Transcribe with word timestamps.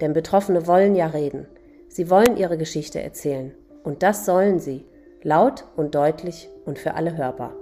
Denn 0.00 0.12
Betroffene 0.12 0.66
wollen 0.66 0.94
ja 0.94 1.06
reden. 1.06 1.46
Sie 1.88 2.10
wollen 2.10 2.36
ihre 2.36 2.58
Geschichte 2.58 3.00
erzählen. 3.00 3.52
Und 3.82 4.02
das 4.02 4.24
sollen 4.24 4.58
sie. 4.58 4.84
Laut 5.22 5.64
und 5.76 5.94
deutlich 5.94 6.48
und 6.64 6.78
für 6.78 6.94
alle 6.94 7.16
hörbar. 7.16 7.54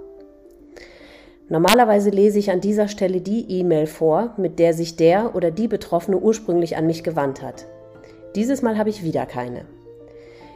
Normalerweise 1.49 2.09
lese 2.09 2.39
ich 2.39 2.51
an 2.51 2.61
dieser 2.61 2.87
Stelle 2.87 3.21
die 3.21 3.59
E-Mail 3.59 3.85
vor, 3.85 4.33
mit 4.37 4.59
der 4.59 4.73
sich 4.73 4.95
der 4.95 5.35
oder 5.35 5.51
die 5.51 5.67
Betroffene 5.67 6.17
ursprünglich 6.17 6.77
an 6.77 6.87
mich 6.87 7.03
gewandt 7.03 7.41
hat. 7.41 7.65
Dieses 8.35 8.61
Mal 8.61 8.77
habe 8.77 8.89
ich 8.89 9.03
wieder 9.03 9.25
keine. 9.25 9.65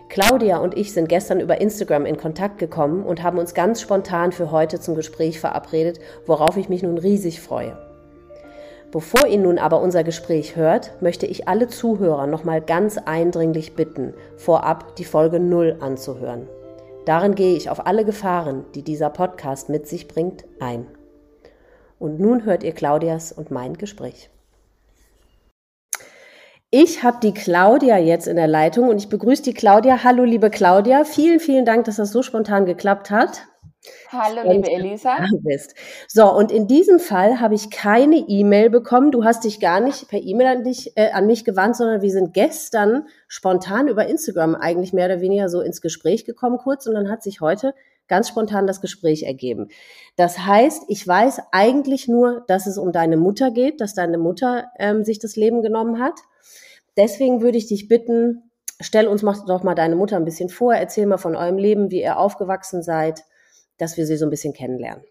Claudia 0.10 0.58
und 0.58 0.78
ich 0.78 0.94
sind 0.94 1.10
gestern 1.10 1.40
über 1.42 1.60
Instagram 1.60 2.06
in 2.06 2.18
Kontakt 2.18 2.58
gekommen 2.58 3.04
und 3.04 3.22
haben 3.24 3.38
uns 3.38 3.54
ganz 3.54 3.82
spontan 3.82 4.32
für 4.32 4.52
heute 4.52 4.80
zum 4.80 4.96
Gespräch 4.96 5.40
verabredet, 5.40 6.00
worauf 6.26 6.58
ich 6.58 6.70
mich 6.70 6.82
nun 6.82 6.98
riesig 6.98 7.42
freue. 7.42 7.78
Bevor 8.92 9.28
ihr 9.28 9.38
nun 9.38 9.60
aber 9.60 9.82
unser 9.82 10.06
Gespräch 10.06 10.56
hört, 10.56 11.02
möchte 11.02 11.26
ich 11.26 11.48
alle 11.50 11.68
Zuhörer 11.68 12.26
nochmal 12.26 12.62
ganz 12.62 12.98
eindringlich 12.98 13.76
bitten, 13.76 14.14
vorab 14.38 14.96
die 14.96 15.04
Folge 15.04 15.42
0 15.42 15.78
anzuhören. 15.82 16.48
Darin 17.06 17.36
gehe 17.36 17.56
ich 17.56 17.70
auf 17.70 17.86
alle 17.86 18.06
Gefahren, 18.06 18.66
die 18.76 18.84
dieser 18.84 19.10
Podcast 19.10 19.68
mit 19.70 19.88
sich 19.88 20.08
bringt, 20.08 20.46
ein. 20.62 20.88
Und 22.00 22.20
nun 22.20 22.46
hört 22.46 22.64
ihr 22.64 22.74
Claudias 22.74 23.34
und 23.34 23.52
mein 23.52 23.74
Gespräch. 23.74 24.30
Ich 26.70 27.04
habe 27.04 27.18
die 27.22 27.34
Claudia 27.34 27.98
jetzt 27.98 28.28
in 28.28 28.36
der 28.36 28.48
Leitung 28.48 28.90
und 28.90 28.98
ich 28.98 29.10
begrüße 29.10 29.44
die 29.44 29.54
Claudia. 29.54 30.04
Hallo, 30.04 30.24
liebe 30.24 30.50
Claudia. 30.50 31.04
Vielen, 31.06 31.40
vielen 31.40 31.66
Dank, 31.66 31.86
dass 31.86 31.96
das 31.96 32.12
so 32.12 32.24
spontan 32.24 32.66
geklappt 32.66 33.10
hat. 33.10 33.48
Hallo, 34.10 34.50
liebe 34.52 34.72
Elisa. 34.72 35.18
Bist. 35.42 35.76
So, 36.08 36.32
und 36.34 36.52
in 36.52 36.68
diesem 36.68 37.00
Fall 37.00 37.40
habe 37.40 37.56
ich 37.56 37.70
keine 37.70 38.16
E-Mail 38.16 38.70
bekommen. 38.70 39.12
Du 39.12 39.24
hast 39.24 39.44
dich 39.44 39.60
gar 39.60 39.80
nicht 39.80 40.08
per 40.08 40.22
E-Mail 40.22 40.48
an, 40.48 40.74
äh, 40.96 41.12
an 41.12 41.28
mich 41.28 41.46
gewandt, 41.46 41.76
sondern 41.76 42.02
wir 42.02 42.12
sind 42.12 42.34
gestern 42.34 43.08
spontan 43.28 43.88
über 43.88 44.08
Instagram 44.08 44.56
eigentlich 44.56 44.94
mehr 44.94 45.06
oder 45.06 45.22
weniger 45.22 45.50
so 45.50 45.62
ins 45.62 45.82
Gespräch 45.82 46.26
gekommen 46.26 46.58
kurz 46.58 46.88
und 46.88 46.96
dann 46.96 47.10
hat 47.10 47.22
sich 47.22 47.42
heute 47.42 47.74
ganz 48.08 48.30
spontan 48.30 48.68
das 48.68 48.80
Gespräch 48.80 49.24
ergeben. 49.24 49.68
Das 50.16 50.40
heißt, 50.40 50.84
ich 50.88 51.06
weiß 51.06 51.42
eigentlich 51.52 52.08
nur, 52.08 52.46
dass 52.48 52.66
es 52.66 52.78
um 52.78 52.94
deine 52.94 53.18
Mutter 53.18 53.52
geht, 53.52 53.82
dass 53.82 53.94
deine 53.94 54.18
Mutter 54.18 54.72
ähm, 54.80 55.04
sich 55.04 55.20
das 55.20 55.36
Leben 55.36 55.62
genommen 55.62 56.00
hat. 56.00 56.20
Deswegen 56.96 57.42
würde 57.42 57.58
ich 57.58 57.68
dich 57.68 57.90
bitten, 57.90 58.50
stell 58.80 59.08
uns 59.08 59.22
doch 59.22 59.64
mal 59.64 59.76
deine 59.76 59.98
Mutter 59.98 60.16
ein 60.16 60.26
bisschen 60.26 60.50
vor, 60.50 60.74
erzähl 60.74 61.06
mal 61.06 61.18
von 61.18 61.36
eurem 61.36 61.58
Leben, 61.58 61.92
wie 61.92 62.02
ihr 62.02 62.18
aufgewachsen 62.18 62.82
seid 62.82 63.26
dass 63.78 63.98
wir 63.98 64.06
sie 64.06 64.18
so 64.18 64.26
ein 64.26 64.30
bisschen 64.30 64.54
kennenlernen. 64.54 65.04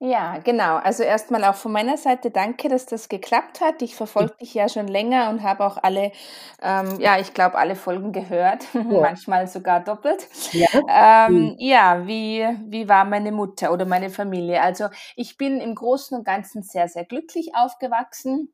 Ja, 0.00 0.38
genau. 0.38 0.76
Also 0.76 1.02
erstmal 1.02 1.44
auch 1.44 1.54
von 1.54 1.72
meiner 1.72 1.96
Seite 1.96 2.30
danke, 2.30 2.68
dass 2.68 2.84
das 2.84 3.08
geklappt 3.08 3.62
hat. 3.62 3.80
Ich 3.80 3.94
verfolge 3.96 4.34
dich 4.40 4.52
ja 4.52 4.68
schon 4.68 4.86
länger 4.86 5.30
und 5.30 5.42
habe 5.42 5.64
auch 5.64 5.78
alle, 5.82 6.12
ähm, 6.60 7.00
ja, 7.00 7.18
ich 7.18 7.32
glaube, 7.32 7.56
alle 7.56 7.74
Folgen 7.74 8.12
gehört, 8.12 8.66
ja. 8.74 8.82
manchmal 8.82 9.46
sogar 9.46 9.80
doppelt. 9.82 10.28
Ja, 10.52 11.28
ähm, 11.28 11.54
ja 11.58 12.06
wie, 12.06 12.46
wie 12.66 12.88
war 12.88 13.04
meine 13.04 13.32
Mutter 13.32 13.72
oder 13.72 13.86
meine 13.86 14.10
Familie? 14.10 14.60
Also 14.60 14.88
ich 15.16 15.38
bin 15.38 15.60
im 15.60 15.74
Großen 15.74 16.18
und 16.18 16.24
Ganzen 16.24 16.62
sehr, 16.62 16.88
sehr 16.88 17.04
glücklich 17.04 17.52
aufgewachsen 17.54 18.52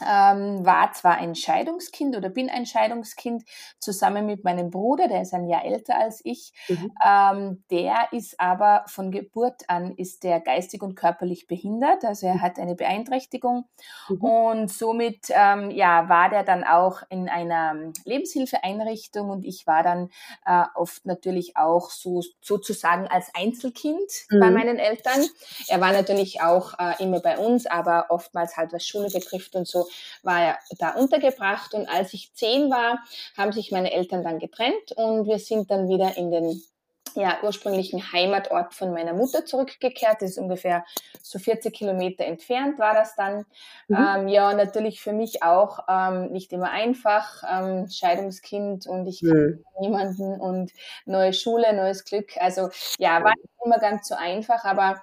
ähm, 0.00 0.64
war 0.64 0.92
zwar 0.92 1.18
ein 1.18 1.34
Scheidungskind 1.34 2.16
oder 2.16 2.28
bin 2.28 2.50
ein 2.50 2.66
Scheidungskind 2.66 3.44
zusammen 3.78 4.26
mit 4.26 4.44
meinem 4.44 4.70
Bruder, 4.70 5.08
der 5.08 5.22
ist 5.22 5.34
ein 5.34 5.46
Jahr 5.46 5.64
älter 5.64 5.96
als 5.96 6.20
ich. 6.24 6.52
Mhm. 6.68 6.92
Ähm, 7.04 7.64
der 7.70 8.08
ist 8.12 8.40
aber 8.40 8.84
von 8.86 9.10
Geburt 9.10 9.62
an 9.68 9.94
ist 9.96 10.24
der 10.24 10.40
geistig 10.40 10.82
und 10.82 10.94
körperlich 10.94 11.46
behindert, 11.46 12.04
also 12.04 12.26
er 12.26 12.40
hat 12.40 12.58
eine 12.58 12.74
Beeinträchtigung 12.74 13.66
mhm. 14.08 14.16
und 14.16 14.72
somit 14.72 15.26
ähm, 15.30 15.70
ja 15.70 16.08
war 16.08 16.30
der 16.30 16.42
dann 16.42 16.64
auch 16.64 17.02
in 17.08 17.28
einer 17.28 17.92
Lebenshilfeeinrichtung 18.04 19.30
und 19.30 19.44
ich 19.44 19.66
war 19.66 19.82
dann 19.82 20.10
äh, 20.44 20.64
oft 20.74 21.06
natürlich 21.06 21.56
auch 21.56 21.90
so 21.90 22.22
sozusagen 22.40 23.06
als 23.06 23.30
Einzelkind 23.34 24.10
mhm. 24.30 24.40
bei 24.40 24.50
meinen 24.50 24.78
Eltern. 24.78 25.24
Er 25.68 25.80
war 25.80 25.92
natürlich 25.92 26.42
auch 26.42 26.74
äh, 26.78 27.02
immer 27.02 27.20
bei 27.20 27.38
uns, 27.38 27.66
aber 27.66 28.06
oftmals 28.08 28.56
halt 28.56 28.72
was 28.72 28.86
Schule 28.86 29.08
betrifft 29.10 29.54
und 29.54 29.66
so 29.66 29.83
war 30.22 30.42
er 30.42 30.58
da 30.78 30.90
untergebracht. 30.90 31.74
Und 31.74 31.88
als 31.88 32.14
ich 32.14 32.32
zehn 32.34 32.70
war, 32.70 32.98
haben 33.36 33.52
sich 33.52 33.70
meine 33.70 33.92
Eltern 33.92 34.22
dann 34.22 34.38
getrennt 34.38 34.92
und 34.96 35.26
wir 35.26 35.38
sind 35.38 35.70
dann 35.70 35.88
wieder 35.88 36.16
in 36.16 36.30
den 36.30 36.62
ja, 37.14 37.38
ursprünglichen 37.42 38.12
Heimatort 38.12 38.74
von 38.74 38.92
meiner 38.92 39.12
Mutter 39.12 39.44
zurückgekehrt. 39.44 40.16
Das 40.20 40.30
ist 40.30 40.38
ungefähr 40.38 40.84
so 41.22 41.38
40 41.38 41.72
Kilometer 41.72 42.24
entfernt 42.24 42.78
war 42.78 42.94
das 42.94 43.14
dann. 43.14 43.44
Mhm. 43.88 43.96
Ähm, 43.96 44.28
ja, 44.28 44.52
natürlich 44.52 45.00
für 45.00 45.12
mich 45.12 45.42
auch 45.42 45.80
ähm, 45.88 46.32
nicht 46.32 46.52
immer 46.52 46.70
einfach. 46.70 47.42
Ähm, 47.48 47.88
Scheidungskind 47.88 48.86
und 48.86 49.06
ich 49.06 49.22
mhm. 49.22 49.64
niemanden 49.80 50.40
und 50.40 50.72
neue 51.04 51.32
Schule, 51.32 51.72
neues 51.74 52.04
Glück. 52.04 52.36
Also 52.38 52.70
ja, 52.98 53.22
war 53.22 53.34
nicht 53.36 53.54
immer 53.64 53.78
ganz 53.78 54.08
so 54.08 54.14
einfach, 54.16 54.64
aber 54.64 55.00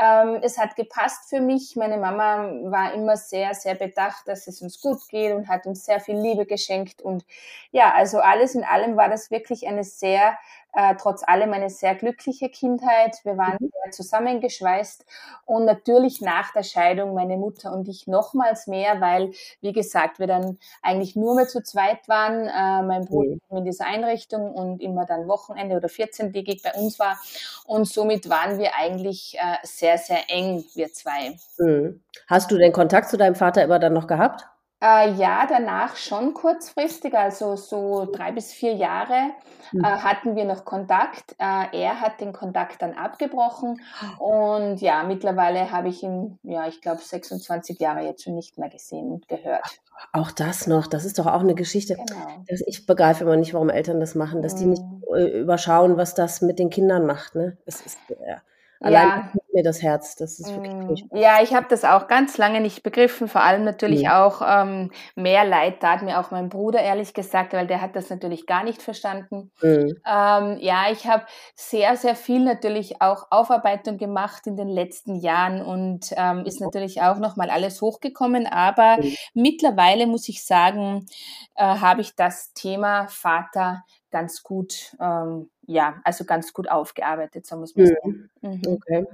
ähm, 0.00 0.40
es 0.42 0.56
hat 0.56 0.76
gepasst 0.76 1.28
für 1.28 1.40
mich. 1.40 1.76
Meine 1.76 1.98
Mama 1.98 2.50
war 2.70 2.94
immer 2.94 3.16
sehr, 3.16 3.54
sehr 3.54 3.74
bedacht, 3.74 4.26
dass 4.26 4.46
es 4.46 4.62
uns 4.62 4.80
gut 4.80 5.06
geht 5.08 5.34
und 5.34 5.48
hat 5.48 5.66
uns 5.66 5.84
sehr 5.84 6.00
viel 6.00 6.18
Liebe 6.18 6.46
geschenkt. 6.46 7.02
Und 7.02 7.26
ja, 7.70 7.92
also 7.92 8.20
alles 8.20 8.54
in 8.54 8.64
allem 8.64 8.96
war 8.96 9.10
das 9.10 9.30
wirklich 9.30 9.66
eine 9.68 9.84
sehr 9.84 10.38
äh, 10.72 10.94
trotz 11.00 11.22
allem 11.26 11.52
eine 11.52 11.70
sehr 11.70 11.94
glückliche 11.94 12.48
Kindheit. 12.48 13.16
Wir 13.24 13.36
waren 13.36 13.56
mhm. 13.60 13.70
sehr 13.82 13.92
zusammengeschweißt 13.92 15.04
und 15.46 15.64
natürlich 15.64 16.20
nach 16.20 16.52
der 16.52 16.62
Scheidung 16.62 17.14
meine 17.14 17.36
Mutter 17.36 17.72
und 17.72 17.88
ich 17.88 18.06
nochmals 18.06 18.66
mehr, 18.66 19.00
weil, 19.00 19.32
wie 19.60 19.72
gesagt, 19.72 20.18
wir 20.18 20.26
dann 20.26 20.58
eigentlich 20.82 21.16
nur 21.16 21.34
mehr 21.34 21.48
zu 21.48 21.62
zweit 21.62 22.08
waren. 22.08 22.46
Äh, 22.46 22.86
mein 22.86 23.04
Bruder 23.04 23.36
mhm. 23.50 23.58
in 23.58 23.64
dieser 23.64 23.86
Einrichtung 23.86 24.52
und 24.52 24.80
immer 24.80 25.06
dann 25.06 25.28
Wochenende 25.28 25.76
oder 25.76 25.88
14-tägig 25.88 26.62
bei 26.62 26.78
uns 26.80 26.98
war. 26.98 27.18
Und 27.66 27.86
somit 27.86 28.28
waren 28.28 28.58
wir 28.58 28.74
eigentlich 28.76 29.36
äh, 29.38 29.56
sehr, 29.62 29.98
sehr 29.98 30.28
eng, 30.28 30.64
wir 30.74 30.92
zwei. 30.92 31.36
Mhm. 31.58 32.02
Hast 32.26 32.50
du 32.50 32.58
den 32.58 32.72
Kontakt 32.72 33.08
zu 33.08 33.16
deinem 33.16 33.34
Vater 33.34 33.62
immer 33.62 33.78
dann 33.78 33.92
noch 33.92 34.06
gehabt? 34.06 34.46
Äh, 34.82 35.12
ja, 35.12 35.46
danach 35.46 35.96
schon 35.96 36.32
kurzfristig, 36.32 37.14
also 37.14 37.54
so 37.54 38.08
drei 38.10 38.32
bis 38.32 38.50
vier 38.50 38.72
Jahre 38.72 39.32
mhm. 39.72 39.84
äh, 39.84 39.88
hatten 39.88 40.36
wir 40.36 40.46
noch 40.46 40.64
Kontakt. 40.64 41.32
Äh, 41.38 41.82
er 41.82 42.00
hat 42.00 42.20
den 42.20 42.32
Kontakt 42.32 42.80
dann 42.80 42.94
abgebrochen 42.94 43.82
und 44.18 44.80
ja, 44.80 45.02
mittlerweile 45.02 45.70
habe 45.70 45.88
ich 45.88 46.02
ihn, 46.02 46.38
ja, 46.44 46.66
ich 46.66 46.80
glaube 46.80 47.02
26 47.02 47.78
Jahre 47.78 48.00
jetzt 48.00 48.24
schon 48.24 48.34
nicht 48.34 48.56
mehr 48.56 48.70
gesehen 48.70 49.12
und 49.12 49.28
gehört. 49.28 49.80
Auch 50.12 50.30
das 50.30 50.66
noch, 50.66 50.86
das 50.86 51.04
ist 51.04 51.18
doch 51.18 51.26
auch 51.26 51.40
eine 51.40 51.54
Geschichte. 51.54 51.96
Genau. 51.96 52.44
Dass 52.48 52.62
ich 52.66 52.86
begreife 52.86 53.24
immer 53.24 53.36
nicht, 53.36 53.52
warum 53.52 53.68
Eltern 53.68 54.00
das 54.00 54.14
machen, 54.14 54.40
dass 54.40 54.54
die 54.54 54.64
nicht 54.64 54.82
mhm. 54.82 55.02
äh, 55.14 55.40
überschauen, 55.40 55.98
was 55.98 56.14
das 56.14 56.40
mit 56.40 56.58
den 56.58 56.70
Kindern 56.70 57.04
macht. 57.04 57.34
Ne? 57.34 57.58
Es 57.66 57.82
ist, 57.82 57.98
ja. 58.08 58.38
Allein 58.80 59.08
ja. 59.08 59.39
Mir 59.52 59.62
das 59.62 59.82
Herz, 59.82 60.16
das 60.16 60.38
ist 60.38 60.54
wirklich 60.54 61.04
mm. 61.10 61.16
Ja, 61.16 61.42
ich 61.42 61.54
habe 61.54 61.66
das 61.68 61.84
auch 61.84 62.08
ganz 62.08 62.38
lange 62.38 62.60
nicht 62.60 62.82
begriffen, 62.82 63.28
vor 63.28 63.42
allem 63.42 63.64
natürlich 63.64 64.02
ja. 64.02 64.24
auch 64.24 64.42
ähm, 64.44 64.90
mehr 65.14 65.44
Leid 65.44 65.80
tat 65.80 66.02
mir 66.02 66.20
auch 66.20 66.30
mein 66.30 66.48
Bruder, 66.48 66.80
ehrlich 66.80 67.14
gesagt, 67.14 67.52
weil 67.52 67.66
der 67.66 67.80
hat 67.80 67.96
das 67.96 68.10
natürlich 68.10 68.46
gar 68.46 68.64
nicht 68.64 68.82
verstanden. 68.82 69.50
Mhm. 69.62 69.96
Ähm, 70.06 70.58
ja, 70.60 70.90
ich 70.90 71.06
habe 71.06 71.24
sehr, 71.54 71.96
sehr 71.96 72.14
viel 72.14 72.40
natürlich 72.40 73.00
auch 73.00 73.26
Aufarbeitung 73.30 73.98
gemacht 73.98 74.46
in 74.46 74.56
den 74.56 74.68
letzten 74.68 75.16
Jahren 75.16 75.62
und 75.62 76.12
ähm, 76.16 76.44
ist 76.44 76.60
natürlich 76.60 77.02
auch 77.02 77.18
nochmal 77.18 77.50
alles 77.50 77.80
hochgekommen, 77.80 78.46
aber 78.46 78.98
mhm. 79.00 79.14
mittlerweile 79.34 80.06
muss 80.06 80.28
ich 80.28 80.44
sagen, 80.44 81.06
äh, 81.54 81.64
habe 81.64 82.00
ich 82.00 82.14
das 82.14 82.52
Thema 82.52 83.06
Vater 83.08 83.84
ganz 84.10 84.42
gut 84.42 84.96
ähm, 85.00 85.48
ja, 85.70 86.00
also 86.04 86.24
ganz 86.24 86.52
gut 86.52 86.68
aufgearbeitet, 86.68 87.46
so 87.46 87.56
muss 87.56 87.76
man 87.76 87.86
mhm. 87.86 87.88
sagen. 87.88 88.30
Mhm. 88.42 88.62
Okay. 88.66 89.06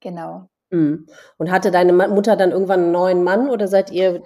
Genau. 0.00 0.48
Mhm. 0.70 1.06
Und 1.38 1.50
hatte 1.50 1.70
deine 1.70 1.92
Mutter 1.92 2.36
dann 2.36 2.50
irgendwann 2.50 2.84
einen 2.84 2.92
neuen 2.92 3.22
Mann 3.22 3.50
oder 3.50 3.68
seid 3.68 3.90
ihr 3.90 4.22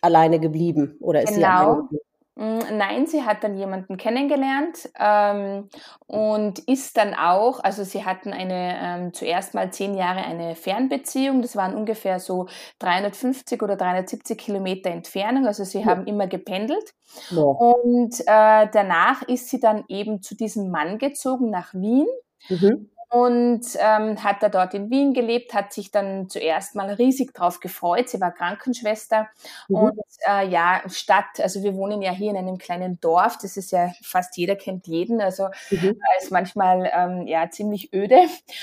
alleine 0.00 0.40
geblieben? 0.40 0.96
Oder 1.00 1.22
ist 1.22 1.34
genau. 1.34 1.88
Mm, 2.34 2.60
nein, 2.78 3.06
sie 3.06 3.24
hat 3.24 3.44
dann 3.44 3.58
jemanden 3.58 3.98
kennengelernt 3.98 4.88
ähm, 4.98 5.68
und 6.06 6.60
ist 6.60 6.96
dann 6.96 7.12
auch, 7.12 7.62
also 7.62 7.84
sie 7.84 8.06
hatten 8.06 8.32
eine 8.32 8.78
ähm, 8.82 9.12
zuerst 9.12 9.52
mal 9.52 9.70
zehn 9.70 9.94
Jahre 9.94 10.24
eine 10.24 10.54
Fernbeziehung, 10.56 11.42
das 11.42 11.56
waren 11.56 11.74
ungefähr 11.74 12.20
so 12.20 12.46
350 12.78 13.62
oder 13.62 13.76
370 13.76 14.38
Kilometer 14.38 14.88
Entfernung, 14.88 15.46
also 15.46 15.62
sie 15.64 15.80
ja. 15.80 15.84
haben 15.84 16.06
immer 16.06 16.26
gependelt. 16.26 16.94
Ja. 17.28 17.42
Und 17.42 18.18
äh, 18.20 18.66
danach 18.72 19.20
ist 19.28 19.50
sie 19.50 19.60
dann 19.60 19.84
eben 19.88 20.22
zu 20.22 20.34
diesem 20.34 20.70
Mann 20.70 20.96
gezogen 20.96 21.50
nach 21.50 21.74
Wien. 21.74 22.06
Mhm 22.48 22.88
und 23.12 23.60
ähm, 23.78 24.24
hat 24.24 24.42
da 24.42 24.48
dort 24.48 24.72
in 24.72 24.88
Wien 24.88 25.12
gelebt, 25.12 25.52
hat 25.52 25.74
sich 25.74 25.90
dann 25.90 26.30
zuerst 26.30 26.74
mal 26.74 26.94
riesig 26.94 27.34
drauf 27.34 27.60
gefreut. 27.60 28.08
Sie 28.08 28.18
war 28.22 28.32
Krankenschwester 28.32 29.28
mhm. 29.68 29.76
und 29.76 30.00
äh, 30.26 30.48
ja, 30.48 30.80
Stadt, 30.88 31.38
also 31.38 31.62
wir 31.62 31.74
wohnen 31.74 32.00
ja 32.00 32.10
hier 32.10 32.30
in 32.30 32.38
einem 32.38 32.56
kleinen 32.56 32.98
Dorf, 33.00 33.36
das 33.36 33.58
ist 33.58 33.70
ja 33.70 33.92
fast 34.02 34.38
jeder 34.38 34.56
kennt 34.56 34.86
jeden, 34.86 35.20
also 35.20 35.48
mhm. 35.68 35.98
ist 36.22 36.30
manchmal 36.30 36.90
ähm, 36.90 37.26
ja 37.26 37.50
ziemlich 37.50 37.92
öde 37.92 38.16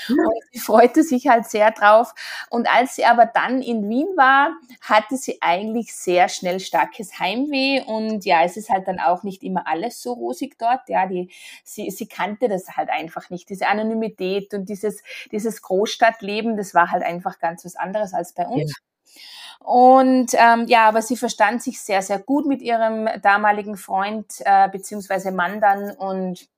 mhm. 0.08 0.18
und 0.18 0.42
sie 0.50 0.58
freute 0.58 1.04
sich 1.04 1.28
halt 1.28 1.46
sehr 1.46 1.70
drauf. 1.70 2.12
Und 2.50 2.68
als 2.74 2.96
sie 2.96 3.04
aber 3.04 3.26
dann 3.26 3.62
in 3.62 3.88
Wien 3.88 4.08
war, 4.16 4.56
hatte 4.80 5.16
sie 5.16 5.38
eigentlich 5.40 5.94
sehr 5.94 6.28
schnell 6.28 6.58
starkes 6.58 7.20
Heimweh 7.20 7.82
und 7.82 8.24
ja, 8.24 8.42
es 8.42 8.56
ist 8.56 8.68
halt 8.68 8.88
dann 8.88 8.98
auch 8.98 9.22
nicht 9.22 9.44
immer 9.44 9.68
alles 9.68 10.02
so 10.02 10.12
rosig 10.12 10.58
dort. 10.58 10.88
Ja, 10.88 11.06
die, 11.06 11.30
sie, 11.62 11.88
sie 11.90 12.08
kannte 12.08 12.48
das 12.48 12.76
halt 12.76 12.90
einfach 12.90 13.30
nicht, 13.30 13.48
diese 13.48 13.68
Anonymität 13.68 14.39
Mobilität 14.40 14.54
und 14.54 14.68
dieses, 14.68 15.02
dieses 15.32 15.62
Großstadtleben, 15.62 16.56
das 16.56 16.74
war 16.74 16.90
halt 16.90 17.02
einfach 17.02 17.38
ganz 17.38 17.64
was 17.64 17.76
anderes 17.76 18.14
als 18.14 18.32
bei 18.32 18.46
uns. 18.46 18.72
Ja. 18.72 19.66
Und 19.66 20.32
ähm, 20.34 20.66
ja, 20.68 20.88
aber 20.88 21.02
sie 21.02 21.16
verstand 21.16 21.62
sich 21.62 21.80
sehr, 21.80 22.00
sehr 22.00 22.18
gut 22.18 22.46
mit 22.46 22.62
ihrem 22.62 23.08
damaligen 23.22 23.76
Freund 23.76 24.26
äh, 24.44 24.68
beziehungsweise 24.70 25.32
Mann 25.32 25.60
dann 25.60 25.90
und 25.90 26.48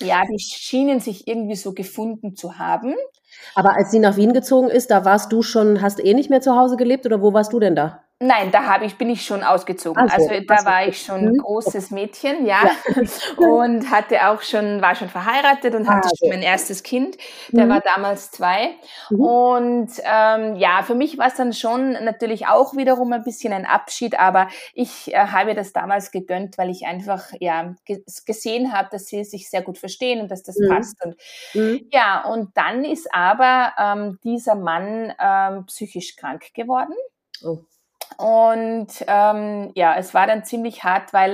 ja, 0.00 0.22
die 0.24 0.38
schienen 0.38 0.98
sich 0.98 1.28
irgendwie 1.28 1.56
so 1.56 1.74
gefunden 1.74 2.34
zu 2.34 2.58
haben. 2.58 2.94
Aber 3.54 3.76
als 3.76 3.92
sie 3.92 4.00
nach 4.00 4.16
Wien 4.16 4.32
gezogen 4.32 4.68
ist, 4.68 4.90
da 4.90 5.04
warst 5.04 5.30
du 5.30 5.42
schon, 5.42 5.80
hast 5.80 6.04
eh 6.04 6.14
nicht 6.14 6.30
mehr 6.30 6.40
zu 6.40 6.56
Hause 6.56 6.76
gelebt 6.76 7.06
oder 7.06 7.22
wo 7.22 7.32
warst 7.32 7.52
du 7.52 7.60
denn 7.60 7.76
da? 7.76 8.02
Nein, 8.22 8.50
da 8.50 8.66
habe 8.66 8.84
ich, 8.84 8.98
bin 8.98 9.08
ich 9.08 9.24
schon 9.24 9.42
ausgezogen. 9.42 10.02
Also, 10.10 10.28
also 10.28 10.44
da 10.46 10.66
war 10.66 10.86
ich 10.86 11.00
schon 11.00 11.20
ein 11.20 11.32
mhm. 11.32 11.38
großes 11.38 11.90
Mädchen, 11.90 12.44
ja. 12.44 12.70
Und 13.38 13.90
hatte 13.90 14.28
auch 14.28 14.42
schon, 14.42 14.82
war 14.82 14.94
schon 14.94 15.08
verheiratet 15.08 15.74
und 15.74 15.88
hatte 15.88 16.08
ah, 16.08 16.16
schon 16.18 16.28
mein 16.28 16.42
erstes 16.42 16.82
Kind. 16.82 17.16
Der 17.48 17.64
mhm. 17.64 17.70
war 17.70 17.80
damals 17.80 18.30
zwei. 18.30 18.74
Mhm. 19.08 19.20
Und 19.20 19.90
ähm, 20.04 20.56
ja, 20.56 20.82
für 20.82 20.94
mich 20.94 21.16
war 21.16 21.28
es 21.28 21.36
dann 21.36 21.54
schon 21.54 21.92
natürlich 21.92 22.46
auch 22.46 22.76
wiederum 22.76 23.10
ein 23.14 23.24
bisschen 23.24 23.54
ein 23.54 23.64
Abschied, 23.64 24.18
aber 24.18 24.48
ich 24.74 25.14
äh, 25.14 25.16
habe 25.16 25.54
das 25.54 25.72
damals 25.72 26.10
gegönnt, 26.10 26.58
weil 26.58 26.68
ich 26.68 26.84
einfach 26.84 27.32
ja 27.40 27.74
gesehen 28.26 28.74
habe, 28.74 28.90
dass 28.92 29.06
sie 29.06 29.24
sich 29.24 29.48
sehr 29.48 29.62
gut 29.62 29.78
verstehen 29.78 30.20
und 30.20 30.30
dass 30.30 30.42
das 30.42 30.58
mhm. 30.58 30.68
passt. 30.68 31.02
Und 31.02 31.16
mhm. 31.54 31.88
ja, 31.90 32.22
und 32.26 32.54
dann 32.54 32.84
ist 32.84 33.08
aber 33.14 33.72
ähm, 33.78 34.18
dieser 34.24 34.56
Mann 34.56 35.10
ähm, 35.18 35.64
psychisch 35.64 36.16
krank 36.16 36.52
geworden. 36.52 36.92
Oh. 37.42 37.60
Und 38.16 38.88
ähm, 39.06 39.70
ja, 39.74 39.96
es 39.96 40.14
war 40.14 40.26
dann 40.26 40.44
ziemlich 40.44 40.84
hart, 40.84 41.12
weil 41.12 41.32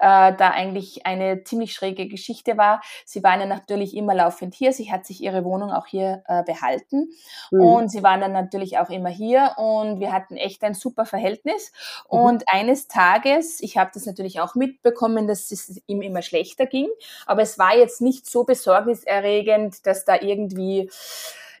äh, 0.00 0.32
da 0.34 0.50
eigentlich 0.50 1.06
eine 1.06 1.44
ziemlich 1.44 1.72
schräge 1.72 2.08
Geschichte 2.08 2.56
war. 2.56 2.80
Sie 3.04 3.22
waren 3.22 3.40
ja 3.40 3.46
natürlich 3.46 3.96
immer 3.96 4.14
laufend 4.14 4.54
hier. 4.54 4.72
Sie 4.72 4.90
hat 4.90 5.06
sich 5.06 5.22
ihre 5.22 5.44
Wohnung 5.44 5.70
auch 5.70 5.86
hier 5.86 6.22
äh, 6.26 6.42
behalten. 6.42 7.10
Mhm. 7.50 7.60
Und 7.60 7.88
sie 7.90 8.02
waren 8.02 8.20
dann 8.20 8.32
natürlich 8.32 8.78
auch 8.78 8.90
immer 8.90 9.10
hier. 9.10 9.52
Und 9.56 10.00
wir 10.00 10.12
hatten 10.12 10.36
echt 10.36 10.62
ein 10.64 10.74
super 10.74 11.06
Verhältnis. 11.06 11.72
Mhm. 12.10 12.18
Und 12.18 12.44
eines 12.48 12.88
Tages, 12.88 13.60
ich 13.60 13.76
habe 13.76 13.90
das 13.94 14.06
natürlich 14.06 14.40
auch 14.40 14.54
mitbekommen, 14.54 15.26
dass 15.26 15.50
es 15.50 15.80
ihm 15.86 16.02
immer 16.02 16.22
schlechter 16.22 16.66
ging. 16.66 16.88
Aber 17.26 17.42
es 17.42 17.58
war 17.58 17.76
jetzt 17.76 18.00
nicht 18.00 18.26
so 18.26 18.44
besorgniserregend, 18.44 19.86
dass 19.86 20.04
da 20.04 20.20
irgendwie 20.20 20.90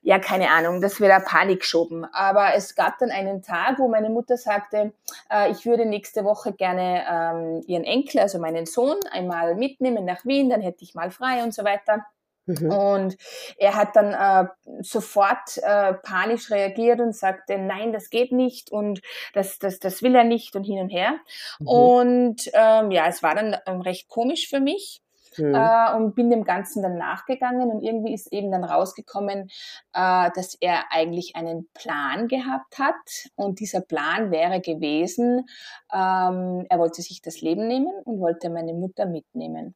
ja, 0.04 0.18
keine 0.18 0.50
Ahnung, 0.50 0.82
dass 0.82 1.00
wir 1.00 1.08
da 1.08 1.18
Panik 1.18 1.64
schoben. 1.64 2.04
Aber 2.04 2.54
es 2.54 2.74
gab 2.74 2.98
dann 2.98 3.10
einen 3.10 3.42
Tag, 3.42 3.78
wo 3.78 3.88
meine 3.88 4.10
Mutter 4.10 4.36
sagte, 4.36 4.92
äh, 5.32 5.50
ich 5.50 5.64
würde 5.64 5.86
nächste 5.86 6.24
Woche 6.24 6.52
gerne 6.52 7.04
ähm, 7.10 7.64
ihren 7.66 7.84
Enkel, 7.84 8.20
also 8.20 8.38
meinen 8.38 8.66
Sohn, 8.66 8.98
einmal 9.10 9.54
mitnehmen 9.54 10.04
nach 10.04 10.26
Wien, 10.26 10.50
dann 10.50 10.60
hätte 10.60 10.84
ich 10.84 10.94
mal 10.94 11.10
frei 11.10 11.42
und 11.42 11.54
so 11.54 11.64
weiter. 11.64 12.04
Mhm. 12.44 12.70
Und 12.70 13.16
er 13.56 13.74
hat 13.74 13.96
dann 13.96 14.12
äh, 14.12 14.48
sofort 14.82 15.56
äh, 15.62 15.94
panisch 15.94 16.50
reagiert 16.50 17.00
und 17.00 17.16
sagte, 17.16 17.56
nein, 17.56 17.94
das 17.94 18.10
geht 18.10 18.30
nicht 18.30 18.70
und 18.70 19.00
das, 19.32 19.58
das, 19.58 19.78
das 19.78 20.02
will 20.02 20.14
er 20.14 20.24
nicht 20.24 20.54
und 20.54 20.64
hin 20.64 20.80
und 20.80 20.90
her. 20.90 21.14
Mhm. 21.60 21.66
Und 21.66 22.50
ähm, 22.52 22.90
ja, 22.90 23.06
es 23.08 23.22
war 23.22 23.34
dann 23.34 23.56
ähm, 23.64 23.80
recht 23.80 24.08
komisch 24.08 24.50
für 24.50 24.60
mich 24.60 25.00
mhm. 25.38 25.54
äh, 25.54 25.94
und 25.96 26.14
bin 26.14 26.30
dem 26.30 26.44
Ganzen 26.44 26.82
dann 26.82 26.96
nachgegangen 26.96 27.70
und 27.70 27.82
irgendwie 27.82 28.14
ist 28.14 28.32
eben 28.32 28.50
dann 28.50 28.64
rausgekommen, 28.64 29.50
äh, 29.92 30.30
dass 30.34 30.56
er 30.60 30.84
eigentlich 30.90 31.36
einen 31.36 31.68
Plan 31.74 32.28
gehabt 32.28 32.78
hat 32.78 33.30
und 33.36 33.60
dieser 33.60 33.80
Plan 33.80 34.30
wäre 34.30 34.60
gewesen, 34.60 35.46
ähm, 35.92 36.66
er 36.68 36.78
wollte 36.78 37.02
sich 37.02 37.22
das 37.22 37.40
Leben 37.40 37.66
nehmen 37.66 37.92
und 38.04 38.20
wollte 38.20 38.50
meine 38.50 38.74
Mutter 38.74 39.06
mitnehmen. 39.06 39.74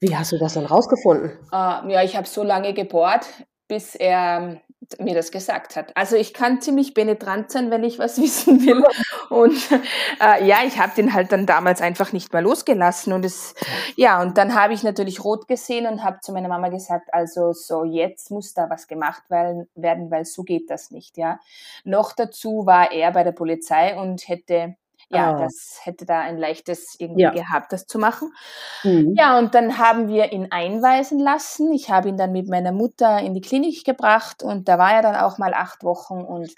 Wie 0.00 0.16
hast 0.16 0.32
du 0.32 0.38
das 0.38 0.54
dann 0.54 0.66
rausgefunden? 0.66 1.30
Äh, 1.52 1.92
ja, 1.92 2.02
ich 2.02 2.16
habe 2.16 2.26
so 2.26 2.42
lange 2.42 2.72
gebohrt, 2.72 3.26
bis 3.68 3.94
er 3.94 4.60
mir 4.98 5.14
das 5.14 5.30
gesagt 5.30 5.76
hat. 5.76 5.94
Also 5.96 6.16
ich 6.16 6.32
kann 6.34 6.60
ziemlich 6.60 6.94
penetrant 6.94 7.50
sein, 7.50 7.70
wenn 7.70 7.84
ich 7.84 7.98
was 7.98 8.18
wissen 8.20 8.64
will. 8.64 8.84
Und 9.28 9.56
äh, 10.20 10.44
ja, 10.46 10.58
ich 10.66 10.78
habe 10.78 10.92
den 10.96 11.12
halt 11.14 11.32
dann 11.32 11.46
damals 11.46 11.80
einfach 11.80 12.12
nicht 12.12 12.32
mehr 12.32 12.42
losgelassen. 12.42 13.12
Und 13.12 13.24
es, 13.24 13.54
ja, 13.96 14.20
und 14.20 14.38
dann 14.38 14.54
habe 14.54 14.72
ich 14.72 14.82
natürlich 14.82 15.22
rot 15.22 15.48
gesehen 15.48 15.86
und 15.86 16.02
habe 16.02 16.20
zu 16.20 16.32
meiner 16.32 16.48
Mama 16.48 16.68
gesagt, 16.68 17.12
also 17.12 17.52
so 17.52 17.84
jetzt 17.84 18.30
muss 18.30 18.54
da 18.54 18.68
was 18.70 18.88
gemacht 18.88 19.22
werden, 19.28 20.10
weil 20.10 20.24
so 20.24 20.42
geht 20.42 20.70
das 20.70 20.90
nicht. 20.90 21.16
Ja. 21.16 21.38
Noch 21.84 22.12
dazu 22.12 22.66
war 22.66 22.92
er 22.92 23.12
bei 23.12 23.24
der 23.24 23.32
Polizei 23.32 23.96
und 23.96 24.28
hätte 24.28 24.76
ja, 25.10 25.34
ah. 25.34 25.38
das 25.40 25.80
hätte 25.82 26.06
da 26.06 26.20
ein 26.20 26.38
leichtes 26.38 26.94
irgendwie 26.98 27.22
ja. 27.22 27.30
gehabt, 27.30 27.72
das 27.72 27.86
zu 27.86 27.98
machen. 27.98 28.32
Mhm. 28.84 29.14
Ja, 29.16 29.38
und 29.38 29.54
dann 29.54 29.78
haben 29.78 30.08
wir 30.08 30.32
ihn 30.32 30.48
einweisen 30.50 31.18
lassen. 31.18 31.72
Ich 31.72 31.90
habe 31.90 32.08
ihn 32.08 32.16
dann 32.16 32.32
mit 32.32 32.48
meiner 32.48 32.72
Mutter 32.72 33.18
in 33.18 33.34
die 33.34 33.40
Klinik 33.40 33.84
gebracht 33.84 34.42
und 34.42 34.68
da 34.68 34.78
war 34.78 34.92
er 34.92 35.02
dann 35.02 35.16
auch 35.16 35.38
mal 35.38 35.52
acht 35.52 35.82
Wochen 35.82 36.20
und 36.20 36.52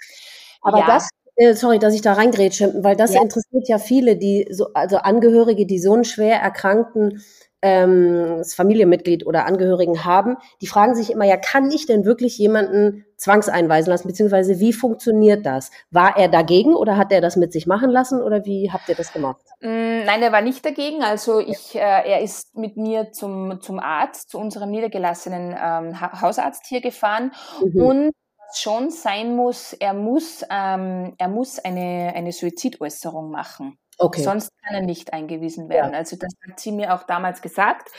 aber 0.61 0.79
ja. 0.79 0.87
das 0.87 1.09
äh, 1.35 1.55
sorry, 1.55 1.79
dass 1.79 1.95
ich 1.95 2.01
da 2.01 2.13
reingrätsche, 2.13 2.83
weil 2.83 2.95
das 2.95 3.13
ja. 3.13 3.21
interessiert 3.21 3.67
ja 3.67 3.79
viele, 3.79 4.17
die 4.17 4.47
so, 4.51 4.67
also 4.73 4.97
Angehörige, 4.97 5.65
die 5.65 5.79
so 5.79 5.93
einen 5.93 6.03
schwer 6.03 6.39
erkrankten 6.39 7.23
ähm, 7.63 8.35
das 8.39 8.53
Familienmitglied 8.53 9.25
oder 9.25 9.45
Angehörigen 9.45 10.03
haben, 10.03 10.35
die 10.61 10.67
fragen 10.67 10.95
sich 10.95 11.09
immer, 11.09 11.23
ja, 11.23 11.37
kann 11.37 11.71
ich 11.71 11.85
denn 11.85 12.03
wirklich 12.03 12.37
jemanden 12.37 13.05
zwangseinweisen 13.15 13.89
lassen, 13.89 14.07
beziehungsweise 14.07 14.59
wie 14.59 14.73
funktioniert 14.73 15.45
das? 15.45 15.71
War 15.89 16.17
er 16.17 16.27
dagegen 16.27 16.75
oder 16.75 16.97
hat 16.97 17.13
er 17.13 17.21
das 17.21 17.37
mit 17.37 17.53
sich 17.53 17.65
machen 17.65 17.89
lassen 17.89 18.21
oder 18.21 18.45
wie 18.45 18.69
habt 18.71 18.89
ihr 18.89 18.95
das 18.95 19.13
gemacht? 19.13 19.41
Mm, 19.61 20.03
nein, 20.03 20.21
er 20.21 20.33
war 20.33 20.41
nicht 20.41 20.65
dagegen. 20.65 21.01
Also 21.03 21.39
ich, 21.39 21.73
äh, 21.75 21.79
er 21.79 22.19
ist 22.19 22.55
mit 22.57 22.75
mir 22.75 23.13
zum, 23.13 23.61
zum 23.61 23.79
Arzt, 23.79 24.29
zu 24.29 24.39
unserem 24.39 24.69
niedergelassenen 24.69 25.55
ähm, 25.57 26.01
Hausarzt 26.01 26.65
hier 26.67 26.81
gefahren 26.81 27.31
mhm. 27.63 27.81
und 27.81 28.11
schon 28.55 28.91
sein 28.91 29.35
muss, 29.35 29.71
er 29.71 29.93
muss, 29.93 30.43
ähm, 30.49 31.15
er 31.17 31.29
muss 31.29 31.59
eine, 31.59 32.11
eine 32.13 32.33
Suizidäußerung 32.33 33.31
machen. 33.31 33.77
Okay. 33.97 34.21
Sonst 34.21 34.51
kann 34.63 34.75
er 34.75 34.81
nicht 34.81 35.13
eingewiesen 35.13 35.69
werden. 35.69 35.93
Ja. 35.93 35.99
Also 35.99 36.15
das 36.15 36.31
hat 36.47 36.59
sie 36.59 36.71
mir 36.71 36.93
auch 36.93 37.03
damals 37.03 37.41
gesagt, 37.41 37.89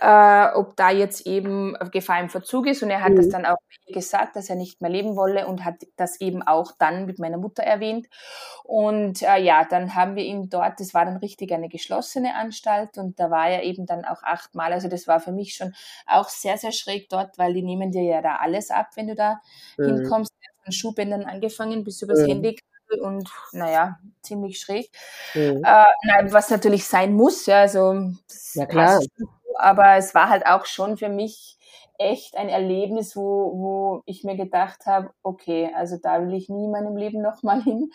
äh, 0.00 0.46
ob 0.54 0.76
da 0.76 0.90
jetzt 0.90 1.26
eben 1.26 1.76
Gefahr 1.90 2.20
im 2.20 2.28
Verzug 2.28 2.66
ist. 2.66 2.82
Und 2.82 2.90
er 2.90 3.02
hat 3.02 3.12
mhm. 3.12 3.16
das 3.16 3.28
dann 3.28 3.46
auch 3.46 3.58
gesagt, 3.92 4.36
dass 4.36 4.48
er 4.48 4.56
nicht 4.56 4.80
mehr 4.80 4.90
leben 4.90 5.16
wolle 5.16 5.46
und 5.46 5.64
hat 5.64 5.76
das 5.96 6.20
eben 6.20 6.42
auch 6.42 6.72
dann 6.78 7.06
mit 7.06 7.18
meiner 7.18 7.38
Mutter 7.38 7.62
erwähnt. 7.62 8.08
Und 8.64 9.22
äh, 9.22 9.38
ja, 9.38 9.64
dann 9.64 9.94
haben 9.94 10.16
wir 10.16 10.24
ihn 10.24 10.48
dort, 10.48 10.80
das 10.80 10.94
war 10.94 11.04
dann 11.04 11.18
richtig 11.18 11.52
eine 11.52 11.68
geschlossene 11.68 12.34
Anstalt 12.34 12.96
und 12.96 13.20
da 13.20 13.30
war 13.30 13.48
er 13.48 13.62
eben 13.62 13.86
dann 13.86 14.04
auch 14.04 14.22
achtmal. 14.22 14.72
Also 14.72 14.88
das 14.88 15.06
war 15.06 15.20
für 15.20 15.32
mich 15.32 15.54
schon 15.54 15.74
auch 16.06 16.28
sehr, 16.28 16.56
sehr 16.56 16.72
schräg 16.72 17.08
dort, 17.08 17.38
weil 17.38 17.54
die 17.54 17.62
nehmen 17.62 17.92
dir 17.92 18.02
ja 18.02 18.22
da 18.22 18.36
alles 18.36 18.70
ab, 18.70 18.88
wenn 18.94 19.08
du 19.08 19.14
da 19.14 19.40
mhm. 19.76 19.96
hinkommst. 19.96 20.32
Von 20.64 20.72
Schuhbändern 20.72 21.24
angefangen 21.24 21.82
bis 21.82 22.00
übers 22.02 22.20
mhm. 22.20 22.26
Handy 22.26 22.56
und 23.00 23.30
naja, 23.52 23.98
ziemlich 24.22 24.60
schräg. 24.60 24.90
Mhm. 25.34 25.62
Äh, 25.64 25.84
nein, 26.04 26.32
was 26.32 26.50
natürlich 26.50 26.84
sein 26.86 27.14
muss, 27.14 27.46
ja, 27.46 27.60
also 27.60 27.94
ja, 28.54 28.66
klar. 28.66 29.00
aber 29.56 29.96
es 29.96 30.14
war 30.14 30.28
halt 30.28 30.46
auch 30.46 30.66
schon 30.66 30.96
für 30.96 31.08
mich 31.08 31.58
echt 31.98 32.36
ein 32.36 32.48
Erlebnis, 32.48 33.16
wo, 33.16 33.52
wo 33.54 34.02
ich 34.06 34.24
mir 34.24 34.36
gedacht 34.36 34.86
habe, 34.86 35.10
okay, 35.22 35.70
also 35.74 35.96
da 36.02 36.20
will 36.20 36.34
ich 36.34 36.48
nie 36.48 36.64
in 36.64 36.70
meinem 36.70 36.96
Leben 36.96 37.22
nochmal 37.22 37.62
hin. 37.62 37.90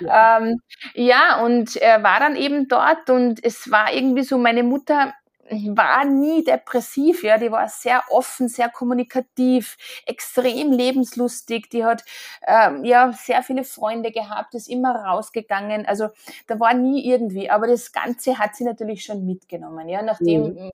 Ja. 0.00 0.38
Ähm, 0.38 0.60
ja, 0.94 1.42
und 1.42 1.76
er 1.76 2.02
war 2.02 2.20
dann 2.20 2.36
eben 2.36 2.68
dort 2.68 3.10
und 3.10 3.42
es 3.44 3.70
war 3.70 3.92
irgendwie 3.92 4.22
so, 4.22 4.38
meine 4.38 4.62
Mutter 4.62 5.14
war 5.50 6.04
nie 6.04 6.44
depressiv, 6.44 7.22
ja, 7.22 7.38
die 7.38 7.50
war 7.50 7.68
sehr 7.68 8.02
offen, 8.10 8.48
sehr 8.48 8.68
kommunikativ, 8.68 9.76
extrem 10.06 10.72
lebenslustig, 10.72 11.68
die 11.70 11.84
hat 11.84 12.04
ähm, 12.46 12.84
ja 12.84 13.12
sehr 13.12 13.42
viele 13.42 13.64
Freunde 13.64 14.10
gehabt, 14.10 14.54
ist 14.54 14.68
immer 14.68 14.94
rausgegangen, 14.94 15.86
also 15.86 16.08
da 16.46 16.60
war 16.60 16.74
nie 16.74 17.08
irgendwie, 17.08 17.50
aber 17.50 17.66
das 17.66 17.92
Ganze 17.92 18.38
hat 18.38 18.56
sie 18.56 18.64
natürlich 18.64 19.04
schon 19.04 19.26
mitgenommen, 19.26 19.88
ja, 19.88 20.02
nachdem, 20.02 20.54
mhm. 20.54 20.70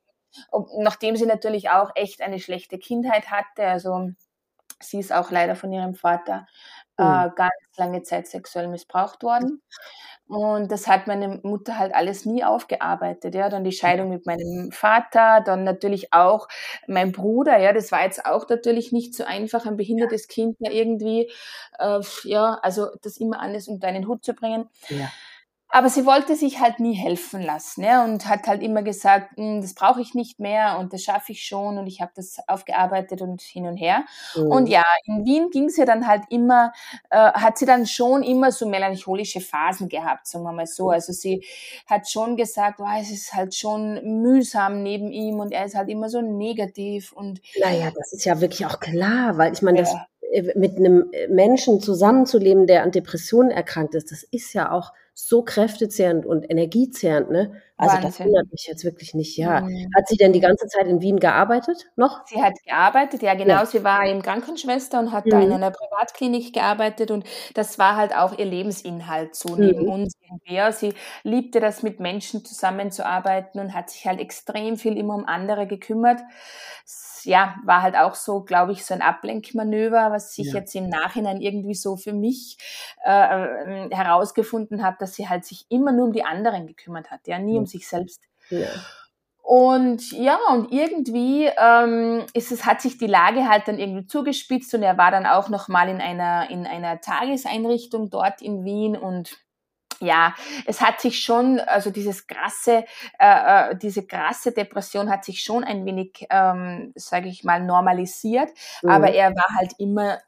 nachdem 0.78 1.16
sie 1.16 1.26
natürlich 1.26 1.70
auch 1.70 1.90
echt 1.94 2.20
eine 2.20 2.40
schlechte 2.40 2.78
Kindheit 2.78 3.30
hatte, 3.30 3.66
also 3.66 4.10
sie 4.80 4.98
ist 4.98 5.12
auch 5.12 5.30
leider 5.30 5.56
von 5.56 5.72
ihrem 5.72 5.94
Vater 5.94 6.46
mhm. 6.98 7.04
äh, 7.04 7.30
ganz 7.34 7.52
lange 7.76 8.02
Zeit 8.02 8.26
sexuell 8.26 8.68
missbraucht 8.68 9.22
worden. 9.22 9.62
Und 10.26 10.72
das 10.72 10.86
hat 10.86 11.06
meine 11.06 11.40
Mutter 11.42 11.78
halt 11.78 11.94
alles 11.94 12.24
nie 12.24 12.44
aufgearbeitet. 12.44 13.34
Ja, 13.34 13.50
dann 13.50 13.62
die 13.62 13.72
Scheidung 13.72 14.08
mit 14.08 14.24
meinem 14.24 14.72
Vater, 14.72 15.42
dann 15.44 15.64
natürlich 15.64 16.12
auch 16.14 16.48
mein 16.86 17.12
Bruder. 17.12 17.58
Ja, 17.58 17.72
das 17.74 17.92
war 17.92 18.04
jetzt 18.04 18.24
auch 18.24 18.48
natürlich 18.48 18.90
nicht 18.90 19.14
so 19.14 19.24
einfach, 19.24 19.66
ein 19.66 19.76
behindertes 19.76 20.26
Kind 20.28 20.56
da 20.60 20.70
irgendwie, 20.70 21.30
äh, 21.78 22.00
ja, 22.24 22.58
also 22.62 22.88
das 23.02 23.18
immer 23.18 23.40
alles 23.40 23.68
unter 23.68 23.86
einen 23.88 24.08
Hut 24.08 24.24
zu 24.24 24.32
bringen. 24.32 24.68
Ja. 24.88 25.10
Aber 25.74 25.88
sie 25.88 26.06
wollte 26.06 26.36
sich 26.36 26.60
halt 26.60 26.78
nie 26.78 26.92
helfen 26.92 27.42
lassen 27.42 27.82
ja, 27.82 28.04
und 28.04 28.28
hat 28.28 28.46
halt 28.46 28.62
immer 28.62 28.84
gesagt, 28.84 29.36
hm, 29.36 29.60
das 29.60 29.74
brauche 29.74 30.00
ich 30.00 30.14
nicht 30.14 30.38
mehr 30.38 30.78
und 30.78 30.92
das 30.92 31.02
schaffe 31.02 31.32
ich 31.32 31.42
schon 31.42 31.78
und 31.78 31.88
ich 31.88 32.00
habe 32.00 32.12
das 32.14 32.36
aufgearbeitet 32.46 33.22
und 33.22 33.42
hin 33.42 33.66
und 33.66 33.76
her. 33.76 34.04
Mhm. 34.36 34.52
Und 34.52 34.68
ja, 34.68 34.84
in 35.04 35.24
Wien 35.24 35.50
ging 35.50 35.68
sie 35.70 35.84
dann 35.84 36.06
halt 36.06 36.22
immer, 36.30 36.72
äh, 37.10 37.16
hat 37.16 37.58
sie 37.58 37.66
dann 37.66 37.86
schon 37.86 38.22
immer 38.22 38.52
so 38.52 38.68
melancholische 38.68 39.40
Phasen 39.40 39.88
gehabt, 39.88 40.28
sagen 40.28 40.44
wir 40.44 40.52
mal 40.52 40.68
so. 40.68 40.90
Also 40.90 41.12
sie 41.12 41.44
hat 41.88 42.08
schon 42.08 42.36
gesagt, 42.36 42.78
oh, 42.78 42.86
es 42.96 43.10
ist 43.10 43.34
halt 43.34 43.52
schon 43.56 44.22
mühsam 44.22 44.84
neben 44.84 45.10
ihm 45.10 45.40
und 45.40 45.50
er 45.50 45.64
ist 45.64 45.74
halt 45.74 45.88
immer 45.88 46.08
so 46.08 46.20
negativ 46.20 47.10
und. 47.10 47.40
Naja, 47.60 47.90
das 47.92 48.12
ist 48.12 48.24
ja 48.24 48.40
wirklich 48.40 48.64
auch 48.64 48.78
klar, 48.78 49.38
weil 49.38 49.52
ich 49.52 49.62
meine, 49.62 49.78
ja. 49.78 49.82
das 49.82 49.94
äh, 50.30 50.56
mit 50.56 50.76
einem 50.76 51.10
Menschen 51.28 51.80
zusammenzuleben, 51.80 52.68
der 52.68 52.84
an 52.84 52.92
Depressionen 52.92 53.50
erkrankt 53.50 53.96
ist, 53.96 54.12
das 54.12 54.22
ist 54.22 54.52
ja 54.52 54.70
auch 54.70 54.92
so 55.14 55.42
kräftezehrend 55.42 56.26
und 56.26 56.50
energiezehrend, 56.50 57.30
ne? 57.30 57.62
Also 57.76 57.94
Wahnsinn. 57.96 58.10
das 58.10 58.20
wundert 58.20 58.52
mich 58.52 58.66
jetzt 58.68 58.84
wirklich 58.84 59.14
nicht, 59.14 59.36
ja. 59.36 59.60
Mhm. 59.60 59.88
Hat 59.96 60.08
sie 60.08 60.16
denn 60.16 60.32
die 60.32 60.40
ganze 60.40 60.66
Zeit 60.66 60.86
in 60.86 61.00
Wien 61.00 61.18
gearbeitet 61.18 61.86
noch? 61.96 62.26
Sie 62.26 62.42
hat 62.42 62.54
gearbeitet, 62.64 63.22
ja 63.22 63.34
genau. 63.34 63.54
Ja. 63.54 63.66
Sie 63.66 63.82
war 63.82 64.04
eben 64.04 64.22
Krankenschwester 64.22 64.98
und 64.98 65.12
hat 65.12 65.26
mhm. 65.26 65.30
da 65.30 65.40
in 65.40 65.48
mhm. 65.48 65.54
einer 65.54 65.70
Privatklinik 65.70 66.52
gearbeitet 66.52 67.10
und 67.10 67.24
das 67.54 67.78
war 67.78 67.96
halt 67.96 68.14
auch 68.14 68.38
ihr 68.38 68.44
Lebensinhalt 68.44 69.34
so 69.34 69.56
neben 69.56 69.82
mhm. 69.82 69.88
uns 69.88 70.14
irgendwie. 70.22 70.72
Sie 70.72 70.94
liebte 71.22 71.60
das, 71.60 71.82
mit 71.82 72.00
Menschen 72.00 72.44
zusammenzuarbeiten 72.44 73.60
und 73.60 73.74
hat 73.74 73.90
sich 73.90 74.06
halt 74.06 74.20
extrem 74.20 74.76
viel 74.76 74.96
immer 74.96 75.14
um 75.14 75.26
andere 75.26 75.66
gekümmert 75.66 76.20
ja, 77.24 77.56
war 77.64 77.82
halt 77.82 77.96
auch 77.96 78.14
so, 78.14 78.42
glaube 78.42 78.72
ich, 78.72 78.84
so 78.84 78.94
ein 78.94 79.02
Ablenkmanöver, 79.02 80.10
was 80.10 80.36
ich 80.38 80.48
ja. 80.48 80.54
jetzt 80.54 80.74
im 80.74 80.88
Nachhinein 80.88 81.40
irgendwie 81.40 81.74
so 81.74 81.96
für 81.96 82.12
mich 82.12 82.58
äh, 83.04 83.10
äh, 83.10 83.90
herausgefunden 83.94 84.84
habe, 84.84 84.96
dass 84.98 85.14
sie 85.14 85.28
halt 85.28 85.44
sich 85.44 85.66
immer 85.68 85.92
nur 85.92 86.06
um 86.06 86.12
die 86.12 86.24
anderen 86.24 86.66
gekümmert 86.66 87.10
hat, 87.10 87.26
ja, 87.26 87.38
nie 87.38 87.58
um 87.58 87.66
sich 87.66 87.88
selbst. 87.88 88.22
Ja. 88.50 88.68
Und 89.44 90.10
ja, 90.12 90.38
und 90.50 90.72
irgendwie 90.72 91.50
ähm, 91.58 92.24
ist 92.32 92.50
es, 92.50 92.64
hat 92.64 92.80
sich 92.80 92.96
die 92.96 93.06
Lage 93.06 93.46
halt 93.46 93.68
dann 93.68 93.78
irgendwie 93.78 94.06
zugespitzt 94.06 94.72
und 94.72 94.82
er 94.82 94.96
war 94.96 95.10
dann 95.10 95.26
auch 95.26 95.50
nochmal 95.50 95.90
in 95.90 96.00
einer, 96.00 96.48
in 96.48 96.66
einer 96.66 97.02
Tageseinrichtung 97.02 98.08
dort 98.08 98.40
in 98.40 98.64
Wien 98.64 98.96
und 98.96 99.43
ja, 100.04 100.34
es 100.66 100.80
hat 100.80 101.00
sich 101.00 101.20
schon, 101.20 101.60
also 101.60 101.90
dieses 101.90 102.26
krasse, 102.26 102.84
äh, 103.18 103.70
äh 103.70 103.76
diese 103.76 104.06
krasse 104.06 104.52
Depression 104.52 105.10
hat 105.10 105.24
sich 105.24 105.42
schon 105.42 105.64
ein 105.64 105.84
wenig, 105.84 106.26
ähm, 106.30 106.92
sage 106.94 107.28
ich 107.28 107.44
mal, 107.44 107.62
normalisiert, 107.62 108.50
mhm. 108.82 108.90
aber 108.90 109.12
er 109.12 109.30
war 109.30 109.56
halt 109.58 109.72
immer 109.78 110.18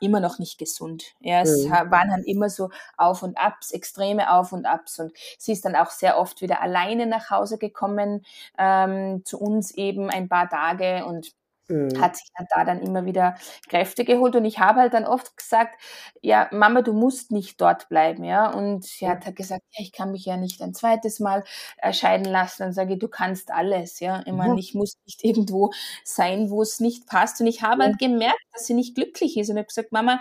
immer 0.00 0.20
noch 0.20 0.38
nicht 0.38 0.58
gesund. 0.58 1.14
Ja, 1.20 1.42
es 1.42 1.64
mhm. 1.64 1.70
waren 1.70 2.10
dann 2.10 2.24
immer 2.24 2.50
so 2.50 2.70
Auf 2.96 3.22
und 3.22 3.38
Abs, 3.38 3.70
extreme 3.70 4.32
Auf 4.32 4.52
und 4.52 4.66
Abs. 4.66 4.98
Und 4.98 5.12
sie 5.38 5.52
ist 5.52 5.64
dann 5.64 5.76
auch 5.76 5.90
sehr 5.90 6.18
oft 6.18 6.42
wieder 6.42 6.60
alleine 6.60 7.06
nach 7.06 7.30
Hause 7.30 7.58
gekommen, 7.58 8.24
ähm, 8.58 9.24
zu 9.24 9.38
uns 9.40 9.70
eben 9.72 10.10
ein 10.10 10.28
paar 10.28 10.48
Tage 10.48 11.04
und 11.04 11.32
Mhm. 11.70 12.00
Hat 12.00 12.16
sich 12.16 12.28
da 12.50 12.64
dann 12.64 12.80
immer 12.80 13.04
wieder 13.04 13.36
Kräfte 13.68 14.04
geholt 14.04 14.34
und 14.34 14.44
ich 14.44 14.58
habe 14.58 14.80
halt 14.80 14.92
dann 14.92 15.06
oft 15.06 15.36
gesagt, 15.36 15.80
ja, 16.20 16.48
Mama, 16.50 16.82
du 16.82 16.92
musst 16.92 17.30
nicht 17.30 17.60
dort 17.60 17.88
bleiben, 17.88 18.24
ja. 18.24 18.50
Und 18.50 18.84
sie 18.84 19.08
hat 19.08 19.24
halt 19.24 19.36
gesagt, 19.36 19.62
ja, 19.72 19.82
ich 19.82 19.92
kann 19.92 20.10
mich 20.10 20.24
ja 20.24 20.36
nicht 20.36 20.60
ein 20.62 20.74
zweites 20.74 21.20
Mal 21.20 21.44
scheiden 21.92 22.26
lassen. 22.26 22.64
Dann 22.64 22.72
sage 22.72 22.94
ich, 22.94 22.98
du 22.98 23.08
kannst 23.08 23.52
alles, 23.52 24.00
ja. 24.00 24.22
Ich 24.26 24.32
meine, 24.32 24.58
ich 24.58 24.74
muss 24.74 24.96
nicht 25.06 25.24
irgendwo 25.24 25.70
sein, 26.04 26.50
wo 26.50 26.62
es 26.62 26.80
nicht 26.80 27.06
passt. 27.06 27.40
Und 27.40 27.46
ich 27.46 27.62
habe 27.62 27.84
halt 27.84 27.98
gemerkt, 27.98 28.44
dass 28.52 28.66
sie 28.66 28.74
nicht 28.74 28.94
glücklich 28.96 29.36
ist. 29.36 29.48
Und 29.48 29.56
ich 29.56 29.60
habe 29.60 29.68
gesagt, 29.68 29.92
Mama, 29.92 30.20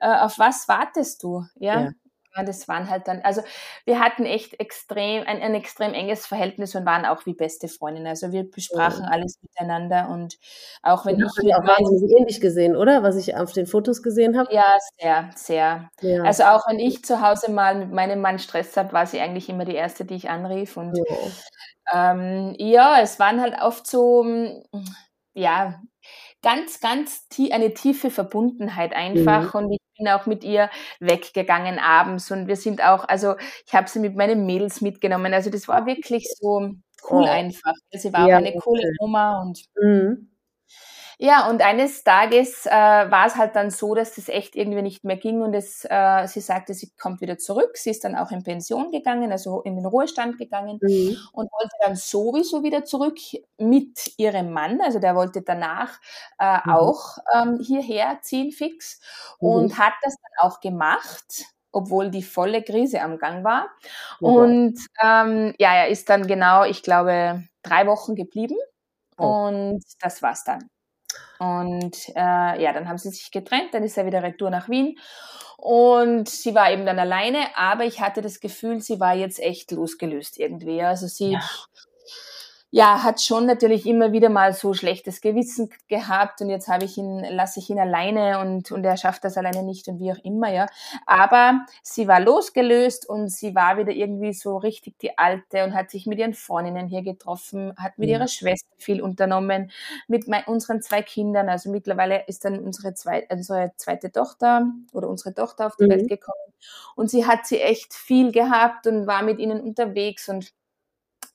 äh, 0.00 0.08
auf 0.08 0.38
was 0.38 0.66
wartest 0.68 1.22
du, 1.22 1.44
ja? 1.58 1.80
ja. 1.80 1.90
Ja, 2.36 2.44
das 2.44 2.68
waren 2.68 2.90
halt 2.90 3.08
dann, 3.08 3.20
also 3.22 3.42
wir 3.84 4.00
hatten 4.00 4.24
echt 4.26 4.60
extrem, 4.60 5.26
ein, 5.26 5.40
ein 5.40 5.54
extrem 5.54 5.94
enges 5.94 6.26
Verhältnis 6.26 6.74
und 6.74 6.84
waren 6.84 7.04
auch 7.06 7.24
wie 7.24 7.34
beste 7.34 7.68
Freundinnen. 7.68 8.08
Also 8.08 8.32
wir 8.32 8.50
besprachen 8.50 9.04
ja. 9.04 9.10
alles 9.10 9.38
miteinander 9.42 10.08
und 10.10 10.36
auch 10.82 11.06
wenn 11.06 11.16
ich. 11.16 11.24
Mit 11.42 11.54
auch 11.54 11.66
wahnsinnig 11.66 12.16
ähnlich 12.18 12.40
gesehen, 12.40 12.76
oder? 12.76 13.02
Was 13.02 13.16
ich 13.16 13.36
auf 13.36 13.52
den 13.52 13.66
Fotos 13.66 14.02
gesehen 14.02 14.38
habe. 14.38 14.52
Ja, 14.52 14.76
sehr, 15.00 15.30
sehr. 15.34 15.90
Ja. 16.00 16.22
Also 16.24 16.44
auch 16.44 16.68
wenn 16.68 16.78
ich 16.78 17.04
zu 17.04 17.20
Hause 17.22 17.50
mal 17.50 17.74
mit 17.74 17.92
meinem 17.92 18.20
Mann 18.20 18.38
Stress 18.38 18.76
habe, 18.76 18.92
war 18.92 19.06
sie 19.06 19.20
eigentlich 19.20 19.48
immer 19.48 19.64
die 19.64 19.74
erste, 19.74 20.04
die 20.04 20.14
ich 20.14 20.28
anrief. 20.28 20.76
Und 20.76 20.98
ja, 20.98 22.12
ähm, 22.12 22.54
ja 22.58 23.00
es 23.00 23.18
waren 23.18 23.40
halt 23.40 23.54
oft 23.62 23.86
so, 23.86 24.24
ja, 25.32 25.80
ganz, 26.42 26.80
ganz 26.80 27.28
tie 27.28 27.52
eine 27.52 27.74
tiefe 27.74 28.10
Verbundenheit 28.10 28.92
einfach. 28.92 29.54
Mhm. 29.54 29.60
Und 29.60 29.72
ich 29.72 29.80
bin 29.96 30.08
auch 30.08 30.26
mit 30.26 30.44
ihr 30.44 30.70
weggegangen 31.00 31.78
abends 31.78 32.30
und 32.30 32.46
wir 32.48 32.56
sind 32.56 32.82
auch, 32.82 33.08
also 33.08 33.36
ich 33.66 33.74
habe 33.74 33.88
sie 33.88 33.98
mit 33.98 34.16
meinen 34.16 34.46
Mädels 34.46 34.80
mitgenommen. 34.80 35.34
Also 35.34 35.50
das 35.50 35.68
war 35.68 35.86
wirklich 35.86 36.28
so 36.38 36.70
cool 37.10 37.24
oh. 37.24 37.30
einfach. 37.30 37.74
Sie 37.90 38.12
war 38.12 38.28
ja, 38.28 38.36
auch 38.36 38.38
eine 38.40 38.54
coole 38.54 38.92
Oma 39.00 39.42
und 39.42 39.60
mhm. 39.80 40.30
Ja, 41.18 41.48
und 41.48 41.62
eines 41.62 42.04
Tages 42.04 42.66
äh, 42.66 42.70
war 42.70 43.26
es 43.26 43.36
halt 43.36 43.56
dann 43.56 43.70
so, 43.70 43.94
dass 43.94 44.16
das 44.16 44.28
echt 44.28 44.54
irgendwie 44.54 44.82
nicht 44.82 45.02
mehr 45.02 45.16
ging 45.16 45.40
und 45.40 45.54
es, 45.54 45.86
äh, 45.88 46.26
sie 46.26 46.40
sagte, 46.40 46.74
sie 46.74 46.90
kommt 47.00 47.22
wieder 47.22 47.38
zurück. 47.38 47.78
Sie 47.78 47.88
ist 47.88 48.04
dann 48.04 48.14
auch 48.14 48.30
in 48.32 48.42
Pension 48.42 48.90
gegangen, 48.90 49.32
also 49.32 49.62
in 49.62 49.76
den 49.76 49.86
Ruhestand 49.86 50.36
gegangen 50.36 50.78
mhm. 50.82 51.16
und 51.32 51.50
wollte 51.52 51.74
dann 51.80 51.96
sowieso 51.96 52.62
wieder 52.62 52.84
zurück 52.84 53.18
mit 53.56 54.12
ihrem 54.18 54.52
Mann. 54.52 54.78
Also 54.82 54.98
der 54.98 55.14
wollte 55.14 55.40
danach 55.40 55.98
äh, 56.38 56.58
mhm. 56.64 56.72
auch 56.72 57.16
ähm, 57.34 57.60
hierher 57.60 58.18
ziehen 58.20 58.52
fix 58.52 59.00
mhm. 59.40 59.48
und 59.48 59.78
hat 59.78 59.94
das 60.02 60.14
dann 60.16 60.50
auch 60.50 60.60
gemacht 60.60 61.46
obwohl 61.72 62.10
die 62.10 62.22
volle 62.22 62.62
Krise 62.62 63.02
am 63.02 63.18
Gang 63.18 63.44
war. 63.44 63.68
Mhm. 64.20 64.26
Und 64.26 64.78
ähm, 65.02 65.54
ja, 65.58 65.74
er 65.74 65.88
ist 65.88 66.08
dann 66.08 66.26
genau, 66.26 66.64
ich 66.64 66.82
glaube, 66.82 67.44
drei 67.62 67.86
Wochen 67.86 68.14
geblieben. 68.14 68.56
Oh. 69.18 69.46
Und 69.48 69.82
das 70.00 70.22
war's 70.22 70.42
dann. 70.44 70.70
Und 71.38 72.08
äh, 72.14 72.62
ja, 72.62 72.72
dann 72.72 72.88
haben 72.88 72.98
sie 72.98 73.10
sich 73.10 73.30
getrennt, 73.30 73.72
dann 73.72 73.82
ist 73.82 73.96
er 73.96 74.06
wieder 74.06 74.22
retour 74.22 74.50
nach 74.50 74.68
Wien. 74.68 74.98
Und 75.56 76.28
sie 76.28 76.54
war 76.54 76.70
eben 76.70 76.84
dann 76.84 76.98
alleine, 76.98 77.38
aber 77.56 77.84
ich 77.84 78.00
hatte 78.00 78.20
das 78.20 78.40
Gefühl, 78.40 78.80
sie 78.80 79.00
war 79.00 79.14
jetzt 79.14 79.40
echt 79.40 79.70
losgelöst 79.72 80.38
irgendwie. 80.38 80.82
Also 80.82 81.06
sie, 81.06 81.32
ja 81.32 81.40
ja, 82.76 83.02
hat 83.02 83.22
schon 83.22 83.46
natürlich 83.46 83.86
immer 83.86 84.12
wieder 84.12 84.28
mal 84.28 84.52
so 84.52 84.74
schlechtes 84.74 85.22
Gewissen 85.22 85.70
gehabt 85.88 86.42
und 86.42 86.50
jetzt 86.50 86.68
habe 86.68 86.84
ich 86.84 86.98
ihn, 86.98 87.24
lasse 87.30 87.58
ich 87.58 87.70
ihn 87.70 87.78
alleine 87.78 88.38
und, 88.40 88.70
und 88.70 88.84
er 88.84 88.98
schafft 88.98 89.24
das 89.24 89.38
alleine 89.38 89.62
nicht 89.62 89.88
und 89.88 89.98
wie 89.98 90.12
auch 90.12 90.22
immer, 90.22 90.52
ja. 90.52 90.66
Aber 91.06 91.64
sie 91.82 92.06
war 92.06 92.20
losgelöst 92.20 93.08
und 93.08 93.30
sie 93.30 93.54
war 93.54 93.78
wieder 93.78 93.92
irgendwie 93.92 94.34
so 94.34 94.58
richtig 94.58 94.98
die 94.98 95.16
Alte 95.16 95.64
und 95.64 95.72
hat 95.72 95.90
sich 95.90 96.04
mit 96.04 96.18
ihren 96.18 96.34
Freundinnen 96.34 96.86
hier 96.86 97.00
getroffen, 97.00 97.72
hat 97.78 97.96
mit 97.96 98.10
ja. 98.10 98.18
ihrer 98.18 98.28
Schwester 98.28 98.68
viel 98.76 99.00
unternommen, 99.00 99.70
mit 100.06 100.28
mein, 100.28 100.44
unseren 100.44 100.82
zwei 100.82 101.00
Kindern. 101.00 101.48
Also 101.48 101.70
mittlerweile 101.70 102.26
ist 102.26 102.44
dann 102.44 102.58
unsere, 102.58 102.92
zwei, 102.92 103.26
unsere 103.30 103.72
zweite 103.78 104.12
Tochter 104.12 104.70
oder 104.92 105.08
unsere 105.08 105.32
Tochter 105.32 105.68
auf 105.68 105.76
die 105.76 105.84
mhm. 105.84 105.90
Welt 105.92 106.08
gekommen 106.10 106.52
und 106.94 107.08
sie 107.08 107.24
hat 107.26 107.46
sie 107.46 107.58
echt 107.58 107.94
viel 107.94 108.32
gehabt 108.32 108.86
und 108.86 109.06
war 109.06 109.22
mit 109.22 109.38
ihnen 109.38 109.62
unterwegs 109.62 110.28
und 110.28 110.52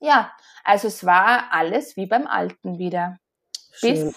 ja, 0.02 0.32
also 0.64 0.88
es 0.88 1.06
war 1.06 1.46
alles 1.52 1.96
wie 1.96 2.08
beim 2.08 2.28
Alten 2.28 2.78
wieder. 2.80 3.18
Schön. 3.72 4.14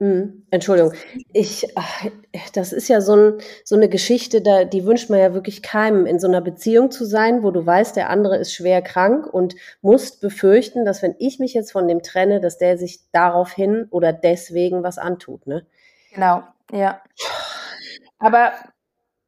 mh, 0.00 0.32
Entschuldigung, 0.50 0.92
ich, 1.32 1.76
ach, 1.76 2.06
das 2.54 2.72
ist 2.72 2.88
ja 2.88 3.00
so, 3.00 3.14
ein, 3.14 3.38
so 3.64 3.76
eine 3.76 3.88
Geschichte, 3.88 4.40
da, 4.42 4.64
die 4.64 4.84
wünscht 4.84 5.10
man 5.10 5.20
ja 5.20 5.34
wirklich 5.34 5.62
keinem, 5.62 6.06
in 6.06 6.18
so 6.18 6.26
einer 6.26 6.40
Beziehung 6.40 6.90
zu 6.90 7.04
sein, 7.04 7.42
wo 7.42 7.50
du 7.50 7.64
weißt, 7.64 7.94
der 7.94 8.10
andere 8.10 8.38
ist 8.38 8.54
schwer 8.54 8.82
krank 8.82 9.26
und 9.26 9.54
musst 9.82 10.20
befürchten, 10.20 10.84
dass 10.84 11.02
wenn 11.02 11.14
ich 11.18 11.38
mich 11.38 11.54
jetzt 11.54 11.72
von 11.72 11.86
dem 11.86 12.02
trenne, 12.02 12.40
dass 12.40 12.58
der 12.58 12.78
sich 12.78 13.00
daraufhin 13.12 13.86
oder 13.90 14.12
deswegen 14.12 14.82
was 14.82 14.98
antut, 14.98 15.46
ne? 15.46 15.66
Genau, 16.12 16.42
ja. 16.72 17.02
Aber 18.18 18.52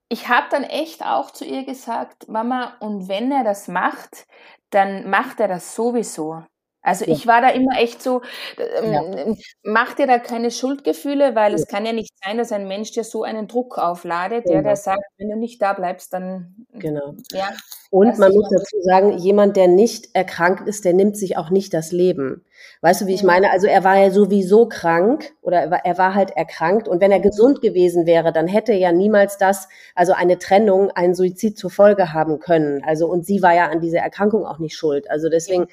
ich 0.09 0.29
habe 0.29 0.49
dann 0.51 0.65
echt 0.65 1.05
auch 1.05 1.31
zu 1.31 1.45
ihr 1.45 1.65
gesagt, 1.65 2.29
Mama, 2.29 2.77
und 2.81 3.09
wenn 3.09 3.31
er 3.31 3.45
das 3.45 3.69
macht, 3.69 4.27
dann 4.71 5.09
macht 5.11 5.41
er 5.41 5.49
das 5.49 5.75
sowieso. 5.75 6.43
Also 6.83 7.05
ja. 7.05 7.13
ich 7.13 7.27
war 7.27 7.43
da 7.43 7.51
immer 7.51 7.79
echt 7.79 8.03
so, 8.03 8.23
ähm, 8.57 8.93
ja. 8.93 9.35
mach 9.63 9.95
dir 9.95 10.07
da 10.07 10.19
keine 10.19 10.51
Schuldgefühle, 10.51 11.35
weil 11.35 11.53
ja. 11.53 11.59
es 11.59 11.67
kann 11.67 11.85
ja 11.85 11.93
nicht 11.93 12.13
sein, 12.25 12.39
dass 12.39 12.53
ein 12.53 12.69
Mensch 12.69 12.93
dir 12.93 13.05
so 13.05 13.23
einen 13.23 13.49
Druck 13.49 13.77
aufladet, 13.77 14.49
der, 14.49 14.63
der 14.63 14.77
sagt, 14.77 15.03
wenn 15.19 15.29
du 15.29 15.37
nicht 15.37 15.61
da 15.61 15.75
bleibst, 15.75 16.13
dann. 16.15 16.67
Genau. 16.73 17.15
Ja, 17.33 17.51
Und 17.91 18.19
man 18.19 18.33
muss 18.33 18.49
dazu 18.51 18.81
sagen, 18.83 19.19
jemand, 19.19 19.57
der 19.57 19.67
nicht 19.67 20.11
erkrankt 20.15 20.69
ist, 20.69 20.85
der 20.85 20.93
nimmt 20.93 21.17
sich 21.17 21.37
auch 21.37 21.51
nicht 21.51 21.75
das 21.75 21.91
Leben. 21.91 22.45
Weißt 22.83 23.01
du, 23.01 23.07
wie 23.07 23.15
ich 23.15 23.25
meine? 23.25 23.51
Also 23.51 23.67
er 23.67 23.83
war 23.83 23.99
ja 23.99 24.11
sowieso 24.11 24.69
krank 24.69 25.33
oder 25.43 25.59
er 25.63 25.71
war, 25.71 25.85
er 25.85 25.99
war 25.99 26.15
halt 26.15 26.31
erkrankt. 26.37 26.87
Und 26.87 27.01
wenn 27.01 27.11
er 27.11 27.19
gesund 27.19 27.61
gewesen 27.61 28.07
wäre, 28.07 28.33
dann 28.33 28.47
hätte 28.47 28.73
er 28.73 28.79
ja 28.79 28.93
niemals 28.93 29.39
das, 29.39 29.69
also 29.97 30.13
eine 30.13 30.39
Trennung, 30.39 30.93
einen 30.93 31.15
Suizid 31.17 31.59
zur 31.59 31.71
Folge 31.71 32.13
haben 32.13 32.39
können. 32.39 32.85
Also 32.85 33.09
und 33.09 33.27
sie 33.27 33.43
war 33.43 33.55
ja 33.55 33.67
an 33.67 33.81
dieser 33.81 34.01
Erkrankung 34.01 34.47
auch 34.47 34.59
nicht 34.61 34.77
schuld. 34.77 35.11
Also 35.11 35.29
deswegen 35.29 35.67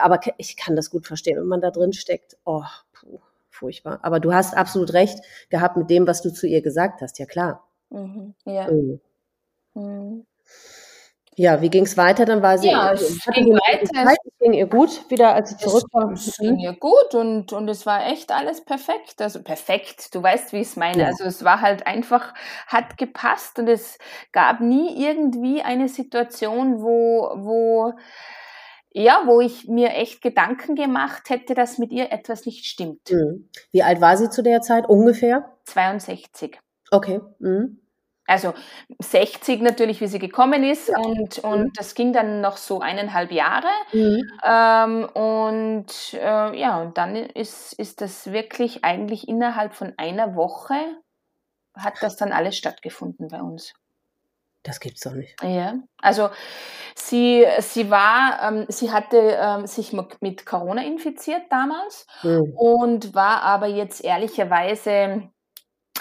aber 0.00 0.20
ich 0.36 0.56
kann 0.56 0.76
das 0.76 0.90
gut 0.90 1.06
verstehen, 1.06 1.38
wenn 1.38 1.46
man 1.46 1.60
da 1.60 1.70
drin 1.70 1.92
steckt. 1.92 2.36
Oh, 2.44 2.64
puh, 2.92 3.20
furchtbar. 3.50 4.00
Aber 4.02 4.20
du 4.20 4.32
hast 4.32 4.56
absolut 4.56 4.92
recht 4.92 5.18
gehabt 5.50 5.76
mit 5.76 5.90
dem, 5.90 6.06
was 6.06 6.22
du 6.22 6.32
zu 6.32 6.46
ihr 6.46 6.62
gesagt 6.62 7.00
hast. 7.00 7.18
Ja, 7.18 7.26
klar. 7.26 7.66
Mhm, 7.90 8.34
ja. 8.44 8.70
Mhm. 8.70 9.00
Mhm. 9.74 10.26
Ja, 11.38 11.60
wie 11.62 11.70
ging 11.70 11.84
es 11.84 11.96
weiter? 11.96 12.24
Dann 12.24 12.42
war 12.42 12.58
sie. 12.58 12.66
Ja, 12.66 12.92
es 12.92 13.24
ging 13.32 13.54
weiter. 13.54 14.10
Es 14.10 14.38
ging 14.40 14.54
ihr 14.54 14.66
gut 14.66 15.08
wieder, 15.08 15.34
als 15.34 15.50
sie 15.50 15.56
zurückkam. 15.56 16.14
Es, 16.14 16.26
es 16.26 16.36
ging 16.38 16.58
ihr 16.58 16.72
gut 16.72 17.14
und, 17.14 17.52
und 17.52 17.68
es 17.68 17.86
war 17.86 18.08
echt 18.08 18.32
alles 18.32 18.64
perfekt. 18.64 19.22
Also 19.22 19.44
perfekt, 19.44 20.12
du 20.16 20.20
weißt, 20.20 20.52
wie 20.52 20.56
ich 20.56 20.66
es 20.66 20.74
meine. 20.76 21.02
Ja. 21.02 21.06
Also 21.06 21.22
es 21.22 21.44
war 21.44 21.60
halt 21.60 21.86
einfach, 21.86 22.34
hat 22.66 22.98
gepasst 22.98 23.60
und 23.60 23.68
es 23.68 23.98
gab 24.32 24.60
nie 24.60 25.00
irgendwie 25.00 25.62
eine 25.62 25.88
Situation, 25.88 26.82
wo, 26.82 27.30
wo 27.36 27.92
ja, 28.90 29.22
wo 29.26 29.40
ich 29.40 29.68
mir 29.68 29.90
echt 29.90 30.22
Gedanken 30.22 30.74
gemacht 30.74 31.30
hätte, 31.30 31.54
dass 31.54 31.78
mit 31.78 31.92
ihr 31.92 32.10
etwas 32.10 32.46
nicht 32.46 32.66
stimmt. 32.66 33.12
Mhm. 33.12 33.48
Wie 33.70 33.84
alt 33.84 34.00
war 34.00 34.16
sie 34.16 34.28
zu 34.28 34.42
der 34.42 34.60
Zeit 34.60 34.88
ungefähr? 34.88 35.56
62. 35.66 36.58
Okay. 36.90 37.20
Mhm. 37.38 37.78
Also 38.28 38.52
60 39.00 39.62
natürlich, 39.62 40.00
wie 40.02 40.06
sie 40.06 40.18
gekommen 40.18 40.62
ist 40.62 40.88
ja. 40.88 40.98
und, 40.98 41.38
und 41.38 41.60
mhm. 41.60 41.72
das 41.74 41.94
ging 41.94 42.12
dann 42.12 42.42
noch 42.42 42.58
so 42.58 42.80
eineinhalb 42.80 43.32
Jahre. 43.32 43.68
Mhm. 43.92 44.22
Ähm, 44.44 45.04
und 45.14 45.86
äh, 46.12 46.60
ja, 46.60 46.80
und 46.80 46.98
dann 46.98 47.16
ist, 47.16 47.72
ist 47.72 48.02
das 48.02 48.30
wirklich 48.30 48.84
eigentlich 48.84 49.28
innerhalb 49.28 49.74
von 49.74 49.94
einer 49.96 50.36
Woche 50.36 50.76
hat 51.74 51.94
das 52.02 52.16
dann 52.16 52.32
alles 52.32 52.56
stattgefunden 52.56 53.28
bei 53.28 53.40
uns. 53.40 53.72
Das 54.62 54.80
gibt's 54.80 55.00
doch 55.00 55.12
nicht. 55.12 55.42
Ja, 55.42 55.76
also 56.02 56.28
sie, 56.94 57.46
sie 57.60 57.90
war, 57.90 58.40
ähm, 58.42 58.66
sie 58.68 58.90
hatte 58.90 59.16
ähm, 59.40 59.66
sich 59.66 59.94
mit 60.20 60.44
Corona 60.44 60.82
infiziert 60.82 61.42
damals 61.50 62.06
mhm. 62.22 62.52
und 62.56 63.14
war 63.14 63.42
aber 63.42 63.68
jetzt 63.68 64.04
ehrlicherweise 64.04 65.30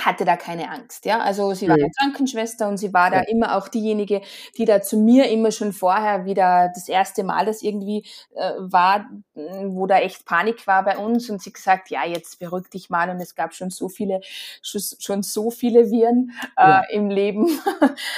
hatte 0.05 0.25
da 0.25 0.35
keine 0.35 0.69
Angst, 0.69 1.05
ja. 1.05 1.19
Also 1.19 1.53
sie 1.53 1.67
war 1.67 1.77
mhm. 1.77 1.91
Krankenschwester 1.99 2.67
und 2.67 2.77
sie 2.77 2.93
war 2.93 3.09
da 3.11 3.21
immer 3.21 3.55
auch 3.55 3.67
diejenige, 3.67 4.21
die 4.57 4.65
da 4.65 4.81
zu 4.81 4.97
mir 4.97 5.29
immer 5.29 5.51
schon 5.51 5.73
vorher 5.73 6.25
wieder 6.25 6.71
das 6.73 6.87
erste 6.87 7.23
Mal, 7.23 7.45
das 7.45 7.61
irgendwie 7.61 8.05
äh, 8.35 8.51
war, 8.57 9.09
wo 9.33 9.87
da 9.87 9.99
echt 9.99 10.25
Panik 10.25 10.67
war 10.67 10.83
bei 10.83 10.97
uns 10.97 11.29
und 11.29 11.41
sie 11.41 11.53
gesagt, 11.53 11.89
ja, 11.89 12.05
jetzt 12.05 12.39
beruhig 12.39 12.69
dich 12.69 12.89
mal 12.89 13.09
und 13.09 13.19
es 13.19 13.35
gab 13.35 13.53
schon 13.53 13.69
so 13.69 13.89
viele, 13.89 14.21
schon 14.61 15.23
so 15.23 15.51
viele 15.51 15.91
Viren 15.91 16.31
äh, 16.57 16.61
ja. 16.61 16.83
im 16.89 17.09
Leben. 17.09 17.47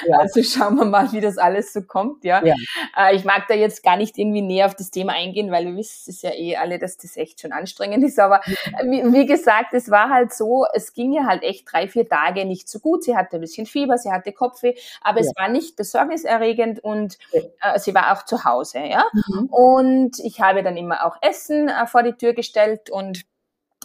Ja. 0.08 0.20
Also 0.30 0.44
schauen 0.44 0.76
wir 0.76 0.86
mal, 0.86 1.12
wie 1.14 1.22
das 1.22 1.38
alles 1.38 1.72
so 1.72 1.82
kommt, 1.82 2.24
ja. 2.24 2.44
ja. 2.44 2.54
Äh, 2.98 3.16
ich 3.16 3.24
mag 3.24 3.48
da 3.48 3.56
jetzt 3.56 3.84
gar 3.84 3.96
nicht 3.96 4.18
irgendwie 4.18 4.42
näher 4.42 4.66
auf 4.66 4.76
das 4.76 4.92
Thema 4.92 5.14
eingehen, 5.14 5.50
weil 5.50 5.66
wir 5.66 5.76
wissen 5.76 6.12
es 6.12 6.22
ja 6.22 6.32
eh 6.32 6.58
alle, 6.58 6.78
dass 6.78 6.98
das 6.98 7.16
echt 7.16 7.40
schon 7.42 7.52
anstrengend 7.52 8.04
ist, 8.04 8.20
aber 8.20 8.42
wie, 8.84 9.02
wie 9.14 9.26
gesagt, 9.26 9.74
es 9.74 9.90
war 9.90 10.10
halt 10.10 10.34
so, 10.34 10.66
es 10.74 10.94
ging 10.94 11.14
ja 11.14 11.26
halt 11.26 11.44
echt 11.44 11.66
drei, 11.72 11.88
vier 11.88 12.08
Tage 12.08 12.46
nicht 12.46 12.70
so 12.70 12.80
gut. 12.80 13.04
Sie 13.04 13.16
hatte 13.16 13.38
ein 13.38 13.42
bisschen 13.42 13.66
Fieber, 13.66 13.98
sie 13.98 14.12
hatte 14.12 14.32
Kopfweh, 14.32 14.76
aber 15.02 15.20
ja. 15.20 15.26
es 15.26 15.34
war 15.36 15.50
nicht 15.50 15.76
besorgniserregend 15.76 16.84
und 16.84 17.18
äh, 17.32 17.80
sie 17.80 17.94
war 17.94 18.14
auch 18.14 18.26
zu 18.26 18.44
Hause. 18.44 18.80
Ja? 18.80 19.06
Mhm. 19.14 19.46
Und 19.48 20.20
ich 20.20 20.42
habe 20.42 20.64
dann 20.64 20.78
immer 20.78 21.06
auch 21.06 21.18
Essen 21.22 21.70
äh, 21.70 21.86
vor 21.88 22.04
die 22.04 22.14
Tür 22.14 22.34
gestellt 22.34 22.90
und 22.90 23.26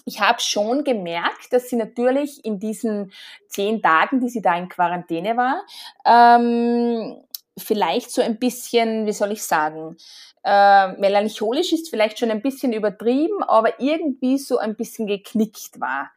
ich 0.06 0.20
habe 0.20 0.40
schon 0.40 0.84
gemerkt, 0.84 1.52
dass 1.52 1.70
sie 1.70 1.76
natürlich 1.76 2.44
in 2.44 2.58
diesen 2.58 3.12
zehn 3.48 3.80
Tagen, 3.80 4.20
die 4.20 4.28
sie 4.28 4.42
da 4.42 4.56
in 4.56 4.68
Quarantäne 4.68 5.36
war, 5.36 5.62
ähm, 6.04 7.16
vielleicht 7.56 8.10
so 8.10 8.22
ein 8.22 8.38
bisschen, 8.38 9.06
wie 9.06 9.12
soll 9.12 9.32
ich 9.32 9.42
sagen, 9.42 9.96
äh, 10.44 10.88
melancholisch 10.98 11.72
ist 11.72 11.88
vielleicht 11.88 12.18
schon 12.18 12.30
ein 12.30 12.42
bisschen 12.42 12.74
übertrieben, 12.74 13.42
aber 13.42 13.80
irgendwie 13.80 14.36
so 14.36 14.58
ein 14.58 14.76
bisschen 14.76 15.06
geknickt 15.06 15.80
war. 15.80 16.10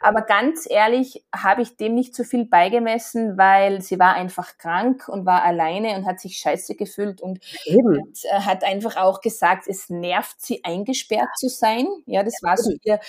Aber 0.00 0.22
ganz 0.22 0.68
ehrlich 0.70 1.24
habe 1.34 1.62
ich 1.62 1.76
dem 1.76 1.94
nicht 1.94 2.14
so 2.14 2.22
viel 2.22 2.44
beigemessen, 2.44 3.36
weil 3.36 3.82
sie 3.82 3.98
war 3.98 4.14
einfach 4.14 4.56
krank 4.58 5.08
und 5.08 5.26
war 5.26 5.42
alleine 5.42 5.96
und 5.96 6.06
hat 6.06 6.20
sich 6.20 6.38
scheiße 6.38 6.76
gefühlt 6.76 7.20
und. 7.20 7.40
Hat, 7.98 8.24
äh, 8.24 8.40
hat 8.42 8.64
einfach 8.64 8.96
auch 8.96 9.20
gesagt, 9.20 9.66
es 9.66 9.90
nervt 9.90 10.40
sie 10.40 10.62
eingesperrt 10.64 11.30
zu 11.36 11.48
sein. 11.48 11.86
Ja, 12.06 12.22
das 12.22 12.34
war 12.42 12.56
so 12.56 12.72
ihr 12.84 13.00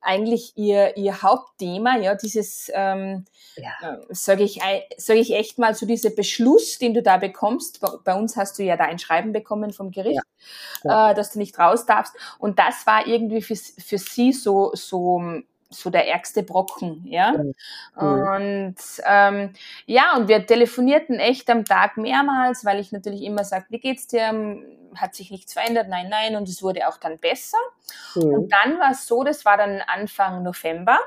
eigentlich 0.00 0.52
ihr 0.56 0.96
ihr 0.96 1.22
Hauptthema. 1.22 1.98
Ja, 1.98 2.14
dieses 2.14 2.70
ähm, 2.72 3.24
ja. 3.56 3.72
äh, 3.82 3.96
sage 4.10 4.44
ich 4.44 4.60
sage 4.96 5.20
ich 5.20 5.34
echt 5.34 5.58
mal 5.58 5.74
so 5.74 5.84
dieser 5.84 6.10
Beschluss, 6.10 6.78
den 6.78 6.94
du 6.94 7.02
da 7.02 7.18
bekommst. 7.18 7.31
Bei, 7.80 7.88
bei, 8.04 8.14
uns 8.14 8.36
hast 8.36 8.58
du 8.58 8.62
ja 8.62 8.76
da 8.76 8.84
ein 8.84 8.98
Schreiben 8.98 9.32
bekommen 9.32 9.72
vom 9.72 9.90
Gericht, 9.90 10.22
ja. 10.84 11.10
Äh, 11.10 11.14
dass 11.14 11.32
du 11.32 11.38
nicht 11.38 11.58
raus 11.58 11.86
darfst. 11.86 12.14
Und 12.38 12.58
das 12.58 12.86
war 12.86 13.06
irgendwie 13.06 13.42
für 13.42 13.56
für 13.56 13.98
sie 13.98 14.32
so 14.32 14.70
so 14.74 15.42
so 15.74 15.90
der 15.90 16.08
ärgste 16.08 16.42
Brocken, 16.42 17.02
ja. 17.06 17.32
Mhm. 17.32 17.54
Und 17.96 18.76
ähm, 19.04 19.52
ja, 19.86 20.16
und 20.16 20.28
wir 20.28 20.46
telefonierten 20.46 21.18
echt 21.18 21.48
am 21.50 21.64
Tag 21.64 21.96
mehrmals, 21.96 22.64
weil 22.64 22.78
ich 22.78 22.92
natürlich 22.92 23.22
immer 23.22 23.44
sage, 23.44 23.66
wie 23.70 23.80
geht's 23.80 24.06
dir? 24.06 24.58
Hat 24.94 25.14
sich 25.14 25.30
nichts 25.30 25.54
verändert? 25.54 25.88
Nein, 25.88 26.08
nein. 26.10 26.36
Und 26.36 26.48
es 26.48 26.62
wurde 26.62 26.86
auch 26.86 26.98
dann 26.98 27.18
besser. 27.18 27.58
Mhm. 28.14 28.22
Und 28.22 28.52
dann 28.52 28.78
war 28.78 28.90
es 28.92 29.06
so, 29.06 29.24
das 29.24 29.44
war 29.44 29.56
dann 29.56 29.80
Anfang 29.86 30.42
November. 30.42 30.98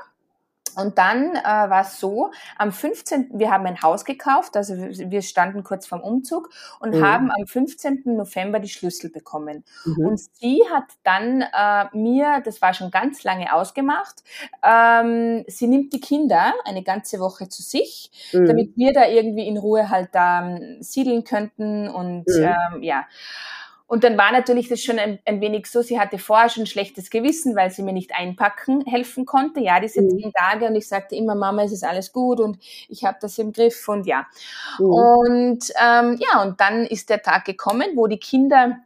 Und 0.76 0.98
dann 0.98 1.34
äh, 1.34 1.42
war 1.42 1.82
es 1.82 1.98
so, 1.98 2.30
am 2.58 2.70
15. 2.72 3.30
wir 3.34 3.50
haben 3.50 3.66
ein 3.66 3.80
Haus 3.82 4.04
gekauft, 4.04 4.56
also 4.56 4.74
wir 4.76 5.22
standen 5.22 5.64
kurz 5.64 5.86
vorm 5.86 6.02
Umzug 6.02 6.50
und 6.80 6.94
mhm. 6.94 7.04
haben 7.04 7.30
am 7.30 7.46
15. 7.46 8.02
November 8.04 8.60
die 8.60 8.68
Schlüssel 8.68 9.10
bekommen. 9.10 9.64
Mhm. 9.84 10.06
Und 10.06 10.20
sie 10.20 10.62
hat 10.70 10.84
dann 11.02 11.42
äh, 11.42 11.96
mir, 11.96 12.42
das 12.44 12.60
war 12.60 12.74
schon 12.74 12.90
ganz 12.90 13.24
lange 13.24 13.52
ausgemacht, 13.52 14.22
ähm, 14.62 15.44
sie 15.48 15.66
nimmt 15.66 15.92
die 15.92 16.00
Kinder 16.00 16.52
eine 16.64 16.82
ganze 16.82 17.18
Woche 17.20 17.48
zu 17.48 17.62
sich, 17.62 18.10
mhm. 18.32 18.46
damit 18.46 18.76
wir 18.76 18.92
da 18.92 19.06
irgendwie 19.06 19.46
in 19.48 19.56
Ruhe 19.56 19.88
halt 19.88 20.10
da 20.12 20.46
ähm, 20.46 20.78
siedeln 20.80 21.24
könnten 21.24 21.88
und 21.88 22.26
mhm. 22.28 22.54
ähm, 22.74 22.82
ja. 22.82 23.06
Und 23.88 24.02
dann 24.02 24.18
war 24.18 24.32
natürlich 24.32 24.68
das 24.68 24.82
schon 24.82 24.98
ein, 24.98 25.20
ein, 25.24 25.40
wenig 25.40 25.66
so, 25.66 25.80
sie 25.80 26.00
hatte 26.00 26.18
vorher 26.18 26.48
schon 26.48 26.64
ein 26.64 26.66
schlechtes 26.66 27.08
Gewissen, 27.08 27.54
weil 27.54 27.70
sie 27.70 27.82
mir 27.82 27.92
nicht 27.92 28.12
einpacken 28.14 28.84
helfen 28.84 29.26
konnte, 29.26 29.60
ja, 29.60 29.78
diese 29.78 30.02
mhm. 30.02 30.10
zehn 30.10 30.32
Tage. 30.32 30.66
Und 30.66 30.74
ich 30.74 30.88
sagte 30.88 31.14
immer, 31.14 31.36
Mama, 31.36 31.62
es 31.62 31.72
ist 31.72 31.84
alles 31.84 32.12
gut 32.12 32.40
und 32.40 32.58
ich 32.88 33.04
habe 33.04 33.18
das 33.20 33.38
im 33.38 33.52
Griff 33.52 33.88
und 33.88 34.06
ja. 34.06 34.26
Mhm. 34.78 34.86
Und 34.86 35.72
ähm, 35.80 36.18
ja, 36.20 36.42
und 36.42 36.60
dann 36.60 36.84
ist 36.84 37.10
der 37.10 37.22
Tag 37.22 37.44
gekommen, 37.44 37.92
wo 37.94 38.08
die 38.08 38.18
Kinder 38.18 38.78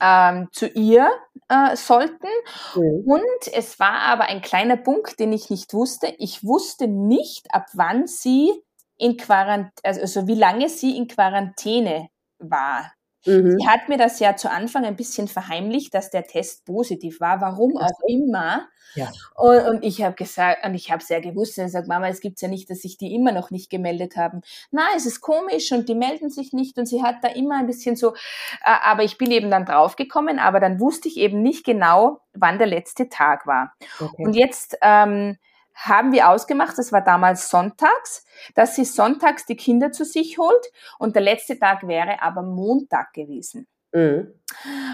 ähm, 0.00 0.48
zu 0.50 0.66
ihr 0.66 1.10
äh, 1.48 1.76
sollten. 1.76 2.28
Mhm. 2.74 3.04
Und 3.06 3.52
es 3.52 3.78
war 3.78 4.00
aber 4.00 4.24
ein 4.24 4.40
kleiner 4.40 4.76
Punkt, 4.76 5.20
den 5.20 5.32
ich 5.32 5.50
nicht 5.50 5.74
wusste. 5.74 6.14
Ich 6.18 6.44
wusste 6.44 6.88
nicht, 6.88 7.52
ab 7.54 7.66
wann 7.74 8.06
sie 8.06 8.50
in 8.98 9.16
Quarantäne, 9.16 9.72
also, 9.82 10.00
also 10.00 10.26
wie 10.26 10.34
lange 10.34 10.68
sie 10.68 10.96
in 10.96 11.06
Quarantäne 11.06 12.08
war. 12.38 12.92
Mhm. 13.26 13.58
Sie 13.58 13.68
hat 13.68 13.88
mir 13.88 13.98
das 13.98 14.18
ja 14.20 14.36
zu 14.36 14.50
Anfang 14.50 14.84
ein 14.84 14.96
bisschen 14.96 15.28
verheimlicht, 15.28 15.94
dass 15.94 16.10
der 16.10 16.26
Test 16.26 16.64
positiv 16.64 17.20
war, 17.20 17.40
warum 17.40 17.76
auch 17.76 18.00
immer. 18.08 18.68
Ja. 18.94 19.10
Und, 19.34 19.60
und 19.66 19.84
ich 19.84 20.02
habe 20.02 20.14
gesagt, 20.14 20.64
und 20.64 20.74
ich 20.74 20.90
habe 20.90 21.02
sehr 21.02 21.20
gewusst, 21.20 21.58
und 21.58 21.68
sagt 21.68 21.88
Mama, 21.88 22.08
es 22.08 22.20
gibt's 22.20 22.40
ja 22.40 22.48
nicht, 22.48 22.70
dass 22.70 22.80
sich 22.80 22.96
die 22.96 23.14
immer 23.14 23.32
noch 23.32 23.50
nicht 23.50 23.70
gemeldet 23.70 24.16
haben. 24.16 24.40
Na, 24.70 24.82
es 24.96 25.06
ist 25.06 25.20
komisch 25.20 25.70
und 25.72 25.88
die 25.88 25.94
melden 25.94 26.30
sich 26.30 26.52
nicht 26.52 26.78
und 26.78 26.86
sie 26.86 27.02
hat 27.02 27.16
da 27.22 27.28
immer 27.28 27.58
ein 27.58 27.66
bisschen 27.66 27.96
so, 27.96 28.14
äh, 28.14 28.76
aber 28.82 29.04
ich 29.04 29.18
bin 29.18 29.30
eben 29.30 29.50
dann 29.50 29.66
draufgekommen, 29.66 30.38
aber 30.38 30.60
dann 30.60 30.80
wusste 30.80 31.08
ich 31.08 31.18
eben 31.18 31.42
nicht 31.42 31.64
genau, 31.64 32.20
wann 32.32 32.58
der 32.58 32.68
letzte 32.68 33.08
Tag 33.08 33.46
war. 33.46 33.74
Okay. 34.00 34.24
Und 34.24 34.34
jetzt 34.34 34.78
ähm, 34.82 35.36
haben 35.76 36.12
wir 36.12 36.30
ausgemacht, 36.30 36.76
das 36.78 36.90
war 36.90 37.02
damals 37.02 37.48
sonntags, 37.48 38.24
dass 38.54 38.74
sie 38.74 38.84
sonntags 38.84 39.46
die 39.46 39.56
Kinder 39.56 39.92
zu 39.92 40.04
sich 40.04 40.38
holt 40.38 40.66
und 40.98 41.14
der 41.14 41.22
letzte 41.22 41.58
Tag 41.58 41.86
wäre 41.86 42.22
aber 42.22 42.42
Montag 42.42 43.12
gewesen. 43.12 43.66
Mhm. 43.92 44.34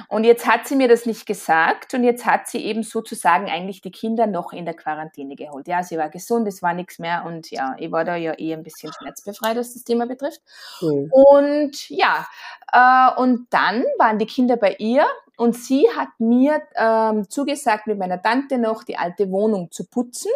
Und 0.09 0.25
jetzt 0.25 0.47
hat 0.47 0.67
sie 0.67 0.77
mir 0.77 0.89
das 0.89 1.07
nicht 1.07 1.27
gesagt 1.27 1.95
und 1.95 2.05
jetzt 2.05 2.27
hat 2.27 2.47
sie 2.47 2.59
eben 2.59 2.83
sozusagen 2.83 3.49
eigentlich 3.49 3.81
die 3.81 3.91
Kinder 3.91 4.27
noch 4.27 4.53
in 4.53 4.65
der 4.65 4.75
Quarantäne 4.75 5.35
geholt. 5.35 5.67
Ja, 5.67 5.83
sie 5.83 5.99
war 5.99 6.09
gesund, 6.09 6.47
es 6.47 6.63
war 6.63 6.75
nichts 6.75 6.99
mehr 6.99 7.25
und 7.27 7.51
ja, 7.51 7.75
ich 7.79 7.91
war 7.91 8.05
da 8.05 8.17
ja 8.17 8.39
eh 8.39 8.53
ein 8.53 8.63
bisschen 8.63 8.93
schmerzbefreit, 8.93 9.57
was 9.57 9.75
das 9.75 9.85
Thema 9.85 10.07
betrifft. 10.07 10.41
Mhm. 10.81 11.11
Und 11.13 11.91
ja, 11.91 12.27
äh, 12.73 13.21
und 13.21 13.47
dann 13.51 13.85
waren 13.99 14.19
die 14.19 14.27
Kinder 14.27 14.57
bei 14.57 14.77
ihr 14.79 15.07
und 15.37 15.57
sie 15.57 15.87
hat 15.97 16.09
mir 16.19 16.63
ähm, 16.77 17.29
zugesagt, 17.29 17.87
mit 17.87 17.99
meiner 17.99 18.23
Tante 18.23 18.59
noch 18.59 18.85
die 18.85 18.97
alte 18.97 19.31
Wohnung 19.31 19.71
zu 19.71 19.85
putzen. 19.87 20.31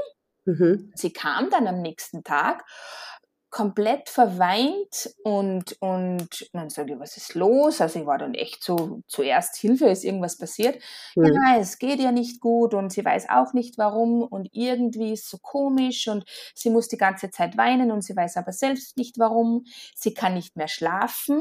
Mhm. 0.46 0.92
Sie 0.94 1.12
kam 1.12 1.50
dann 1.50 1.66
am 1.66 1.82
nächsten 1.82 2.24
Tag 2.24 2.64
komplett 3.50 4.10
verweint 4.10 5.14
und, 5.22 5.80
und 5.80 6.50
dann 6.52 6.68
sage 6.68 6.92
ich, 6.92 6.98
was 6.98 7.16
ist 7.16 7.34
los? 7.34 7.80
Also 7.80 8.00
ich 8.00 8.06
war 8.06 8.18
dann 8.18 8.34
echt 8.34 8.62
so, 8.62 9.00
zuerst 9.06 9.56
Hilfe, 9.56 9.86
ist 9.86 10.04
irgendwas 10.04 10.36
passiert. 10.36 10.82
Mhm. 11.14 11.26
Ja, 11.26 11.56
es 11.58 11.78
geht 11.78 12.00
ja 12.00 12.12
nicht 12.12 12.40
gut 12.40 12.74
und 12.74 12.92
sie 12.92 13.04
weiß 13.04 13.30
auch 13.30 13.54
nicht 13.54 13.78
warum 13.78 14.22
und 14.22 14.48
irgendwie 14.52 15.14
ist 15.14 15.30
so 15.30 15.38
komisch 15.38 16.06
und 16.08 16.24
sie 16.54 16.70
muss 16.70 16.88
die 16.88 16.98
ganze 16.98 17.30
Zeit 17.30 17.56
weinen 17.56 17.92
und 17.92 18.02
sie 18.02 18.16
weiß 18.16 18.36
aber 18.36 18.52
selbst 18.52 18.96
nicht 18.98 19.18
warum. 19.18 19.64
Sie 19.94 20.12
kann 20.12 20.34
nicht 20.34 20.56
mehr 20.56 20.68
schlafen. 20.68 21.40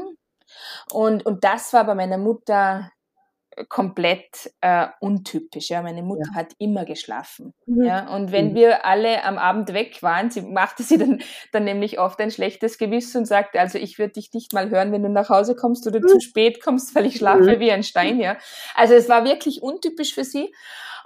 Und, 0.92 1.26
und 1.26 1.44
das 1.44 1.72
war 1.72 1.84
bei 1.84 1.94
meiner 1.94 2.18
Mutter 2.18 2.90
komplett 3.68 4.50
äh, 4.60 4.86
untypisch. 5.00 5.70
Ja, 5.70 5.82
meine 5.82 6.02
Mutter 6.02 6.30
ja. 6.32 6.34
hat 6.34 6.52
immer 6.58 6.84
geschlafen. 6.84 7.54
Mhm. 7.66 7.84
Ja, 7.84 8.14
und 8.14 8.32
wenn 8.32 8.50
mhm. 8.50 8.54
wir 8.54 8.84
alle 8.84 9.24
am 9.24 9.38
Abend 9.38 9.72
weg 9.72 10.02
waren, 10.02 10.30
sie 10.30 10.42
machte 10.42 10.82
sie 10.82 10.98
dann, 10.98 11.22
dann 11.52 11.64
nämlich 11.64 11.98
oft 11.98 12.20
ein 12.20 12.30
schlechtes 12.30 12.78
Gewissen 12.78 13.18
und 13.18 13.24
sagte, 13.24 13.60
also 13.60 13.78
ich 13.78 13.98
würde 13.98 14.14
dich 14.14 14.32
nicht 14.32 14.52
mal 14.52 14.70
hören, 14.70 14.92
wenn 14.92 15.02
du 15.02 15.08
nach 15.08 15.28
Hause 15.28 15.56
kommst 15.56 15.86
oder 15.86 16.00
mhm. 16.00 16.08
zu 16.08 16.20
spät 16.20 16.62
kommst, 16.62 16.94
weil 16.94 17.06
ich 17.06 17.16
schlafe 17.16 17.56
mhm. 17.56 17.60
wie 17.60 17.72
ein 17.72 17.82
Stein. 17.82 18.20
Ja, 18.20 18.36
also 18.74 18.94
es 18.94 19.08
war 19.08 19.24
wirklich 19.24 19.62
untypisch 19.62 20.14
für 20.14 20.24
sie. 20.24 20.54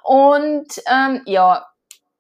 Und 0.03 0.83
ähm, 0.91 1.23
ja, 1.27 1.67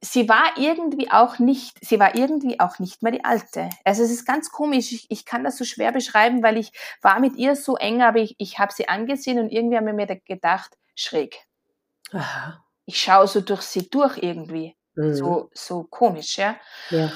sie 0.00 0.28
war 0.28 0.56
irgendwie 0.56 1.10
auch 1.10 1.38
nicht, 1.38 1.76
sie 1.84 2.00
war 2.00 2.14
irgendwie 2.14 2.58
auch 2.58 2.78
nicht 2.78 3.02
mehr 3.02 3.12
die 3.12 3.24
alte. 3.24 3.68
Also 3.84 4.02
es 4.02 4.10
ist 4.10 4.24
ganz 4.24 4.50
komisch. 4.50 4.92
Ich, 4.92 5.10
ich 5.10 5.24
kann 5.24 5.44
das 5.44 5.58
so 5.58 5.64
schwer 5.64 5.92
beschreiben, 5.92 6.42
weil 6.42 6.56
ich 6.56 6.72
war 7.02 7.20
mit 7.20 7.36
ihr 7.36 7.56
so 7.56 7.76
eng, 7.76 8.02
aber 8.02 8.18
ich, 8.18 8.34
ich 8.38 8.58
habe 8.58 8.72
sie 8.72 8.88
angesehen 8.88 9.38
und 9.38 9.50
irgendwie 9.50 9.76
haben 9.76 9.86
wir 9.86 9.92
mir 9.92 10.06
gedacht, 10.06 10.76
schräg. 10.94 11.44
Aha. 12.12 12.64
Ich 12.86 13.00
schaue 13.00 13.28
so 13.28 13.40
durch 13.40 13.62
sie 13.62 13.88
durch 13.88 14.18
irgendwie. 14.18 14.76
Mhm. 14.94 15.14
So, 15.14 15.50
so 15.54 15.84
komisch, 15.84 16.38
ja. 16.38 16.56
ja. 16.90 17.12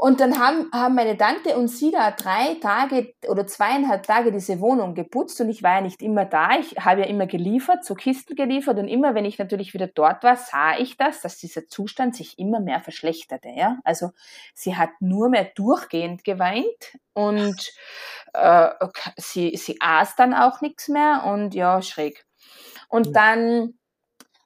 Und 0.00 0.20
dann 0.20 0.38
haben, 0.38 0.70
haben 0.72 0.94
meine 0.94 1.14
Tante 1.18 1.58
und 1.58 1.68
sie 1.68 1.90
da 1.90 2.10
drei 2.10 2.54
Tage 2.54 3.12
oder 3.28 3.46
zweieinhalb 3.46 4.04
Tage 4.06 4.32
diese 4.32 4.58
Wohnung 4.58 4.94
geputzt 4.94 5.38
und 5.42 5.50
ich 5.50 5.62
war 5.62 5.74
ja 5.74 5.80
nicht 5.82 6.00
immer 6.00 6.24
da. 6.24 6.58
Ich 6.58 6.74
habe 6.78 7.02
ja 7.02 7.06
immer 7.06 7.26
geliefert, 7.26 7.84
so 7.84 7.94
Kisten 7.94 8.34
geliefert 8.34 8.78
und 8.78 8.88
immer, 8.88 9.14
wenn 9.14 9.26
ich 9.26 9.38
natürlich 9.38 9.74
wieder 9.74 9.88
dort 9.88 10.24
war, 10.24 10.36
sah 10.36 10.78
ich 10.78 10.96
das, 10.96 11.20
dass 11.20 11.36
dieser 11.36 11.66
Zustand 11.66 12.16
sich 12.16 12.38
immer 12.38 12.60
mehr 12.60 12.80
verschlechterte. 12.80 13.50
Ja? 13.50 13.76
Also 13.84 14.12
sie 14.54 14.74
hat 14.74 14.88
nur 15.00 15.28
mehr 15.28 15.50
durchgehend 15.54 16.24
geweint 16.24 16.98
und 17.12 17.70
äh, 18.32 18.68
sie, 19.18 19.54
sie 19.58 19.82
aß 19.82 20.16
dann 20.16 20.32
auch 20.32 20.62
nichts 20.62 20.88
mehr 20.88 21.24
und 21.26 21.54
ja, 21.54 21.82
schräg. 21.82 22.24
Und 22.88 23.14
dann 23.16 23.74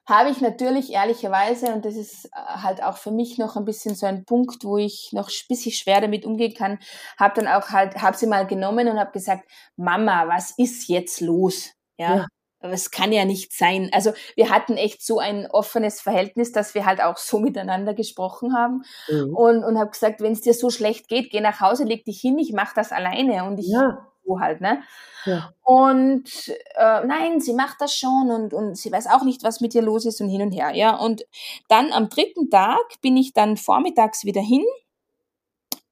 habe 0.07 0.29
ich 0.29 0.41
natürlich 0.41 0.91
ehrlicherweise, 0.91 1.67
und 1.73 1.85
das 1.85 1.95
ist 1.95 2.25
äh, 2.25 2.29
halt 2.35 2.83
auch 2.83 2.97
für 2.97 3.11
mich 3.11 3.37
noch 3.37 3.55
ein 3.55 3.65
bisschen 3.65 3.95
so 3.95 4.05
ein 4.05 4.25
Punkt, 4.25 4.63
wo 4.63 4.77
ich 4.77 5.09
noch 5.13 5.29
ein 5.29 5.47
bisschen 5.49 5.71
schwer 5.71 6.01
damit 6.01 6.25
umgehen 6.25 6.53
kann, 6.53 6.79
habe 7.17 7.41
dann 7.41 7.47
auch 7.47 7.69
halt, 7.69 8.01
habe 8.01 8.15
sie 8.15 8.27
mal 8.27 8.45
genommen 8.45 8.87
und 8.87 8.99
habe 8.99 9.11
gesagt, 9.11 9.49
Mama, 9.75 10.27
was 10.27 10.51
ist 10.57 10.87
jetzt 10.87 11.21
los? 11.21 11.71
Ja. 11.97 12.15
ja. 12.15 12.27
Es 12.61 12.89
kann 12.89 13.11
ja 13.11 13.25
nicht 13.25 13.53
sein. 13.53 13.89
Also 13.93 14.13
wir 14.35 14.49
hatten 14.49 14.75
echt 14.75 15.05
so 15.05 15.19
ein 15.19 15.45
offenes 15.51 16.01
Verhältnis, 16.01 16.51
dass 16.51 16.73
wir 16.73 16.85
halt 16.85 17.01
auch 17.01 17.17
so 17.17 17.39
miteinander 17.39 17.93
gesprochen 17.93 18.55
haben 18.55 18.83
mhm. 19.07 19.35
und, 19.35 19.63
und 19.63 19.77
habe 19.77 19.91
gesagt, 19.91 20.21
wenn 20.21 20.33
es 20.33 20.41
dir 20.41 20.53
so 20.53 20.69
schlecht 20.69 21.07
geht, 21.07 21.31
geh 21.31 21.41
nach 21.41 21.61
Hause, 21.61 21.83
leg 21.83 22.05
dich 22.05 22.19
hin, 22.19 22.39
ich 22.39 22.53
mache 22.53 22.73
das 22.75 22.91
alleine 22.91 23.43
und 23.43 23.59
ich 23.59 23.67
ja 23.67 24.07
so 24.25 24.39
halt, 24.39 24.61
ne? 24.61 24.83
Ja. 25.25 25.53
Und 25.63 26.29
äh, 26.75 27.05
nein, 27.05 27.39
sie 27.39 27.53
macht 27.53 27.81
das 27.81 27.95
schon 27.95 28.31
und, 28.31 28.53
und 28.53 28.75
sie 28.77 28.91
weiß 28.91 29.07
auch 29.07 29.23
nicht, 29.23 29.43
was 29.43 29.61
mit 29.61 29.73
ihr 29.75 29.81
los 29.81 30.05
ist 30.05 30.21
und 30.21 30.29
hin 30.29 30.41
und 30.41 30.51
her, 30.51 30.71
ja. 30.75 30.95
Und 30.95 31.25
dann 31.67 31.91
am 31.91 32.09
dritten 32.09 32.49
Tag 32.49 32.83
bin 33.01 33.17
ich 33.17 33.33
dann 33.33 33.57
vormittags 33.57 34.25
wieder 34.25 34.41
hin 34.41 34.65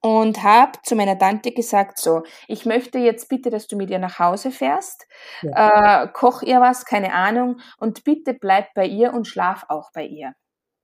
und 0.02 0.44
habe 0.44 0.74
zu 0.84 0.96
meiner 0.96 1.18
Tante 1.18 1.52
gesagt, 1.52 1.98
so, 1.98 2.24
ich 2.48 2.66
möchte 2.66 3.00
jetzt 3.00 3.30
bitte, 3.30 3.50
dass 3.50 3.68
du 3.68 3.78
mit 3.78 3.90
ihr 3.90 4.00
nach 4.00 4.20
Hause 4.20 4.52
fährst, 4.52 5.08
ja. 5.42 6.04
äh, 6.04 6.08
koch 6.12 6.42
ihr 6.42 6.60
was, 6.60 6.86
keine 6.86 7.14
Ahnung, 7.14 7.62
und 7.78 8.04
bitte 8.04 8.34
bleib 8.34 8.74
bei 8.74 8.86
ihr 8.86 9.14
und 9.14 9.28
schlaf 9.28 9.66
auch 9.70 9.92
bei 9.94 10.06
ihr. 10.06 10.34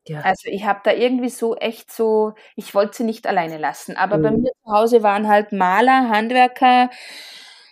Ja. 0.07 0.21
Also 0.21 0.49
ich 0.49 0.65
habe 0.65 0.79
da 0.83 0.91
irgendwie 0.93 1.29
so 1.29 1.55
echt 1.55 1.91
so, 1.91 2.33
ich 2.55 2.73
wollte 2.73 2.97
sie 2.97 3.03
nicht 3.03 3.27
alleine 3.27 3.57
lassen. 3.57 3.95
Aber 3.97 4.17
mhm. 4.17 4.23
bei 4.23 4.31
mir 4.31 4.51
zu 4.63 4.71
Hause 4.71 5.03
waren 5.03 5.27
halt 5.27 5.51
Maler, 5.51 6.09
Handwerker, 6.09 6.89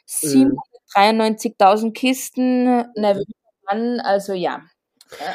793.000 0.07 1.85
mhm. 1.85 1.93
Kisten, 1.93 2.65
nervöser 2.95 3.33
Mann, 3.65 3.99
also 3.99 4.33
ja. 4.33 4.61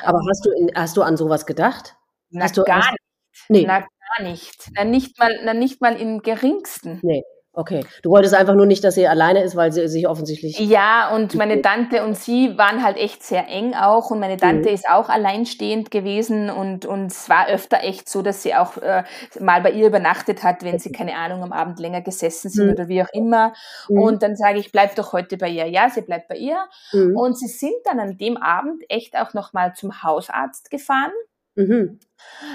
Aber 0.04 0.20
hast 0.28 0.46
du, 0.46 0.50
in, 0.52 0.70
hast 0.74 0.96
du 0.96 1.02
an 1.02 1.16
sowas 1.16 1.46
gedacht? 1.46 1.96
Na, 2.30 2.44
hast 2.44 2.56
du, 2.56 2.62
gar 2.62 2.78
hast, 2.78 2.90
nicht. 2.90 3.00
Nee. 3.48 3.64
Na, 3.66 3.80
gar 3.80 4.22
nicht. 4.22 4.70
Na, 4.74 4.84
nicht 4.84 5.18
mal, 5.18 5.40
na, 5.44 5.54
nicht 5.54 5.80
mal 5.80 6.00
im 6.00 6.22
geringsten. 6.22 7.00
Nee. 7.02 7.24
Okay, 7.54 7.84
du 8.02 8.10
wolltest 8.10 8.34
einfach 8.34 8.54
nur 8.54 8.64
nicht, 8.64 8.82
dass 8.82 8.94
sie 8.94 9.06
alleine 9.06 9.42
ist, 9.42 9.56
weil 9.56 9.72
sie 9.72 9.86
sich 9.86 10.08
offensichtlich. 10.08 10.58
Ja, 10.58 11.14
und 11.14 11.34
meine 11.34 11.60
Tante 11.60 12.02
und 12.02 12.16
sie 12.16 12.56
waren 12.56 12.82
halt 12.82 12.96
echt 12.96 13.22
sehr 13.22 13.46
eng 13.46 13.74
auch 13.74 14.10
und 14.10 14.20
meine 14.20 14.38
Tante 14.38 14.70
mhm. 14.70 14.74
ist 14.74 14.88
auch 14.88 15.10
alleinstehend 15.10 15.90
gewesen 15.90 16.48
und, 16.48 16.86
und 16.86 17.12
es 17.12 17.28
war 17.28 17.48
öfter 17.48 17.82
echt 17.82 18.08
so, 18.08 18.22
dass 18.22 18.42
sie 18.42 18.54
auch 18.54 18.78
äh, 18.78 19.04
mal 19.38 19.60
bei 19.60 19.70
ihr 19.70 19.86
übernachtet 19.86 20.42
hat, 20.42 20.64
wenn 20.64 20.78
sie, 20.78 20.92
keine 20.92 21.14
Ahnung, 21.14 21.42
am 21.42 21.52
Abend 21.52 21.78
länger 21.78 22.00
gesessen 22.00 22.48
sind 22.48 22.68
mhm. 22.68 22.72
oder 22.72 22.88
wie 22.88 23.02
auch 23.02 23.12
immer. 23.12 23.52
Mhm. 23.90 24.00
Und 24.00 24.22
dann 24.22 24.34
sage 24.34 24.58
ich, 24.58 24.72
bleib 24.72 24.94
doch 24.96 25.12
heute 25.12 25.36
bei 25.36 25.50
ihr. 25.50 25.66
Ja, 25.66 25.90
sie 25.90 26.00
bleibt 26.00 26.28
bei 26.28 26.36
ihr. 26.36 26.56
Mhm. 26.92 27.14
Und 27.14 27.38
sie 27.38 27.48
sind 27.48 27.74
dann 27.84 28.00
an 28.00 28.16
dem 28.16 28.38
Abend 28.38 28.82
echt 28.88 29.14
auch 29.14 29.34
nochmal 29.34 29.74
zum 29.74 30.02
Hausarzt 30.02 30.70
gefahren. 30.70 31.12
Mhm. 31.54 32.00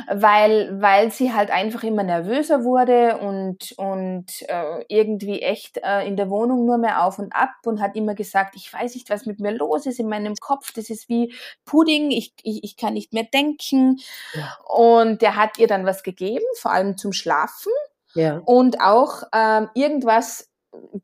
Weil, 0.07 0.81
weil 0.81 1.11
sie 1.11 1.33
halt 1.33 1.51
einfach 1.51 1.83
immer 1.83 2.03
nervöser 2.03 2.63
wurde 2.63 3.17
und, 3.17 3.73
und 3.77 4.25
äh, 4.47 4.85
irgendwie 4.87 5.41
echt 5.41 5.77
äh, 5.83 6.07
in 6.07 6.15
der 6.15 6.29
Wohnung 6.29 6.65
nur 6.65 6.77
mehr 6.77 7.03
auf 7.03 7.19
und 7.19 7.33
ab 7.33 7.51
und 7.65 7.81
hat 7.81 7.95
immer 7.95 8.15
gesagt, 8.15 8.55
ich 8.55 8.71
weiß 8.71 8.95
nicht, 8.95 9.09
was 9.09 9.25
mit 9.25 9.39
mir 9.39 9.51
los 9.51 9.85
ist 9.85 9.99
in 9.99 10.09
meinem 10.09 10.35
Kopf, 10.35 10.71
das 10.71 10.89
ist 10.89 11.09
wie 11.09 11.33
Pudding, 11.65 12.11
ich, 12.11 12.33
ich, 12.43 12.63
ich 12.63 12.77
kann 12.77 12.93
nicht 12.93 13.13
mehr 13.13 13.25
denken. 13.31 13.99
Ja. 14.33 14.57
Und 14.67 15.21
der 15.21 15.35
hat 15.35 15.59
ihr 15.59 15.67
dann 15.67 15.85
was 15.85 16.01
gegeben, 16.01 16.45
vor 16.55 16.71
allem 16.71 16.97
zum 16.97 17.13
Schlafen. 17.13 17.71
Ja. 18.15 18.41
Und 18.45 18.81
auch 18.81 19.23
ähm, 19.33 19.69
irgendwas 19.75 20.49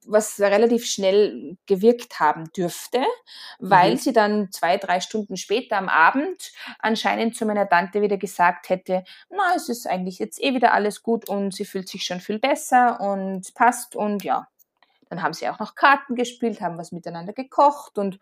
was 0.06 0.40
relativ 0.40 0.86
schnell 0.86 1.58
gewirkt 1.66 2.20
haben 2.20 2.52
dürfte, 2.56 3.04
weil 3.60 3.92
mhm. 3.92 3.98
sie 3.98 4.14
dann 4.14 4.52
zwei, 4.52 4.78
drei 4.78 5.00
Stunden 5.00 5.38
später 5.38 5.78
am 5.78 5.90
Abend 5.90 6.52
anscheinend 6.80 7.36
zu 7.36 7.46
meiner 7.46 7.68
Tante 7.68 8.02
wieder 8.02 8.18
gesagt 8.18 8.70
hätte, 8.70 9.04
na, 9.30 9.54
es 9.56 9.70
ist 9.70 9.88
eigentlich 9.88 10.20
jetzt 10.20 10.42
eh 10.42 10.54
wieder 10.54 10.74
alles 10.74 11.04
gut 11.04 11.28
und 11.28 11.54
sie 11.54 11.66
fühlt 11.66 11.90
sich 11.90 12.04
schon 12.04 12.20
viel 12.20 12.40
besser 12.40 13.00
und 13.00 13.54
passt 13.54 13.96
und 13.96 14.24
ja. 14.24 14.48
Dann 15.10 15.22
haben 15.22 15.34
sie 15.34 15.48
auch 15.48 15.60
noch 15.60 15.76
Karten 15.76 16.16
gespielt, 16.16 16.60
haben 16.60 16.78
was 16.78 16.92
miteinander 16.92 17.34
gekocht 17.34 18.00
und 18.00 18.20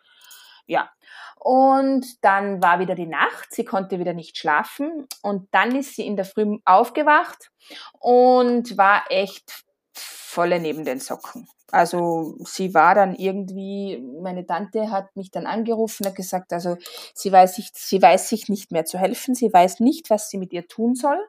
ja. 0.66 0.90
Und 1.38 2.24
dann 2.24 2.62
war 2.62 2.80
wieder 2.80 2.96
die 2.96 3.08
Nacht, 3.08 3.52
sie 3.52 3.66
konnte 3.66 3.98
wieder 4.00 4.14
nicht 4.14 4.38
schlafen 4.38 5.08
und 5.22 5.48
dann 5.52 5.76
ist 5.76 5.96
sie 5.96 6.06
in 6.06 6.16
der 6.16 6.26
Früh 6.26 6.60
aufgewacht 6.66 7.52
und 8.00 8.78
war 8.78 9.06
echt 9.10 9.66
volle 9.93 10.60
neben 10.60 10.86
den 10.86 10.99
Socken. 10.99 11.47
Also 11.71 12.36
sie 12.45 12.73
war 12.73 12.95
dann 12.95 13.15
irgendwie, 13.15 14.04
meine 14.21 14.45
Tante 14.45 14.91
hat 14.91 15.15
mich 15.15 15.32
dann 15.32 15.45
angerufen 15.45 16.06
und 16.06 16.15
gesagt, 16.15 16.51
also 16.54 16.77
sie 17.13 17.32
weiß, 17.32 17.56
sich, 17.56 17.71
sie 17.73 18.01
weiß 18.01 18.27
sich 18.30 18.49
nicht 18.49 18.71
mehr 18.71 18.86
zu 18.86 18.97
helfen, 18.97 19.36
sie 19.36 19.51
weiß 19.51 19.80
nicht, 19.80 20.10
was 20.10 20.30
sie 20.30 20.38
mit 20.38 20.51
ihr 20.54 20.67
tun 20.67 20.95
soll. 20.95 21.19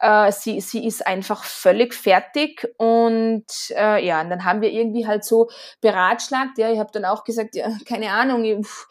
Ja. 0.00 0.26
Äh, 0.26 0.32
sie, 0.32 0.60
sie 0.60 0.86
ist 0.86 1.06
einfach 1.06 1.44
völlig 1.44 1.94
fertig 1.94 2.68
und 2.76 3.44
äh, 3.70 4.04
ja, 4.04 4.20
und 4.20 4.30
dann 4.30 4.44
haben 4.44 4.60
wir 4.60 4.70
irgendwie 4.70 5.06
halt 5.06 5.24
so 5.24 5.48
beratschlagt, 5.80 6.58
ja, 6.58 6.70
ich 6.70 6.78
habe 6.78 6.90
dann 6.92 7.04
auch 7.04 7.24
gesagt, 7.24 7.54
ja, 7.54 7.68
keine 7.86 8.12
Ahnung, 8.12 8.64
pff, 8.64 8.88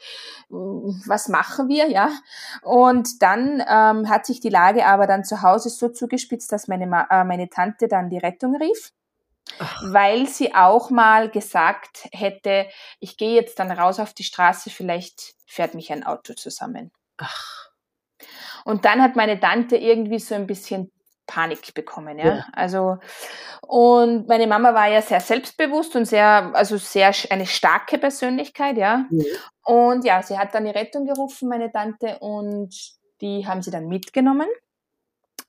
was 0.49 1.27
machen 1.27 1.67
wir, 1.67 1.89
ja. 1.89 2.09
Und 2.61 3.21
dann 3.21 3.63
ähm, 3.67 4.09
hat 4.09 4.25
sich 4.25 4.39
die 4.39 4.49
Lage 4.49 4.85
aber 4.85 5.07
dann 5.07 5.23
zu 5.23 5.41
Hause 5.41 5.69
so 5.69 5.89
zugespitzt, 5.89 6.51
dass 6.51 6.67
meine, 6.67 6.87
Ma 6.87 7.07
äh, 7.09 7.23
meine 7.23 7.49
Tante 7.49 7.87
dann 7.87 8.09
die 8.09 8.17
Rettung 8.17 8.55
rief. 8.55 8.91
Ach. 9.57 9.81
weil 9.83 10.27
sie 10.27 10.53
auch 10.53 10.91
mal 10.91 11.29
gesagt 11.29 12.07
hätte, 12.11 12.67
ich 12.99 13.17
gehe 13.17 13.33
jetzt 13.33 13.57
dann 13.57 13.71
raus 13.71 13.99
auf 13.99 14.13
die 14.13 14.23
Straße, 14.23 14.69
vielleicht 14.69 15.33
fährt 15.47 15.73
mich 15.73 15.91
ein 15.91 16.05
Auto 16.05 16.33
zusammen. 16.33 16.91
Ach. 17.17 17.68
Und 18.65 18.85
dann 18.85 19.01
hat 19.01 19.15
meine 19.15 19.39
Tante 19.39 19.77
irgendwie 19.77 20.19
so 20.19 20.35
ein 20.35 20.47
bisschen 20.47 20.91
Panik 21.27 21.73
bekommen, 21.73 22.17
ja? 22.17 22.25
ja. 22.25 22.45
Also 22.53 22.97
und 23.61 24.27
meine 24.27 24.47
Mama 24.47 24.73
war 24.73 24.87
ja 24.87 24.99
sehr 25.01 25.19
selbstbewusst 25.19 25.95
und 25.95 26.05
sehr, 26.05 26.51
also 26.55 26.77
sehr 26.77 27.13
eine 27.29 27.45
starke 27.45 27.99
Persönlichkeit, 27.99 28.77
ja. 28.77 29.05
Mhm. 29.11 29.25
Und 29.63 30.05
ja, 30.05 30.23
sie 30.23 30.39
hat 30.39 30.55
dann 30.55 30.65
die 30.65 30.71
Rettung 30.71 31.05
gerufen, 31.05 31.47
meine 31.47 31.71
Tante, 31.71 32.17
und 32.19 32.73
die 33.21 33.45
haben 33.45 33.61
sie 33.61 33.69
dann 33.69 33.87
mitgenommen. 33.87 34.47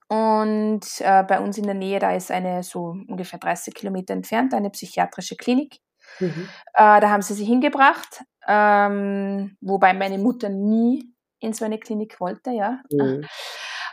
Und 0.09 0.85
äh, 0.99 1.23
bei 1.23 1.41
uns 1.41 1.57
in 1.57 1.65
der 1.65 1.75
Nähe, 1.75 1.99
da 1.99 2.15
ist 2.15 2.31
eine 2.31 2.63
so 2.63 2.97
ungefähr 3.09 3.39
30 3.39 3.73
Kilometer 3.73 4.13
entfernt, 4.13 4.53
eine 4.53 4.69
psychiatrische 4.69 5.37
Klinik. 5.37 5.79
Mhm. 6.19 6.49
Äh, 6.75 7.01
da 7.01 7.09
haben 7.09 7.23
sie 7.23 7.35
sie 7.35 7.45
hingebracht, 7.47 8.23
ähm, 8.47 9.57
wobei 9.63 9.95
meine 9.95 10.19
Mutter 10.19 10.51
nie 10.51 11.15
in 11.41 11.53
so 11.53 11.65
eine 11.65 11.79
Klinik 11.79 12.21
wollte, 12.21 12.51
ja. 12.51 12.81
Mhm. 12.91 13.27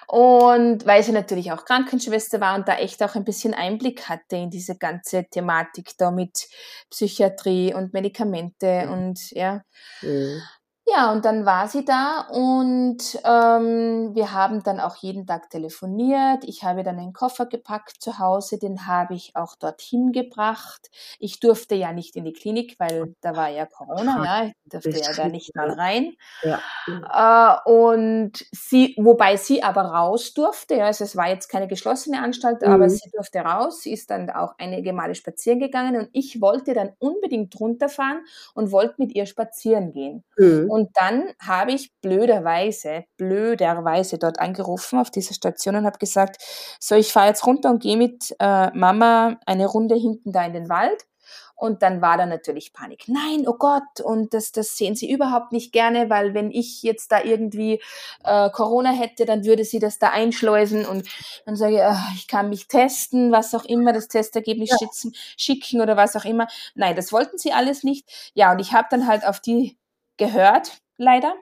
Und 0.07 0.86
weil 0.86 1.03
sie 1.03 1.12
natürlich 1.12 1.51
auch 1.51 1.65
Krankenschwester 1.65 2.39
war 2.39 2.55
und 2.55 2.65
da 2.67 2.77
echt 2.77 3.03
auch 3.03 3.15
ein 3.15 3.25
bisschen 3.25 3.53
Einblick 3.53 4.07
hatte 4.07 4.38
in 4.38 4.49
diese 4.49 4.77
ganze 4.77 5.25
Thematik 5.25 5.97
da 5.97 6.12
mit 6.12 6.47
Psychiatrie 6.89 7.73
und 7.73 7.93
Medikamente 7.93 8.86
mhm. 8.86 8.91
und 8.93 9.31
ja. 9.31 9.63
Mhm. 10.01 10.41
Ja, 10.89 11.12
und 11.12 11.26
dann 11.26 11.45
war 11.45 11.67
sie 11.67 11.84
da 11.84 12.28
und 12.32 13.19
ähm, 13.26 14.15
wir 14.15 14.32
haben 14.32 14.63
dann 14.63 14.80
auch 14.80 14.95
jeden 14.95 15.28
Tag 15.28 15.50
telefoniert. 15.50 16.45
Ich 16.45 16.63
habe 16.63 16.84
dann 16.84 16.97
einen 16.97 17.12
Koffer 17.12 17.45
gepackt 17.45 17.97
zu 18.00 18.19
Hause, 18.19 18.58
den 18.58 18.88
habe 18.88 19.13
ich 19.13 19.36
auch 19.36 19.58
dorthin 19.58 20.13
gebracht. 20.13 20.89
Ich 21.19 21.41
durfte 21.41 21.76
ja 21.76 21.91
nicht 21.91 22.15
in 22.15 22.23
die 22.23 22.32
Klinik, 22.32 22.76
weil 22.80 23.13
da 23.19 23.36
war 23.36 23.50
ja 23.50 23.65
Corona, 23.65 24.23
ja, 24.23 24.45
ich 24.45 24.54
durfte 24.71 24.91
ja 24.91 25.13
da 25.13 25.28
nicht 25.28 25.54
mal 25.58 25.71
rein. 25.71 26.13
Ja. 26.43 27.60
Äh, 27.65 27.69
und 27.69 28.45
sie, 28.54 28.95
wobei 28.97 29.36
sie 29.36 29.63
aber 29.63 29.82
raus 29.82 30.34
durfte, 30.34 30.76
ja, 30.76 30.86
also 30.86 31.04
es 31.04 31.17
war 31.17 31.28
jetzt 31.28 31.50
keine 31.50 31.67
geschlossene 31.67 32.21
Anstalt, 32.21 32.62
mhm. 32.62 32.69
aber 32.69 32.89
sie 32.89 33.10
durfte 33.12 33.39
raus, 33.39 33.82
sie 33.82 33.91
ist 33.91 34.10
dann 34.10 34.30
auch 34.30 34.56
einige 34.58 34.93
Male 34.93 35.15
spazieren 35.15 35.60
gegangen 35.60 35.97
und 35.97 36.10
ich 36.13 36.39
wollte 36.39 36.73
dann 36.73 36.93
unbedingt 37.00 37.60
runterfahren 37.60 38.21
und 38.54 38.71
wollte 38.71 38.95
mit 39.00 39.13
ihr 39.13 39.26
spazieren 39.26 39.91
gehen. 39.91 40.23
Mhm. 40.38 40.76
Und 40.77 40.91
dann 40.93 41.33
habe 41.39 41.71
ich 41.71 41.91
blöderweise, 42.01 43.05
blöderweise 43.17 44.19
dort 44.19 44.39
angerufen 44.39 44.99
auf 44.99 45.09
dieser 45.09 45.33
Station 45.33 45.75
und 45.75 45.87
habe 45.87 45.97
gesagt, 45.97 46.39
so, 46.79 46.93
ich 46.93 47.11
fahre 47.11 47.29
jetzt 47.29 47.47
runter 47.47 47.71
und 47.71 47.81
gehe 47.81 47.97
mit 47.97 48.35
äh, 48.37 48.69
Mama 48.77 49.39
eine 49.47 49.65
Runde 49.65 49.95
hinten 49.95 50.31
da 50.31 50.45
in 50.45 50.53
den 50.53 50.69
Wald. 50.69 51.07
Und 51.55 51.81
dann 51.81 52.03
war 52.03 52.15
da 52.15 52.27
natürlich 52.27 52.73
Panik. 52.73 53.05
Nein, 53.07 53.47
oh 53.47 53.55
Gott, 53.57 54.01
und 54.03 54.35
das, 54.35 54.51
das 54.51 54.77
sehen 54.77 54.93
sie 54.93 55.09
überhaupt 55.11 55.51
nicht 55.51 55.73
gerne, 55.73 56.11
weil 56.11 56.35
wenn 56.35 56.51
ich 56.51 56.83
jetzt 56.83 57.11
da 57.11 57.23
irgendwie 57.23 57.81
äh, 58.23 58.51
Corona 58.51 58.91
hätte, 58.91 59.25
dann 59.25 59.45
würde 59.45 59.65
sie 59.65 59.79
das 59.79 59.97
da 59.97 60.09
einschleusen 60.09 60.85
und 60.85 61.07
dann 61.47 61.55
sage 61.55 61.77
ich, 61.77 61.81
ach, 61.81 62.13
ich 62.13 62.27
kann 62.27 62.49
mich 62.49 62.67
testen, 62.67 63.31
was 63.31 63.55
auch 63.55 63.65
immer, 63.65 63.93
das 63.93 64.09
Testergebnis 64.09 64.69
ja. 64.69 64.77
schicken, 64.77 65.15
schicken 65.37 65.81
oder 65.81 65.97
was 65.97 66.15
auch 66.15 66.25
immer. 66.25 66.47
Nein, 66.75 66.95
das 66.95 67.11
wollten 67.11 67.39
sie 67.39 67.51
alles 67.51 67.81
nicht. 67.81 68.07
Ja, 68.35 68.51
und 68.51 68.59
ich 68.59 68.73
habe 68.73 68.89
dann 68.91 69.07
halt 69.07 69.25
auf 69.25 69.39
die 69.39 69.75
gehört, 70.17 70.77
leider. 70.97 71.36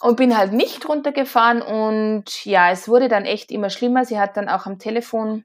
Und 0.00 0.16
bin 0.16 0.36
halt 0.36 0.52
nicht 0.52 0.88
runtergefahren 0.88 1.60
und 1.60 2.44
ja, 2.44 2.70
es 2.70 2.88
wurde 2.88 3.08
dann 3.08 3.24
echt 3.24 3.50
immer 3.50 3.68
schlimmer. 3.68 4.04
Sie 4.04 4.18
hat 4.18 4.36
dann 4.36 4.48
auch 4.48 4.64
am 4.66 4.78
Telefon 4.78 5.44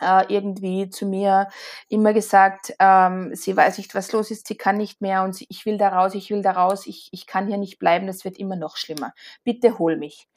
äh, 0.00 0.24
irgendwie 0.28 0.90
zu 0.90 1.06
mir 1.06 1.48
immer 1.88 2.12
gesagt, 2.12 2.74
ähm, 2.78 3.34
sie 3.34 3.56
weiß 3.56 3.78
nicht, 3.78 3.94
was 3.94 4.12
los 4.12 4.30
ist, 4.30 4.46
sie 4.46 4.56
kann 4.56 4.76
nicht 4.76 5.00
mehr 5.00 5.22
und 5.22 5.34
sie, 5.34 5.46
ich 5.48 5.66
will 5.66 5.78
da 5.78 5.88
raus, 5.88 6.14
ich 6.14 6.30
will 6.30 6.42
da 6.42 6.52
raus, 6.52 6.86
ich, 6.86 7.08
ich 7.12 7.26
kann 7.26 7.46
hier 7.46 7.58
nicht 7.58 7.78
bleiben, 7.78 8.06
das 8.06 8.24
wird 8.24 8.38
immer 8.38 8.56
noch 8.56 8.76
schlimmer. 8.76 9.12
Bitte 9.44 9.78
hol 9.78 9.96
mich. 9.96 10.28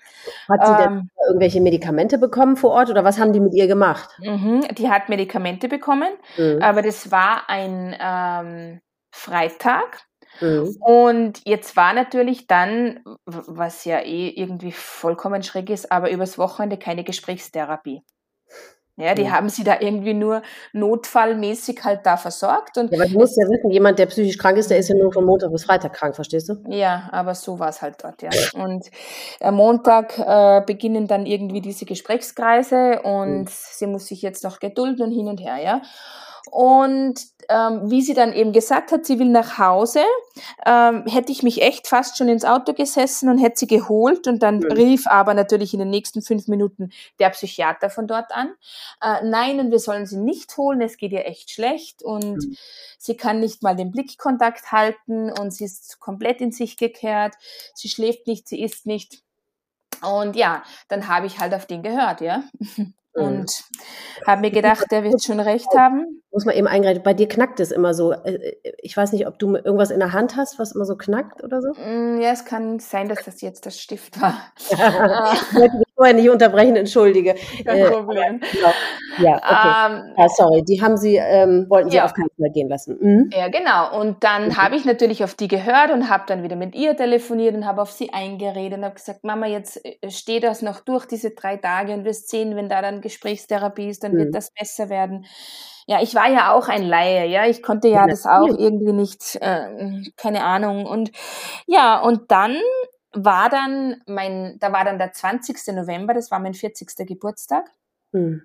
Hat 0.47 0.65
sie 0.65 0.75
denn 0.75 0.93
ähm, 0.93 1.10
irgendwelche 1.27 1.62
Medikamente 1.62 2.17
bekommen 2.17 2.55
vor 2.55 2.71
Ort 2.71 2.89
oder 2.89 3.03
was 3.03 3.19
haben 3.19 3.34
die 3.34 3.39
mit 3.39 3.53
ihr 3.53 3.67
gemacht? 3.67 4.10
Mhm, 4.19 4.62
die 4.75 4.89
hat 4.89 5.10
Medikamente 5.10 5.67
bekommen, 5.67 6.10
mhm. 6.38 6.62
aber 6.62 6.82
das 6.82 7.12
war 7.12 7.49
ein 7.49 7.95
ähm, 7.99 8.82
Freitag 9.12 10.03
Mhm. 10.41 10.75
Und 10.79 11.41
jetzt 11.45 11.75
war 11.75 11.93
natürlich 11.93 12.47
dann, 12.47 13.01
was 13.25 13.85
ja 13.85 13.99
eh 13.99 14.29
irgendwie 14.29 14.71
vollkommen 14.71 15.43
schräg 15.43 15.69
ist, 15.69 15.91
aber 15.91 16.11
übers 16.11 16.37
Wochenende 16.37 16.77
keine 16.77 17.03
Gesprächstherapie. 17.03 18.03
Ja, 18.99 19.15
die 19.15 19.23
ja. 19.23 19.31
haben 19.31 19.47
sie 19.47 19.63
da 19.63 19.79
irgendwie 19.79 20.13
nur 20.13 20.41
notfallmäßig 20.73 21.85
halt 21.85 22.05
da 22.05 22.17
versorgt. 22.17 22.77
Und 22.77 22.91
ja, 22.91 22.99
aber 22.99 23.09
du 23.09 23.17
musst 23.17 23.37
ja 23.37 23.47
wissen, 23.47 23.71
jemand, 23.71 23.97
der 23.97 24.07
psychisch 24.07 24.37
krank 24.37 24.57
ist, 24.57 24.69
der 24.69 24.77
ist 24.77 24.89
ja 24.89 24.95
nur 24.95 25.13
von 25.13 25.23
Montag 25.23 25.53
bis 25.53 25.63
Freitag 25.63 25.93
krank, 25.93 26.15
verstehst 26.15 26.49
du? 26.49 26.55
Ja, 26.67 27.07
aber 27.13 27.33
so 27.33 27.59
war 27.59 27.69
es 27.69 27.81
halt 27.81 28.03
dort, 28.03 28.21
ja. 28.21 28.29
Und 28.55 28.91
am 29.39 29.55
Montag 29.55 30.19
äh, 30.19 30.61
beginnen 30.65 31.07
dann 31.07 31.25
irgendwie 31.25 31.61
diese 31.61 31.85
Gesprächskreise 31.85 33.01
und 33.03 33.43
mhm. 33.43 33.47
sie 33.47 33.87
muss 33.87 34.07
sich 34.07 34.21
jetzt 34.21 34.43
noch 34.43 34.59
gedulden 34.59 35.03
und 35.03 35.11
hin 35.11 35.29
und 35.29 35.39
her, 35.39 35.57
ja. 35.63 35.81
Und 36.49 37.19
ähm, 37.49 37.89
wie 37.89 38.01
sie 38.01 38.13
dann 38.13 38.31
eben 38.33 38.53
gesagt 38.53 38.91
hat, 38.91 39.05
sie 39.05 39.17
will 39.17 39.29
nach 39.29 39.57
Hause, 39.57 40.03
ähm, 40.65 41.05
hätte 41.07 41.31
ich 41.31 41.41
mich 41.41 41.62
echt 41.62 41.88
fast 41.88 42.17
schon 42.17 42.29
ins 42.29 42.45
Auto 42.45 42.73
gesessen 42.73 43.27
und 43.27 43.39
hätte 43.39 43.59
sie 43.59 43.67
geholt. 43.67 44.27
Und 44.27 44.43
dann 44.43 44.62
ja. 44.62 44.67
rief 44.69 45.07
aber 45.07 45.33
natürlich 45.33 45.73
in 45.73 45.79
den 45.79 45.89
nächsten 45.89 46.21
fünf 46.21 46.47
Minuten 46.47 46.91
der 47.19 47.29
Psychiater 47.29 47.89
von 47.89 48.07
dort 48.07 48.31
an. 48.31 48.53
Äh, 49.01 49.25
nein, 49.25 49.59
und 49.59 49.71
wir 49.71 49.79
sollen 49.79 50.05
sie 50.05 50.17
nicht 50.17 50.55
holen, 50.57 50.81
es 50.81 50.97
geht 50.97 51.12
ihr 51.12 51.25
echt 51.25 51.49
schlecht 51.51 52.03
und 52.03 52.43
ja. 52.43 52.57
sie 52.99 53.17
kann 53.17 53.39
nicht 53.39 53.63
mal 53.63 53.75
den 53.75 53.91
Blickkontakt 53.91 54.71
halten 54.71 55.31
und 55.31 55.51
sie 55.51 55.65
ist 55.65 55.99
komplett 55.99 56.41
in 56.41 56.51
sich 56.51 56.77
gekehrt. 56.77 57.33
Sie 57.73 57.89
schläft 57.89 58.27
nicht, 58.27 58.47
sie 58.47 58.62
isst 58.62 58.85
nicht. 58.85 59.23
Und 60.01 60.35
ja, 60.35 60.63
dann 60.88 61.07
habe 61.07 61.25
ich 61.25 61.39
halt 61.39 61.53
auf 61.53 61.65
den 61.65 61.83
gehört, 61.83 62.21
ja. 62.21 62.43
Und 63.19 63.51
habe 64.25 64.41
mir 64.41 64.51
gedacht, 64.51 64.86
der 64.91 65.03
wird 65.03 65.23
schon 65.23 65.39
recht 65.39 65.69
haben. 65.75 66.21
Muss 66.32 66.45
man 66.45 66.55
eben 66.55 66.67
eingreifen. 66.67 67.03
Bei 67.03 67.13
dir 67.13 67.27
knackt 67.27 67.60
es 67.60 67.71
immer 67.71 67.93
so. 67.93 68.12
Äh, 68.12 68.36
äh, 68.63 68.73
ich 68.82 68.95
weiß 68.95 69.13
nicht, 69.13 69.27
ob 69.27 69.39
du 69.39 69.55
irgendwas 69.55 69.91
in 69.91 69.99
der 69.99 70.13
Hand 70.13 70.36
hast, 70.36 70.60
was 70.60 70.73
immer 70.73 70.86
so 70.86 70.95
knackt 70.95 71.43
oder 71.43 71.62
so. 71.62 71.73
Mm, 71.73 72.19
ja, 72.21 72.32
es 72.32 72.45
kann 72.45 72.79
sein, 72.79 73.10
dass 73.10 73.25
das 73.25 73.41
jetzt 73.41 73.65
das 73.65 73.79
Stift 73.79 74.21
war. 74.21 74.36
ich 74.69 74.77
wollte 74.77 75.77
dich 75.77 75.88
vorher 75.99 76.15
nicht 76.15 76.29
unterbrechen, 76.29 76.77
entschuldige. 76.77 77.35
Kein 77.65 77.77
äh, 77.77 77.91
Problem. 77.91 78.39
Genau. 78.39 78.71
Ja, 79.17 79.35
okay. 79.35 79.97
Ähm, 79.97 80.13
ah, 80.15 80.29
sorry, 80.29 80.63
die 80.63 80.81
haben 80.81 80.95
sie, 80.95 81.17
ähm, 81.17 81.65
wollten 81.67 81.89
sie 81.89 81.97
ja. 81.97 82.05
auf 82.05 82.13
keinen 82.13 82.29
Fall 82.38 82.51
gehen 82.53 82.69
lassen. 82.69 82.97
Mhm. 83.01 83.29
Ja, 83.33 83.49
genau. 83.49 83.99
Und 83.99 84.23
dann 84.23 84.47
mhm. 84.47 84.57
habe 84.57 84.77
ich 84.77 84.85
natürlich 84.85 85.25
auf 85.25 85.33
die 85.33 85.49
gehört 85.49 85.91
und 85.91 86.09
habe 86.09 86.23
dann 86.27 86.41
wieder 86.41 86.55
mit 86.55 86.73
ihr 86.73 86.95
telefoniert 86.95 87.53
und 87.53 87.65
habe 87.65 87.81
auf 87.81 87.91
sie 87.91 88.13
eingeredet 88.13 88.77
und 88.77 88.85
habe 88.85 88.95
gesagt, 88.95 89.25
Mama, 89.25 89.47
jetzt 89.47 89.81
steht 90.07 90.43
das 90.43 90.62
noch 90.62 90.79
durch 90.79 91.05
diese 91.05 91.31
drei 91.31 91.57
Tage 91.57 91.93
und 91.93 92.05
wirst 92.05 92.29
sehen, 92.29 92.55
wenn 92.55 92.69
da 92.69 92.81
dann 92.81 93.01
Gesprächstherapie 93.01 93.89
ist, 93.89 94.03
dann 94.03 94.13
mhm. 94.13 94.19
wird 94.19 94.35
das 94.35 94.51
besser 94.51 94.89
werden. 94.89 95.25
Ja, 95.85 96.01
ich 96.01 96.15
war 96.15 96.29
ja 96.29 96.53
auch 96.53 96.69
ein 96.69 96.83
Laie, 96.83 97.25
ja, 97.25 97.45
ich 97.47 97.62
konnte 97.62 97.89
ja, 97.89 98.01
ja 98.01 98.07
das 98.07 98.25
auch 98.25 98.47
irgendwie 98.47 98.93
nicht, 98.93 99.38
äh, 99.41 100.03
keine 100.15 100.43
Ahnung. 100.43 100.85
Und 100.85 101.12
ja, 101.65 101.99
und 101.99 102.31
dann 102.31 102.55
war 103.13 103.49
dann 103.49 104.01
mein, 104.07 104.57
da 104.59 104.71
war 104.71 104.85
dann 104.85 104.97
der 104.97 105.11
20. 105.11 105.73
November, 105.75 106.13
das 106.13 106.31
war 106.31 106.39
mein 106.39 106.53
40. 106.53 107.07
Geburtstag. 107.07 107.71
Mhm 108.11 108.41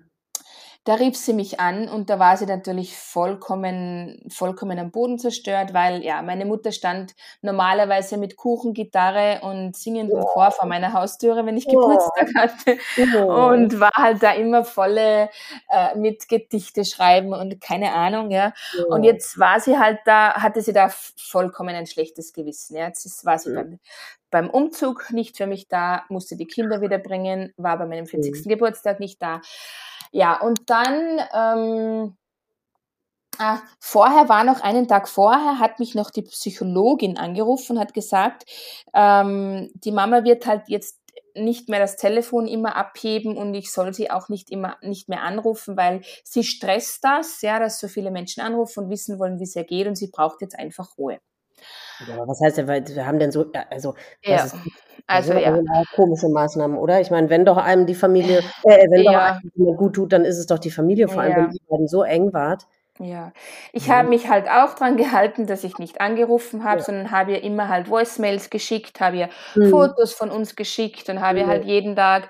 da 0.85 0.93
rief 0.93 1.17
sie 1.17 1.33
mich 1.33 1.59
an 1.59 1.89
und 1.89 2.11
da 2.11 2.19
war 2.19 2.37
sie 2.37 2.45
natürlich 2.45 2.95
vollkommen, 2.95 4.23
vollkommen 4.29 4.77
am 4.77 4.91
Boden 4.91 5.17
zerstört, 5.17 5.73
weil 5.73 6.03
ja, 6.03 6.21
meine 6.21 6.45
Mutter 6.45 6.71
stand 6.71 7.15
normalerweise 7.41 8.17
mit 8.17 8.37
Kuchen, 8.37 8.75
Gitarre 8.75 9.39
und 9.41 9.75
singendem 9.75 10.19
oh. 10.19 10.27
Chor 10.27 10.51
vor 10.51 10.67
meiner 10.67 10.93
Haustüre, 10.93 11.43
wenn 11.43 11.57
ich 11.57 11.65
oh. 11.67 11.71
Geburtstag 11.71 12.29
hatte 12.37 12.77
oh. 13.17 13.47
und 13.47 13.79
war 13.79 13.93
halt 13.95 14.21
da 14.21 14.33
immer 14.33 14.63
volle 14.63 15.29
äh, 15.71 15.97
mit 15.97 16.29
Gedichte 16.29 16.85
schreiben 16.85 17.33
und 17.33 17.59
keine 17.59 17.93
Ahnung, 17.93 18.29
ja. 18.29 18.53
Und 18.87 19.03
jetzt 19.03 19.39
war 19.39 19.59
sie 19.59 19.79
halt 19.79 19.97
da, 20.05 20.35
hatte 20.35 20.61
sie 20.61 20.73
da 20.73 20.89
vollkommen 20.89 21.73
ein 21.73 21.87
schlechtes 21.87 22.31
Gewissen, 22.31 22.77
ja. 22.77 22.85
Jetzt 22.85 23.25
war 23.25 23.39
sie 23.39 23.55
beim, 23.55 23.79
beim 24.35 24.49
Umzug 24.49 25.11
nicht 25.11 25.37
für 25.37 25.47
mich 25.47 25.69
da, 25.69 26.03
musste 26.09 26.35
die 26.35 26.45
Kinder 26.45 26.81
wieder 26.81 26.97
bringen, 26.97 27.53
war 27.55 27.77
bei 27.77 27.85
meinem 27.85 28.05
40. 28.05 28.45
Mhm. 28.45 28.49
Geburtstag 28.49 28.99
nicht 28.99 29.21
da. 29.21 29.39
Ja, 30.11 30.41
und 30.41 30.69
dann, 30.69 31.21
ähm, 31.33 32.17
ah, 33.37 33.59
vorher 33.79 34.27
war 34.27 34.43
noch 34.43 34.59
einen 34.59 34.89
Tag 34.89 35.07
vorher, 35.07 35.59
hat 35.59 35.79
mich 35.79 35.95
noch 35.95 36.11
die 36.11 36.23
Psychologin 36.23 37.17
angerufen 37.17 37.77
und 37.77 37.79
hat 37.79 37.93
gesagt, 37.93 38.43
ähm, 38.93 39.71
die 39.73 39.93
Mama 39.93 40.25
wird 40.25 40.45
halt 40.45 40.63
jetzt 40.67 40.99
nicht 41.33 41.69
mehr 41.69 41.79
das 41.79 41.95
Telefon 41.95 42.45
immer 42.45 42.75
abheben 42.75 43.37
und 43.37 43.53
ich 43.53 43.71
soll 43.71 43.93
sie 43.93 44.11
auch 44.11 44.27
nicht 44.27 44.51
immer 44.51 44.75
nicht 44.81 45.07
mehr 45.07 45.21
anrufen, 45.21 45.77
weil 45.77 46.01
sie 46.25 46.43
stresst 46.43 47.05
das, 47.05 47.41
ja, 47.41 47.57
dass 47.57 47.79
so 47.79 47.87
viele 47.87 48.11
Menschen 48.11 48.43
anrufen 48.43 48.83
und 48.83 48.89
wissen 48.89 49.17
wollen, 49.17 49.39
wie 49.39 49.43
es 49.43 49.55
ihr 49.55 49.63
geht 49.63 49.87
und 49.87 49.95
sie 49.95 50.11
braucht 50.11 50.41
jetzt 50.41 50.59
einfach 50.59 50.97
Ruhe. 50.97 51.21
Ja, 52.07 52.27
was 52.27 52.41
heißt 52.41 52.57
denn, 52.57 52.67
wir 52.67 53.05
haben 53.05 53.19
denn 53.19 53.31
so, 53.31 53.45
also, 53.69 53.95
ja. 54.23 54.43
ist, 54.43 54.55
also, 55.07 55.33
ja. 55.33 55.61
komische 55.95 56.29
Maßnahmen, 56.29 56.77
oder? 56.77 56.99
Ich 56.99 57.11
meine, 57.11 57.29
wenn 57.29 57.45
doch 57.45 57.57
einem 57.57 57.85
die 57.85 57.95
Familie, 57.95 58.39
äh, 58.63 58.87
wenn 58.89 59.03
ja. 59.03 59.11
doch 59.11 59.65
einem 59.65 59.77
gut 59.77 59.95
tut, 59.95 60.13
dann 60.13 60.25
ist 60.25 60.37
es 60.37 60.47
doch 60.47 60.59
die 60.59 60.71
Familie, 60.71 61.07
vor 61.07 61.21
allem, 61.21 61.31
ja. 61.31 61.37
wenn 61.37 61.49
die 61.51 61.61
beiden 61.69 61.87
so 61.87 62.03
eng 62.03 62.33
wart. 62.33 62.65
Ja, 62.99 63.33
ich 63.73 63.87
mhm. 63.87 63.91
habe 63.91 64.07
mich 64.07 64.29
halt 64.29 64.47
auch 64.47 64.73
dran 64.75 64.95
gehalten, 64.95 65.47
dass 65.47 65.65
ich 65.65 65.77
nicht 65.79 65.99
angerufen 65.99 66.63
habe, 66.63 66.79
ja. 66.79 66.83
sondern 66.85 67.11
habe 67.11 67.33
ihr 67.33 67.43
immer 67.43 67.67
halt 67.67 67.89
Voicemails 67.89 68.49
geschickt, 68.49 69.01
habe 69.01 69.17
ihr 69.17 69.29
mhm. 69.53 69.69
Fotos 69.69 70.13
von 70.13 70.31
uns 70.31 70.55
geschickt 70.55 71.09
und 71.09 71.19
habe 71.19 71.39
ihr 71.39 71.47
halt 71.47 71.65
jeden 71.65 71.95
Tag 71.95 72.29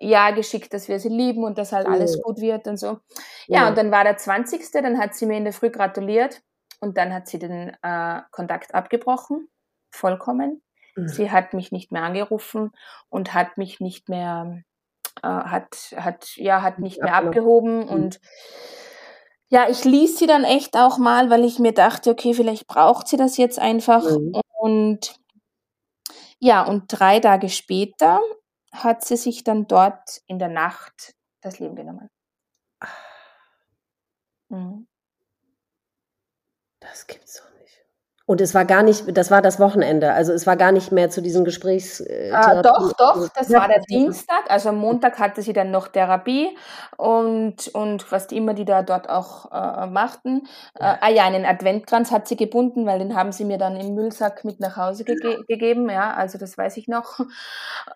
ja 0.00 0.32
geschickt, 0.32 0.74
dass 0.74 0.88
wir 0.88 0.98
sie 0.98 1.10
lieben 1.10 1.44
und 1.44 1.58
dass 1.58 1.72
halt 1.72 1.86
alles 1.86 2.20
gut 2.22 2.40
wird 2.40 2.66
und 2.66 2.76
so. 2.76 2.98
Ja, 3.46 3.68
und 3.68 3.78
dann 3.78 3.92
war 3.92 4.02
der 4.02 4.16
20. 4.16 4.72
Dann 4.72 4.98
hat 4.98 5.14
sie 5.14 5.26
mir 5.26 5.36
in 5.36 5.44
der 5.44 5.52
Früh 5.52 5.70
gratuliert 5.70 6.42
und 6.80 6.96
dann 6.96 7.12
hat 7.12 7.28
sie 7.28 7.38
den 7.38 7.76
äh, 7.82 8.20
Kontakt 8.30 8.74
abgebrochen, 8.74 9.48
vollkommen. 9.90 10.62
Mhm. 10.96 11.08
Sie 11.08 11.30
hat 11.30 11.54
mich 11.54 11.72
nicht 11.72 11.92
mehr 11.92 12.02
angerufen 12.02 12.72
und 13.08 13.34
hat 13.34 13.58
mich 13.58 13.80
nicht 13.80 14.08
mehr, 14.08 14.62
äh, 15.22 15.28
hat, 15.28 15.94
hat, 15.96 16.36
ja, 16.36 16.62
hat 16.62 16.78
nicht 16.78 17.02
mehr 17.02 17.14
abgehoben 17.14 17.88
und 17.88 18.20
ja, 19.52 19.68
ich 19.68 19.84
ließ 19.84 20.16
sie 20.16 20.28
dann 20.28 20.44
echt 20.44 20.76
auch 20.76 20.96
mal, 20.98 21.28
weil 21.28 21.44
ich 21.44 21.58
mir 21.58 21.74
dachte, 21.74 22.10
okay, 22.10 22.34
vielleicht 22.34 22.68
braucht 22.68 23.08
sie 23.08 23.16
das 23.16 23.36
jetzt 23.36 23.58
einfach. 23.58 24.04
Mhm. 24.04 24.40
Und 24.60 25.16
ja, 26.38 26.62
und 26.62 26.84
drei 26.88 27.18
Tage 27.18 27.48
später 27.48 28.20
hat 28.72 29.04
sie 29.04 29.16
sich 29.16 29.42
dann 29.42 29.66
dort 29.66 30.22
in 30.26 30.38
der 30.38 30.48
Nacht 30.48 31.14
das 31.40 31.58
Leben 31.58 31.74
genommen. 31.74 32.08
Mhm. 34.48 34.86
Das 36.90 37.06
gibt's 37.06 37.36
doch 37.36 37.50
und 38.30 38.40
es 38.40 38.54
war 38.54 38.64
gar 38.64 38.84
nicht, 38.84 39.16
das 39.18 39.32
war 39.32 39.42
das 39.42 39.58
Wochenende, 39.58 40.12
also 40.12 40.32
es 40.32 40.46
war 40.46 40.56
gar 40.56 40.70
nicht 40.70 40.92
mehr 40.92 41.10
zu 41.10 41.20
diesen 41.20 41.44
Gesprächs. 41.44 41.98
Äh, 41.98 42.30
ah, 42.32 42.62
doch, 42.62 42.92
doch, 42.92 43.28
das 43.30 43.52
war 43.52 43.66
der 43.66 43.80
Dienstag. 43.80 44.48
Also 44.48 44.68
am 44.68 44.76
Montag 44.76 45.18
hatte 45.18 45.42
sie 45.42 45.52
dann 45.52 45.72
noch 45.72 45.88
Therapie 45.88 46.56
und, 46.96 47.66
und 47.74 48.12
was 48.12 48.28
die 48.28 48.36
immer 48.36 48.54
die 48.54 48.64
da 48.64 48.84
dort 48.84 49.08
auch 49.08 49.50
äh, 49.50 49.88
machten. 49.88 50.46
Äh, 50.78 50.94
ah 51.00 51.08
ja, 51.08 51.24
einen 51.24 51.44
Adventkranz 51.44 52.12
hat 52.12 52.28
sie 52.28 52.36
gebunden, 52.36 52.86
weil 52.86 53.00
den 53.00 53.16
haben 53.16 53.32
sie 53.32 53.44
mir 53.44 53.58
dann 53.58 53.74
im 53.74 53.96
Müllsack 53.96 54.44
mit 54.44 54.60
nach 54.60 54.76
Hause 54.76 55.02
ge 55.02 55.16
gegeben. 55.48 55.90
Ja, 55.90 56.14
also 56.14 56.38
das 56.38 56.56
weiß 56.56 56.76
ich 56.76 56.86
noch. 56.86 57.18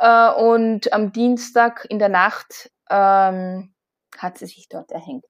Äh, 0.01 0.33
und 0.33 0.93
am 0.93 1.13
Dienstag 1.13 1.87
in 1.89 2.01
der 2.01 2.09
Nacht 2.09 2.73
ähm, 2.91 3.73
hat 4.19 4.39
sie 4.39 4.47
sich 4.47 4.69
dort 4.69 4.91
erhängt. 4.91 5.25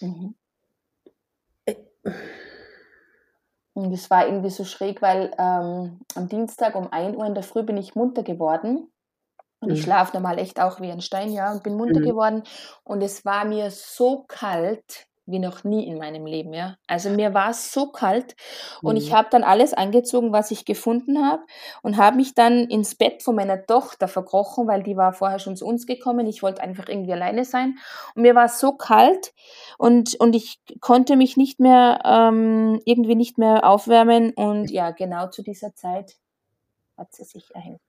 Mhm. 0.00 0.34
Und 3.74 3.92
es 3.92 4.08
war 4.08 4.26
irgendwie 4.26 4.50
so 4.50 4.64
schräg, 4.64 5.02
weil 5.02 5.32
ähm, 5.36 6.00
am 6.14 6.28
Dienstag 6.28 6.76
um 6.76 6.92
1 6.92 7.16
Uhr 7.16 7.26
in 7.26 7.34
der 7.34 7.42
Früh 7.42 7.64
bin 7.64 7.76
ich 7.76 7.96
munter 7.96 8.22
geworden. 8.22 8.90
Und 9.60 9.68
mhm. 9.68 9.74
ich 9.74 9.82
schlafe 9.82 10.14
normal 10.14 10.38
echt 10.38 10.60
auch 10.60 10.80
wie 10.80 10.92
ein 10.92 11.00
Stein, 11.00 11.32
ja, 11.32 11.50
und 11.50 11.62
bin 11.64 11.76
munter 11.76 12.00
mhm. 12.00 12.04
geworden. 12.04 12.42
Und 12.84 13.02
es 13.02 13.24
war 13.24 13.44
mir 13.44 13.70
so 13.70 14.24
kalt, 14.28 15.08
wie 15.26 15.38
noch 15.38 15.64
nie 15.64 15.86
in 15.86 15.98
meinem 15.98 16.26
Leben, 16.26 16.52
ja. 16.52 16.76
Also 16.86 17.08
mir 17.10 17.32
war 17.32 17.50
es 17.50 17.72
so 17.72 17.90
kalt 17.90 18.36
und 18.82 18.94
mhm. 18.94 19.00
ich 19.00 19.14
habe 19.14 19.28
dann 19.30 19.42
alles 19.42 19.72
angezogen, 19.72 20.32
was 20.32 20.50
ich 20.50 20.64
gefunden 20.64 21.24
habe 21.24 21.42
und 21.82 21.96
habe 21.96 22.16
mich 22.16 22.34
dann 22.34 22.64
ins 22.68 22.94
Bett 22.94 23.22
von 23.22 23.34
meiner 23.34 23.64
Tochter 23.64 24.06
verkrochen, 24.06 24.66
weil 24.66 24.82
die 24.82 24.96
war 24.96 25.12
vorher 25.12 25.38
schon 25.38 25.56
zu 25.56 25.66
uns 25.66 25.86
gekommen. 25.86 26.26
Ich 26.26 26.42
wollte 26.42 26.62
einfach 26.62 26.88
irgendwie 26.88 27.12
alleine 27.12 27.44
sein 27.44 27.78
und 28.14 28.22
mir 28.22 28.34
war 28.34 28.46
es 28.46 28.60
so 28.60 28.72
kalt 28.72 29.32
und 29.78 30.14
und 30.16 30.36
ich 30.36 30.60
konnte 30.80 31.16
mich 31.16 31.36
nicht 31.36 31.58
mehr 31.58 32.00
ähm, 32.04 32.80
irgendwie 32.84 33.14
nicht 33.14 33.38
mehr 33.38 33.68
aufwärmen 33.68 34.32
und 34.32 34.70
ja, 34.70 34.90
genau 34.90 35.28
zu 35.28 35.42
dieser 35.42 35.74
Zeit 35.74 36.16
hat 36.96 37.14
sie 37.14 37.24
sich 37.24 37.54
erhängt. 37.54 37.80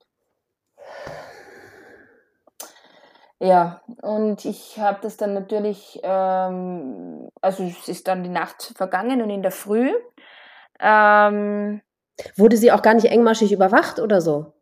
Ja, 3.45 3.81
und 4.01 4.43
ich 4.43 4.79
habe 4.79 4.99
das 5.03 5.17
dann 5.17 5.35
natürlich, 5.35 5.99
ähm, 6.01 7.29
also 7.41 7.63
es 7.63 7.87
ist 7.87 8.07
dann 8.07 8.23
die 8.23 8.29
Nacht 8.29 8.73
vergangen 8.75 9.21
und 9.21 9.29
in 9.29 9.43
der 9.43 9.51
Früh. 9.51 9.91
Ähm, 10.79 11.81
Wurde 12.37 12.57
sie 12.57 12.71
auch 12.71 12.81
gar 12.81 12.95
nicht 12.95 13.05
engmaschig 13.05 13.51
überwacht 13.51 13.99
oder 13.99 14.19
so? 14.19 14.53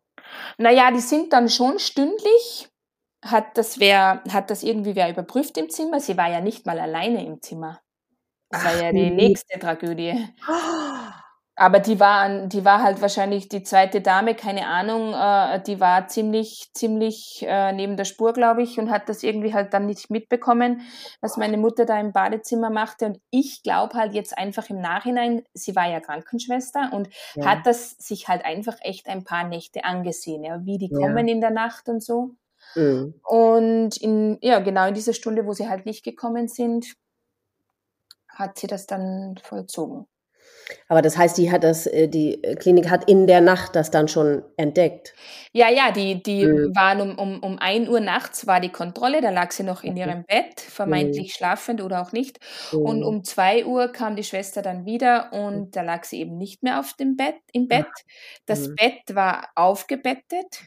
Naja, 0.58 0.90
die 0.90 1.00
sind 1.00 1.32
dann 1.32 1.48
schon 1.48 1.78
stündlich. 1.78 2.68
Hat 3.24 3.56
das, 3.56 3.80
wer, 3.80 4.22
hat 4.30 4.50
das 4.50 4.62
irgendwie 4.62 4.96
wer 4.96 5.08
überprüft 5.08 5.56
im 5.56 5.70
Zimmer? 5.70 5.98
Sie 6.00 6.18
war 6.18 6.30
ja 6.30 6.40
nicht 6.40 6.66
mal 6.66 6.78
alleine 6.78 7.24
im 7.24 7.40
Zimmer. 7.40 7.80
Das 8.50 8.60
Ach, 8.60 8.66
war 8.66 8.82
ja 8.82 8.92
die 8.92 9.10
nächste 9.10 9.58
Tragödie. 9.58 10.28
Oh. 10.46 11.23
Aber 11.56 11.78
die 11.78 12.00
war, 12.00 12.46
die 12.46 12.64
war 12.64 12.82
halt 12.82 13.00
wahrscheinlich 13.00 13.48
die 13.48 13.62
zweite 13.62 14.00
Dame, 14.00 14.34
keine 14.34 14.66
Ahnung, 14.66 15.14
äh, 15.14 15.62
die 15.62 15.78
war 15.78 16.08
ziemlich, 16.08 16.70
ziemlich 16.74 17.44
äh, 17.46 17.72
neben 17.72 17.96
der 17.96 18.06
Spur, 18.06 18.32
glaube 18.32 18.62
ich, 18.62 18.78
und 18.80 18.90
hat 18.90 19.08
das 19.08 19.22
irgendwie 19.22 19.54
halt 19.54 19.72
dann 19.72 19.86
nicht 19.86 20.10
mitbekommen, 20.10 20.80
was 21.20 21.36
meine 21.36 21.56
Mutter 21.56 21.84
da 21.84 22.00
im 22.00 22.12
Badezimmer 22.12 22.70
machte. 22.70 23.06
Und 23.06 23.20
ich 23.30 23.62
glaube 23.62 23.94
halt 23.94 24.14
jetzt 24.14 24.36
einfach 24.36 24.68
im 24.68 24.80
Nachhinein, 24.80 25.44
sie 25.54 25.76
war 25.76 25.88
ja 25.88 26.00
Krankenschwester 26.00 26.90
und 26.92 27.08
ja. 27.36 27.46
hat 27.46 27.66
das 27.66 27.90
sich 27.98 28.26
halt 28.26 28.44
einfach 28.44 28.76
echt 28.80 29.08
ein 29.08 29.22
paar 29.22 29.46
Nächte 29.46 29.84
angesehen, 29.84 30.42
ja, 30.42 30.58
wie 30.64 30.78
die 30.78 30.90
ja. 30.90 30.98
kommen 30.98 31.28
in 31.28 31.40
der 31.40 31.50
Nacht 31.52 31.88
und 31.88 32.02
so. 32.02 32.30
Mhm. 32.74 33.14
Und 33.22 33.96
in, 33.98 34.38
ja, 34.42 34.58
genau 34.58 34.88
in 34.88 34.94
dieser 34.94 35.12
Stunde, 35.12 35.46
wo 35.46 35.52
sie 35.52 35.68
halt 35.68 35.86
nicht 35.86 36.04
gekommen 36.04 36.48
sind, 36.48 36.94
hat 38.28 38.58
sie 38.58 38.66
das 38.66 38.86
dann 38.86 39.36
vollzogen. 39.40 40.08
Aber 40.88 41.02
das 41.02 41.16
heißt, 41.16 41.36
die 41.38 41.50
hat 41.50 41.64
das, 41.64 41.86
äh, 41.86 42.08
die 42.08 42.40
Klinik 42.58 42.90
hat 42.90 43.08
in 43.08 43.26
der 43.26 43.40
Nacht 43.40 43.76
das 43.76 43.90
dann 43.90 44.08
schon 44.08 44.42
entdeckt. 44.56 45.14
Ja, 45.52 45.70
ja, 45.70 45.90
die, 45.90 46.22
die 46.22 46.46
mhm. 46.46 46.74
waren 46.74 47.00
um, 47.00 47.18
um, 47.18 47.42
um 47.42 47.58
1 47.58 47.88
Uhr 47.88 48.00
nachts 48.00 48.46
war 48.46 48.60
die 48.60 48.70
Kontrolle, 48.70 49.20
da 49.20 49.30
lag 49.30 49.52
sie 49.52 49.62
noch 49.62 49.82
in 49.82 49.96
ihrem 49.96 50.24
Bett, 50.24 50.60
vermeintlich 50.60 51.28
mhm. 51.28 51.36
schlafend 51.36 51.82
oder 51.82 52.02
auch 52.02 52.12
nicht. 52.12 52.38
Mhm. 52.72 52.78
Und 52.80 53.02
um 53.04 53.24
2 53.24 53.66
Uhr 53.66 53.88
kam 53.88 54.16
die 54.16 54.24
Schwester 54.24 54.62
dann 54.62 54.86
wieder 54.86 55.32
und 55.32 55.58
mhm. 55.58 55.70
da 55.70 55.82
lag 55.82 56.04
sie 56.04 56.20
eben 56.20 56.36
nicht 56.38 56.62
mehr 56.62 56.80
auf 56.80 56.94
dem 56.94 57.16
Bett, 57.16 57.36
im 57.52 57.68
Bett. 57.68 57.86
Das 58.46 58.68
mhm. 58.68 58.74
Bett 58.76 59.14
war 59.14 59.48
aufgebettet. 59.54 60.62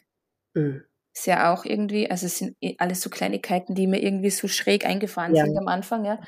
Ist 1.17 1.25
ja 1.25 1.51
auch 1.51 1.65
irgendwie, 1.65 2.11
also 2.11 2.27
es 2.27 2.37
sind 2.37 2.55
alles 2.77 3.01
so 3.01 3.09
Kleinigkeiten, 3.09 3.73
die 3.73 3.87
mir 3.87 4.03
irgendwie 4.03 4.29
so 4.29 4.47
schräg 4.47 4.85
eingefahren 4.85 5.33
ja. 5.33 5.45
sind 5.45 5.57
am 5.57 5.67
Anfang, 5.67 6.05
ja. 6.05 6.19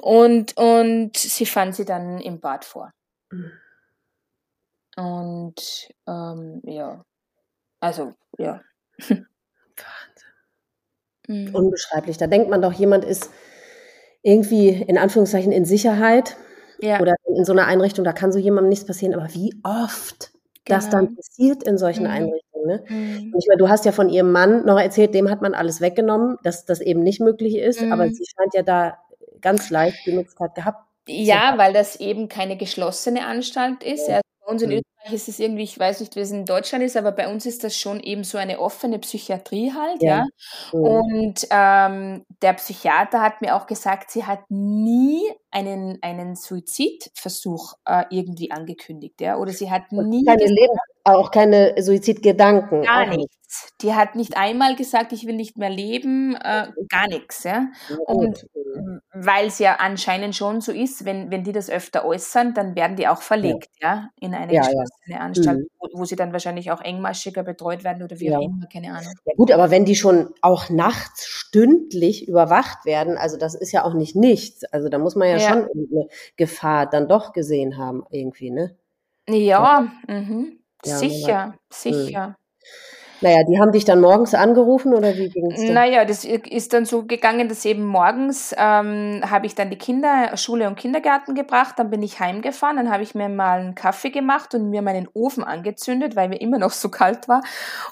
Und, 0.00 0.56
und 0.56 1.16
sie 1.16 1.44
fand 1.44 1.74
sie 1.74 1.84
dann 1.84 2.20
im 2.20 2.38
Bad 2.38 2.64
vor. 2.64 2.92
Mhm. 3.32 3.50
Und 4.96 5.88
ähm, 6.06 6.62
ja, 6.62 7.04
also 7.80 8.14
ja. 8.38 8.60
Wahnsinn. 8.98 9.26
Mhm. 11.26 11.52
Unbeschreiblich. 11.52 12.16
Da 12.16 12.28
denkt 12.28 12.48
man 12.48 12.62
doch, 12.62 12.72
jemand 12.72 13.04
ist 13.04 13.28
irgendwie 14.22 14.68
in 14.68 14.98
Anführungszeichen 14.98 15.50
in 15.50 15.64
Sicherheit 15.64 16.36
ja. 16.78 17.00
oder 17.00 17.16
in 17.36 17.44
so 17.44 17.52
einer 17.52 17.66
Einrichtung, 17.66 18.04
da 18.04 18.12
kann 18.12 18.30
so 18.30 18.38
jemandem 18.38 18.68
nichts 18.68 18.86
passieren. 18.86 19.14
Aber 19.14 19.34
wie 19.34 19.52
oft 19.64 20.30
genau. 20.64 20.78
das 20.78 20.90
dann 20.90 21.16
passiert 21.16 21.64
in 21.64 21.76
solchen 21.76 22.04
mhm. 22.04 22.10
Einrichtungen? 22.10 22.45
Ne? 22.66 22.84
Mhm. 22.88 23.34
Ich 23.38 23.46
meine, 23.48 23.58
du 23.58 23.68
hast 23.68 23.84
ja 23.84 23.92
von 23.92 24.08
ihrem 24.08 24.32
Mann 24.32 24.64
noch 24.64 24.78
erzählt, 24.78 25.14
dem 25.14 25.30
hat 25.30 25.42
man 25.42 25.54
alles 25.54 25.80
weggenommen, 25.80 26.38
dass 26.42 26.64
das 26.64 26.80
eben 26.80 27.02
nicht 27.02 27.20
möglich 27.20 27.56
ist, 27.56 27.80
mhm. 27.80 27.92
aber 27.92 28.08
sie 28.08 28.24
scheint 28.24 28.54
ja 28.54 28.62
da 28.62 28.98
ganz 29.40 29.70
leicht 29.70 29.98
die 30.06 30.12
Möglichkeit 30.12 30.54
gehabt. 30.54 30.84
Ja, 31.08 31.54
weil 31.56 31.72
das 31.72 31.96
eben 32.00 32.28
keine 32.28 32.56
geschlossene 32.56 33.26
Anstalt 33.26 33.84
ist. 33.84 34.08
Ja. 34.08 34.16
Also 34.16 34.22
bei 34.44 34.52
uns 34.52 34.62
in 34.62 34.70
mhm. 34.70 34.76
Österreich 34.76 34.95
ist 35.12 35.28
es 35.28 35.38
irgendwie, 35.38 35.62
ich 35.62 35.78
weiß 35.78 36.00
nicht, 36.00 36.16
wie 36.16 36.20
es 36.20 36.30
in 36.30 36.44
Deutschland 36.44 36.84
ist, 36.84 36.96
aber 36.96 37.12
bei 37.12 37.28
uns 37.28 37.46
ist 37.46 37.64
das 37.64 37.76
schon 37.76 38.00
eben 38.00 38.24
so 38.24 38.38
eine 38.38 38.58
offene 38.58 38.98
Psychiatrie 38.98 39.72
halt, 39.72 40.02
ja. 40.02 40.26
ja. 40.72 40.78
Und 40.78 41.46
ähm, 41.50 42.24
der 42.42 42.52
Psychiater 42.54 43.20
hat 43.20 43.40
mir 43.40 43.56
auch 43.56 43.66
gesagt, 43.66 44.10
sie 44.10 44.24
hat 44.24 44.40
nie 44.50 45.22
einen, 45.50 45.98
einen 46.02 46.36
Suizidversuch 46.36 47.74
äh, 47.84 48.04
irgendwie 48.10 48.50
angekündigt, 48.50 49.20
ja. 49.20 49.36
Oder 49.36 49.52
sie 49.52 49.70
hat 49.70 49.92
nie. 49.92 50.24
Keine 50.24 50.44
Lebens 50.44 50.80
auch 51.06 51.30
keine 51.30 51.74
Suizidgedanken. 51.80 52.82
Gar 52.82 53.06
nichts. 53.06 53.72
Die 53.80 53.94
hat 53.94 54.16
nicht 54.16 54.36
einmal 54.36 54.74
gesagt, 54.74 55.12
ich 55.12 55.26
will 55.26 55.36
nicht 55.36 55.56
mehr 55.56 55.70
leben, 55.70 56.34
äh, 56.34 56.66
gar 56.88 57.06
nichts. 57.08 57.44
Ja? 57.44 57.68
Und 58.06 58.46
weil 59.12 59.46
es 59.46 59.60
ja 59.60 59.76
anscheinend 59.76 60.34
schon 60.34 60.60
so 60.60 60.72
ist, 60.72 61.04
wenn, 61.04 61.30
wenn 61.30 61.44
die 61.44 61.52
das 61.52 61.70
öfter 61.70 62.04
äußern, 62.04 62.54
dann 62.54 62.74
werden 62.74 62.96
die 62.96 63.06
auch 63.06 63.22
verlegt, 63.22 63.70
ja, 63.80 63.94
ja 63.94 64.10
in 64.20 64.34
eine 64.34 64.52
ja, 64.52 64.62
geschlossene 64.62 64.95
ja. 65.06 65.18
Anstalt, 65.18 65.58
mhm. 65.58 65.68
wo, 65.78 66.00
wo, 66.00 66.04
sie 66.04 66.16
dann 66.16 66.32
wahrscheinlich 66.32 66.70
auch 66.70 66.80
engmaschiger 66.80 67.42
betreut 67.42 67.84
werden 67.84 68.02
oder 68.02 68.18
wie 68.20 68.34
auch 68.34 68.42
immer, 68.42 68.66
keine 68.72 68.92
Ahnung. 68.92 69.12
Ja 69.24 69.34
gut, 69.36 69.52
aber 69.52 69.70
wenn 69.70 69.84
die 69.84 69.96
schon 69.96 70.30
auch 70.42 70.70
nachts 70.70 71.26
stündlich 71.26 72.28
überwacht 72.28 72.84
werden, 72.84 73.16
also 73.16 73.36
das 73.36 73.54
ist 73.54 73.72
ja 73.72 73.84
auch 73.84 73.94
nicht 73.94 74.16
nichts. 74.16 74.64
Also 74.64 74.88
da 74.88 74.98
muss 74.98 75.16
man 75.16 75.28
ja, 75.28 75.38
schon 75.40 75.62
eine 75.64 76.08
Gefahr 76.36 76.86
dann 76.88 77.08
doch 77.08 77.32
gesehen 77.32 77.76
haben, 77.76 78.04
irgendwie, 78.10 78.50
ne? 78.50 78.76
Ja, 79.28 79.92
mhm. 80.08 80.60
Ja, 80.84 80.98
sicher, 80.98 81.54
sicher. 81.72 82.36
Naja, 83.20 83.44
die 83.44 83.58
haben 83.58 83.72
dich 83.72 83.84
dann 83.84 84.00
morgens 84.00 84.34
angerufen 84.34 84.92
oder 84.94 85.16
wie 85.16 85.28
ging 85.28 85.50
es? 85.50 85.62
Naja, 85.62 86.04
das 86.04 86.24
ist 86.24 86.72
dann 86.72 86.84
so 86.84 87.04
gegangen, 87.04 87.48
dass 87.48 87.64
eben 87.64 87.84
morgens 87.84 88.54
ähm, 88.58 89.22
habe 89.28 89.46
ich 89.46 89.54
dann 89.54 89.70
die 89.70 89.78
Kinder, 89.78 90.36
Schule 90.36 90.66
und 90.66 90.76
Kindergarten 90.76 91.34
gebracht, 91.34 91.78
dann 91.78 91.90
bin 91.90 92.02
ich 92.02 92.20
heimgefahren, 92.20 92.76
dann 92.76 92.90
habe 92.90 93.02
ich 93.02 93.14
mir 93.14 93.28
mal 93.28 93.60
einen 93.60 93.74
Kaffee 93.74 94.10
gemacht 94.10 94.54
und 94.54 94.70
mir 94.70 94.82
meinen 94.82 95.08
Ofen 95.14 95.44
angezündet, 95.44 96.16
weil 96.16 96.28
mir 96.28 96.40
immer 96.40 96.58
noch 96.58 96.72
so 96.72 96.90
kalt 96.90 97.28
war. 97.28 97.42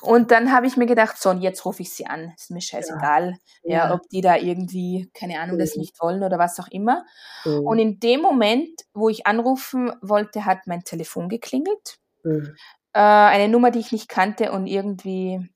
Und 0.03 0.31
dann 0.31 0.53
habe 0.53 0.67
ich 0.67 0.77
mir 0.77 0.87
gedacht, 0.87 1.21
so, 1.21 1.31
und 1.31 1.41
jetzt 1.41 1.65
rufe 1.65 1.83
ich 1.83 1.93
sie 1.93 2.07
an. 2.07 2.33
Ist 2.37 2.51
mir 2.51 2.61
scheißegal, 2.61 3.37
ja. 3.63 3.89
ja 3.89 3.95
ob 3.95 4.09
die 4.11 4.21
da 4.21 4.37
irgendwie, 4.37 5.11
keine 5.15 5.41
Ahnung, 5.41 5.59
das 5.59 5.77
mhm. 5.77 5.81
nicht 5.81 6.01
wollen 6.01 6.23
oder 6.23 6.39
was 6.39 6.61
auch 6.61 6.69
immer. 6.69 7.05
Mhm. 7.45 7.67
Und 7.67 7.79
in 7.79 8.01
dem 8.01 8.21
Moment, 8.21 8.83
wo 8.93 9.09
ich 9.09 9.27
anrufen 9.27 9.93
wollte, 10.03 10.45
hat 10.45 10.67
mein 10.67 10.85
Telefon 10.85 11.29
geklingelt. 11.29 11.99
Mhm. 12.23 12.55
Äh, 12.95 13.01
eine 13.01 13.49
Nummer, 13.49 13.71
die 13.71 13.81
ich 13.81 13.93
nicht 13.93 14.09
kannte 14.09 14.53
und 14.53 14.67
irgendwie, 14.67 15.51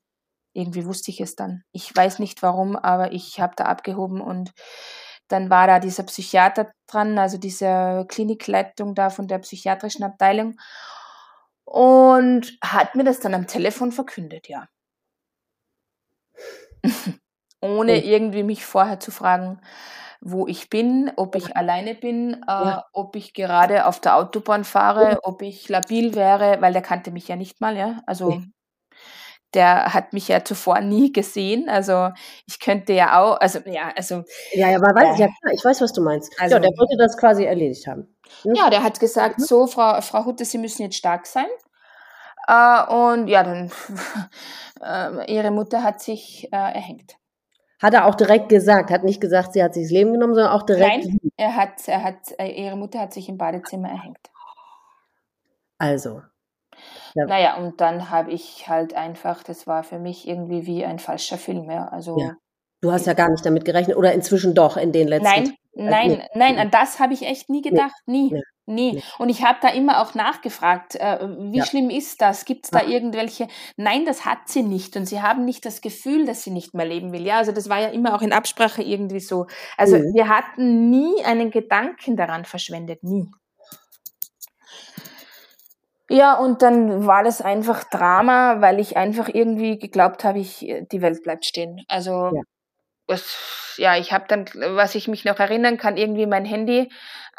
irgendwie 0.53 0.85
wusste 0.85 1.11
ich 1.11 1.21
es 1.21 1.35
dann. 1.35 1.63
Ich 1.71 1.95
weiß 1.95 2.19
nicht 2.19 2.41
warum, 2.43 2.75
aber 2.75 3.13
ich 3.13 3.39
habe 3.39 3.53
da 3.55 3.65
abgehoben 3.65 4.21
und 4.21 4.51
dann 5.29 5.49
war 5.49 5.67
da 5.67 5.79
dieser 5.79 6.03
Psychiater 6.03 6.71
dran, 6.87 7.17
also 7.17 7.37
diese 7.37 8.05
Klinikleitung 8.09 8.95
da 8.95 9.09
von 9.09 9.27
der 9.27 9.39
psychiatrischen 9.39 10.03
Abteilung 10.03 10.59
und 11.65 12.57
hat 12.63 12.95
mir 12.95 13.03
das 13.03 13.19
dann 13.19 13.33
am 13.35 13.47
Telefon 13.47 13.91
verkündet, 13.91 14.49
ja. 14.49 14.67
Ohne 17.61 18.03
irgendwie 18.03 18.43
mich 18.43 18.65
vorher 18.65 18.99
zu 18.99 19.11
fragen, 19.11 19.61
wo 20.21 20.47
ich 20.47 20.69
bin, 20.69 21.11
ob 21.15 21.35
ich 21.35 21.55
alleine 21.55 21.95
bin, 21.95 22.33
äh, 22.33 22.37
ja. 22.47 22.85
ob 22.91 23.15
ich 23.15 23.33
gerade 23.33 23.85
auf 23.85 23.99
der 23.99 24.17
Autobahn 24.17 24.63
fahre, 24.63 25.19
ob 25.23 25.41
ich 25.41 25.69
labil 25.69 26.13
wäre, 26.13 26.61
weil 26.61 26.73
der 26.73 26.81
kannte 26.81 27.11
mich 27.11 27.27
ja 27.27 27.35
nicht 27.35 27.61
mal, 27.61 27.77
ja. 27.77 28.01
Also 28.05 28.31
ja. 28.31 28.41
der 29.53 29.93
hat 29.93 30.11
mich 30.11 30.27
ja 30.27 30.43
zuvor 30.43 30.81
nie 30.81 31.13
gesehen. 31.13 31.69
Also 31.69 32.09
ich 32.45 32.59
könnte 32.59 32.91
ja 32.93 33.21
auch, 33.21 33.39
also 33.39 33.59
ja, 33.65 33.91
also. 33.95 34.23
Ja, 34.51 34.69
ja, 34.69 34.77
aber 34.77 34.93
weiß, 34.93 35.17
äh, 35.17 35.21
ja 35.21 35.27
klar, 35.27 35.53
ich 35.53 35.63
weiß, 35.63 35.81
was 35.81 35.93
du 35.93 36.01
meinst. 36.01 36.33
Also, 36.39 36.55
ja, 36.55 36.61
der 36.61 36.71
wollte 36.71 36.97
das 36.97 37.17
quasi 37.17 37.45
erledigt 37.45 37.87
haben. 37.87 38.13
Hm? 38.43 38.55
Ja, 38.55 38.69
der 38.69 38.83
hat 38.83 38.99
gesagt, 38.99 39.39
mhm. 39.39 39.43
so, 39.43 39.67
Frau, 39.67 40.01
Frau 40.01 40.25
Hutte, 40.25 40.43
Sie 40.43 40.57
müssen 40.57 40.81
jetzt 40.81 40.97
stark 40.97 41.27
sein. 41.27 41.47
Äh, 42.47 42.91
und 42.91 43.27
ja, 43.29 43.43
dann 43.43 43.71
äh, 44.81 45.33
ihre 45.33 45.51
Mutter 45.51 45.81
hat 45.81 46.01
sich 46.01 46.51
äh, 46.51 46.57
erhängt. 46.57 47.18
Hat 47.81 47.93
er 47.93 48.05
auch 48.07 48.15
direkt 48.15 48.49
gesagt, 48.49 48.91
hat 48.91 49.03
nicht 49.03 49.21
gesagt, 49.21 49.53
sie 49.53 49.63
hat 49.63 49.73
sich 49.73 49.83
das 49.83 49.91
Leben 49.91 50.11
genommen, 50.11 50.35
sondern 50.35 50.51
auch 50.51 50.63
direkt. 50.63 51.05
Nein, 51.05 51.19
er 51.37 51.55
hat, 51.55 51.87
er 51.87 52.03
hat, 52.03 52.17
äh, 52.37 52.47
ihre 52.47 52.75
Mutter 52.75 52.99
hat 52.99 53.13
sich 53.13 53.29
im 53.29 53.37
Badezimmer 53.37 53.89
erhängt. 53.89 54.29
Also. 55.77 56.21
Ja. 57.15 57.25
Naja, 57.25 57.57
und 57.57 57.79
dann 57.79 58.09
habe 58.09 58.31
ich 58.31 58.67
halt 58.67 58.93
einfach, 58.93 59.43
das 59.43 59.65
war 59.65 59.83
für 59.83 59.97
mich 59.97 60.27
irgendwie 60.27 60.65
wie 60.65 60.85
ein 60.85 60.99
falscher 60.99 61.37
Film, 61.37 61.71
ja. 61.71 61.87
Also. 61.87 62.17
Ja. 62.19 62.35
Du 62.81 62.91
hast 62.91 63.07
ja 63.07 63.13
gar 63.13 63.29
nicht 63.29 63.45
damit 63.45 63.65
gerechnet 63.65 63.97
oder 63.97 64.13
inzwischen 64.13 64.53
doch 64.53 64.77
in 64.77 64.91
den 64.91 65.07
letzten 65.07 65.25
Nein, 65.25 65.53
Nein, 65.73 66.09
nee. 66.09 66.25
nein, 66.33 66.57
an 66.57 66.71
das 66.71 66.99
habe 66.99 67.13
ich 67.13 67.23
echt 67.23 67.49
nie 67.49 67.61
gedacht, 67.61 67.95
nie. 68.05 68.33
Nee. 68.33 68.41
Nie. 68.69 69.01
Und 69.17 69.29
ich 69.29 69.43
habe 69.43 69.57
da 69.61 69.69
immer 69.69 69.99
auch 69.99 70.13
nachgefragt, 70.13 70.95
äh, 70.95 71.27
wie 71.51 71.57
ja. 71.57 71.65
schlimm 71.65 71.89
ist 71.89 72.21
das? 72.21 72.45
Gibt 72.45 72.65
es 72.65 72.71
da 72.71 72.83
irgendwelche? 72.83 73.47
Nein, 73.77 74.05
das 74.05 74.25
hat 74.25 74.47
sie 74.47 74.61
nicht. 74.61 74.95
Und 74.95 75.07
sie 75.07 75.23
haben 75.23 75.43
nicht 75.43 75.65
das 75.65 75.81
Gefühl, 75.81 76.25
dass 76.25 76.43
sie 76.43 76.51
nicht 76.51 76.75
mehr 76.75 76.85
leben 76.85 77.11
will. 77.11 77.25
Ja, 77.25 77.37
also 77.37 77.51
das 77.51 77.67
war 77.67 77.79
ja 77.79 77.87
immer 77.87 78.13
auch 78.13 78.21
in 78.21 78.31
Absprache 78.31 78.83
irgendwie 78.83 79.21
so. 79.21 79.47
Also 79.75 79.97
mhm. 79.97 80.13
wir 80.13 80.29
hatten 80.29 80.91
nie 80.91 81.23
einen 81.25 81.49
Gedanken 81.49 82.15
daran 82.15 82.45
verschwendet, 82.45 83.03
nie. 83.03 83.31
Ja, 86.11 86.35
und 86.35 86.61
dann 86.61 87.07
war 87.07 87.23
das 87.23 87.41
einfach 87.41 87.83
Drama, 87.83 88.61
weil 88.61 88.79
ich 88.79 88.97
einfach 88.97 89.29
irgendwie 89.29 89.79
geglaubt 89.79 90.23
habe, 90.23 90.39
ich, 90.39 90.59
die 90.91 91.01
Welt 91.01 91.23
bleibt 91.23 91.45
stehen. 91.45 91.83
Also 91.87 92.31
ja 92.33 92.41
was, 93.09 93.75
ja, 93.77 93.97
ich 93.97 94.13
habe 94.13 94.25
dann, 94.27 94.45
was 94.53 94.95
ich 94.95 95.07
mich 95.07 95.25
noch 95.25 95.39
erinnern 95.39 95.77
kann, 95.77 95.97
irgendwie 95.97 96.27
mein 96.27 96.45
Handy 96.45 96.89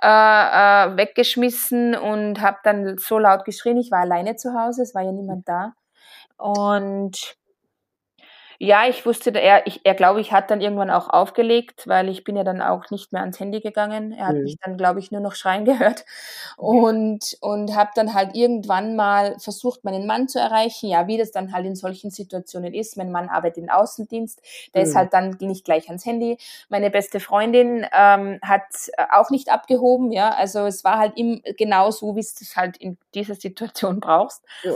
äh, 0.03 0.07
äh, 0.07 0.97
weggeschmissen 0.97 1.95
und 1.95 2.41
habe 2.41 2.59
dann 2.65 2.99
so 2.99 3.19
laut 3.19 3.45
geschrien. 3.45 3.77
Ich 3.79 3.91
war 3.91 4.01
alleine 4.01 4.37
zu 4.37 4.55
Hause, 4.55 4.83
es 4.83 4.95
war 4.95 5.03
ja 5.03 5.13
niemand 5.13 5.49
da. 5.49 5.75
Und 6.37 7.37
ja, 8.63 8.87
ich 8.87 9.07
wusste, 9.07 9.31
er, 9.31 9.67
ich, 9.67 9.81
er 9.85 9.95
glaube 9.95 10.21
ich, 10.21 10.33
hat 10.33 10.51
dann 10.51 10.61
irgendwann 10.61 10.91
auch 10.91 11.09
aufgelegt, 11.09 11.89
weil 11.89 12.11
ich 12.11 12.25
bin 12.25 12.37
ja 12.37 12.45
dann 12.45 12.61
auch 12.61 12.91
nicht 12.91 13.11
mehr 13.11 13.23
ans 13.23 13.41
Handy 13.41 13.61
gegangen. 13.61 14.13
Er 14.13 14.27
hat 14.27 14.37
mhm. 14.37 14.43
mich 14.43 14.59
dann, 14.63 14.77
glaube 14.77 14.99
ich, 14.99 15.11
nur 15.11 15.23
noch 15.23 15.35
schreien 15.35 15.65
gehört 15.65 16.05
und, 16.59 17.39
und 17.41 17.75
habe 17.75 17.89
dann 17.95 18.13
halt 18.13 18.37
irgendwann 18.37 18.97
mal 18.97 19.35
versucht, 19.39 19.83
meinen 19.83 20.07
Mann 20.07 20.29
zu 20.29 20.39
erreichen. 20.39 20.91
Ja, 20.91 21.07
wie 21.07 21.17
das 21.17 21.31
dann 21.31 21.55
halt 21.55 21.65
in 21.65 21.75
solchen 21.75 22.11
Situationen 22.11 22.75
ist. 22.75 22.99
Mein 22.99 23.11
Mann 23.11 23.31
arbeitet 23.31 23.65
im 23.65 23.71
Außendienst, 23.71 24.43
der 24.75 24.83
mhm. 24.83 24.89
ist 24.91 24.95
halt 24.95 25.15
dann 25.15 25.39
nicht 25.41 25.65
gleich 25.65 25.89
ans 25.89 26.05
Handy. 26.05 26.37
Meine 26.69 26.91
beste 26.91 27.19
Freundin 27.19 27.87
ähm, 27.97 28.41
hat 28.43 28.91
auch 29.11 29.31
nicht 29.31 29.51
abgehoben, 29.51 30.13
ja, 30.13 30.35
also 30.35 30.67
es 30.67 30.85
war 30.85 30.99
halt 30.99 31.15
im, 31.17 31.41
genau 31.57 31.91
so, 31.93 32.15
wie 32.15 32.21
es 32.21 32.35
das 32.35 32.57
halt 32.57 32.77
in 32.77 32.99
dieser 33.15 33.37
Situation 33.37 34.01
brauchst. 34.01 34.45
Ja. 34.65 34.73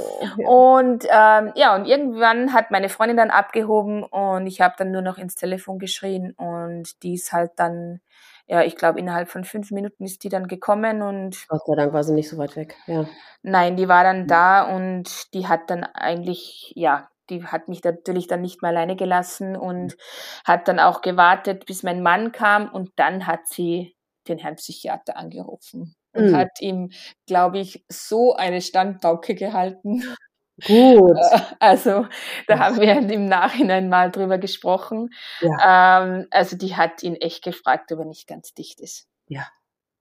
Und 0.49 1.05
ähm, 1.05 1.53
ja, 1.55 1.75
und 1.75 1.85
irgendwann 1.85 2.55
hat 2.55 2.71
meine 2.71 2.89
Freundin 2.89 3.19
dann 3.19 3.31
abgehoben 3.31 3.74
aufgehoben 3.75 4.03
und 4.03 4.47
ich 4.47 4.61
habe 4.61 4.75
dann 4.79 4.91
nur 4.91 5.03
noch 5.03 5.19
ins 5.19 5.35
Telefon 5.35 5.79
geschrien 5.79 6.33
und 6.33 7.03
die 7.03 7.15
ist 7.15 7.33
halt 7.33 7.53
dann, 7.57 8.01
ja, 8.47 8.63
ich 8.63 8.77
glaube, 8.77 8.99
innerhalb 8.99 9.29
von 9.29 9.45
fünf 9.45 9.71
Minuten 9.71 10.05
ist 10.05 10.25
die 10.25 10.29
dann 10.29 10.49
gekommen 10.49 11.03
und. 11.03 11.47
Gott 11.49 11.63
sei 11.67 11.75
Dank 11.77 11.93
war 11.93 12.05
sie 12.05 12.15
nicht 12.15 12.29
so 12.29 12.39
weit 12.39 12.57
weg, 12.57 12.77
ja. 12.87 13.07
Nein, 13.43 13.77
die 13.77 13.89
war 13.89 14.05
dann 14.05 14.23
mhm. 14.23 14.27
da 14.29 14.63
und 14.75 15.35
die 15.35 15.47
hat 15.47 15.71
dann 15.71 15.85
eigentlich, 15.85 16.73
ja, 16.77 17.09
die 17.31 17.45
hat 17.45 17.69
mich 17.69 17.83
natürlich 17.83 18.27
dann 18.27 18.43
nicht 18.43 18.61
mehr 18.61 18.71
alleine 18.71 18.97
gelassen 18.97 19.57
und 19.57 19.97
hat 20.45 20.69
dann 20.69 20.79
auch 20.79 21.01
gewartet, 21.01 21.65
bis 21.67 21.83
mein 21.83 22.03
Mann 22.03 22.33
kam 22.33 22.71
und 22.71 22.91
dann 22.97 23.27
hat 23.27 23.47
sie 23.47 23.97
den 24.29 24.39
Herrn 24.39 24.57
Psychiater 24.57 25.17
angerufen 25.17 25.95
und 26.15 26.31
mhm. 26.31 26.37
hat 26.37 26.61
ihm, 26.61 26.91
glaube 27.27 27.59
ich, 27.59 27.85
so 27.89 28.35
eine 28.35 28.61
Standbauke 28.61 29.35
gehalten. 29.35 30.03
Gut. 30.63 31.17
Äh, 31.17 31.41
also 31.59 32.07
da 32.47 32.59
haben 32.59 32.81
wir 32.81 32.97
im 32.97 33.27
Nachhinein 33.27 33.89
mal 33.89 34.11
drüber 34.11 34.39
gesprochen. 34.39 35.11
Ja. 35.41 36.03
Ähm, 36.05 36.27
also 36.31 36.57
die 36.57 36.77
hat 36.77 37.03
ihn 37.03 37.17
echt 37.17 37.43
gefragt, 37.43 37.91
ob 37.93 38.01
er 38.01 38.05
nicht 38.05 38.27
ganz 38.29 38.55
dicht 38.55 38.81
ist. 38.81 39.07
Ja. 39.29 39.47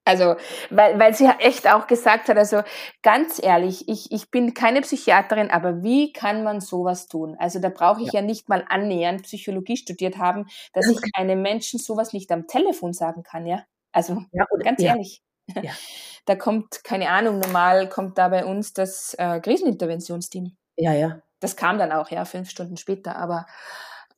Also, 0.06 0.36
weil, 0.70 1.00
weil 1.00 1.14
sie 1.14 1.26
echt 1.40 1.66
auch 1.72 1.88
gesagt 1.88 2.28
hat, 2.28 2.38
also 2.38 2.62
ganz 3.04 3.42
ehrlich, 3.42 3.88
ich, 3.88 4.12
ich 4.12 4.30
bin 4.32 4.54
keine 4.54 4.82
Psychiaterin, 4.82 5.50
aber 5.50 5.82
wie 5.82 6.12
kann 6.12 6.44
man 6.44 6.60
sowas 6.60 7.08
tun? 7.08 7.38
Also 7.40 7.60
da 7.60 7.70
brauche 7.70 8.02
ich 8.02 8.12
ja. 8.12 8.20
ja 8.20 8.26
nicht 8.26 8.50
mal 8.50 8.66
annähernd 8.68 9.24
Psychologie 9.24 9.78
studiert 9.78 10.18
haben, 10.18 10.46
dass 10.74 10.90
ich 10.90 11.00
einem 11.16 11.42
Menschen 11.42 11.80
sowas 11.80 12.12
nicht 12.12 12.32
am 12.34 12.48
Telefon 12.48 12.92
sagen 12.92 13.24
kann, 13.24 13.46
ja? 13.46 13.64
Also 13.94 14.22
ja, 14.34 14.46
oder, 14.52 14.64
ganz 14.64 14.82
ehrlich. 14.82 15.22
Ja. 15.48 15.72
Da 16.26 16.38
kommt, 16.38 16.86
keine 16.86 17.10
Ahnung, 17.10 17.40
normal 17.40 17.90
kommt 17.90 18.18
da 18.18 18.30
bei 18.30 18.46
uns 18.46 18.72
das 18.72 19.14
äh, 19.16 19.42
Kriseninterventionsteam. 19.42 20.56
Ja, 20.78 20.94
ja. 20.94 21.22
Das 21.42 21.58
kam 21.58 21.78
dann 21.78 21.92
auch, 21.92 22.12
ja, 22.12 22.24
fünf 22.24 22.50
Stunden 22.50 22.78
später, 22.78 23.18
aber 23.18 23.46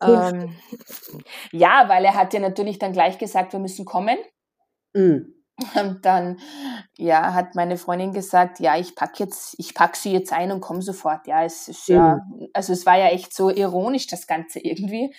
ähm, 0.04 0.56
ja, 1.52 1.86
weil 1.88 2.06
er 2.06 2.16
hat 2.16 2.34
ja 2.34 2.40
natürlich 2.40 2.80
dann 2.80 2.94
gleich 2.94 3.18
gesagt, 3.18 3.54
wir 3.54 3.60
müssen 3.60 3.86
kommen. 3.86 4.18
Mhm. 4.94 5.34
Und 5.76 6.06
dann, 6.06 6.38
ja, 6.98 7.34
hat 7.34 7.56
meine 7.56 7.78
Freundin 7.78 8.12
gesagt, 8.12 8.60
ja, 8.60 8.78
ich 8.78 8.94
pack 8.96 9.20
jetzt, 9.20 9.56
ich 9.58 9.74
pack 9.74 9.96
sie 9.96 10.12
jetzt 10.12 10.34
ein 10.34 10.52
und 10.52 10.60
komme 10.60 10.82
sofort. 10.82 11.28
Ja, 11.28 11.46
es 11.46 11.70
ist 11.70 11.88
mhm. 11.88 11.96
ja, 11.96 12.20
also 12.54 12.74
es 12.74 12.86
war 12.86 12.98
ja 12.98 13.08
echt 13.08 13.34
so 13.34 13.50
ironisch, 13.50 14.08
das 14.08 14.28
Ganze 14.28 14.60
irgendwie. 14.60 15.16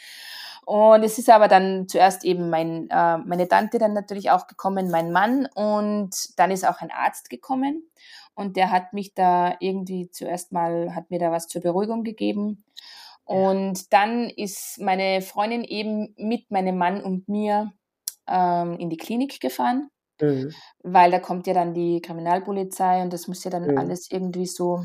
Und 0.67 1.05
es 1.05 1.17
ist 1.17 1.31
aber 1.31 1.47
dann 1.47 1.87
zuerst 1.87 2.25
eben 2.25 2.51
mein, 2.51 2.91
äh, 2.91 3.19
meine 3.19 3.47
Tante 3.47 3.79
dann 3.79 3.93
natürlich 3.93 4.33
auch 4.33 4.49
gekommen, 4.49 4.91
mein 4.91 5.13
Mann 5.13 5.49
und 5.55 6.37
dann 6.41 6.51
ist 6.51 6.67
auch 6.67 6.81
ein 6.81 6.91
Arzt 6.91 7.31
gekommen 7.31 7.89
und 8.35 8.57
der 8.57 8.73
hat 8.73 8.93
mich 8.93 9.15
da 9.15 9.55
irgendwie 9.61 10.11
zuerst 10.11 10.51
mal, 10.51 10.93
hat 10.93 11.09
mir 11.09 11.21
da 11.21 11.31
was 11.31 11.47
zur 11.47 11.63
Beruhigung 11.63 12.03
gegeben. 12.03 12.65
Und 13.25 13.93
dann 13.93 14.29
ist 14.29 14.81
meine 14.81 15.23
Freundin 15.23 15.63
eben 15.63 16.13
mit 16.17 16.51
meinem 16.51 16.77
Mann 16.77 17.01
und 17.01 17.29
mir 17.29 17.73
ähm, 18.27 18.77
in 18.81 18.91
die 18.91 18.97
Klinik 18.97 19.41
gefahren, 19.41 19.89
mhm. 20.21 20.53
weil 20.83 21.13
da 21.13 21.21
kommt 21.21 21.47
ja 21.47 21.55
dann 21.55 21.75
die 21.75 22.01
Kriminalpolizei 22.01 23.03
und 23.03 23.13
das 23.13 23.29
muss 23.29 23.45
ja 23.45 23.53
dann 23.53 23.69
mhm. 23.69 23.79
alles 23.79 24.11
irgendwie 24.11 24.47
so, 24.47 24.85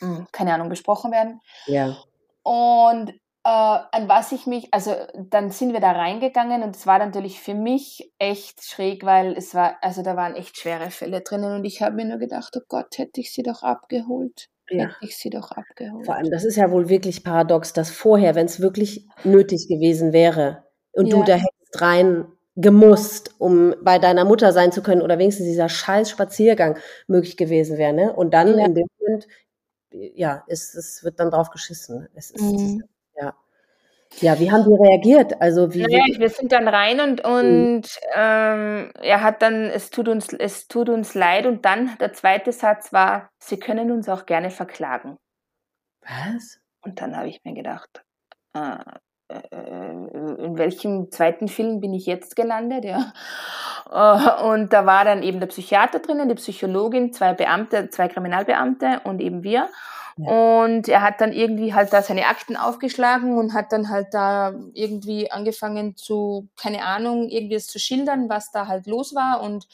mh, 0.00 0.16
hm, 0.16 0.26
keine 0.32 0.54
Ahnung, 0.54 0.70
besprochen 0.70 1.12
werden. 1.12 1.42
Ja. 1.66 1.98
Und 2.42 3.12
äh, 3.44 3.48
an 3.48 4.08
was 4.08 4.32
ich 4.32 4.46
mich, 4.46 4.68
also 4.72 4.94
dann 5.14 5.50
sind 5.50 5.72
wir 5.72 5.80
da 5.80 5.92
reingegangen 5.92 6.62
und 6.62 6.76
es 6.76 6.86
war 6.86 6.98
natürlich 6.98 7.40
für 7.40 7.54
mich 7.54 8.12
echt 8.18 8.64
schräg, 8.64 9.04
weil 9.04 9.34
es 9.36 9.54
war, 9.54 9.76
also 9.80 10.02
da 10.02 10.16
waren 10.16 10.34
echt 10.34 10.58
schwere 10.58 10.90
Fälle 10.90 11.22
drinnen 11.22 11.54
und 11.54 11.64
ich 11.64 11.80
habe 11.80 11.96
mir 11.96 12.04
nur 12.04 12.18
gedacht, 12.18 12.54
oh 12.56 12.64
Gott, 12.68 12.98
hätte 12.98 13.20
ich 13.20 13.32
sie 13.32 13.42
doch 13.42 13.62
abgeholt. 13.62 14.48
Ja. 14.68 14.88
Hätte 14.88 14.96
ich 15.00 15.16
sie 15.16 15.30
doch 15.30 15.50
abgeholt. 15.52 16.04
Vor 16.06 16.16
allem, 16.16 16.30
das 16.30 16.44
ist 16.44 16.56
ja 16.56 16.70
wohl 16.70 16.88
wirklich 16.88 17.24
paradox, 17.24 17.72
dass 17.72 17.90
vorher, 17.90 18.34
wenn 18.34 18.46
es 18.46 18.60
wirklich 18.60 19.08
nötig 19.24 19.68
gewesen 19.68 20.12
wäre 20.12 20.64
und 20.92 21.06
ja. 21.06 21.16
du 21.16 21.24
da 21.24 21.34
hättest 21.34 21.80
rein 21.80 22.26
gemusst, 22.56 23.34
um 23.38 23.74
bei 23.82 23.98
deiner 23.98 24.24
Mutter 24.26 24.52
sein 24.52 24.70
zu 24.70 24.82
können 24.82 25.02
oder 25.02 25.18
wenigstens 25.18 25.46
dieser 25.46 25.68
scheiß 25.68 26.10
Spaziergang 26.10 26.76
möglich 27.06 27.36
gewesen 27.36 27.78
wäre, 27.78 27.94
ne? 27.94 28.12
Und 28.12 28.34
dann 28.34 28.58
ja. 28.58 28.66
in 28.66 28.74
dem 28.74 28.86
Moment 28.98 29.26
ja, 29.92 30.44
es, 30.46 30.74
es 30.74 31.02
wird 31.02 31.18
dann 31.18 31.30
drauf 31.30 31.50
geschissen. 31.50 32.08
Es 32.14 32.30
ist, 32.30 32.42
mhm. 32.42 32.84
Ja. 33.20 33.34
Ja, 34.18 34.38
wie 34.40 34.50
haben 34.50 34.64
die 34.64 34.74
reagiert? 34.74 35.40
Also 35.40 35.72
wie, 35.72 35.82
naja, 35.82 36.02
wir 36.18 36.28
sind 36.30 36.50
dann 36.50 36.66
rein 36.66 37.00
und, 37.00 37.24
mhm. 37.24 37.30
und 37.30 38.00
ähm, 38.14 38.92
er 39.00 39.22
hat 39.22 39.40
dann, 39.40 39.66
es 39.66 39.90
tut 39.90 40.08
uns, 40.08 40.32
es 40.32 40.66
tut 40.66 40.88
uns 40.88 41.14
leid 41.14 41.46
und 41.46 41.64
dann 41.64 41.96
der 41.98 42.12
zweite 42.12 42.52
Satz 42.52 42.92
war, 42.92 43.30
Sie 43.38 43.58
können 43.58 43.92
uns 43.92 44.08
auch 44.08 44.26
gerne 44.26 44.50
verklagen. 44.50 45.16
Was? 46.02 46.58
Und 46.82 47.00
dann 47.00 47.16
habe 47.16 47.28
ich 47.28 47.40
mir 47.44 47.54
gedacht, 47.54 48.02
äh, 48.54 48.78
äh, 49.28 50.44
in 50.44 50.58
welchem 50.58 51.10
zweiten 51.10 51.46
Film 51.46 51.80
bin 51.80 51.94
ich 51.94 52.06
jetzt 52.06 52.34
gelandet, 52.34 52.84
ja. 52.84 53.12
Äh, 53.90 54.44
und 54.44 54.72
da 54.72 54.86
war 54.86 55.04
dann 55.04 55.22
eben 55.22 55.40
der 55.40 55.48
Psychiater 55.48 56.00
drinnen, 56.00 56.28
die 56.28 56.34
Psychologin, 56.34 57.12
zwei 57.12 57.34
Beamte, 57.34 57.90
zwei 57.90 58.08
Kriminalbeamte 58.08 59.00
und 59.04 59.20
eben 59.20 59.42
wir. 59.42 59.68
Und 60.26 60.88
er 60.88 61.02
hat 61.02 61.20
dann 61.20 61.32
irgendwie 61.32 61.72
halt 61.74 61.92
da 61.92 62.02
seine 62.02 62.26
Akten 62.26 62.56
aufgeschlagen 62.56 63.38
und 63.38 63.54
hat 63.54 63.72
dann 63.72 63.88
halt 63.88 64.08
da 64.12 64.52
irgendwie 64.74 65.30
angefangen 65.30 65.96
zu, 65.96 66.48
keine 66.56 66.84
Ahnung, 66.84 67.28
irgendwie 67.28 67.58
zu 67.58 67.78
schildern, 67.78 68.28
was 68.28 68.50
da 68.50 68.66
halt 68.66 68.86
los 68.86 69.14
war 69.14 69.42
und 69.42 69.66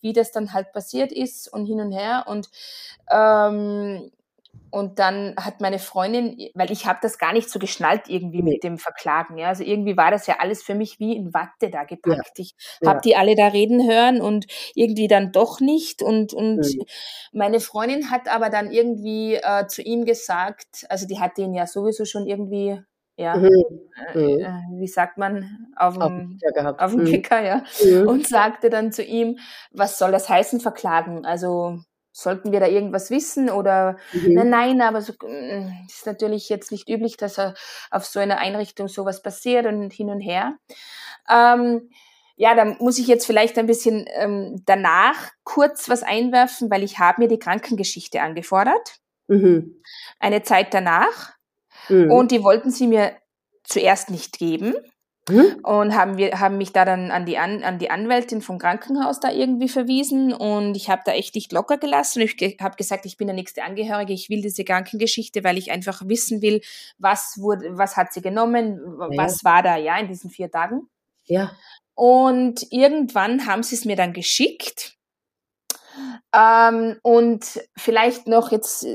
wie 0.00 0.12
das 0.12 0.30
dann 0.30 0.52
halt 0.52 0.72
passiert 0.72 1.10
ist 1.10 1.50
und 1.52 1.66
hin 1.66 1.80
und 1.80 1.92
her. 1.92 2.24
Und 2.28 2.48
ähm, 3.10 4.10
und 4.74 4.98
dann 4.98 5.36
hat 5.38 5.60
meine 5.60 5.78
Freundin, 5.78 6.36
weil 6.54 6.72
ich 6.72 6.84
habe 6.84 6.98
das 7.00 7.18
gar 7.18 7.32
nicht 7.32 7.48
so 7.48 7.60
geschnallt 7.60 8.08
irgendwie 8.08 8.42
mit 8.42 8.64
dem 8.64 8.76
Verklagen. 8.76 9.38
Ja? 9.38 9.50
Also 9.50 9.62
irgendwie 9.62 9.96
war 9.96 10.10
das 10.10 10.26
ja 10.26 10.38
alles 10.40 10.64
für 10.64 10.74
mich 10.74 10.98
wie 10.98 11.16
in 11.16 11.32
Watte 11.32 11.70
da 11.70 11.84
gepackt. 11.84 12.38
Ja. 12.38 12.42
Ich 12.42 12.56
ja. 12.80 12.90
habe 12.90 13.00
die 13.00 13.14
alle 13.14 13.36
da 13.36 13.46
reden 13.46 13.88
hören 13.88 14.20
und 14.20 14.46
irgendwie 14.74 15.06
dann 15.06 15.30
doch 15.30 15.60
nicht. 15.60 16.02
Und, 16.02 16.34
und 16.34 16.56
mhm. 16.56 16.82
meine 17.32 17.60
Freundin 17.60 18.10
hat 18.10 18.28
aber 18.28 18.50
dann 18.50 18.72
irgendwie 18.72 19.36
äh, 19.36 19.68
zu 19.68 19.80
ihm 19.80 20.04
gesagt, 20.04 20.86
also 20.88 21.06
die 21.06 21.20
hat 21.20 21.38
den 21.38 21.54
ja 21.54 21.68
sowieso 21.68 22.04
schon 22.04 22.26
irgendwie 22.26 22.80
ja, 23.16 23.36
mhm. 23.36 23.50
Äh, 24.12 24.18
mhm. 24.18 24.40
äh, 24.40 24.80
wie 24.80 24.88
sagt 24.88 25.18
man, 25.18 25.68
auf 25.76 25.96
dem, 25.96 26.40
auf 26.78 26.90
dem. 26.90 27.04
Kicker, 27.04 27.40
ja, 27.44 27.62
mhm. 27.84 28.08
und 28.08 28.26
sagte 28.26 28.70
dann 28.70 28.90
zu 28.90 29.04
ihm, 29.04 29.38
was 29.70 29.98
soll 29.98 30.10
das 30.10 30.28
heißen, 30.28 30.58
verklagen? 30.58 31.24
Also 31.24 31.78
sollten 32.16 32.52
wir 32.52 32.60
da 32.60 32.68
irgendwas 32.68 33.10
wissen 33.10 33.50
oder 33.50 33.96
mhm. 34.12 34.34
nein, 34.34 34.48
nein, 34.48 34.80
aber 34.82 35.00
so 35.02 35.12
mm, 35.12 35.86
ist 35.88 36.06
natürlich 36.06 36.48
jetzt 36.48 36.70
nicht 36.70 36.88
üblich, 36.88 37.16
dass 37.16 37.38
auf 37.90 38.04
so 38.06 38.20
einer 38.20 38.38
Einrichtung 38.38 38.86
sowas 38.86 39.20
passiert 39.20 39.66
und 39.66 39.92
hin 39.92 40.10
und 40.10 40.20
her. 40.20 40.56
Ähm, 41.28 41.90
ja, 42.36 42.54
da 42.54 42.64
muss 42.78 42.98
ich 42.98 43.08
jetzt 43.08 43.26
vielleicht 43.26 43.58
ein 43.58 43.66
bisschen 43.66 44.06
ähm, 44.14 44.62
danach 44.64 45.30
kurz 45.42 45.88
was 45.88 46.04
einwerfen, 46.04 46.70
weil 46.70 46.84
ich 46.84 47.00
habe 47.00 47.22
mir 47.22 47.28
die 47.28 47.38
Krankengeschichte 47.38 48.22
angefordert. 48.22 49.00
Mhm. 49.26 49.82
Eine 50.20 50.42
Zeit 50.42 50.72
danach. 50.72 51.32
Mhm. 51.88 52.12
Und 52.12 52.30
die 52.30 52.44
wollten 52.44 52.70
sie 52.70 52.86
mir 52.86 53.16
zuerst 53.64 54.10
nicht 54.10 54.38
geben. 54.38 54.74
Mhm. 55.28 55.60
Und 55.62 55.94
haben 55.94 56.18
wir 56.18 56.38
haben 56.38 56.58
mich 56.58 56.72
da 56.72 56.84
dann 56.84 57.10
an 57.10 57.24
die 57.24 57.38
an, 57.38 57.62
an 57.62 57.78
die 57.78 57.90
Anwältin 57.90 58.42
vom 58.42 58.58
Krankenhaus 58.58 59.20
da 59.20 59.30
irgendwie 59.30 59.70
verwiesen 59.70 60.34
und 60.34 60.76
ich 60.76 60.90
habe 60.90 61.00
da 61.06 61.12
echt 61.12 61.34
nicht 61.34 61.50
locker 61.50 61.78
gelassen. 61.78 62.20
Ich 62.20 62.36
ge 62.36 62.56
habe 62.60 62.76
gesagt, 62.76 63.06
ich 63.06 63.16
bin 63.16 63.28
der 63.28 63.34
nächste 63.34 63.62
Angehörige, 63.62 64.12
ich 64.12 64.28
will 64.28 64.42
diese 64.42 64.64
Krankengeschichte, 64.64 65.42
weil 65.42 65.56
ich 65.56 65.70
einfach 65.70 66.02
wissen 66.06 66.42
will, 66.42 66.60
was 66.98 67.38
wurde, 67.38 67.78
was 67.78 67.96
hat 67.96 68.12
sie 68.12 68.20
genommen, 68.20 68.78
ja. 68.98 69.08
was 69.16 69.44
war 69.44 69.62
da 69.62 69.76
ja 69.76 69.98
in 69.98 70.08
diesen 70.08 70.28
vier 70.28 70.50
Tagen. 70.50 70.88
Ja. 71.24 71.52
Und 71.94 72.66
irgendwann 72.70 73.46
haben 73.46 73.62
sie 73.62 73.76
es 73.76 73.86
mir 73.86 73.96
dann 73.96 74.12
geschickt. 74.12 74.98
Ähm, 76.36 76.98
und 77.02 77.62
vielleicht 77.76 78.26
noch 78.26 78.52
jetzt, 78.52 78.86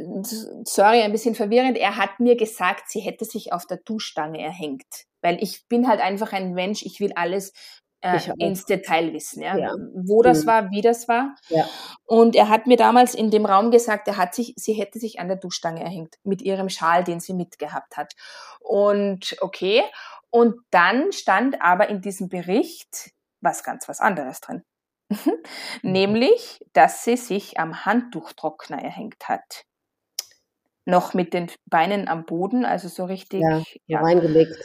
sorry, 0.66 1.02
ein 1.02 1.12
bisschen 1.12 1.34
verwirrend, 1.34 1.78
er 1.78 1.96
hat 1.96 2.20
mir 2.20 2.36
gesagt, 2.36 2.90
sie 2.92 3.00
hätte 3.00 3.26
sich 3.26 3.52
auf 3.52 3.66
der 3.66 3.78
Duschstange 3.78 4.40
erhängt. 4.42 5.08
Weil 5.22 5.42
ich 5.42 5.68
bin 5.68 5.88
halt 5.88 6.00
einfach 6.00 6.34
ein 6.34 6.54
Mensch, 6.54 6.84
ich 6.84 7.00
will 7.00 7.12
alles 7.16 7.54
äh, 8.02 8.20
ins 8.38 8.66
Detail 8.66 9.14
wissen, 9.14 9.42
ja? 9.42 9.58
ja. 9.58 9.74
wo 9.94 10.22
das 10.22 10.44
mhm. 10.44 10.48
war, 10.48 10.72
wie 10.72 10.82
das 10.82 11.08
war. 11.08 11.36
Ja. 11.50 11.68
Und 12.06 12.36
er 12.36 12.50
hat 12.50 12.68
mir 12.68 12.78
damals 12.78 13.14
in 13.14 13.30
dem 13.30 13.46
Raum 13.46 13.72
gesagt, 13.72 14.08
er 14.08 14.18
hat 14.18 14.34
sich, 14.34 14.54
sie 14.56 14.74
hätte 14.74 15.00
sich 15.00 15.20
an 15.20 15.28
der 15.28 15.38
Duschstange 15.38 15.84
erhängt 15.84 16.16
mit 16.24 16.42
ihrem 16.42 16.70
Schal, 16.70 17.04
den 17.04 17.20
sie 17.20 17.34
mitgehabt 17.34 17.98
hat. 17.98 18.14
Und 18.60 19.36
okay. 19.42 19.84
Und 20.30 20.56
dann 20.70 21.12
stand 21.12 21.62
aber 21.62 21.90
in 21.90 22.02
diesem 22.02 22.30
Bericht 22.30 23.12
was 23.42 23.64
ganz 23.64 23.88
was 23.88 24.00
anderes 24.00 24.42
drin. 24.42 24.64
Mhm. 25.82 25.92
Nämlich, 25.92 26.64
dass 26.74 27.04
sie 27.04 27.18
sich 27.18 27.60
am 27.60 27.84
Handtuchtrockner 27.84 28.80
erhängt 28.80 29.28
hat. 29.28 29.66
Noch 30.86 31.16
mit 31.16 31.34
den 31.34 31.50
Beinen 31.66 32.08
am 32.08 32.26
Boden, 32.26 32.64
also 32.64 32.88
so 32.90 33.06
richtig 33.06 33.42
ja, 33.42 33.64
ja. 33.88 34.02
reingelegt. 34.02 34.56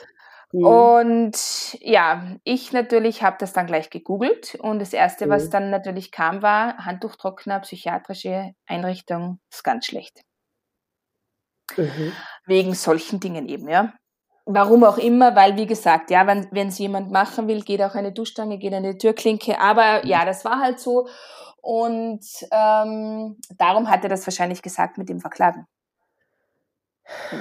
Mhm. 0.54 0.66
Und 0.66 1.78
ja, 1.80 2.36
ich 2.44 2.70
natürlich 2.70 3.24
habe 3.24 3.36
das 3.40 3.52
dann 3.52 3.66
gleich 3.66 3.90
gegoogelt 3.90 4.54
und 4.60 4.78
das 4.78 4.92
erste, 4.92 5.26
mhm. 5.26 5.30
was 5.30 5.50
dann 5.50 5.70
natürlich 5.70 6.12
kam, 6.12 6.42
war 6.42 6.76
Handtuchtrockner, 6.76 7.58
psychiatrische 7.60 8.52
Einrichtung, 8.66 9.40
ist 9.50 9.64
ganz 9.64 9.86
schlecht. 9.86 10.22
Mhm. 11.76 12.12
Wegen 12.46 12.74
solchen 12.74 13.18
Dingen 13.18 13.48
eben, 13.48 13.68
ja. 13.68 13.94
Warum 14.46 14.84
auch 14.84 14.98
immer, 14.98 15.34
weil 15.34 15.56
wie 15.56 15.66
gesagt, 15.66 16.10
ja, 16.10 16.24
wenn 16.26 16.68
es 16.68 16.78
jemand 16.78 17.10
machen 17.10 17.48
will, 17.48 17.62
geht 17.62 17.82
auch 17.82 17.96
eine 17.96 18.12
Duschstange, 18.12 18.58
geht 18.58 18.74
eine 18.74 18.96
Türklinke. 18.96 19.58
Aber 19.58 20.06
ja, 20.06 20.24
das 20.24 20.44
war 20.44 20.60
halt 20.60 20.78
so 20.78 21.08
und 21.62 22.24
ähm, 22.52 23.38
darum 23.56 23.90
hat 23.90 24.04
er 24.04 24.10
das 24.10 24.24
wahrscheinlich 24.24 24.62
gesagt 24.62 24.98
mit 24.98 25.08
dem 25.08 25.18
Verklagen. 25.18 25.66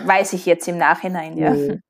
Weiß 0.06 0.34
ich 0.34 0.48
jetzt 0.48 0.68
im 0.68 0.78
Nachhinein, 0.78 1.38
ja. 1.38 1.52
Mhm. 1.52 1.84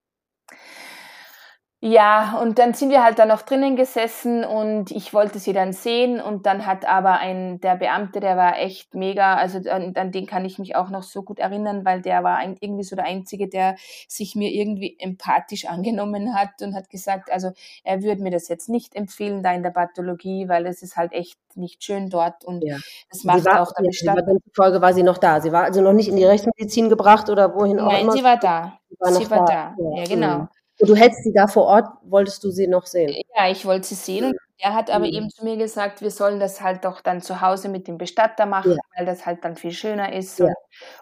Ja, 1.86 2.40
und 2.42 2.60
dann 2.60 2.74
sind 2.74 2.92
wir 2.92 3.04
halt 3.04 3.20
da 3.20 3.26
noch 3.26 3.42
drinnen 3.42 3.76
gesessen 3.76 4.46
und 4.46 4.90
ich 4.90 5.14
wollte 5.14 5.38
sie 5.38 5.52
dann 5.52 5.74
sehen 5.74 6.22
und 6.22 6.46
dann 6.46 6.66
hat 6.66 6.86
aber 6.88 7.20
ein, 7.20 7.60
der 7.60 7.76
Beamte, 7.76 8.22
der 8.22 8.38
war 8.38 8.58
echt 8.58 8.96
mega, 8.96 9.36
also 9.36 9.58
an, 9.70 9.92
an 9.98 10.14
den 10.14 10.26
kann 10.26 10.46
ich 10.46 10.58
mich 10.58 10.78
auch 10.78 10.90
noch 10.90 11.04
so 11.04 11.24
gut 11.24 11.40
erinnern, 11.40 11.84
weil 11.84 12.02
der 12.02 12.24
war 12.24 12.38
ein, 12.38 12.56
irgendwie 12.62 12.86
so 12.86 12.96
der 12.96 13.04
Einzige, 13.04 13.50
der 13.50 13.76
sich 14.08 14.34
mir 14.34 14.50
irgendwie 14.50 14.96
empathisch 14.98 15.66
angenommen 15.66 16.34
hat 16.34 16.62
und 16.62 16.74
hat 16.74 16.90
gesagt, 16.90 17.30
also 17.30 17.52
er 17.84 18.02
würde 18.02 18.24
mir 18.24 18.32
das 18.32 18.48
jetzt 18.48 18.70
nicht 18.70 18.96
empfehlen 18.96 19.44
da 19.44 19.52
in 19.52 19.62
der 19.62 19.72
Pathologie, 19.72 20.48
weil 20.48 20.66
es 20.68 20.84
ist 20.84 20.96
halt 20.96 21.12
echt 21.12 21.38
nicht 21.58 21.84
schön 21.84 22.10
dort 22.10 22.46
und 22.46 22.64
ja. 22.64 22.78
das 23.10 23.26
macht 23.26 23.44
war, 23.44 23.62
auch 23.62 23.74
Bestand. 23.76 24.22
Ja, 24.26 24.36
Folge 24.56 24.82
war 24.82 24.94
sie 24.94 25.04
noch 25.04 25.18
da. 25.18 25.42
Sie 25.42 25.52
war 25.52 25.66
also 25.66 25.82
noch 25.82 25.92
nicht 25.92 26.08
in 26.08 26.16
die 26.16 26.24
Rechtsmedizin 26.24 26.88
gebracht 26.88 27.30
oder 27.30 27.54
wohin 27.54 27.82
auch 27.82 27.92
Nein, 27.92 28.04
immer. 28.04 28.14
Nein, 28.14 28.18
sie 28.20 28.24
war 28.24 28.38
da. 28.38 28.80
Sie 28.90 28.96
war, 29.02 29.12
sie 29.12 29.30
war 29.30 29.46
da. 29.46 29.76
da. 29.78 29.98
Ja, 29.98 30.06
genau. 30.06 30.48
Und 30.84 30.90
du 30.90 30.96
hättest 30.96 31.24
sie 31.24 31.34
da 31.34 31.48
vor 31.48 31.66
Ort, 31.66 31.88
wolltest 32.04 32.44
du 32.44 32.52
sie 32.52 32.68
noch 32.68 32.86
sehen? 32.86 33.24
Ja, 33.36 33.50
ich 33.50 33.66
wollte 33.66 33.88
sie 33.88 33.96
sehen 33.96 34.34
er 34.64 34.74
hat 34.74 34.90
aber 34.90 35.06
mhm. 35.06 35.14
eben 35.14 35.30
zu 35.30 35.44
mir 35.44 35.58
gesagt, 35.58 36.02
wir 36.02 36.10
sollen 36.10 36.40
das 36.40 36.62
halt 36.62 36.86
doch 36.86 37.02
dann 37.02 37.22
zu 37.22 37.42
Hause 37.42 37.68
mit 37.68 37.88
dem 37.88 37.98
Bestatter 37.98 38.46
machen, 38.46 38.72
ja. 38.72 38.78
weil 38.96 39.06
das 39.06 39.26
halt 39.26 39.44
dann 39.44 39.58
viel 39.58 39.74
schöner 39.74 40.14
ist. 40.14 40.40
Ja. 40.40 40.54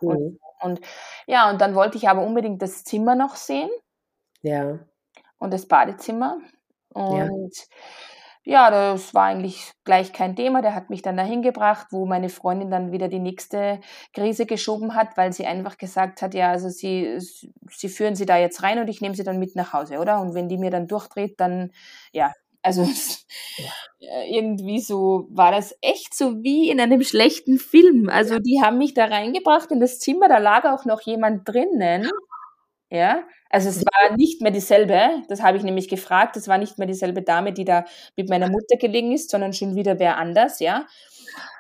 Und, 0.01 0.19
mhm. 0.19 0.39
und, 0.61 0.81
ja, 1.27 1.47
und 1.49 1.61
dann 1.61 1.75
wollte 1.75 1.97
ich 1.97 2.09
aber 2.09 2.23
unbedingt 2.23 2.61
das 2.63 2.83
Zimmer 2.83 3.13
noch 3.13 3.35
sehen. 3.35 3.69
Ja. 4.41 4.79
Und 5.37 5.53
das 5.53 5.67
Badezimmer. 5.67 6.39
Und 6.93 7.17
ja 7.17 7.29
ja, 8.43 8.71
das 8.71 9.13
war 9.13 9.25
eigentlich 9.25 9.71
gleich 9.83 10.13
kein 10.13 10.35
Thema. 10.35 10.61
Der 10.61 10.73
hat 10.73 10.89
mich 10.89 11.01
dann 11.03 11.17
dahin 11.17 11.41
gebracht, 11.43 11.87
wo 11.91 12.05
meine 12.05 12.29
Freundin 12.29 12.71
dann 12.71 12.91
wieder 12.91 13.07
die 13.07 13.19
nächste 13.19 13.79
Krise 14.13 14.45
geschoben 14.47 14.95
hat, 14.95 15.15
weil 15.15 15.31
sie 15.31 15.45
einfach 15.45 15.77
gesagt 15.77 16.21
hat, 16.23 16.33
ja, 16.33 16.49
also 16.49 16.69
sie, 16.69 17.19
sie 17.19 17.89
führen 17.89 18.15
sie 18.15 18.25
da 18.25 18.37
jetzt 18.37 18.63
rein 18.63 18.79
und 18.79 18.87
ich 18.87 18.99
nehme 19.01 19.15
sie 19.15 19.23
dann 19.23 19.37
mit 19.39 19.55
nach 19.55 19.73
Hause, 19.73 19.99
oder? 19.99 20.19
Und 20.21 20.33
wenn 20.33 20.49
die 20.49 20.57
mir 20.57 20.71
dann 20.71 20.87
durchdreht, 20.87 21.39
dann, 21.39 21.71
ja, 22.13 22.31
also 22.63 22.83
ja. 23.57 23.69
irgendwie 24.29 24.79
so 24.81 25.27
war 25.29 25.51
das 25.51 25.75
echt 25.81 26.15
so 26.15 26.43
wie 26.43 26.69
in 26.69 26.79
einem 26.79 27.03
schlechten 27.03 27.59
Film. 27.59 28.09
Also 28.09 28.39
die 28.39 28.61
haben 28.63 28.77
mich 28.79 28.93
da 28.95 29.05
reingebracht 29.05 29.71
in 29.71 29.79
das 29.79 29.99
Zimmer, 29.99 30.27
da 30.29 30.37
lag 30.39 30.65
auch 30.65 30.85
noch 30.85 31.01
jemand 31.01 31.47
drinnen. 31.47 32.09
Ja, 32.93 33.23
also 33.49 33.69
es 33.69 33.85
war 33.85 34.17
nicht 34.17 34.41
mehr 34.41 34.51
dieselbe, 34.51 35.23
das 35.29 35.41
habe 35.41 35.55
ich 35.55 35.63
nämlich 35.63 35.87
gefragt, 35.87 36.35
es 36.35 36.49
war 36.49 36.57
nicht 36.57 36.77
mehr 36.77 36.87
dieselbe 36.87 37.21
Dame, 37.21 37.53
die 37.53 37.63
da 37.63 37.85
mit 38.17 38.27
meiner 38.27 38.49
Mutter 38.49 38.75
gelegen 38.77 39.13
ist, 39.13 39.31
sondern 39.31 39.53
schon 39.53 39.75
wieder 39.75 39.97
wer 39.97 40.17
anders, 40.17 40.59
ja. 40.59 40.85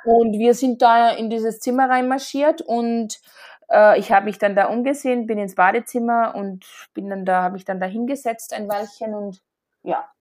Und 0.03 0.37
wir 0.37 0.53
sind 0.53 0.81
da 0.81 1.09
in 1.09 1.29
dieses 1.29 1.59
Zimmer 1.59 1.89
reinmarschiert 1.89 2.61
und 2.61 3.17
äh, 3.69 3.97
ich 3.97 4.11
habe 4.11 4.25
mich 4.25 4.39
dann 4.39 4.57
da 4.57 4.65
umgesehen, 4.65 5.25
bin 5.25 5.37
ins 5.37 5.55
Badezimmer 5.55 6.35
und 6.35 6.65
bin 6.93 7.09
dann 7.09 7.23
da, 7.23 7.43
habe 7.43 7.53
mich 7.53 7.63
dann 7.63 7.79
da 7.79 7.85
hingesetzt 7.85 8.53
ein 8.53 8.67
Weilchen 8.67 9.13
und 9.13 9.41
ja. 9.83 10.11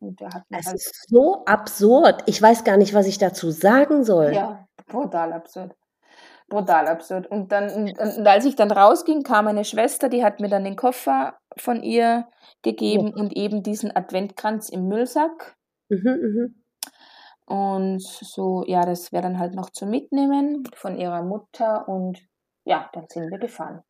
Und 0.00 0.20
der 0.20 0.30
hat 0.30 0.42
es 0.50 0.66
halt 0.66 0.76
ist 0.76 1.08
so 1.08 1.44
absurd. 1.44 2.24
Ich 2.26 2.42
weiß 2.42 2.64
gar 2.64 2.76
nicht, 2.76 2.92
was 2.92 3.06
ich 3.06 3.18
dazu 3.18 3.52
sagen 3.52 4.02
soll. 4.02 4.32
Ja, 4.34 4.66
brutal 4.88 5.32
absurd 5.32 5.77
brutal 6.48 6.88
absurd. 6.88 7.26
Und 7.26 7.52
dann, 7.52 7.70
und, 7.70 8.26
als 8.26 8.44
ich 8.44 8.56
dann 8.56 8.70
rausging, 8.70 9.22
kam 9.22 9.46
meine 9.46 9.64
Schwester, 9.64 10.08
die 10.08 10.24
hat 10.24 10.40
mir 10.40 10.48
dann 10.48 10.64
den 10.64 10.76
Koffer 10.76 11.38
von 11.56 11.82
ihr 11.82 12.26
gegeben 12.62 13.08
ja. 13.08 13.22
und 13.22 13.36
eben 13.36 13.62
diesen 13.62 13.94
Adventkranz 13.94 14.68
im 14.68 14.88
Müllsack. 14.88 15.56
Mhm, 15.88 16.00
mh. 16.04 16.48
Und 17.46 18.02
so, 18.02 18.62
ja, 18.66 18.84
das 18.84 19.10
wäre 19.10 19.22
dann 19.22 19.38
halt 19.38 19.54
noch 19.54 19.70
zu 19.70 19.86
mitnehmen 19.86 20.64
von 20.74 20.98
ihrer 20.98 21.22
Mutter 21.22 21.88
und 21.88 22.18
ja, 22.64 22.90
dann 22.92 23.06
sind 23.08 23.30
wir 23.30 23.38
gefahren. 23.38 23.82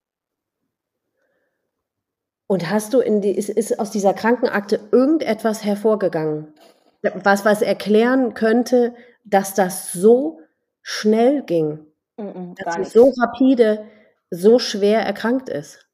Und 2.47 2.71
hast 2.71 2.95
du 2.95 3.01
in 3.01 3.21
die, 3.21 3.33
ist, 3.37 3.49
ist 3.49 3.79
aus 3.81 3.91
dieser 3.91 4.15
Krankenakte 4.15 4.81
irgendetwas 4.93 5.65
hervorgegangen, 5.65 6.55
was, 7.03 7.45
was 7.45 7.61
erklären 7.61 8.35
könnte, 8.35 8.95
dass 9.25 9.55
das 9.55 9.93
so 9.93 10.41
schnell 10.81 11.43
ging? 11.43 11.88
Mm 12.19 12.55
dass 12.65 12.75
sie 12.75 12.85
so 12.85 13.13
rapide, 13.21 13.87
so 14.31 14.59
schwer 14.59 15.01
erkrankt 15.01 15.49
ist? 15.49 15.87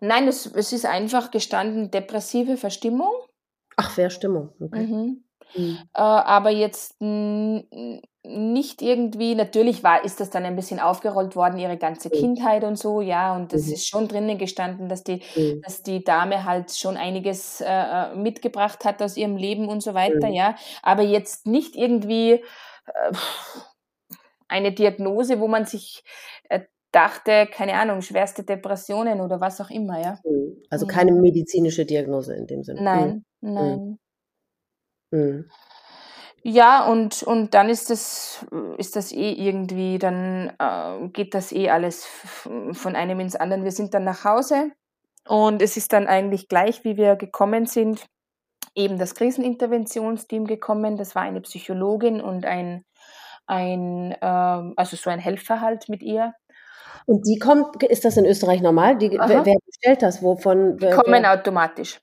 Nein, 0.00 0.26
es, 0.28 0.46
es 0.46 0.72
ist 0.72 0.86
einfach 0.86 1.30
gestanden 1.30 1.90
depressive 1.90 2.56
Verstimmung. 2.56 3.12
Ach, 3.76 3.90
Verstimmung. 3.90 4.52
Okay. 4.60 4.86
Mhm. 4.86 5.24
Mhm. 5.54 5.78
Äh, 5.94 6.00
aber 6.00 6.50
jetzt 6.50 7.00
nicht 8.28 8.82
irgendwie, 8.82 9.34
natürlich 9.34 9.84
war, 9.84 10.04
ist 10.04 10.20
das 10.20 10.30
dann 10.30 10.44
ein 10.44 10.56
bisschen 10.56 10.80
aufgerollt 10.80 11.36
worden, 11.36 11.58
ihre 11.58 11.76
ganze 11.76 12.08
mhm. 12.08 12.12
Kindheit 12.12 12.64
und 12.64 12.76
so, 12.76 13.00
ja, 13.00 13.34
und 13.36 13.52
das 13.52 13.66
mhm. 13.66 13.72
ist 13.74 13.88
schon 13.88 14.08
drinnen 14.08 14.38
gestanden, 14.38 14.88
dass 14.88 15.04
die, 15.04 15.22
mhm. 15.36 15.62
dass 15.62 15.82
die 15.82 16.02
Dame 16.02 16.44
halt 16.44 16.72
schon 16.72 16.96
einiges 16.96 17.60
äh, 17.60 17.66
äh, 17.66 18.16
mitgebracht 18.16 18.84
hat 18.84 19.00
aus 19.02 19.16
ihrem 19.16 19.36
Leben 19.36 19.68
und 19.68 19.82
so 19.82 19.94
weiter, 19.94 20.28
mhm. 20.28 20.34
ja, 20.34 20.56
aber 20.82 21.02
jetzt 21.02 21.46
nicht 21.46 21.76
irgendwie 21.76 22.32
äh, 22.32 23.12
eine 24.48 24.72
Diagnose, 24.72 25.40
wo 25.40 25.48
man 25.48 25.64
sich 25.64 26.04
äh, 26.48 26.60
dachte, 26.92 27.46
keine 27.50 27.74
Ahnung, 27.74 28.00
schwerste 28.00 28.42
Depressionen 28.44 29.20
oder 29.20 29.40
was 29.40 29.60
auch 29.60 29.70
immer, 29.70 30.00
ja. 30.00 30.18
Mhm. 30.24 30.62
Also 30.70 30.86
keine 30.86 31.12
medizinische 31.12 31.84
Diagnose 31.84 32.34
in 32.34 32.46
dem 32.46 32.62
Sinne. 32.62 32.82
Nein, 32.82 33.24
nein. 33.40 33.98
Mhm. 35.10 35.50
Ja, 36.42 36.86
und, 36.86 37.24
und 37.24 37.54
dann 37.54 37.68
ist 37.68 37.90
das, 37.90 38.46
ist 38.78 38.94
das 38.94 39.10
eh 39.10 39.32
irgendwie, 39.32 39.98
dann 39.98 40.52
äh, 40.60 41.08
geht 41.08 41.34
das 41.34 41.50
eh 41.50 41.70
alles 41.70 42.04
von 42.04 42.94
einem 42.94 43.18
ins 43.18 43.34
andere. 43.34 43.64
Wir 43.64 43.72
sind 43.72 43.94
dann 43.94 44.04
nach 44.04 44.24
Hause 44.24 44.70
und 45.26 45.60
es 45.60 45.76
ist 45.76 45.92
dann 45.92 46.06
eigentlich 46.06 46.46
gleich, 46.46 46.84
wie 46.84 46.96
wir 46.96 47.16
gekommen 47.16 47.66
sind, 47.66 48.06
eben 48.76 48.96
das 48.96 49.16
Kriseninterventionsteam 49.16 50.44
gekommen. 50.44 50.96
Das 50.96 51.16
war 51.16 51.22
eine 51.22 51.40
Psychologin 51.40 52.20
und 52.20 52.44
ein, 52.44 52.84
ein 53.46 54.12
äh, 54.12 54.72
also 54.76 54.96
so 54.96 55.10
ein 55.10 55.18
Helfer 55.18 55.60
halt 55.60 55.88
mit 55.88 56.02
ihr. 56.02 56.34
Und 57.06 57.26
die 57.26 57.38
kommt, 57.38 57.82
ist 57.84 58.04
das 58.04 58.16
in 58.16 58.26
Österreich 58.26 58.60
normal? 58.60 58.98
Die, 58.98 59.12
wer, 59.12 59.44
wer 59.44 59.56
bestellt 59.64 60.02
das? 60.02 60.22
Wovon? 60.22 60.76
Die 60.76 60.90
kommen 60.90 61.22
wer, 61.22 61.32
automatisch. 61.34 62.00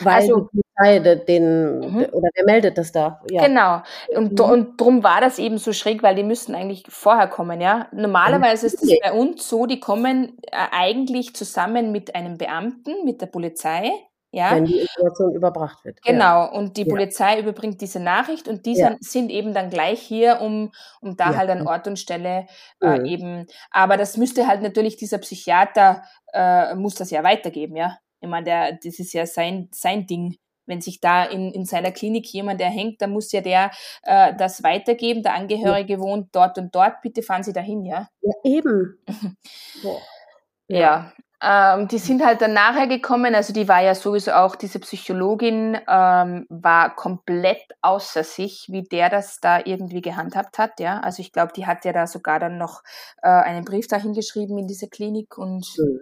Weil 0.00 0.14
also, 0.14 0.48
die 0.52 0.62
Polizei 0.76 1.16
den, 1.16 1.80
mhm. 1.80 2.06
oder 2.12 2.28
wer 2.34 2.44
meldet 2.46 2.78
das 2.78 2.90
da? 2.90 3.20
Ja. 3.30 3.46
Genau. 3.46 3.82
Und, 4.08 4.32
mhm. 4.32 4.44
und 4.44 4.80
darum 4.80 5.02
war 5.02 5.20
das 5.20 5.38
eben 5.38 5.58
so 5.58 5.72
schräg, 5.72 6.02
weil 6.02 6.14
die 6.14 6.24
müssten 6.24 6.54
eigentlich 6.54 6.84
vorher 6.88 7.28
kommen, 7.28 7.60
ja. 7.60 7.88
Normalerweise 7.92 8.66
ist 8.66 8.82
es 8.82 8.98
bei 9.02 9.12
uns 9.12 9.48
so, 9.48 9.66
die 9.66 9.80
kommen 9.80 10.36
äh, 10.46 10.56
eigentlich 10.72 11.34
zusammen 11.34 11.92
mit 11.92 12.14
einem 12.14 12.38
Beamten, 12.38 13.04
mit 13.04 13.20
der 13.20 13.26
Polizei. 13.26 13.90
Ja. 14.30 14.54
Wenn 14.54 14.66
die 14.66 14.80
Information 14.80 15.34
überbracht 15.34 15.84
wird. 15.84 16.02
Genau, 16.02 16.42
ja. 16.42 16.44
und 16.44 16.76
die 16.76 16.84
Polizei 16.84 17.34
ja. 17.34 17.40
überbringt 17.40 17.80
diese 17.80 17.98
Nachricht 17.98 18.46
und 18.46 18.66
die 18.66 18.74
ja. 18.74 18.96
sind 19.00 19.30
eben 19.30 19.54
dann 19.54 19.70
gleich 19.70 20.00
hier, 20.00 20.40
um, 20.40 20.70
um 21.00 21.16
da 21.16 21.34
halt 21.34 21.48
an 21.48 21.66
Ort 21.66 21.86
und 21.86 21.98
Stelle 21.98 22.46
äh, 22.82 22.98
mhm. 22.98 23.04
eben. 23.06 23.46
Aber 23.70 23.96
das 23.96 24.18
müsste 24.18 24.46
halt 24.46 24.60
natürlich 24.60 24.96
dieser 24.96 25.18
Psychiater, 25.18 26.02
äh, 26.34 26.74
muss 26.74 26.94
das 26.94 27.10
ja 27.10 27.24
weitergeben, 27.24 27.76
ja. 27.76 27.96
Ich 28.20 28.28
meine, 28.28 28.44
der, 28.44 28.72
das 28.72 28.98
ist 28.98 29.12
ja 29.12 29.26
sein, 29.26 29.68
sein 29.72 30.06
Ding. 30.06 30.36
Wenn 30.66 30.82
sich 30.82 31.00
da 31.00 31.24
in, 31.24 31.50
in 31.52 31.64
seiner 31.64 31.92
Klinik 31.92 32.26
jemand 32.26 32.60
erhängt, 32.60 33.00
dann 33.00 33.10
muss 33.10 33.32
ja 33.32 33.40
der 33.40 33.70
äh, 34.02 34.34
das 34.36 34.62
weitergeben. 34.62 35.22
Der 35.22 35.32
Angehörige 35.32 35.94
ja. 35.94 35.98
wohnt 36.00 36.28
dort 36.34 36.58
und 36.58 36.74
dort. 36.74 37.00
Bitte 37.00 37.22
fahren 37.22 37.42
Sie 37.42 37.54
dahin, 37.54 37.86
ja? 37.86 38.08
Ja, 38.20 38.34
eben. 38.44 38.98
ja. 40.68 41.12
Ähm, 41.40 41.86
die 41.86 41.98
sind 41.98 42.24
halt 42.24 42.40
dann 42.40 42.52
nachher 42.52 42.88
gekommen, 42.88 43.34
also 43.34 43.52
die 43.52 43.68
war 43.68 43.80
ja 43.80 43.94
sowieso 43.94 44.32
auch, 44.32 44.56
diese 44.56 44.80
Psychologin 44.80 45.78
ähm, 45.86 46.46
war 46.48 46.96
komplett 46.96 47.62
außer 47.80 48.24
sich, 48.24 48.66
wie 48.70 48.82
der 48.82 49.08
das 49.08 49.38
da 49.38 49.60
irgendwie 49.64 50.00
gehandhabt 50.00 50.58
hat, 50.58 50.80
ja. 50.80 50.98
Also 51.00 51.20
ich 51.20 51.32
glaube, 51.32 51.52
die 51.54 51.66
hat 51.66 51.84
ja 51.84 51.92
da 51.92 52.08
sogar 52.08 52.40
dann 52.40 52.58
noch 52.58 52.82
äh, 53.22 53.28
einen 53.28 53.64
Brief 53.64 53.86
dahin 53.86 54.14
geschrieben 54.14 54.58
in 54.58 54.66
diese 54.66 54.88
Klinik 54.88 55.38
und 55.38 55.64
mhm. 55.78 56.00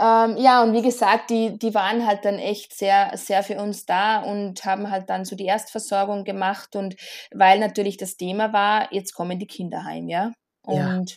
Ähm, 0.00 0.36
ja, 0.36 0.62
und 0.62 0.74
wie 0.74 0.82
gesagt, 0.82 1.28
die, 1.30 1.58
die 1.58 1.74
waren 1.74 2.06
halt 2.06 2.24
dann 2.24 2.38
echt 2.38 2.72
sehr, 2.72 3.10
sehr 3.16 3.42
für 3.42 3.60
uns 3.60 3.84
da 3.84 4.20
und 4.20 4.64
haben 4.64 4.90
halt 4.92 5.10
dann 5.10 5.24
so 5.24 5.34
die 5.34 5.46
Erstversorgung 5.46 6.22
gemacht 6.22 6.76
und 6.76 6.94
weil 7.34 7.58
natürlich 7.58 7.96
das 7.96 8.16
Thema 8.16 8.52
war, 8.52 8.92
jetzt 8.92 9.12
kommen 9.12 9.40
die 9.40 9.48
Kinder 9.48 9.84
heim, 9.84 10.08
ja. 10.08 10.30
Und 10.62 11.10
ja. 11.10 11.16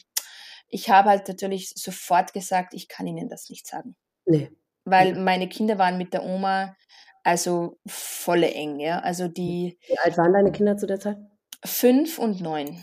Ich 0.71 0.89
habe 0.89 1.09
halt 1.09 1.27
natürlich 1.27 1.73
sofort 1.75 2.33
gesagt, 2.33 2.73
ich 2.73 2.87
kann 2.87 3.07
ihnen 3.07 3.29
das 3.29 3.49
nicht 3.49 3.67
sagen. 3.67 3.95
Nee. 4.25 4.49
Weil 4.85 5.15
meine 5.15 5.47
Kinder 5.47 5.77
waren 5.77 5.97
mit 5.97 6.13
der 6.13 6.23
Oma 6.23 6.75
also 7.23 7.77
volle 7.85 8.51
eng, 8.51 8.79
ja. 8.79 8.99
Also 8.99 9.27
die. 9.27 9.77
Wie 9.87 9.99
alt 9.99 10.17
waren 10.17 10.33
deine 10.33 10.51
Kinder 10.51 10.77
zu 10.77 10.87
der 10.87 10.99
Zeit? 10.99 11.17
Fünf 11.63 12.17
und 12.17 12.41
neun. 12.41 12.77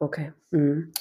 Okay. 0.00 0.32
Mhm. 0.50 0.92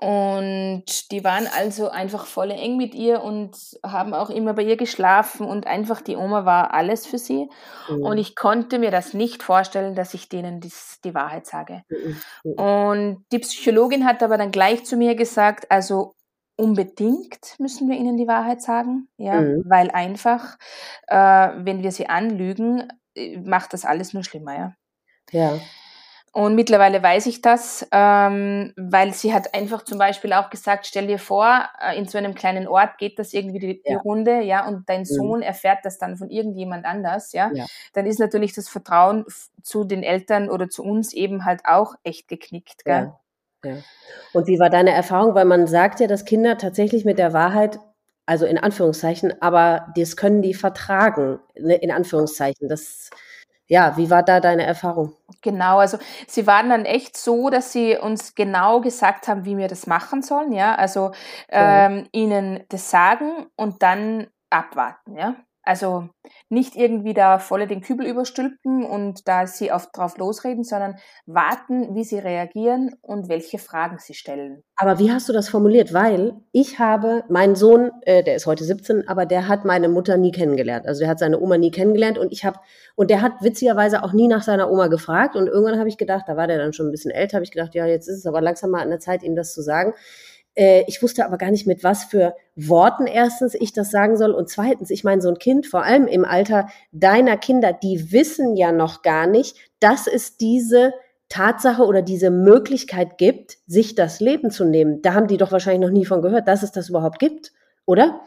Und 0.00 1.10
die 1.10 1.24
waren 1.24 1.46
also 1.54 1.90
einfach 1.90 2.24
voll 2.24 2.50
eng 2.50 2.78
mit 2.78 2.94
ihr 2.94 3.22
und 3.22 3.54
haben 3.84 4.14
auch 4.14 4.30
immer 4.30 4.54
bei 4.54 4.62
ihr 4.62 4.78
geschlafen 4.78 5.46
und 5.46 5.66
einfach 5.66 6.00
die 6.00 6.16
Oma 6.16 6.46
war 6.46 6.72
alles 6.72 7.06
für 7.06 7.18
sie. 7.18 7.50
Mhm. 7.90 8.02
Und 8.02 8.16
ich 8.16 8.34
konnte 8.34 8.78
mir 8.78 8.90
das 8.90 9.12
nicht 9.12 9.42
vorstellen, 9.42 9.94
dass 9.94 10.14
ich 10.14 10.30
denen 10.30 10.60
dies, 10.60 11.00
die 11.04 11.14
Wahrheit 11.14 11.46
sage. 11.46 11.82
Mhm. 11.90 12.16
mhm. 12.44 12.52
Und 12.52 13.24
die 13.30 13.40
Psychologin 13.40 14.06
hat 14.06 14.22
aber 14.22 14.38
dann 14.38 14.52
gleich 14.52 14.86
zu 14.86 14.96
mir 14.96 15.14
gesagt, 15.16 15.70
also 15.70 16.14
unbedingt 16.56 17.56
müssen 17.58 17.90
wir 17.90 17.98
ihnen 17.98 18.16
die 18.16 18.26
Wahrheit 18.26 18.62
sagen, 18.62 19.08
ja, 19.18 19.38
mhm. 19.38 19.64
weil 19.66 19.90
einfach, 19.90 20.56
äh, 21.08 21.16
wenn 21.16 21.82
wir 21.82 21.92
sie 21.92 22.08
anlügen, 22.08 22.88
äh, 23.14 23.36
macht 23.38 23.74
das 23.74 23.84
alles 23.84 24.14
nur 24.14 24.24
schlimmer, 24.24 24.56
ja. 24.56 24.74
Ja. 25.30 25.60
Und 26.32 26.54
mittlerweile 26.54 27.02
weiß 27.02 27.26
ich 27.26 27.42
das, 27.42 27.86
ähm, 27.90 28.72
weil 28.76 29.12
sie 29.12 29.34
hat 29.34 29.52
einfach 29.52 29.82
zum 29.82 29.98
Beispiel 29.98 30.32
auch 30.32 30.48
gesagt, 30.48 30.86
stell 30.86 31.08
dir 31.08 31.18
vor, 31.18 31.68
äh, 31.80 31.98
in 31.98 32.06
so 32.06 32.18
einem 32.18 32.36
kleinen 32.36 32.68
Ort 32.68 32.98
geht 32.98 33.18
das 33.18 33.32
irgendwie 33.32 33.58
die, 33.58 33.82
die 33.82 33.94
Runde, 33.94 34.40
ja, 34.42 34.64
und 34.66 34.88
dein 34.88 35.00
mhm. 35.00 35.06
Sohn 35.06 35.38
mhm. 35.38 35.44
erfährt 35.44 35.80
das 35.82 35.98
dann 35.98 36.16
von 36.16 36.30
irgendjemand 36.30 36.84
anders, 36.84 37.32
ja? 37.32 37.50
ja, 37.52 37.66
dann 37.94 38.06
ist 38.06 38.20
natürlich 38.20 38.52
das 38.54 38.68
Vertrauen 38.68 39.24
zu 39.62 39.82
den 39.82 40.04
Eltern 40.04 40.48
oder 40.48 40.68
zu 40.68 40.84
uns 40.84 41.12
eben 41.12 41.44
halt 41.44 41.62
auch 41.64 41.94
echt 42.04 42.28
geknickt, 42.28 42.84
gell? 42.84 43.12
Ja. 43.64 43.70
ja. 43.70 43.76
Und 44.32 44.46
wie 44.46 44.60
war 44.60 44.70
deine 44.70 44.92
Erfahrung? 44.92 45.34
Weil 45.34 45.46
man 45.46 45.66
sagt 45.66 45.98
ja, 45.98 46.06
dass 46.06 46.24
Kinder 46.24 46.58
tatsächlich 46.58 47.04
mit 47.04 47.18
der 47.18 47.32
Wahrheit 47.32 47.80
also 48.30 48.46
in 48.46 48.58
Anführungszeichen, 48.58 49.42
aber 49.42 49.88
das 49.96 50.16
können 50.16 50.40
die 50.40 50.54
vertragen, 50.54 51.40
ne, 51.58 51.74
in 51.74 51.90
Anführungszeichen. 51.90 52.68
Das 52.68 53.10
ja, 53.70 53.96
wie 53.96 54.10
war 54.10 54.22
da 54.24 54.40
deine 54.40 54.66
Erfahrung? 54.66 55.14
Genau, 55.42 55.78
also 55.78 55.96
sie 56.26 56.46
waren 56.46 56.68
dann 56.68 56.84
echt 56.84 57.16
so, 57.16 57.50
dass 57.50 57.72
sie 57.72 57.96
uns 57.96 58.34
genau 58.34 58.80
gesagt 58.80 59.28
haben, 59.28 59.44
wie 59.44 59.56
wir 59.56 59.68
das 59.68 59.86
machen 59.86 60.22
sollen, 60.22 60.52
ja. 60.52 60.74
Also 60.74 61.12
ähm, 61.48 62.08
ihnen 62.12 62.64
das 62.68 62.90
sagen 62.90 63.46
und 63.56 63.82
dann 63.82 64.26
abwarten, 64.50 65.16
ja. 65.16 65.36
Also 65.62 66.08
nicht 66.48 66.74
irgendwie 66.74 67.12
da 67.12 67.38
volle 67.38 67.66
den 67.66 67.82
Kübel 67.82 68.06
überstülpen 68.06 68.82
und 68.82 69.28
da 69.28 69.46
sie 69.46 69.70
auf, 69.70 69.92
drauf 69.92 70.16
losreden, 70.16 70.64
sondern 70.64 70.96
warten, 71.26 71.94
wie 71.94 72.04
sie 72.04 72.18
reagieren 72.18 72.96
und 73.02 73.28
welche 73.28 73.58
Fragen 73.58 73.98
sie 73.98 74.14
stellen. 74.14 74.62
Aber 74.76 74.98
wie 74.98 75.12
hast 75.12 75.28
du 75.28 75.34
das 75.34 75.50
formuliert? 75.50 75.92
Weil 75.92 76.34
ich 76.52 76.78
habe, 76.78 77.24
mein 77.28 77.54
Sohn, 77.56 77.90
äh, 78.02 78.24
der 78.24 78.36
ist 78.36 78.46
heute 78.46 78.64
17, 78.64 79.06
aber 79.06 79.26
der 79.26 79.48
hat 79.48 79.66
meine 79.66 79.90
Mutter 79.90 80.16
nie 80.16 80.32
kennengelernt. 80.32 80.86
Also 80.86 81.00
der 81.00 81.10
hat 81.10 81.18
seine 81.18 81.38
Oma 81.38 81.58
nie 81.58 81.70
kennengelernt 81.70 82.16
und 82.16 82.32
ich 82.32 82.44
habe, 82.44 82.58
und 82.96 83.10
der 83.10 83.20
hat 83.20 83.42
witzigerweise 83.42 84.02
auch 84.02 84.14
nie 84.14 84.28
nach 84.28 84.42
seiner 84.42 84.70
Oma 84.70 84.86
gefragt. 84.86 85.36
Und 85.36 85.46
irgendwann 85.46 85.78
habe 85.78 85.90
ich 85.90 85.98
gedacht, 85.98 86.24
da 86.26 86.36
war 86.36 86.46
der 86.46 86.56
dann 86.56 86.72
schon 86.72 86.88
ein 86.88 86.92
bisschen 86.92 87.10
älter, 87.10 87.36
habe 87.36 87.44
ich 87.44 87.52
gedacht, 87.52 87.74
ja, 87.74 87.84
jetzt 87.84 88.08
ist 88.08 88.18
es 88.18 88.26
aber 88.26 88.40
langsam 88.40 88.70
mal 88.70 88.80
an 88.80 88.90
der 88.90 89.00
Zeit, 89.00 89.22
ihm 89.22 89.36
das 89.36 89.52
zu 89.52 89.60
sagen. 89.60 89.92
Äh, 90.54 90.84
ich 90.86 91.02
wusste 91.02 91.24
aber 91.24 91.38
gar 91.38 91.50
nicht, 91.50 91.66
mit 91.66 91.84
was 91.84 92.04
für 92.04 92.34
Worten 92.56 93.06
erstens 93.06 93.54
ich 93.54 93.72
das 93.72 93.90
sagen 93.90 94.16
soll. 94.16 94.32
Und 94.32 94.48
zweitens, 94.48 94.90
ich 94.90 95.04
meine, 95.04 95.22
so 95.22 95.28
ein 95.28 95.38
Kind, 95.38 95.66
vor 95.66 95.84
allem 95.84 96.06
im 96.06 96.24
Alter 96.24 96.68
deiner 96.92 97.36
Kinder, 97.36 97.72
die 97.72 98.12
wissen 98.12 98.56
ja 98.56 98.72
noch 98.72 99.02
gar 99.02 99.26
nicht, 99.26 99.56
dass 99.80 100.06
es 100.06 100.36
diese 100.36 100.92
Tatsache 101.28 101.84
oder 101.84 102.02
diese 102.02 102.30
Möglichkeit 102.30 103.16
gibt, 103.16 103.58
sich 103.66 103.94
das 103.94 104.20
Leben 104.20 104.50
zu 104.50 104.64
nehmen. 104.64 105.00
Da 105.00 105.14
haben 105.14 105.28
die 105.28 105.36
doch 105.36 105.52
wahrscheinlich 105.52 105.88
noch 105.88 105.96
nie 105.96 106.04
von 106.04 106.22
gehört, 106.22 106.48
dass 106.48 106.62
es 106.62 106.72
das 106.72 106.88
überhaupt 106.88 107.20
gibt, 107.20 107.52
oder? 107.86 108.20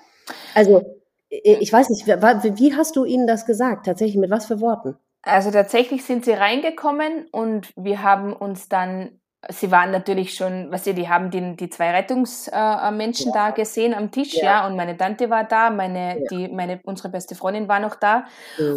Also, 0.55 0.99
ich 1.29 1.73
weiß 1.73 1.89
nicht, 1.89 2.07
wie 2.07 2.75
hast 2.75 2.95
du 2.95 3.03
ihnen 3.05 3.27
das 3.27 3.45
gesagt? 3.45 3.85
Tatsächlich, 3.85 4.17
mit 4.17 4.29
was 4.29 4.45
für 4.45 4.61
Worten? 4.61 4.95
Also 5.23 5.51
tatsächlich 5.51 6.03
sind 6.03 6.25
sie 6.25 6.33
reingekommen 6.33 7.27
und 7.31 7.71
wir 7.77 8.03
haben 8.03 8.33
uns 8.33 8.67
dann 8.67 9.19
sie 9.49 9.71
waren 9.71 9.91
natürlich 9.91 10.35
schon, 10.35 10.71
was 10.71 10.87
ihr, 10.87 10.93
die 10.93 11.09
haben 11.09 11.29
die, 11.29 11.55
die 11.55 11.69
zwei 11.69 11.91
Rettungsmenschen 11.91 13.31
äh, 13.31 13.35
ja. 13.35 13.49
da 13.49 13.51
gesehen 13.51 13.93
am 13.93 14.11
Tisch, 14.11 14.35
ja. 14.35 14.43
ja. 14.43 14.67
und 14.67 14.75
meine 14.75 14.95
Tante 14.97 15.29
war 15.29 15.43
da, 15.43 15.69
meine, 15.69 16.19
ja. 16.19 16.27
die, 16.31 16.47
meine, 16.47 16.79
unsere 16.83 17.09
beste 17.09 17.35
Freundin 17.35 17.67
war 17.67 17.79
noch 17.79 17.95
da. 17.95 18.25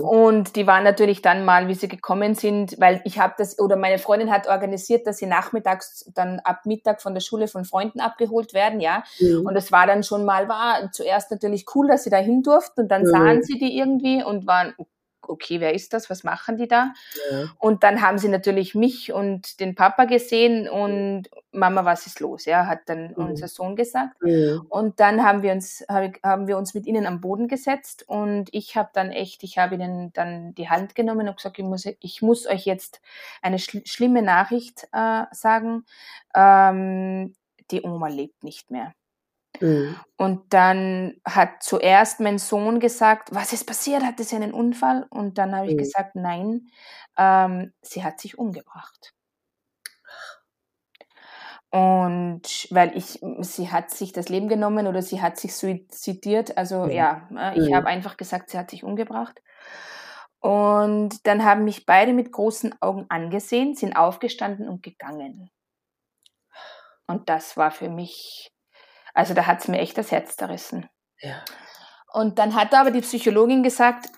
Und 0.02 0.56
die 0.56 0.66
waren 0.66 0.84
natürlich 0.84 1.22
dann 1.22 1.44
mal, 1.44 1.68
wie 1.68 1.74
sie 1.74 1.88
gekommen 1.88 2.34
sind, 2.34 2.80
weil 2.80 3.00
ich 3.04 3.18
habe 3.18 3.34
das, 3.38 3.58
oder 3.58 3.76
meine 3.76 3.98
Freundin 3.98 4.30
hat 4.30 4.48
organisiert, 4.48 5.06
dass 5.06 5.18
sie 5.18 5.26
nachmittags 5.26 6.10
dann 6.14 6.40
ab 6.40 6.66
Mittag 6.66 7.02
von 7.02 7.14
der 7.14 7.20
Schule 7.20 7.48
von 7.48 7.64
Freunden 7.64 8.00
abgeholt 8.00 8.54
werden, 8.54 8.80
ja. 8.80 9.02
Und 9.20 9.56
es 9.56 9.72
war 9.72 9.86
dann 9.86 10.02
schon 10.02 10.24
mal, 10.24 10.48
war 10.48 10.90
zuerst 10.92 11.30
natürlich 11.30 11.66
cool, 11.74 11.88
dass 11.88 12.04
sie 12.04 12.10
da 12.10 12.18
hin 12.18 12.42
durften 12.42 12.82
und 12.82 12.88
dann 12.88 13.06
sahen 13.06 13.42
sie 13.42 13.58
die 13.58 13.76
irgendwie 13.78 14.22
und 14.22 14.46
waren, 14.46 14.74
okay, 15.28 15.60
wer 15.60 15.74
ist 15.74 15.92
das? 15.92 16.10
Was 16.10 16.24
machen 16.24 16.56
die 16.56 16.68
da? 16.68 16.92
Ja. 17.30 17.52
Und 17.58 17.82
dann 17.82 18.02
haben 18.02 18.18
sie 18.18 18.28
natürlich 18.28 18.74
mich 18.74 19.12
und 19.12 19.60
den 19.60 19.74
Papa 19.74 20.04
gesehen 20.04 20.68
und 20.68 21.28
Mama, 21.52 21.84
was 21.84 22.06
ist 22.06 22.20
los? 22.20 22.44
Ja, 22.44 22.66
hat 22.66 22.80
dann 22.86 23.08
mhm. 23.08 23.28
unser 23.28 23.48
Sohn 23.48 23.76
gesagt. 23.76 24.16
Ja. 24.22 24.60
Und 24.68 25.00
dann 25.00 25.24
haben 25.24 25.42
wir 25.42 25.52
uns, 25.52 25.84
haben 25.88 26.46
wir 26.46 26.56
uns 26.56 26.74
mit 26.74 26.86
ihnen 26.86 27.06
am 27.06 27.20
Boden 27.20 27.48
gesetzt 27.48 28.04
und 28.06 28.48
ich 28.52 28.76
habe 28.76 28.90
dann 28.92 29.10
echt, 29.10 29.42
ich 29.42 29.58
habe 29.58 29.74
ihnen 29.76 30.12
dann 30.12 30.54
die 30.54 30.68
Hand 30.68 30.94
genommen 30.94 31.28
und 31.28 31.36
gesagt, 31.36 31.58
ich 31.58 31.64
muss, 31.64 31.86
ich 32.00 32.22
muss 32.22 32.46
euch 32.46 32.66
jetzt 32.66 33.00
eine 33.42 33.58
schl 33.58 33.82
schlimme 33.84 34.22
Nachricht 34.22 34.88
äh, 34.92 35.24
sagen. 35.32 35.84
Ähm, 36.34 37.34
die 37.70 37.82
Oma 37.82 38.08
lebt 38.08 38.44
nicht 38.44 38.70
mehr. 38.70 38.94
Mhm. 39.60 39.96
Und 40.16 40.52
dann 40.52 41.14
hat 41.24 41.62
zuerst 41.62 42.20
mein 42.20 42.38
Sohn 42.38 42.80
gesagt, 42.80 43.34
was 43.34 43.52
ist 43.52 43.66
passiert? 43.66 44.04
Hatte 44.04 44.24
sie 44.24 44.36
einen 44.36 44.52
Unfall? 44.52 45.06
Und 45.10 45.38
dann 45.38 45.54
habe 45.54 45.66
ich 45.66 45.74
mhm. 45.74 45.78
gesagt, 45.78 46.14
nein, 46.14 46.68
ähm, 47.16 47.72
sie 47.82 48.04
hat 48.04 48.20
sich 48.20 48.38
umgebracht. 48.38 49.12
Und 51.70 52.68
weil 52.70 52.96
ich, 52.96 53.20
sie 53.40 53.70
hat 53.70 53.90
sich 53.90 54.12
das 54.12 54.28
Leben 54.28 54.48
genommen 54.48 54.86
oder 54.86 55.02
sie 55.02 55.20
hat 55.20 55.36
sich 55.36 55.54
suizidiert. 55.54 56.56
Also 56.56 56.84
mhm. 56.84 56.90
ja, 56.90 57.28
äh, 57.36 57.58
ich 57.58 57.68
mhm. 57.68 57.74
habe 57.74 57.86
einfach 57.88 58.16
gesagt, 58.16 58.50
sie 58.50 58.58
hat 58.58 58.70
sich 58.70 58.84
umgebracht. 58.84 59.42
Und 60.40 61.26
dann 61.26 61.44
haben 61.44 61.64
mich 61.64 61.86
beide 61.86 62.12
mit 62.12 62.30
großen 62.32 62.74
Augen 62.80 63.06
angesehen, 63.08 63.74
sind 63.74 63.96
aufgestanden 63.96 64.68
und 64.68 64.82
gegangen. 64.82 65.50
Und 67.06 67.28
das 67.28 67.56
war 67.56 67.70
für 67.70 67.88
mich 67.88 68.52
also 69.16 69.32
da 69.32 69.46
hat 69.46 69.60
es 69.60 69.68
mir 69.68 69.78
echt 69.78 69.96
das 69.96 70.12
Herz 70.12 70.36
zerrissen. 70.36 70.88
Ja. 71.20 71.42
Und 72.12 72.38
dann 72.38 72.54
hat 72.54 72.74
aber 72.74 72.90
die 72.90 73.00
Psychologin 73.00 73.62
gesagt, 73.62 74.10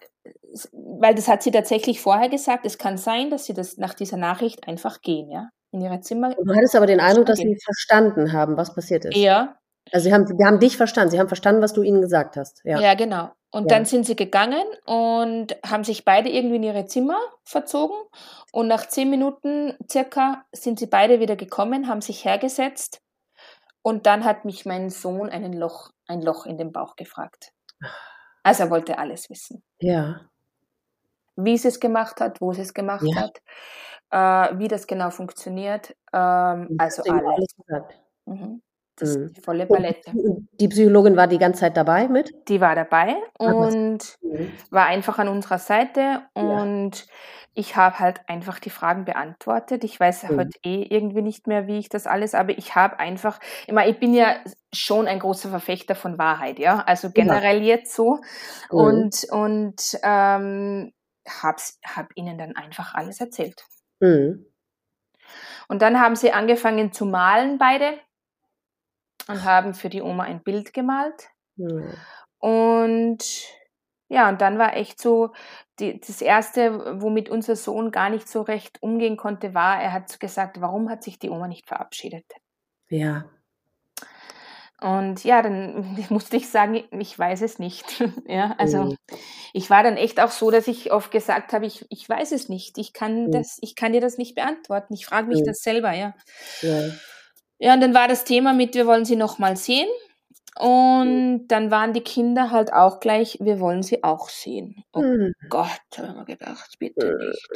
weil 0.73 1.15
das 1.15 1.29
hat 1.29 1.43
sie 1.43 1.53
tatsächlich 1.53 2.01
vorher 2.01 2.29
gesagt, 2.29 2.67
es 2.67 2.79
kann 2.79 2.99
sein, 2.99 3.31
dass 3.31 3.45
sie 3.45 3.55
das 3.55 3.77
nach 3.79 3.95
dieser 3.95 4.17
Nachricht 4.17 4.67
einfach 4.67 5.01
gehen, 5.01 5.31
ja, 5.31 5.51
in 5.71 5.81
ihre 5.81 6.01
Zimmer. 6.01 6.35
Du 6.35 6.55
hattest 6.55 6.75
aber 6.75 6.87
den 6.87 7.01
Eindruck, 7.01 7.27
dass 7.27 7.39
sie 7.39 7.57
verstanden 7.65 8.33
haben, 8.33 8.57
was 8.57 8.75
passiert 8.75 9.05
ist. 9.05 9.17
Ja. 9.17 9.57
Also 9.93 10.09
sie 10.09 10.13
haben, 10.13 10.27
sie 10.27 10.45
haben 10.45 10.59
dich 10.59 10.77
verstanden, 10.77 11.13
sie 11.13 11.21
haben 11.21 11.29
verstanden, 11.29 11.63
was 11.63 11.73
du 11.73 11.83
ihnen 11.83 12.03
gesagt 12.03 12.37
hast. 12.37 12.61
Ja, 12.65 12.81
ja 12.81 12.95
genau. 12.95 13.31
Und 13.51 13.71
ja. 13.71 13.77
dann 13.77 13.85
sind 13.87 14.05
sie 14.05 14.17
gegangen 14.17 14.65
und 14.85 15.57
haben 15.65 15.85
sich 15.85 16.05
beide 16.05 16.29
irgendwie 16.29 16.57
in 16.57 16.65
ihre 16.65 16.87
Zimmer 16.87 17.19
verzogen. 17.45 17.97
Und 18.53 18.67
nach 18.67 18.87
zehn 18.87 19.09
Minuten 19.09 19.75
circa 19.91 20.45
sind 20.53 20.79
sie 20.79 20.87
beide 20.87 21.21
wieder 21.21 21.37
gekommen, 21.37 21.89
haben 21.89 22.01
sich 22.01 22.25
hergesetzt 22.25 23.01
und 23.89 24.05
dann 24.05 24.27
hat 24.27 24.45
mich 24.45 24.67
mein 24.67 24.91
Sohn 24.91 25.31
einen 25.31 25.55
Loch, 25.55 25.93
ein 26.07 26.21
Loch 26.21 26.45
in 26.45 26.59
den 26.59 26.73
Bauch 26.73 26.95
gefragt. 26.95 27.55
Also 28.43 28.65
er 28.65 28.71
wollte 28.71 28.99
alles 28.99 29.31
wissen. 29.31 29.63
Ja. 29.81 30.29
Wie 31.37 31.57
sie 31.57 31.69
es 31.69 31.81
gemacht 31.81 32.21
hat, 32.21 32.43
wo 32.43 32.53
sie 32.53 32.61
es 32.61 32.75
gemacht 32.75 33.07
ja. 33.07 33.17
hat, 33.17 34.53
äh, 34.53 34.59
wie 34.59 34.69
das 34.69 34.87
genau 34.87 35.09
funktioniert. 35.09 35.97
Ähm, 36.13 36.77
also 36.77 37.03
alles. 37.05 37.25
alles 37.25 37.55
mhm. 38.27 38.61
Das 38.99 39.17
mhm. 39.17 39.33
die 39.33 39.41
volle 39.41 39.67
Palette. 39.67 40.13
Die 40.61 40.69
Psychologin 40.69 41.17
war 41.17 41.29
die 41.29 41.39
ganze 41.39 41.61
Zeit 41.61 41.77
dabei 41.77 42.09
mit? 42.09 42.33
Die 42.49 42.61
war 42.61 42.75
dabei 42.75 43.17
und 43.39 44.17
mhm. 44.23 44.53
war 44.71 44.87
einfach 44.87 45.19
an 45.19 45.29
unserer 45.29 45.59
Seite 45.59 46.23
und 46.35 46.91
ja. 46.93 47.13
ich 47.55 47.77
habe 47.77 47.99
halt 48.01 48.21
einfach 48.27 48.59
die 48.59 48.71
Fragen 48.71 49.05
beantwortet. 49.05 49.85
Ich 49.85 49.99
weiß 49.99 50.25
mhm. 50.25 50.37
heute 50.39 50.59
eh 50.65 50.83
irgendwie 50.83 51.23
nicht 51.23 51.47
mehr, 51.47 51.69
wie 51.69 51.79
ich 51.79 51.89
das 51.89 52.07
alles, 52.07 52.35
aber 52.35 52.59
ich 52.59 52.75
habe 52.75 52.99
einfach, 52.99 53.39
immer, 53.67 53.87
ich 53.87 54.01
bin 54.01 54.15
ja 54.15 54.37
schon 54.75 55.07
ein 55.07 55.21
großer 55.21 55.49
Verfechter 55.49 55.95
von 55.95 56.19
Wahrheit, 56.19 56.59
ja, 56.59 56.81
also 56.81 57.11
generell 57.11 57.59
ja. 57.59 57.77
jetzt 57.77 57.95
so 57.95 58.19
mhm. 58.71 58.79
und 58.79 59.27
und 59.31 59.99
ähm, 60.03 60.93
habe 61.29 61.63
hab 61.85 62.09
ihnen 62.17 62.37
dann 62.37 62.57
einfach 62.57 62.95
alles 62.95 63.21
erzählt. 63.21 63.65
Mhm. 64.01 64.45
Und 65.69 65.83
dann 65.83 66.01
haben 66.01 66.17
sie 66.17 66.33
angefangen 66.33 66.93
zu 66.93 67.05
malen 67.05 67.59
beide 67.59 67.99
und 69.29 69.45
haben 69.45 69.75
für 69.75 69.89
die 69.89 70.03
Oma 70.03 70.25
ein 70.25 70.43
Bild 70.43 70.73
gemalt. 70.73 71.29
Mhm. 71.57 71.95
Und 72.39 73.25
ja, 74.09 74.29
und 74.29 74.41
dann 74.41 74.59
war 74.59 74.75
echt 74.75 75.01
so, 75.01 75.33
die, 75.79 76.01
das 76.01 76.23
Erste, 76.23 77.01
womit 77.01 77.29
unser 77.29 77.57
Sohn 77.57 77.91
gar 77.91 78.11
nicht 78.11 78.29
so 78.29 78.43
recht 78.43 78.83
umgehen 78.83 79.17
konnte, 79.17 79.55
war, 79.55 79.81
er 79.81 79.93
hat 79.93 80.19
gesagt, 80.19 80.61
warum 80.61 80.89
hat 80.89 81.05
sich 81.05 81.19
die 81.19 81.31
Oma 81.31 81.47
nicht 81.47 81.69
verabschiedet? 81.69 82.25
Ja. 82.89 83.27
Und 84.81 85.25
ja, 85.25 85.43
dann 85.43 85.99
musste 86.09 86.37
ich 86.37 86.49
sagen, 86.49 86.85
ich 86.91 87.19
weiß 87.19 87.43
es 87.43 87.59
nicht. 87.59 87.85
ja, 88.27 88.55
also 88.59 88.85
mhm. 88.85 88.97
ich 89.53 89.69
war 89.69 89.83
dann 89.83 89.97
echt 89.97 90.21
auch 90.21 90.31
so, 90.31 90.51
dass 90.51 90.69
ich 90.69 90.91
oft 90.91 91.11
gesagt 91.11 91.53
habe, 91.53 91.67
ich, 91.67 91.85
ich 91.91 92.09
weiß 92.09 92.33
es 92.33 92.49
nicht. 92.49 92.79
Ich 92.79 92.93
kann 92.93 93.27
mhm. 93.27 93.33
das, 93.33 93.59
ich 93.61 93.77
kann 93.77 93.93
dir 93.93 94.01
das 94.01 94.17
nicht 94.17 94.35
beantworten. 94.37 94.95
Ich 94.95 95.05
frage 95.05 95.29
mich 95.29 95.41
mhm. 95.41 95.47
das 95.47 95.59
selber, 95.59 95.93
ja. 95.93 96.15
ja. 96.63 96.91
Ja, 97.59 97.75
und 97.75 97.81
dann 97.81 97.95
war 97.95 98.09
das 98.09 98.25
Thema 98.25 98.53
mit, 98.53 98.75
wir 98.75 98.87
wollen 98.87 99.05
sie 99.05 99.17
nochmal 99.17 99.57
sehen. 99.57 99.89
Und 100.59 101.47
dann 101.49 101.71
waren 101.71 101.93
die 101.93 102.01
Kinder 102.01 102.51
halt 102.51 102.73
auch 102.73 102.99
gleich, 102.99 103.39
wir 103.41 103.61
wollen 103.61 103.83
sie 103.83 104.03
auch 104.03 104.29
sehen. 104.29 104.83
Oh 104.93 105.03
hm. 105.03 105.33
Gott, 105.49 105.81
haben 105.97 106.17
wir 106.17 106.25
gedacht, 106.25 106.75
bitte 106.79 107.07
äh. 107.07 107.27
nicht. 107.29 107.49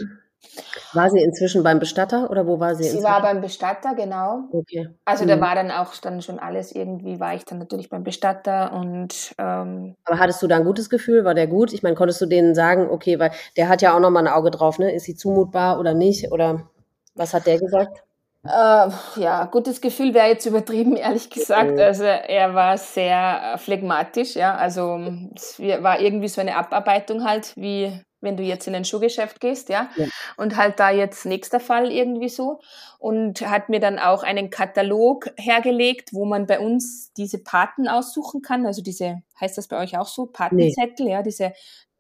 War 0.93 1.09
sie 1.09 1.21
inzwischen 1.21 1.63
beim 1.63 1.79
Bestatter 1.79 2.29
oder 2.31 2.47
wo 2.47 2.59
war 2.61 2.75
sie? 2.75 2.83
Sie 2.83 2.89
inzwischen? 2.91 3.05
war 3.05 3.23
beim 3.23 3.41
Bestatter, 3.41 3.95
genau. 3.95 4.49
Okay. 4.53 4.89
Also 5.05 5.25
mhm. 5.25 5.29
da 5.29 5.41
war 5.41 5.55
dann 5.55 5.71
auch 5.71 5.95
dann 5.97 6.21
schon 6.21 6.39
alles 6.39 6.73
irgendwie, 6.73 7.21
war 7.21 7.35
ich 7.35 7.45
dann 7.45 7.59
natürlich 7.59 7.89
beim 7.89 8.03
Bestatter 8.03 8.73
und. 8.73 9.35
Ähm, 9.39 9.95
Aber 10.05 10.19
hattest 10.19 10.43
du 10.43 10.49
da 10.49 10.57
ein 10.57 10.65
gutes 10.65 10.91
Gefühl? 10.91 11.25
War 11.25 11.35
der 11.35 11.47
gut? 11.47 11.73
Ich 11.73 11.83
meine, 11.83 11.95
konntest 11.95 12.21
du 12.21 12.27
denen 12.27 12.55
sagen, 12.55 12.89
okay, 12.91 13.19
weil 13.19 13.31
der 13.57 13.69
hat 13.69 13.83
ja 13.83 13.95
auch 13.95 14.01
nochmal 14.01 14.27
ein 14.27 14.33
Auge 14.33 14.51
drauf, 14.51 14.79
ne? 14.79 14.93
Ist 14.93 15.05
sie 15.05 15.15
zumutbar 15.15 15.79
oder 15.79 15.95
nicht? 15.95 16.33
Oder 16.33 16.69
was 17.15 17.35
hat 17.35 17.47
der 17.47 17.59
gesagt? 17.59 18.03
Äh, 18.45 18.91
ja, 19.21 19.45
gutes 19.45 19.81
Gefühl 19.81 20.15
wäre 20.15 20.27
jetzt 20.29 20.47
übertrieben, 20.47 20.97
ehrlich 20.97 21.31
gesagt. 21.31 21.79
Also 21.79 22.05
er 22.05 22.55
war 22.55 22.77
sehr 22.77 23.55
äh, 23.55 23.59
phlegmatisch, 23.59 24.35
ja. 24.35 24.57
Also 24.57 25.01
es 25.35 25.61
war 25.61 26.01
irgendwie 26.01 26.29
so 26.29 26.41
eine 26.41 26.57
Abarbeitung 26.57 27.25
halt, 27.25 27.53
wie 27.57 28.03
wenn 28.23 28.37
du 28.37 28.43
jetzt 28.43 28.67
in 28.67 28.75
ein 28.75 28.85
Schuhgeschäft 28.85 29.41
gehst, 29.41 29.69
ja? 29.69 29.91
ja. 29.97 30.07
Und 30.37 30.57
halt 30.57 30.81
da 30.81 30.91
jetzt 30.91 31.27
nächster 31.27 31.61
Fall 31.61 31.91
irgendwie 31.91 32.29
so. 32.29 32.61
Und 32.99 33.41
hat 33.43 33.69
mir 33.69 33.81
dann 33.81 33.99
auch 33.99 34.23
einen 34.23 34.49
Katalog 34.49 35.31
hergelegt, 35.37 36.13
wo 36.13 36.25
man 36.25 36.47
bei 36.47 36.61
uns 36.61 37.13
diese 37.15 37.39
Paten 37.39 37.89
aussuchen 37.89 38.43
kann. 38.43 38.65
Also 38.65 38.81
diese, 38.81 39.23
heißt 39.41 39.59
das 39.59 39.69
bei 39.69 39.79
euch 39.79 39.99
auch 39.99 40.07
so? 40.07 40.27
Patenzettel, 40.27 41.07
nee. 41.07 41.13
ja, 41.13 41.23
diese 41.23 41.53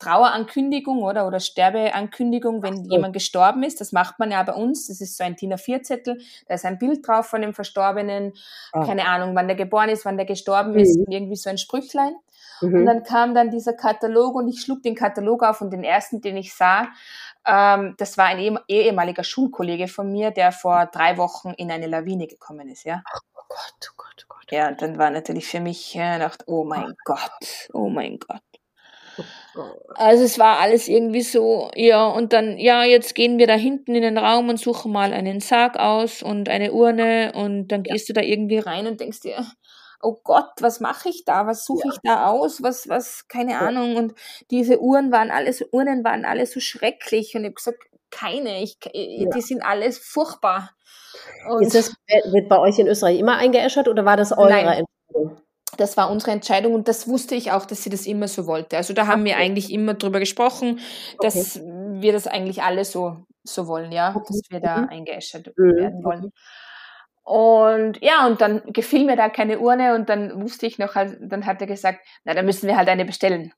Trauerankündigung 0.02 1.02
oder, 1.02 1.26
oder 1.26 1.38
Sterbeankündigung, 1.38 2.62
wenn 2.62 2.84
so. 2.84 2.90
jemand 2.90 3.14
gestorben 3.14 3.62
ist. 3.62 3.80
Das 3.80 3.92
macht 3.92 4.18
man 4.18 4.32
ja 4.32 4.42
bei 4.42 4.52
uns. 4.52 4.88
Das 4.88 5.00
ist 5.00 5.16
so 5.16 5.24
ein 5.24 5.36
DIN 5.36 5.54
A4-Zettel. 5.54 6.20
Da 6.46 6.54
ist 6.54 6.64
ein 6.64 6.78
Bild 6.78 7.06
drauf 7.06 7.26
von 7.26 7.40
dem 7.40 7.54
Verstorbenen. 7.54 8.32
Ah. 8.72 8.84
Keine 8.84 9.06
Ahnung, 9.06 9.34
wann 9.34 9.46
der 9.46 9.56
geboren 9.56 9.88
ist, 9.88 10.04
wann 10.04 10.16
der 10.16 10.26
gestorben 10.26 10.72
mhm. 10.72 10.78
ist. 10.78 10.98
Und 10.98 11.12
irgendwie 11.12 11.36
so 11.36 11.50
ein 11.50 11.58
Sprüchlein. 11.58 12.14
Mhm. 12.62 12.74
Und 12.74 12.86
dann 12.86 13.02
kam 13.02 13.34
dann 13.34 13.50
dieser 13.50 13.72
Katalog 13.72 14.34
und 14.34 14.48
ich 14.48 14.60
schlug 14.60 14.82
den 14.82 14.94
Katalog 14.94 15.42
auf 15.42 15.60
und 15.60 15.70
den 15.70 15.84
ersten, 15.84 16.20
den 16.20 16.36
ich 16.36 16.54
sah, 16.54 16.88
ähm, 17.46 17.94
das 17.98 18.16
war 18.18 18.26
ein 18.26 18.58
ehemaliger 18.68 19.24
Schulkollege 19.24 19.88
von 19.88 20.10
mir, 20.10 20.30
der 20.30 20.52
vor 20.52 20.86
drei 20.86 21.16
Wochen 21.16 21.50
in 21.56 21.70
eine 21.70 21.86
Lawine 21.86 22.26
gekommen 22.26 22.68
ist, 22.68 22.84
ja. 22.84 23.02
Oh 23.14 23.42
Gott, 23.48 23.90
oh 23.90 23.94
Gott, 23.96 24.24
oh 24.24 24.26
Gott. 24.28 24.52
Ja, 24.52 24.68
und 24.68 24.80
dann 24.80 24.98
war 24.98 25.10
natürlich 25.10 25.46
für 25.46 25.60
mich, 25.60 25.94
ja, 25.94 26.18
dachte, 26.18 26.44
oh 26.46 26.64
mein 26.64 26.92
oh. 26.92 26.94
Gott, 27.04 27.68
oh 27.72 27.88
mein 27.88 28.18
Gott. 28.18 28.42
Also 29.94 30.24
es 30.24 30.38
war 30.38 30.58
alles 30.58 30.88
irgendwie 30.88 31.20
so, 31.20 31.70
ja, 31.74 32.06
und 32.06 32.32
dann, 32.32 32.56
ja, 32.56 32.84
jetzt 32.84 33.14
gehen 33.14 33.38
wir 33.38 33.46
da 33.46 33.54
hinten 33.54 33.94
in 33.94 34.02
den 34.02 34.16
Raum 34.16 34.48
und 34.48 34.58
suchen 34.58 34.90
mal 34.90 35.12
einen 35.12 35.40
Sarg 35.40 35.76
aus 35.78 36.22
und 36.22 36.48
eine 36.48 36.72
Urne 36.72 37.32
und 37.34 37.68
dann 37.68 37.82
gehst 37.82 38.08
du 38.08 38.14
da 38.14 38.22
irgendwie 38.22 38.58
rein 38.58 38.86
und 38.86 39.00
denkst 39.00 39.20
dir, 39.20 39.44
oh 40.02 40.20
Gott, 40.22 40.50
was 40.60 40.80
mache 40.80 41.08
ich 41.08 41.24
da? 41.24 41.46
Was 41.46 41.64
suche 41.64 41.86
ja. 41.88 41.92
ich 41.92 42.00
da 42.02 42.26
aus? 42.26 42.62
Was, 42.62 42.88
was, 42.88 43.28
keine 43.28 43.52
ja. 43.52 43.60
Ahnung. 43.60 43.96
Und 43.96 44.14
diese 44.50 44.80
Uhren 44.80 45.12
waren 45.12 45.30
alles, 45.30 45.64
Urnen 45.70 46.04
waren 46.04 46.24
alle 46.24 46.46
so 46.46 46.60
schrecklich 46.60 47.34
und 47.34 47.42
ich 47.42 47.46
habe 47.46 47.54
gesagt, 47.54 47.78
keine, 48.10 48.62
ich, 48.62 48.76
ja. 48.92 49.30
die 49.30 49.40
sind 49.40 49.62
alles 49.62 49.98
furchtbar. 49.98 50.72
Und 51.48 51.62
Ist 51.62 51.74
das, 51.74 51.94
wird 52.32 52.48
bei 52.48 52.58
euch 52.58 52.78
in 52.78 52.88
Österreich 52.88 53.18
immer 53.18 53.36
eingeäschert 53.36 53.88
oder 53.88 54.04
war 54.04 54.16
das 54.16 54.32
eure 54.32 54.50
Nein. 54.50 54.66
Entscheidung? 54.66 55.42
das 55.76 55.96
war 55.96 56.10
unsere 56.10 56.32
Entscheidung 56.32 56.74
und 56.74 56.88
das 56.88 57.08
wusste 57.08 57.34
ich 57.34 57.50
auch, 57.50 57.64
dass 57.64 57.82
sie 57.82 57.90
das 57.90 58.06
immer 58.06 58.28
so 58.28 58.46
wollte. 58.46 58.76
Also 58.76 58.92
da 58.92 59.06
haben 59.06 59.22
okay. 59.22 59.30
wir 59.30 59.36
eigentlich 59.38 59.72
immer 59.72 59.94
drüber 59.94 60.20
gesprochen, 60.20 60.80
dass 61.20 61.56
okay. 61.56 61.64
wir 62.00 62.12
das 62.12 62.26
eigentlich 62.26 62.62
alle 62.62 62.84
so, 62.84 63.24
so 63.42 63.66
wollen, 63.66 63.90
ja, 63.90 64.14
okay. 64.14 64.26
dass 64.28 64.42
wir 64.50 64.60
da 64.60 64.82
mhm. 64.82 64.88
eingeäschert 64.88 65.52
mhm. 65.56 65.76
werden 65.76 66.04
wollen. 66.04 66.32
Und 67.24 68.02
ja, 68.02 68.26
und 68.26 68.40
dann 68.40 68.62
gefiel 68.72 69.04
mir 69.04 69.16
da 69.16 69.28
keine 69.28 69.60
Urne 69.60 69.94
und 69.94 70.08
dann 70.08 70.42
wusste 70.42 70.66
ich 70.66 70.78
noch, 70.78 70.96
halt, 70.96 71.18
dann 71.20 71.46
hat 71.46 71.60
er 71.60 71.66
gesagt, 71.66 72.00
na, 72.24 72.34
dann 72.34 72.44
müssen 72.44 72.66
wir 72.66 72.76
halt 72.76 72.88
eine 72.88 73.04
bestellen. 73.04 73.52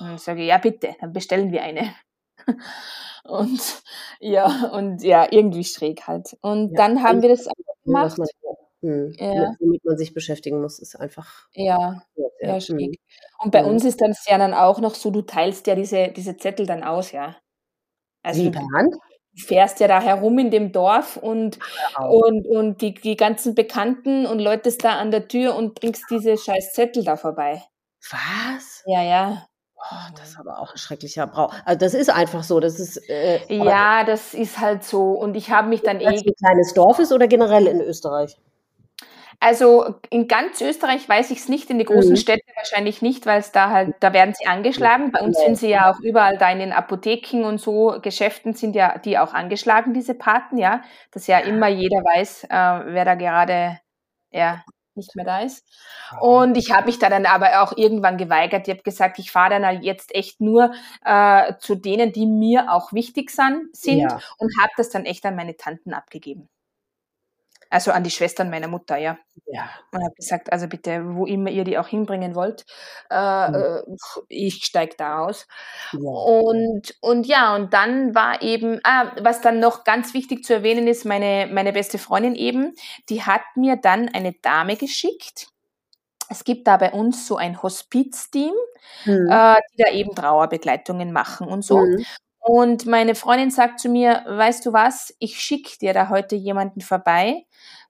Und 0.00 0.14
ich 0.14 0.20
sage, 0.20 0.42
ja 0.42 0.58
bitte, 0.58 0.96
dann 1.00 1.12
bestellen 1.12 1.52
wir 1.52 1.62
eine. 1.62 1.94
Und 3.22 3.82
ja, 4.18 4.70
und 4.72 5.02
ja, 5.02 5.26
irgendwie 5.30 5.62
schräg 5.62 6.06
halt. 6.06 6.36
Und 6.40 6.70
ja, 6.70 6.76
dann 6.76 7.02
haben 7.02 7.20
wir 7.20 7.28
das 7.28 7.48
gemacht. 7.84 8.18
Man, 8.18 8.28
hm, 8.82 9.14
ja. 9.18 9.54
Womit 9.60 9.84
man 9.84 9.98
sich 9.98 10.14
beschäftigen 10.14 10.60
muss, 10.60 10.78
ist 10.78 10.96
einfach. 10.96 11.46
Ja, 11.52 12.02
ja, 12.40 12.54
hm. 12.54 12.60
schräg. 12.60 13.00
Und 13.38 13.52
bei 13.52 13.62
hm. 13.62 13.68
uns 13.68 13.84
ist 13.84 14.00
das 14.00 14.26
ja 14.26 14.38
dann 14.38 14.54
auch 14.54 14.80
noch 14.80 14.94
so, 14.94 15.10
du 15.10 15.22
teilst 15.22 15.66
ja 15.66 15.74
diese, 15.74 16.08
diese 16.08 16.36
Zettel 16.38 16.66
dann 16.66 16.82
aus, 16.82 17.12
ja. 17.12 17.36
Also 18.22 18.42
Wie, 18.42 18.50
per 18.50 18.66
Hand? 18.74 18.94
Du 19.32 19.44
fährst 19.44 19.80
ja 19.80 19.88
da 19.88 20.00
herum 20.00 20.38
in 20.38 20.50
dem 20.50 20.72
Dorf 20.72 21.16
und, 21.16 21.58
und, 21.98 22.46
und 22.46 22.80
die, 22.80 22.94
die 22.94 23.16
ganzen 23.16 23.54
Bekannten 23.54 24.26
und 24.26 24.40
läutest 24.40 24.84
da 24.84 24.98
an 24.98 25.10
der 25.10 25.28
Tür 25.28 25.54
und 25.54 25.74
bringst 25.74 26.04
diese 26.10 26.36
scheiß 26.36 26.72
Zettel 26.72 27.04
da 27.04 27.16
vorbei. 27.16 27.62
Was? 28.10 28.82
Ja, 28.86 29.02
ja. 29.02 29.46
Oh, 29.76 30.12
das 30.16 30.30
ist 30.30 30.38
aber 30.38 30.58
auch 30.58 30.72
ein 30.72 30.78
schrecklicher 30.78 31.26
Brauch. 31.26 31.54
Also 31.64 31.78
das 31.78 31.94
ist 31.94 32.10
einfach 32.10 32.42
so. 32.42 32.60
Das 32.60 32.78
ist 32.78 32.98
äh, 33.08 33.40
ja, 33.48 34.04
das 34.04 34.34
ist 34.34 34.58
halt 34.58 34.84
so. 34.84 35.12
Und 35.12 35.36
ich 35.36 35.50
habe 35.50 35.68
mich 35.68 35.82
dann 35.82 36.00
eh. 36.00 36.06
Ein 36.06 36.22
kleines 36.38 36.74
Dorf 36.74 36.98
ist 36.98 37.12
oder 37.12 37.28
generell 37.28 37.66
in 37.66 37.80
Österreich? 37.80 38.36
Also 39.42 39.94
in 40.10 40.28
ganz 40.28 40.60
Österreich 40.60 41.08
weiß 41.08 41.30
ich 41.30 41.38
es 41.38 41.48
nicht, 41.48 41.70
in 41.70 41.78
den 41.78 41.86
großen 41.86 42.12
mhm. 42.12 42.16
Städten 42.16 42.50
wahrscheinlich 42.54 43.00
nicht, 43.00 43.24
weil 43.24 43.40
es 43.40 43.52
da 43.52 43.70
halt, 43.70 43.94
da 44.00 44.12
werden 44.12 44.34
sie 44.38 44.46
angeschlagen. 44.46 45.12
Bei 45.12 45.20
uns 45.20 45.38
sind 45.38 45.56
sie 45.56 45.70
ja 45.70 45.90
auch 45.90 45.98
überall 46.00 46.36
da 46.36 46.50
in 46.52 46.58
den 46.58 46.72
Apotheken 46.72 47.44
und 47.44 47.58
so 47.58 47.96
Geschäften 48.02 48.52
sind 48.52 48.76
ja 48.76 48.98
die 48.98 49.18
auch 49.18 49.32
angeschlagen, 49.32 49.94
diese 49.94 50.14
Paten, 50.14 50.58
ja. 50.58 50.82
Dass 51.10 51.26
ja 51.26 51.38
immer 51.38 51.68
jeder 51.68 52.04
weiß, 52.04 52.44
äh, 52.44 52.48
wer 52.48 53.04
da 53.06 53.14
gerade 53.14 53.80
ja, 54.30 54.62
nicht 54.94 55.16
mehr 55.16 55.24
da 55.24 55.40
ist. 55.40 55.66
Und 56.20 56.58
ich 56.58 56.70
habe 56.70 56.86
mich 56.86 56.98
da 56.98 57.08
dann 57.08 57.24
aber 57.24 57.62
auch 57.62 57.76
irgendwann 57.76 58.18
geweigert. 58.18 58.68
Ich 58.68 58.74
habe 58.74 58.82
gesagt, 58.82 59.18
ich 59.18 59.30
fahre 59.30 59.58
dann 59.58 59.82
jetzt 59.82 60.14
echt 60.14 60.42
nur 60.42 60.72
äh, 61.04 61.54
zu 61.60 61.76
denen, 61.76 62.12
die 62.12 62.26
mir 62.26 62.72
auch 62.72 62.92
wichtig 62.92 63.30
sind, 63.30 63.74
sind 63.74 64.00
ja. 64.00 64.20
und 64.36 64.52
habe 64.60 64.72
das 64.76 64.90
dann 64.90 65.06
echt 65.06 65.24
an 65.24 65.36
meine 65.36 65.56
Tanten 65.56 65.94
abgegeben. 65.94 66.50
Also 67.70 67.92
an 67.92 68.02
die 68.02 68.10
Schwestern 68.10 68.50
meiner 68.50 68.66
Mutter, 68.66 68.96
ja. 68.96 69.16
Ja. 69.46 69.70
Und 69.92 70.02
habe 70.02 70.14
gesagt, 70.16 70.52
also 70.52 70.66
bitte, 70.66 71.14
wo 71.14 71.24
immer 71.24 71.50
ihr 71.50 71.62
die 71.62 71.78
auch 71.78 71.86
hinbringen 71.86 72.34
wollt, 72.34 72.66
äh, 73.10 73.48
mhm. 73.48 73.96
ich 74.28 74.64
steige 74.64 74.96
da 74.98 75.20
aus. 75.20 75.46
Ja. 75.92 76.00
Und, 76.00 76.94
und 77.00 77.26
ja, 77.26 77.54
und 77.54 77.72
dann 77.72 78.14
war 78.14 78.42
eben, 78.42 78.80
ah, 78.82 79.12
was 79.20 79.40
dann 79.40 79.60
noch 79.60 79.84
ganz 79.84 80.14
wichtig 80.14 80.44
zu 80.44 80.52
erwähnen 80.52 80.88
ist, 80.88 81.04
meine, 81.04 81.48
meine 81.52 81.72
beste 81.72 81.98
Freundin 81.98 82.34
eben, 82.34 82.74
die 83.08 83.22
hat 83.22 83.42
mir 83.54 83.76
dann 83.76 84.08
eine 84.08 84.32
Dame 84.32 84.76
geschickt. 84.76 85.46
Es 86.28 86.44
gibt 86.44 86.66
da 86.66 86.76
bei 86.76 86.92
uns 86.92 87.26
so 87.26 87.36
ein 87.36 87.62
Hospizteam, 87.62 88.54
mhm. 89.04 89.28
äh, 89.30 89.56
die 89.72 89.82
da 89.82 89.90
eben 89.92 90.14
Trauerbegleitungen 90.14 91.12
machen 91.12 91.46
und 91.46 91.62
so. 91.62 91.78
Mhm. 91.78 92.04
Und 92.40 92.86
meine 92.86 93.14
Freundin 93.14 93.50
sagt 93.50 93.80
zu 93.80 93.88
mir, 93.88 94.24
weißt 94.26 94.64
du 94.64 94.72
was, 94.72 95.14
ich 95.18 95.38
schicke 95.40 95.78
dir 95.78 95.92
da 95.92 96.08
heute 96.08 96.36
jemanden 96.36 96.80
vorbei. 96.80 97.44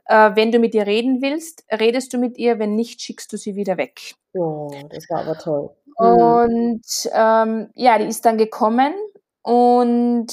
Äh, 0.06 0.32
wenn 0.34 0.50
du 0.50 0.58
mit 0.58 0.74
ihr 0.74 0.86
reden 0.86 1.22
willst, 1.22 1.64
redest 1.70 2.12
du 2.12 2.18
mit 2.18 2.36
ihr, 2.36 2.58
wenn 2.58 2.74
nicht, 2.74 3.00
schickst 3.00 3.32
du 3.32 3.36
sie 3.36 3.54
wieder 3.54 3.76
weg. 3.76 4.14
Oh, 4.34 4.70
das 4.90 5.08
war 5.08 5.20
aber 5.20 5.38
toll. 5.38 5.70
Mhm. 5.98 6.06
Und 6.06 7.10
ähm, 7.12 7.70
ja, 7.74 7.98
die 7.98 8.06
ist 8.06 8.24
dann 8.24 8.38
gekommen 8.38 8.92
und 9.42 10.32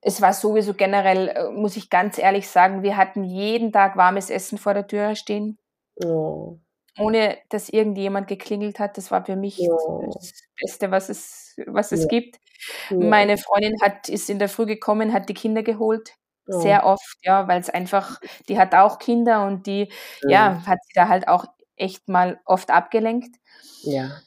es 0.00 0.22
war 0.22 0.32
sowieso 0.32 0.74
generell, 0.74 1.28
äh, 1.28 1.50
muss 1.50 1.76
ich 1.76 1.90
ganz 1.90 2.18
ehrlich 2.18 2.48
sagen, 2.48 2.82
wir 2.82 2.96
hatten 2.96 3.24
jeden 3.24 3.72
Tag 3.72 3.96
warmes 3.96 4.30
Essen 4.30 4.56
vor 4.56 4.74
der 4.74 4.86
Tür 4.86 5.14
stehen. 5.14 5.58
Oh. 6.02 6.58
Ohne 6.98 7.36
dass 7.50 7.68
irgendjemand 7.68 8.28
geklingelt 8.28 8.78
hat. 8.78 8.96
Das 8.96 9.10
war 9.10 9.24
für 9.24 9.36
mich 9.36 9.60
oh. 9.60 10.10
das 10.14 10.32
Beste, 10.60 10.90
was 10.90 11.08
es, 11.08 11.54
was 11.66 11.92
es 11.92 12.02
ja. 12.02 12.08
gibt. 12.08 12.40
Ja. 12.90 12.96
Meine 12.96 13.38
Freundin 13.38 13.74
hat, 13.82 14.08
ist 14.08 14.30
in 14.30 14.38
der 14.38 14.48
Früh 14.48 14.66
gekommen, 14.66 15.12
hat 15.12 15.28
die 15.28 15.34
Kinder 15.34 15.62
geholt. 15.62 16.14
Oh. 16.50 16.60
Sehr 16.60 16.86
oft, 16.86 17.18
ja, 17.22 17.46
weil 17.46 17.60
es 17.60 17.68
einfach, 17.68 18.20
die 18.48 18.58
hat 18.58 18.74
auch 18.74 18.98
Kinder 18.98 19.46
und 19.46 19.66
die, 19.66 19.92
ja. 20.22 20.30
ja, 20.30 20.66
hat 20.66 20.78
sie 20.86 20.92
da 20.94 21.08
halt 21.08 21.28
auch 21.28 21.44
echt 21.76 22.08
mal 22.08 22.40
oft 22.44 22.70
abgelenkt. 22.70 23.36
Ja. 23.82 24.20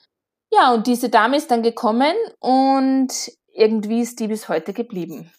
Ja, 0.54 0.74
und 0.74 0.86
diese 0.88 1.10
Dame 1.10 1.38
ist 1.38 1.50
dann 1.50 1.64
gekommen 1.64 2.14
und 2.40 3.12
irgendwie 3.54 4.02
ist 4.02 4.20
die 4.20 4.28
bis 4.28 4.50
heute 4.50 4.74
geblieben. 4.74 5.32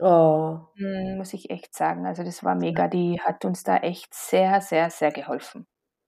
Oh. 0.00 0.58
Hm, 0.76 1.18
muss 1.18 1.34
ich 1.34 1.50
echt 1.50 1.74
sagen. 1.74 2.04
Also 2.06 2.24
das 2.24 2.42
war 2.42 2.56
mega. 2.56 2.88
Die 2.88 3.20
hat 3.20 3.44
uns 3.44 3.62
da 3.62 3.76
echt 3.76 4.12
sehr, 4.12 4.60
sehr, 4.60 4.90
sehr 4.90 5.12
geholfen. 5.12 5.66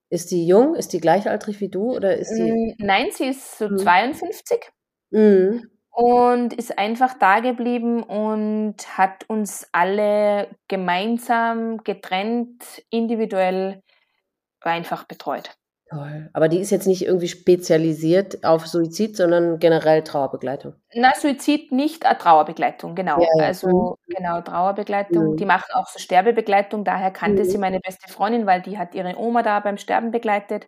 Ist 0.09 0.31
die 0.33 0.47
jung? 0.47 0.75
Ist 0.75 0.93
die 0.93 1.01
gleichaltrig 1.01 1.61
wie 1.61 1.69
du? 1.69 1.95
Oder 1.95 2.17
ist 2.17 2.35
die... 2.35 2.51
Hm, 2.51 2.75
nein, 2.79 3.09
sie 3.13 3.27
ist 3.27 3.59
so 3.59 3.69
mhm. 3.69 3.79
52. 3.79 4.73
Mhm 5.11 5.76
und 5.97 6.53
ist 6.53 6.79
einfach 6.79 7.15
da 7.19 7.41
geblieben 7.41 8.03
und 8.03 8.77
hat 8.99 9.25
uns 9.31 9.67
alle 9.73 10.51
gemeinsam, 10.69 11.79
getrennt, 11.85 12.85
individuell 12.91 13.83
einfach 14.63 15.05
betreut. 15.05 15.57
Toll. 15.89 16.31
Aber 16.33 16.49
die 16.49 16.59
ist 16.59 16.71
jetzt 16.71 16.89
nicht 16.89 17.07
irgendwie 17.07 17.29
spezialisiert 17.29 18.45
auf 18.45 18.67
Suizid, 18.67 19.17
sondern 19.17 19.61
generell 19.61 20.03
Trauerbegleitung. 20.03 20.75
Na, 20.93 21.13
Suizid 21.15 21.71
nicht, 21.71 22.05
äh, 22.05 22.17
Trauerbegleitung, 22.17 22.97
genau. 22.97 23.21
Ja, 23.21 23.29
ja. 23.37 23.45
Also 23.45 23.97
mhm. 24.09 24.15
genau, 24.17 24.41
Trauerbegleitung. 24.41 25.33
Mhm. 25.33 25.37
Die 25.37 25.45
macht 25.45 25.73
auch 25.75 25.87
so 25.87 26.01
Sterbebegleitung, 26.01 26.83
daher 26.83 27.13
kannte 27.13 27.45
mhm. 27.45 27.49
sie 27.49 27.59
meine 27.59 27.79
beste 27.79 28.13
Freundin, 28.13 28.47
weil 28.47 28.63
die 28.63 28.79
hat 28.79 28.97
ihre 28.97 29.17
Oma 29.17 29.45
da 29.45 29.61
beim 29.61 29.79
Sterben 29.79 30.11
begleitet. 30.11 30.67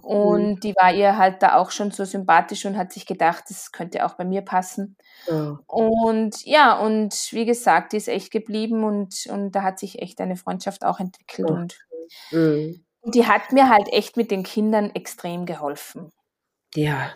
Und 0.00 0.48
mhm. 0.48 0.60
die 0.60 0.74
war 0.74 0.94
ihr 0.94 1.18
halt 1.18 1.42
da 1.42 1.56
auch 1.56 1.70
schon 1.70 1.90
so 1.90 2.06
sympathisch 2.06 2.64
und 2.64 2.78
hat 2.78 2.92
sich 2.92 3.04
gedacht, 3.04 3.44
das 3.50 3.72
könnte 3.72 4.06
auch 4.06 4.14
bei 4.14 4.24
mir 4.24 4.40
passen. 4.40 4.96
Und 5.66 6.46
ja, 6.46 6.78
und 6.78 7.12
wie 7.32 7.44
gesagt, 7.44 7.92
die 7.92 7.98
ist 7.98 8.08
echt 8.08 8.30
geblieben 8.30 8.84
und, 8.84 9.26
und 9.28 9.50
da 9.50 9.62
hat 9.62 9.78
sich 9.78 10.00
echt 10.00 10.18
eine 10.22 10.36
Freundschaft 10.36 10.82
auch 10.82 10.98
entwickelt. 10.98 11.50
Und 11.50 11.78
mhm. 12.30 12.80
Und 12.85 12.85
die 13.14 13.26
hat 13.26 13.52
mir 13.52 13.68
halt 13.68 13.92
echt 13.92 14.16
mit 14.16 14.30
den 14.30 14.42
Kindern 14.42 14.90
extrem 14.94 15.46
geholfen. 15.46 16.12
Ja, 16.74 17.10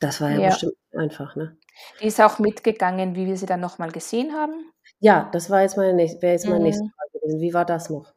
das 0.00 0.20
war 0.20 0.30
ja, 0.30 0.38
ja. 0.38 0.48
bestimmt 0.48 0.74
einfach, 0.96 1.36
ne? 1.36 1.56
Die 2.00 2.06
ist 2.06 2.20
auch 2.20 2.38
mitgegangen, 2.38 3.14
wie 3.14 3.26
wir 3.26 3.36
sie 3.36 3.46
dann 3.46 3.60
nochmal 3.60 3.90
gesehen 3.90 4.32
haben. 4.32 4.72
Ja, 4.98 5.28
das 5.32 5.50
war 5.50 5.62
jetzt 5.62 5.76
meine 5.76 5.92
nächste, 5.92 6.22
wäre 6.22 6.32
jetzt 6.32 6.46
meine 6.46 6.58
mhm. 6.58 6.64
nächste 6.64 6.84
Frage 6.84 7.20
gewesen. 7.20 7.40
Wie 7.40 7.54
war 7.54 7.64
das 7.64 7.90
noch? 7.90 8.12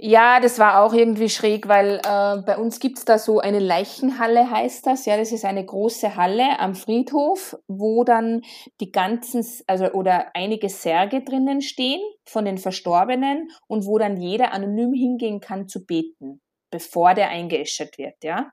Ja, 0.00 0.38
das 0.38 0.60
war 0.60 0.82
auch 0.82 0.92
irgendwie 0.92 1.28
schräg, 1.28 1.66
weil 1.66 1.96
äh, 1.96 2.42
bei 2.42 2.56
uns 2.56 2.78
gibt's 2.78 3.04
da 3.04 3.18
so 3.18 3.40
eine 3.40 3.58
Leichenhalle, 3.58 4.48
heißt 4.48 4.86
das. 4.86 5.06
Ja, 5.06 5.16
das 5.16 5.32
ist 5.32 5.44
eine 5.44 5.64
große 5.64 6.14
Halle 6.14 6.60
am 6.60 6.76
Friedhof, 6.76 7.56
wo 7.66 8.04
dann 8.04 8.42
die 8.80 8.92
ganzen, 8.92 9.44
also 9.66 9.90
oder 9.90 10.28
einige 10.34 10.68
Särge 10.68 11.22
drinnen 11.22 11.62
stehen 11.62 12.00
von 12.24 12.44
den 12.44 12.58
Verstorbenen 12.58 13.50
und 13.66 13.86
wo 13.86 13.98
dann 13.98 14.16
jeder 14.16 14.52
anonym 14.52 14.92
hingehen 14.92 15.40
kann 15.40 15.66
zu 15.66 15.84
beten 15.84 16.40
bevor 16.70 17.14
der 17.14 17.28
eingeäschert 17.28 17.98
wird, 17.98 18.22
ja. 18.22 18.50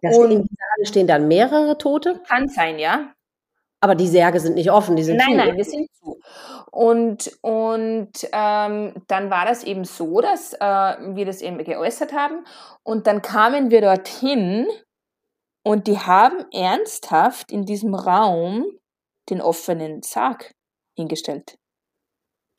Das 0.00 0.16
und 0.16 0.30
in 0.30 0.42
dieser 0.44 0.64
Halle 0.72 0.86
stehen 0.86 1.06
dann 1.06 1.28
mehrere 1.28 1.76
Tote? 1.76 2.22
Kann 2.28 2.48
sein, 2.48 2.78
ja. 2.78 3.12
Aber 3.80 3.94
die 3.94 4.08
Särge 4.08 4.40
sind 4.40 4.54
nicht 4.54 4.70
offen, 4.70 4.96
die 4.96 5.04
sind 5.04 5.16
nein, 5.18 5.28
zu. 5.28 5.36
Nein, 5.36 5.48
nein, 5.48 5.56
die 5.56 5.64
sind 5.64 5.88
zu. 5.94 6.20
Und, 6.70 7.38
und 7.42 8.10
ähm, 8.32 8.94
dann 9.06 9.30
war 9.30 9.46
das 9.46 9.64
eben 9.64 9.84
so, 9.84 10.20
dass 10.20 10.52
äh, 10.54 10.58
wir 10.58 11.24
das 11.24 11.42
eben 11.42 11.58
geäußert 11.62 12.12
haben. 12.12 12.44
Und 12.82 13.06
dann 13.06 13.22
kamen 13.22 13.70
wir 13.70 13.80
dorthin 13.80 14.66
und 15.64 15.86
die 15.86 15.98
haben 15.98 16.44
ernsthaft 16.52 17.52
in 17.52 17.66
diesem 17.66 17.94
Raum 17.94 18.66
den 19.30 19.40
offenen 19.40 20.02
Sarg 20.02 20.54
hingestellt. 20.96 21.58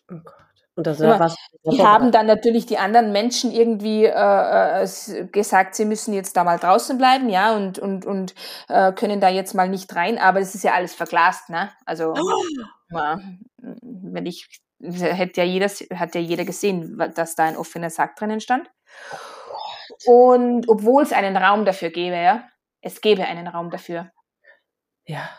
Oh 0.09 0.15
Gott. 0.23 0.48
Und 0.79 0.87
das 0.87 1.01
war 1.01 1.19
was. 1.19 1.35
Die 1.69 1.83
haben 1.83 2.13
dann 2.13 2.25
natürlich 2.25 2.65
die 2.65 2.77
anderen 2.77 3.11
Menschen 3.11 3.51
irgendwie 3.51 4.05
äh, 4.05 4.83
äh 4.83 5.25
gesagt, 5.25 5.75
sie 5.75 5.83
müssen 5.83 6.13
jetzt 6.13 6.37
da 6.37 6.45
mal 6.45 6.57
draußen 6.57 6.97
bleiben, 6.97 7.27
ja, 7.27 7.53
und, 7.53 7.79
und, 7.79 8.05
und 8.05 8.33
äh, 8.69 8.93
können 8.93 9.19
da 9.19 9.27
jetzt 9.27 9.53
mal 9.53 9.67
nicht 9.67 9.93
rein, 9.93 10.17
aber 10.17 10.39
es 10.39 10.55
ist 10.55 10.63
ja 10.63 10.71
alles 10.71 10.95
verglast, 10.95 11.49
ne? 11.49 11.69
Also 11.85 12.13
oh. 12.93 13.17
wenn 13.59 14.25
ich 14.25 14.47
hätte 14.81 15.41
ja 15.41 15.45
jeder, 15.45 15.67
hat 15.67 16.15
ja 16.15 16.21
jeder 16.21 16.45
gesehen, 16.45 16.97
dass 17.13 17.35
da 17.35 17.43
ein 17.43 17.57
offener 17.57 17.89
Sack 17.89 18.15
drinnen 18.15 18.39
stand. 18.39 18.71
Oh 20.05 20.29
und 20.29 20.69
obwohl 20.69 21.03
es 21.03 21.11
einen 21.11 21.35
Raum 21.35 21.65
dafür 21.65 21.89
gäbe, 21.89 22.15
ja, 22.15 22.47
es 22.79 23.01
gäbe 23.01 23.25
einen 23.25 23.49
Raum 23.49 23.69
dafür. 23.69 24.13
Ja. 25.05 25.29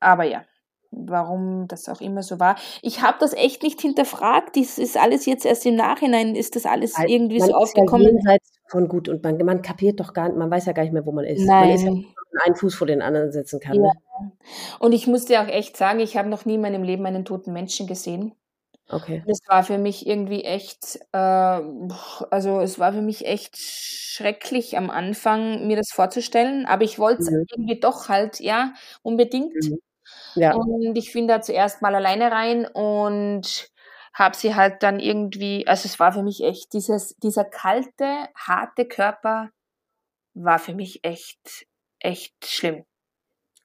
Aber 0.00 0.24
ja 0.24 0.46
warum 0.90 1.66
das 1.68 1.88
auch 1.88 2.00
immer 2.00 2.22
so 2.22 2.40
war. 2.40 2.56
Ich 2.82 3.02
habe 3.02 3.18
das 3.20 3.32
echt 3.32 3.62
nicht 3.62 3.80
hinterfragt. 3.80 4.56
Das 4.56 4.78
ist 4.78 4.96
alles 4.96 5.26
jetzt 5.26 5.46
erst 5.46 5.66
im 5.66 5.76
Nachhinein, 5.76 6.34
ist 6.34 6.56
das 6.56 6.66
alles 6.66 6.98
Weil 6.98 7.10
irgendwie 7.10 7.40
so 7.40 7.52
aufgekommen. 7.54 8.18
Ja 8.26 8.36
von 8.70 8.86
gut 8.88 9.08
und 9.08 9.22
man, 9.24 9.36
man 9.38 9.62
kapiert 9.62 9.98
doch 9.98 10.14
gar 10.14 10.28
nicht, 10.28 10.38
man 10.38 10.50
weiß 10.50 10.66
ja 10.66 10.72
gar 10.72 10.84
nicht 10.84 10.92
mehr, 10.92 11.04
wo 11.04 11.12
man 11.12 11.24
ist. 11.24 11.44
Nein. 11.44 11.68
Man 11.68 11.70
ist 11.70 11.82
ja 11.82 11.90
einen 12.44 12.54
Fuß 12.54 12.74
vor 12.74 12.86
den 12.86 13.02
anderen 13.02 13.32
setzen 13.32 13.58
kann. 13.58 13.74
Ja. 13.74 13.82
Ne? 14.20 14.32
Und 14.78 14.92
ich 14.92 15.06
muss 15.06 15.24
dir 15.24 15.42
auch 15.42 15.48
echt 15.48 15.76
sagen, 15.76 16.00
ich 16.00 16.16
habe 16.16 16.28
noch 16.28 16.44
nie 16.44 16.54
in 16.54 16.60
meinem 16.60 16.84
Leben 16.84 17.04
einen 17.04 17.24
toten 17.24 17.52
Menschen 17.52 17.86
gesehen. 17.86 18.32
Okay. 18.88 19.22
Das 19.26 19.38
war 19.46 19.62
für 19.62 19.78
mich 19.78 20.06
irgendwie 20.06 20.42
echt, 20.44 21.00
äh, 21.12 21.16
also 21.18 22.60
es 22.60 22.78
war 22.78 22.92
für 22.92 23.02
mich 23.02 23.26
echt 23.26 23.56
schrecklich 23.56 24.76
am 24.76 24.90
Anfang, 24.90 25.66
mir 25.66 25.76
das 25.76 25.90
vorzustellen, 25.92 26.66
aber 26.66 26.82
ich 26.82 26.98
wollte 26.98 27.22
es 27.22 27.30
Mhm. 27.30 27.46
irgendwie 27.50 27.80
doch 27.80 28.08
halt, 28.08 28.40
ja, 28.40 28.74
unbedingt. 29.02 29.54
Mhm. 29.54 29.78
Ja. 30.34 30.54
Und 30.54 30.96
ich 30.96 31.12
bin 31.12 31.28
da 31.28 31.40
zuerst 31.40 31.82
mal 31.82 31.94
alleine 31.94 32.30
rein 32.30 32.66
und 32.66 33.68
habe 34.14 34.36
sie 34.36 34.54
halt 34.54 34.82
dann 34.82 35.00
irgendwie, 35.00 35.66
also 35.66 35.86
es 35.86 35.98
war 36.00 36.12
für 36.12 36.22
mich 36.22 36.42
echt, 36.42 36.72
dieses, 36.72 37.16
dieser 37.18 37.44
kalte, 37.44 38.28
harte 38.36 38.86
Körper 38.86 39.50
war 40.34 40.58
für 40.58 40.74
mich 40.74 41.00
echt, 41.04 41.66
echt 42.00 42.34
schlimm. 42.44 42.84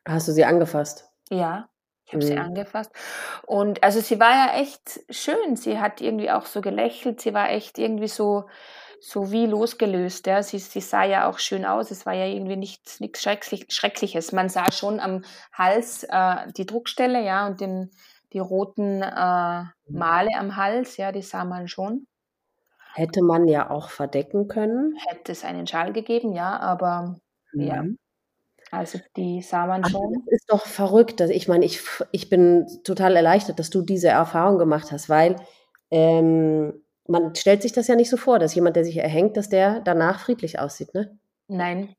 Hast 0.07 0.27
du 0.27 0.31
sie 0.31 0.45
angefasst? 0.45 1.09
Ja, 1.29 1.69
ich 2.05 2.13
habe 2.13 2.23
sie 2.23 2.33
Mhm. 2.33 2.39
angefasst. 2.39 2.91
Und 3.47 3.83
also 3.83 3.99
sie 4.01 4.19
war 4.19 4.31
ja 4.31 4.61
echt 4.61 5.01
schön. 5.09 5.55
Sie 5.55 5.79
hat 5.79 6.01
irgendwie 6.01 6.29
auch 6.29 6.45
so 6.45 6.61
gelächelt. 6.61 7.21
Sie 7.21 7.33
war 7.33 7.49
echt 7.49 7.79
irgendwie 7.79 8.07
so, 8.07 8.45
so 9.07 9.31
wie 9.31 9.45
losgelöst. 9.45 10.25
Ja. 10.25 10.41
Sie, 10.41 10.57
sie 10.57 10.81
sah 10.81 11.03
ja 11.03 11.29
auch 11.29 11.37
schön 11.37 11.63
aus. 11.63 11.91
Es 11.91 12.07
war 12.07 12.13
ja 12.13 12.25
irgendwie 12.25 12.55
nichts, 12.55 12.99
nichts 12.99 13.21
Schrecklich, 13.21 13.67
Schreckliches. 13.69 14.31
Man 14.31 14.49
sah 14.49 14.71
schon 14.71 14.99
am 14.99 15.23
Hals 15.53 16.03
äh, 16.09 16.51
die 16.57 16.65
Druckstelle, 16.65 17.23
ja, 17.23 17.45
und 17.45 17.61
den, 17.61 17.91
die 18.33 18.39
roten 18.39 19.03
äh, 19.03 19.63
Male 19.87 20.29
am 20.39 20.55
Hals, 20.55 20.97
ja, 20.97 21.11
die 21.11 21.21
sah 21.21 21.45
man 21.45 21.67
schon. 21.67 22.07
Hätte 22.95 23.21
man 23.21 23.47
ja 23.47 23.69
auch 23.69 23.89
verdecken 23.89 24.47
können. 24.47 24.95
Hätte 25.07 25.33
es 25.33 25.43
einen 25.43 25.67
Schal 25.67 25.93
gegeben, 25.93 26.33
ja, 26.33 26.57
aber 26.59 27.15
ja, 27.53 27.83
Mhm. 27.83 27.99
also 28.71 28.99
die 29.17 29.41
sah 29.43 29.67
man 29.67 29.83
schon. 29.85 30.13
das 30.25 30.39
ist 30.41 30.51
doch 30.51 30.65
verrückt. 30.65 31.19
dass- 31.19 31.29
Ich 31.29 31.47
meine, 31.47 31.65
ich, 31.65 31.81
ich 32.11 32.29
bin 32.29 32.65
total 32.83 33.15
erleichtert, 33.15 33.59
dass 33.59 33.69
du 33.69 33.81
diese 33.83 34.07
Erfahrung 34.07 34.57
gemacht 34.57 34.91
hast, 34.91 35.09
weil 35.09 35.35
ähm, 35.91 36.81
man 37.07 37.35
stellt 37.35 37.61
sich 37.63 37.71
das 37.73 37.87
ja 37.87 37.95
nicht 37.95 38.09
so 38.09 38.17
vor, 38.17 38.39
dass 38.39 38.55
jemand, 38.55 38.75
der 38.75 38.85
sich 38.85 38.97
erhängt, 38.97 39.37
dass 39.37 39.49
der 39.49 39.81
danach 39.81 40.19
friedlich 40.19 40.59
aussieht, 40.59 40.93
ne? 40.93 41.17
Nein, 41.49 41.95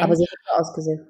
Aber 0.00 0.14
nein. 0.14 0.16
sie 0.16 0.24
hat 0.24 0.38
so 0.44 0.52
ausgesehen. 0.60 1.08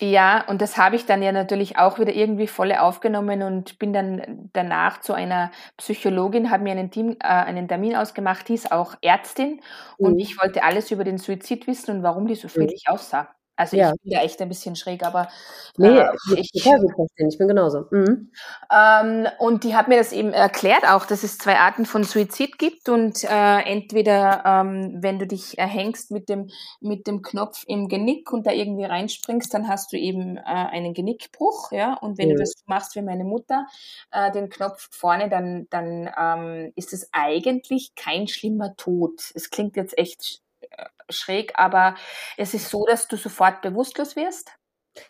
Ja, 0.00 0.44
und 0.46 0.62
das 0.62 0.76
habe 0.76 0.94
ich 0.94 1.06
dann 1.06 1.22
ja 1.22 1.32
natürlich 1.32 1.76
auch 1.76 1.98
wieder 1.98 2.12
irgendwie 2.14 2.46
volle 2.46 2.82
aufgenommen 2.82 3.42
und 3.42 3.80
bin 3.80 3.92
dann 3.92 4.48
danach 4.52 5.00
zu 5.00 5.12
einer 5.12 5.50
Psychologin, 5.76 6.50
habe 6.52 6.62
mir 6.62 6.70
einen, 6.70 6.92
Team, 6.92 7.16
äh, 7.20 7.26
einen 7.26 7.66
Termin 7.66 7.96
ausgemacht, 7.96 8.46
die 8.48 8.54
ist 8.54 8.70
auch 8.70 8.94
Ärztin 9.02 9.60
und 10.00 10.14
Mhm. 10.14 10.22
ich 10.22 10.40
wollte 10.40 10.62
alles 10.62 10.92
über 10.92 11.02
den 11.02 11.18
Suizid 11.18 11.66
wissen 11.66 11.96
und 11.96 12.02
warum 12.04 12.28
die 12.28 12.36
so 12.36 12.46
Mhm. 12.54 12.68
friedlich 12.68 12.84
aussah. 12.88 13.28
Also 13.58 13.76
Ja. 13.76 13.92
ich 13.94 14.02
bin 14.02 14.12
da 14.12 14.20
echt 14.22 14.40
ein 14.40 14.48
bisschen 14.48 14.76
schräg, 14.76 15.04
aber 15.04 15.28
Nee, 15.76 15.98
äh, 15.98 16.06
ich 16.36 16.50
ich. 16.54 16.64
Ich 17.16 17.38
bin 17.38 17.48
genauso. 17.48 17.86
Mhm. 17.90 18.30
ähm, 18.72 19.26
und 19.38 19.64
die 19.64 19.74
hat 19.76 19.88
mir 19.88 19.98
das 19.98 20.12
eben 20.12 20.32
erklärt 20.32 20.84
auch, 20.88 21.06
dass 21.06 21.22
es 21.22 21.38
zwei 21.38 21.56
Arten 21.58 21.86
von 21.86 22.04
Suizid 22.04 22.58
gibt 22.58 22.88
und 22.88 23.24
äh, 23.24 23.60
entweder 23.62 24.42
ähm, 24.44 24.98
wenn 25.00 25.18
du 25.18 25.26
dich 25.26 25.58
erhängst 25.58 26.10
mit 26.10 26.28
dem 26.28 26.48
mit 26.80 27.06
dem 27.06 27.22
Knopf 27.22 27.64
im 27.66 27.88
Genick 27.88 28.32
und 28.32 28.46
da 28.46 28.52
irgendwie 28.52 28.84
reinspringst, 28.84 29.52
dann 29.52 29.68
hast 29.68 29.92
du 29.92 29.96
eben 29.98 30.36
äh, 30.36 30.42
einen 30.44 30.94
Genickbruch, 30.94 31.72
ja. 31.72 31.94
Und 31.94 32.18
wenn 32.18 32.28
du 32.30 32.34
Mhm. 32.34 32.38
das 32.38 32.52
machst 32.66 32.94
wie 32.96 33.02
meine 33.02 33.24
Mutter, 33.24 33.66
äh, 34.10 34.30
den 34.32 34.48
Knopf 34.48 34.88
vorne, 34.92 35.28
dann 35.28 35.66
dann 35.70 36.10
ähm, 36.18 36.72
ist 36.76 36.92
es 36.92 37.08
eigentlich 37.12 37.94
kein 37.96 38.28
schlimmer 38.28 38.76
Tod. 38.76 39.20
Es 39.34 39.50
klingt 39.50 39.76
jetzt 39.76 39.96
echt 39.98 40.40
schräg, 41.10 41.52
aber 41.56 41.94
es 42.36 42.54
ist 42.54 42.68
so, 42.70 42.84
dass 42.86 43.08
du 43.08 43.16
sofort 43.16 43.62
bewusstlos 43.62 44.16
wirst. 44.16 44.50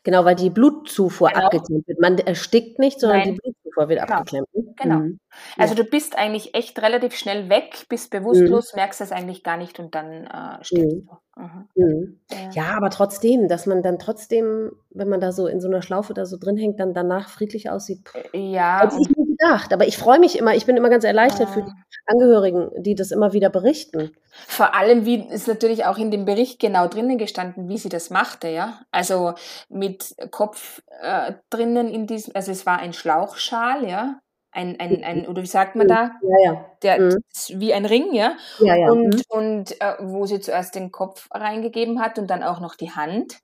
Genau, 0.02 0.24
weil 0.24 0.34
die 0.36 0.50
Blutzufuhr 0.50 1.30
Genau. 1.30 1.46
abgeklemmt 1.46 1.88
wird. 1.88 1.98
Man 2.00 2.18
erstickt 2.18 2.78
nicht, 2.78 3.00
sondern 3.00 3.20
Nein. 3.20 3.28
die 3.34 3.40
Blutzufuhr 3.40 3.88
wird 3.88 4.00
Genau. 4.02 4.12
abgeklemmt. 4.18 4.48
ne? 4.54 4.74
Genau. 4.76 4.96
Mhm. 4.96 5.18
Also 5.56 5.74
du 5.74 5.84
bist 5.84 6.16
eigentlich 6.18 6.54
echt 6.54 6.80
relativ 6.82 7.16
schnell 7.16 7.48
weg, 7.48 7.86
bist 7.88 8.12
Mhm. 8.12 8.18
bewusstlos, 8.18 8.74
merkst 8.74 9.00
es 9.00 9.12
eigentlich 9.12 9.42
gar 9.42 9.56
nicht 9.56 9.78
und 9.80 9.94
dann 9.94 10.26
äh, 10.26 10.62
stirbst 10.64 10.96
Mhm. 10.96 11.09
du. 11.09 11.42
Mhm. 11.42 11.68
Mhm. 11.74 12.20
Ja. 12.30 12.50
Ja, 12.52 12.76
aber 12.76 12.90
trotzdem, 12.90 13.48
dass 13.48 13.64
man 13.64 13.82
dann 13.82 13.98
trotzdem, 13.98 14.72
wenn 14.90 15.09
man 15.09 15.20
da 15.20 15.32
so 15.32 15.46
in 15.46 15.61
so 15.61 15.68
einer 15.68 15.80
Schlaufe 15.80 16.12
da 16.12 16.26
so 16.26 16.36
drin 16.36 16.59
hängt, 16.59 16.80
dann 16.80 16.92
danach 16.92 17.30
friedlich 17.30 17.70
aussieht. 17.70 18.04
Puh, 18.04 18.18
Ja, 18.36 18.82
Hätte 18.82 18.96
ich 19.00 19.09
gedacht. 19.39 19.72
Aber 19.72 19.86
ich 19.86 19.97
freue 19.99 20.18
mich 20.18 20.39
immer, 20.39 20.55
ich 20.55 20.66
bin 20.66 20.76
immer 20.76 20.91
ganz 20.91 21.05
erleichtert 21.05 21.51
für 21.51 21.62
die 21.62 21.72
Angehörigen, 22.07 22.70
die 22.82 22.95
das 22.95 23.11
immer 23.11 23.32
wieder 23.32 23.51
berichten. 23.51 24.12
vor 24.47 24.74
allem, 24.74 25.05
wie 25.05 25.16
ist 25.28 25.49
natürlich 25.49 25.84
auch 25.86 25.99
in 25.99 26.11
dem 26.11 26.24
Bericht 26.24 26.61
genau 26.61 26.86
drinnen 26.89 27.18
gestanden, 27.18 27.68
wie 27.68 27.78
sie 27.78 27.89
das 27.89 28.11
machte, 28.11 28.49
ja. 28.49 28.80
Also 28.91 29.34
mit 29.68 30.14
Kopf 30.30 30.82
äh, 31.01 31.34
drinnen 31.51 31.89
in 31.89 32.07
diesem, 32.07 32.34
also 32.36 32.53
es 32.53 32.66
war 32.66 32.78
ein 32.78 32.93
Schlauchschal, 32.93 33.89
ja. 33.89 34.20
Ein, 34.51 34.80
ein, 34.80 35.05
ein, 35.05 35.26
oder 35.28 35.43
wie 35.43 35.47
sagt 35.47 35.76
man 35.76 35.89
da? 35.89 36.12
Ja, 36.22 36.53
ja. 36.53 36.66
Der, 36.82 37.01
Mhm. 37.01 37.18
wie 37.61 37.74
ein 37.74 37.84
Ring, 37.84 38.14
ja. 38.14 38.36
Ja, 38.61 38.76
ja. 38.76 38.91
Und, 38.91 39.14
Mhm. 39.14 39.22
und 39.28 39.80
äh, 39.80 39.95
wo 40.01 40.26
sie 40.26 40.41
zuerst 40.41 40.74
den 40.74 40.91
Kopf 40.91 41.28
reingegeben 41.30 42.01
hat 42.01 42.18
und 42.18 42.28
dann 42.28 42.43
auch 42.43 42.61
noch 42.61 42.74
die 42.74 42.91
Hand, 42.93 43.39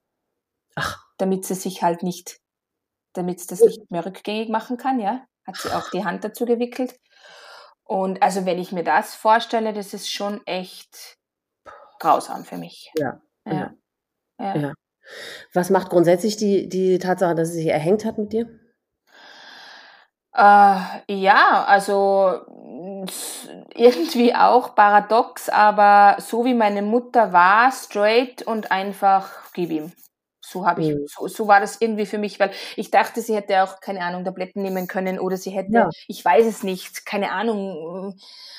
Ach, 0.75 1.05
damit 1.17 1.45
sie 1.45 1.55
sich 1.55 1.83
halt 1.83 2.03
nicht, 2.03 2.39
damit 3.13 3.39
sie 3.39 3.47
das 3.47 3.61
nicht 3.61 3.89
mehr 3.91 4.05
rückgängig 4.05 4.49
machen 4.49 4.77
kann, 4.77 4.99
ja, 4.99 5.25
hat 5.45 5.57
sie 5.57 5.71
auch 5.71 5.89
die 5.91 6.05
Hand 6.05 6.23
dazu 6.23 6.45
gewickelt. 6.45 6.99
Und 7.83 8.21
also 8.23 8.45
wenn 8.45 8.59
ich 8.59 8.71
mir 8.71 8.83
das 8.83 9.15
vorstelle, 9.15 9.73
das 9.73 9.93
ist 9.93 10.11
schon 10.11 10.45
echt 10.45 11.17
grausam 11.99 12.45
für 12.45 12.57
mich. 12.57 12.91
ja. 12.97 13.21
Ja. 13.45 13.73
Ja. 14.39 14.55
Ja. 14.57 14.73
Was 15.53 15.69
macht 15.69 15.89
grundsätzlich 15.89 16.35
die, 16.35 16.67
die 16.67 16.97
Tatsache, 16.97 17.35
dass 17.35 17.49
sie 17.49 17.59
sich 17.59 17.67
erhängt 17.67 18.05
hat 18.05 18.17
mit 18.17 18.33
dir? 18.33 18.49
Äh, 20.35 20.79
ja, 21.07 21.63
also 21.65 22.41
irgendwie 23.73 24.35
auch 24.35 24.75
paradox, 24.75 25.47
aber 25.49 26.17
so 26.19 26.43
wie 26.43 26.53
meine 26.53 26.81
Mutter 26.81 27.31
war, 27.31 27.71
straight 27.71 28.41
und 28.41 28.71
einfach 28.71 29.29
gib 29.53 29.69
ihm. 29.69 29.93
So 30.47 30.65
habe 30.65 30.81
ich, 30.81 30.89
Mhm. 30.95 31.05
so, 31.07 31.27
so 31.27 31.47
war 31.47 31.59
das 31.59 31.81
irgendwie 31.81 32.05
für 32.05 32.17
mich, 32.17 32.39
weil 32.39 32.51
ich 32.75 32.91
dachte, 32.91 33.21
sie 33.21 33.35
hätte 33.35 33.63
auch, 33.63 33.79
keine 33.79 34.01
Ahnung, 34.01 34.23
Tabletten 34.23 34.61
nehmen 34.61 34.87
können 34.87 35.19
oder 35.19 35.37
sie 35.37 35.49
hätte, 35.51 35.71
Ja. 35.73 35.89
ich 36.07 36.23
weiß 36.23 36.45
es 36.45 36.63
nicht, 36.63 37.05
keine 37.05 37.31
Ahnung. 37.31 38.15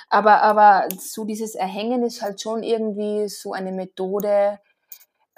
Aber, 0.09 0.43
aber 0.43 0.89
so 0.99 1.25
dieses 1.25 1.55
Erhängen 1.55 2.03
ist 2.05 2.23
halt 2.23 2.41
schon 2.41 2.63
irgendwie 2.63 3.29
so 3.29 3.53
eine 3.53 3.73
Methode, 3.73 4.59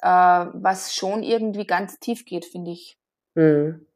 äh, 0.03 0.09
was 0.09 0.95
schon 0.95 1.23
irgendwie 1.23 1.67
ganz 1.67 1.99
tief 1.99 2.25
geht, 2.25 2.45
finde 2.45 2.71
ich. 2.73 2.99
Mhm. 3.35 3.87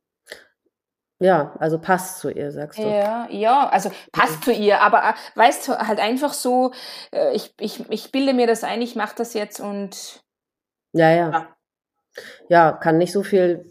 Ja, 1.21 1.55
also 1.61 1.79
passt 1.79 2.19
zu 2.19 2.31
ihr, 2.31 2.51
sagst 2.51 2.81
du. 2.81 2.83
Ja, 2.83 3.29
ja, 3.31 3.69
also 3.69 3.93
passt 4.11 4.43
zu 4.43 4.53
ihr, 4.53 4.81
aber 4.81 5.11
äh, 5.11 5.13
weißt 5.37 5.69
du, 5.69 5.79
halt 5.79 6.01
einfach 6.01 6.33
so, 6.33 6.73
äh, 7.13 7.33
ich, 7.35 7.55
ich, 7.61 7.89
ich 7.91 8.11
bilde 8.11 8.35
mir 8.35 8.49
das 8.49 8.65
ein, 8.65 8.83
ich 8.83 8.97
mache 8.97 9.15
das 9.17 9.33
jetzt 9.35 9.61
und 9.61 10.25
Ja, 10.93 11.11
ja. 11.11 11.31
ja, 11.31 11.57
Ja, 12.49 12.73
kann 12.73 12.99
nicht 12.99 13.13
so 13.13 13.23
viel 13.23 13.65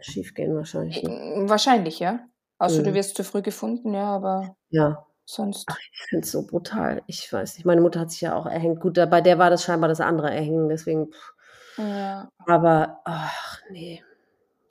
schiefgehen 0.00 0.54
wahrscheinlich. 0.56 1.02
Ne? 1.02 1.44
wahrscheinlich, 1.48 1.98
ja. 1.98 2.20
Außer 2.58 2.82
du 2.82 2.90
Mhm. 2.90 2.94
wirst 2.94 3.16
zu 3.16 3.24
früh 3.24 3.42
gefunden, 3.42 3.94
ja, 3.94 4.04
aber 4.14 4.56
Ja, 4.70 5.06
sonst. 5.24 5.66
ich 5.92 6.02
finde 6.08 6.24
es 6.24 6.32
so 6.32 6.46
brutal. 6.46 7.02
Ich 7.06 7.32
weiß 7.32 7.56
nicht. 7.56 7.64
Meine 7.64 7.80
Mutter 7.80 8.00
hat 8.00 8.10
sich 8.10 8.20
ja 8.22 8.34
auch 8.34 8.46
erhängt. 8.46 8.80
Gut, 8.80 8.94
bei 9.10 9.20
der 9.20 9.38
war 9.38 9.50
das 9.50 9.62
scheinbar 9.64 9.88
das 9.88 10.00
andere 10.00 10.30
Erhängen, 10.30 10.68
deswegen. 10.68 11.10
pff. 11.12 11.32
Ja. 11.78 12.28
Aber, 12.46 13.00
ach 13.04 13.60
nee. 13.70 14.02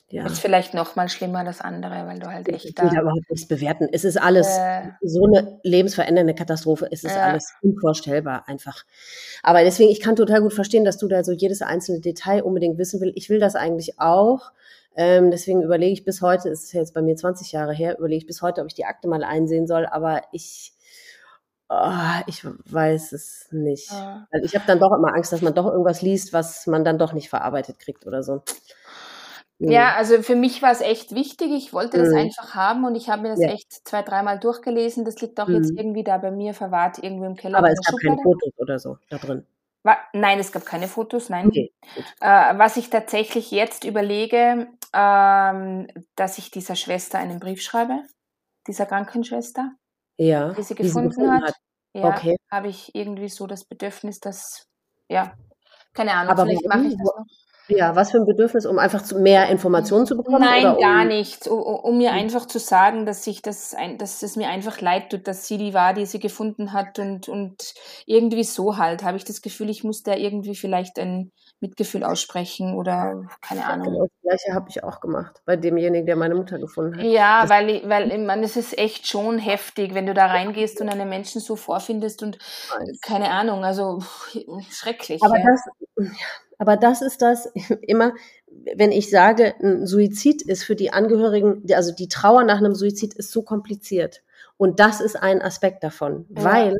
Ja. 0.09 0.25
Ist 0.25 0.39
vielleicht 0.39 0.73
noch 0.73 0.95
mal 0.95 1.09
schlimmer 1.09 1.43
das 1.43 1.59
andere, 1.59 2.07
weil 2.07 2.19
du 2.19 2.27
halt 2.31 2.47
Ich 2.47 2.55
echt 2.65 2.81
will 2.81 2.89
da. 2.89 2.95
da 2.95 3.01
überhaupt 3.01 3.29
nichts 3.29 3.45
bewerten. 3.45 3.89
Es 3.91 4.05
ist 4.05 4.15
alles 4.15 4.47
Äh, 4.47 4.91
so 5.01 5.25
eine 5.25 5.59
lebensverändernde 5.63 6.33
Katastrophe. 6.33 6.87
Es 6.89 7.03
ist 7.03 7.13
ja, 7.13 7.23
alles 7.23 7.53
unvorstellbar 7.61 8.47
einfach. 8.47 8.85
Aber 9.43 9.63
deswegen, 9.63 9.89
ich 9.91 9.99
kann 9.99 10.15
total 10.15 10.41
gut 10.41 10.53
verstehen, 10.53 10.85
dass 10.85 10.97
du 10.97 11.09
da 11.09 11.25
so 11.25 11.33
jedes 11.33 11.61
einzelne 11.61 11.99
Detail 11.99 12.43
unbedingt 12.43 12.77
wissen 12.77 13.01
willst. 13.01 13.17
Ich 13.17 13.29
will 13.29 13.39
das 13.39 13.55
eigentlich 13.55 13.99
auch. 13.99 14.53
Ähm, 14.95 15.29
deswegen 15.29 15.61
überlege 15.61 15.91
ich 15.91 16.05
bis 16.05 16.21
heute, 16.21 16.49
es 16.49 16.63
ist 16.63 16.73
ja 16.73 16.79
jetzt 16.79 16.93
bei 16.93 17.01
mir 17.01 17.15
20 17.17 17.51
Jahre 17.51 17.73
her, 17.73 17.97
überlege 17.99 18.19
ich 18.21 18.27
bis 18.27 18.41
heute, 18.41 18.61
ob 18.61 18.67
ich 18.67 18.73
die 18.75 18.85
Akte 18.85 19.09
mal 19.09 19.23
einsehen 19.25 19.67
soll. 19.67 19.85
Aber 19.85 20.21
ich, 20.31 20.71
ah, 21.67 22.21
ich 22.27 22.45
weiß 22.45 23.11
es 23.11 23.47
nicht. 23.51 23.91
ja. 23.91 24.25
Weil 24.31 24.45
ich 24.45 24.55
habe 24.55 24.65
dann 24.67 24.79
doch 24.79 24.93
immer 24.97 25.13
Angst, 25.13 25.33
dass 25.33 25.41
man 25.41 25.53
doch 25.53 25.65
irgendwas 25.65 26.01
liest, 26.01 26.31
was 26.31 26.65
man 26.65 26.85
dann 26.85 26.97
doch 26.97 27.11
nicht 27.11 27.29
verarbeitet 27.29 27.77
kriegt 27.79 28.07
oder 28.07 28.23
so. 28.23 28.41
Ja, 29.65 29.93
Mhm. 29.93 29.95
also 29.95 30.21
für 30.23 30.35
mich 30.35 30.61
war 30.61 30.71
es 30.71 30.81
echt 30.81 31.13
wichtig. 31.15 31.51
Ich 31.51 31.73
wollte 31.73 31.97
das 31.97 32.09
Mhm. 32.09 32.13
einfach 32.13 32.55
haben 32.55 32.85
und 32.85 32.95
ich 32.95 33.09
habe 33.09 33.23
mir 33.23 33.29
das 33.29 33.39
Ja. 33.39 33.49
echt 33.49 33.71
zwei, 33.87 34.01
dreimal 34.03 34.39
durchgelesen. 34.39 35.03
Das 35.03 35.19
liegt 35.19 35.39
auch 35.39 35.51
jetzt 35.51 35.71
Mhm. 35.71 35.77
irgendwie 35.77 36.03
da 36.03 36.17
bei 36.19 36.31
mir 36.31 36.53
verwahrt, 36.53 36.99
irgendwo 37.03 37.25
im 37.25 37.35
Keller 37.35 37.59
Aber 37.59 37.69
es 37.71 37.81
gab 37.83 37.95
keine. 38.05 38.21
Fotos 38.21 38.53
oder 38.57 38.77
so 38.79 38.97
da 39.09 39.17
drin. 39.17 39.47
Nein, 40.13 40.39
es 40.39 40.51
gab 40.51 40.65
keine 40.65 40.87
Fotos, 40.87 41.29
nein. 41.29 41.47
Okay. 41.47 41.71
Äh, 42.21 42.57
was 42.57 42.77
ich 42.77 42.89
tatsächlich 42.89 43.51
jetzt 43.51 43.83
überlege, 43.85 44.69
ähm, 44.93 45.87
dass 46.15 46.37
ich 46.37 46.51
dieser 46.51 46.75
Schwester 46.75 47.19
einen 47.19 47.39
Brief 47.39 47.61
schreibe, 47.61 48.03
dieser 48.67 48.85
Krankenschwester, 48.85 49.73
Ja, 50.19 50.57
die 50.57 50.63
sie 50.63 50.75
die 50.81 50.89
sie 50.89 51.01
gefunden 51.01 51.03
gefunden 51.03 51.41
hat. 51.41 51.43
hat. 51.43 51.55
Ja, 51.95 52.09
Okay. 52.09 52.37
habe 52.51 52.69
ich 52.69 52.95
irgendwie 52.95 53.29
so 53.29 53.47
das 53.47 53.65
Bedürfnis, 53.65 54.19
dass, 54.19 54.67
ja, 55.09 55.35
keine 55.93 56.13
Ahnung, 56.13 56.35
Aber 56.35 56.43
vielleicht 56.43 56.67
mache 56.67 56.87
ich 56.87 56.95
das 56.97 57.11
noch. 57.17 57.25
Ja, 57.69 57.95
was 57.95 58.11
für 58.11 58.17
ein 58.17 58.25
Bedürfnis, 58.25 58.65
um 58.65 58.79
einfach 58.79 59.01
zu, 59.03 59.19
mehr 59.19 59.49
Informationen 59.49 60.05
zu 60.05 60.15
bekommen? 60.15 60.41
Nein, 60.41 60.67
um, 60.67 60.77
gar 60.79 61.05
nicht. 61.05 61.47
Um, 61.47 61.59
um 61.59 61.97
mir 61.97 62.11
einfach 62.13 62.45
zu 62.45 62.59
sagen, 62.59 63.05
dass 63.05 63.25
ich 63.27 63.41
das, 63.41 63.75
dass 63.97 64.23
es 64.23 64.35
mir 64.35 64.49
einfach 64.49 64.79
leid 64.79 65.09
tut, 65.09 65.27
dass 65.27 65.47
sie 65.47 65.57
die 65.57 65.73
war, 65.73 65.93
die 65.93 66.05
sie 66.05 66.19
gefunden 66.19 66.73
hat 66.73 66.99
und, 66.99 67.27
und 67.27 67.73
irgendwie 68.05 68.43
so 68.43 68.77
halt, 68.77 69.03
habe 69.03 69.17
ich 69.17 69.25
das 69.25 69.41
Gefühl, 69.41 69.69
ich 69.69 69.83
muss 69.83 70.03
da 70.03 70.15
irgendwie 70.15 70.55
vielleicht 70.55 70.97
ein 70.97 71.31
Mitgefühl 71.59 72.03
aussprechen 72.03 72.75
oder 72.75 73.27
keine 73.41 73.65
Ahnung. 73.65 73.87
Genau, 73.87 74.01
das 74.03 74.21
gleiche 74.21 74.53
habe 74.53 74.69
ich 74.69 74.83
auch 74.83 74.99
gemacht 74.99 75.41
bei 75.45 75.55
demjenigen, 75.55 76.05
der 76.05 76.15
meine 76.15 76.35
Mutter 76.35 76.59
gefunden 76.59 76.97
hat. 76.97 77.03
Ja, 77.03 77.41
das 77.41 77.49
weil, 77.49 77.69
ich, 77.69 77.89
weil 77.89 78.11
ich 78.11 78.19
meine, 78.19 78.45
es 78.45 78.55
ist 78.55 78.77
echt 78.77 79.07
schon 79.07 79.39
heftig, 79.39 79.93
wenn 79.93 80.05
du 80.05 80.13
da 80.13 80.27
reingehst 80.27 80.79
und 80.81 80.89
einen 80.89 81.09
Menschen 81.09 81.41
so 81.41 81.55
vorfindest 81.55 82.21
und 82.21 82.37
keine 83.01 83.31
Ahnung, 83.31 83.65
also 83.65 83.99
schrecklich. 84.69 85.21
Aber 85.23 85.37
ja. 85.37 85.45
das, 85.45 86.09
aber 86.57 86.77
das 86.77 87.01
ist 87.01 87.21
das 87.21 87.51
immer, 87.81 88.13
wenn 88.75 88.91
ich 88.91 89.09
sage, 89.09 89.55
ein 89.61 89.85
Suizid 89.85 90.41
ist 90.41 90.63
für 90.63 90.75
die 90.75 90.91
Angehörigen, 90.91 91.63
also 91.73 91.93
die 91.93 92.07
Trauer 92.07 92.43
nach 92.43 92.57
einem 92.57 92.75
Suizid 92.75 93.13
ist 93.13 93.31
so 93.31 93.43
kompliziert. 93.43 94.23
Und 94.57 94.79
das 94.79 95.01
ist 95.01 95.15
ein 95.15 95.41
Aspekt 95.41 95.83
davon, 95.83 96.25
ja. 96.29 96.43
weil 96.43 96.77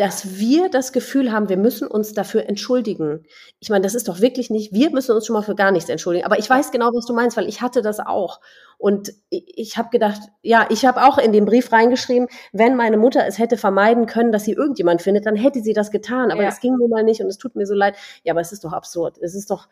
dass 0.00 0.38
wir 0.38 0.70
das 0.70 0.94
Gefühl 0.94 1.30
haben, 1.30 1.50
wir 1.50 1.58
müssen 1.58 1.86
uns 1.86 2.14
dafür 2.14 2.48
entschuldigen. 2.48 3.26
Ich 3.58 3.68
meine, 3.68 3.82
das 3.82 3.94
ist 3.94 4.08
doch 4.08 4.22
wirklich 4.22 4.48
nicht, 4.48 4.72
wir 4.72 4.88
müssen 4.88 5.14
uns 5.14 5.26
schon 5.26 5.34
mal 5.34 5.42
für 5.42 5.54
gar 5.54 5.72
nichts 5.72 5.90
entschuldigen. 5.90 6.24
Aber 6.24 6.38
ich 6.38 6.48
weiß 6.48 6.70
genau, 6.70 6.86
was 6.94 7.04
du 7.04 7.12
meinst, 7.12 7.36
weil 7.36 7.46
ich 7.46 7.60
hatte 7.60 7.82
das 7.82 8.00
auch. 8.00 8.40
Und 8.78 9.12
ich, 9.28 9.76
habe 9.76 9.90
gedacht, 9.90 10.22
ja, 10.40 10.66
ich 10.70 10.86
habe 10.86 11.04
auch 11.04 11.18
in 11.18 11.32
den 11.32 11.44
Brief 11.44 11.70
reingeschrieben, 11.70 12.28
wenn 12.50 12.76
meine 12.76 12.96
Mutter 12.96 13.26
es 13.26 13.38
hätte 13.38 13.58
vermeiden 13.58 14.06
können, 14.06 14.32
dass 14.32 14.44
sie 14.44 14.52
irgendjemand 14.52 15.02
findet, 15.02 15.26
dann 15.26 15.36
hätte 15.36 15.60
sie 15.60 15.74
das 15.74 15.90
getan. 15.90 16.30
Aber 16.30 16.44
es 16.44 16.60
ging 16.60 16.78
nun 16.78 16.88
mal 16.88 17.04
nicht 17.04 17.20
und 17.20 17.26
es 17.26 17.36
tut 17.36 17.54
mir 17.54 17.66
so 17.66 17.74
leid. 17.74 17.94
Ja, 18.24 18.32
aber 18.32 18.40
es 18.40 18.52
ist 18.52 18.64
doch 18.64 18.72
absurd. 18.72 19.18
Es 19.18 19.34
ist 19.34 19.50
doch, 19.50 19.68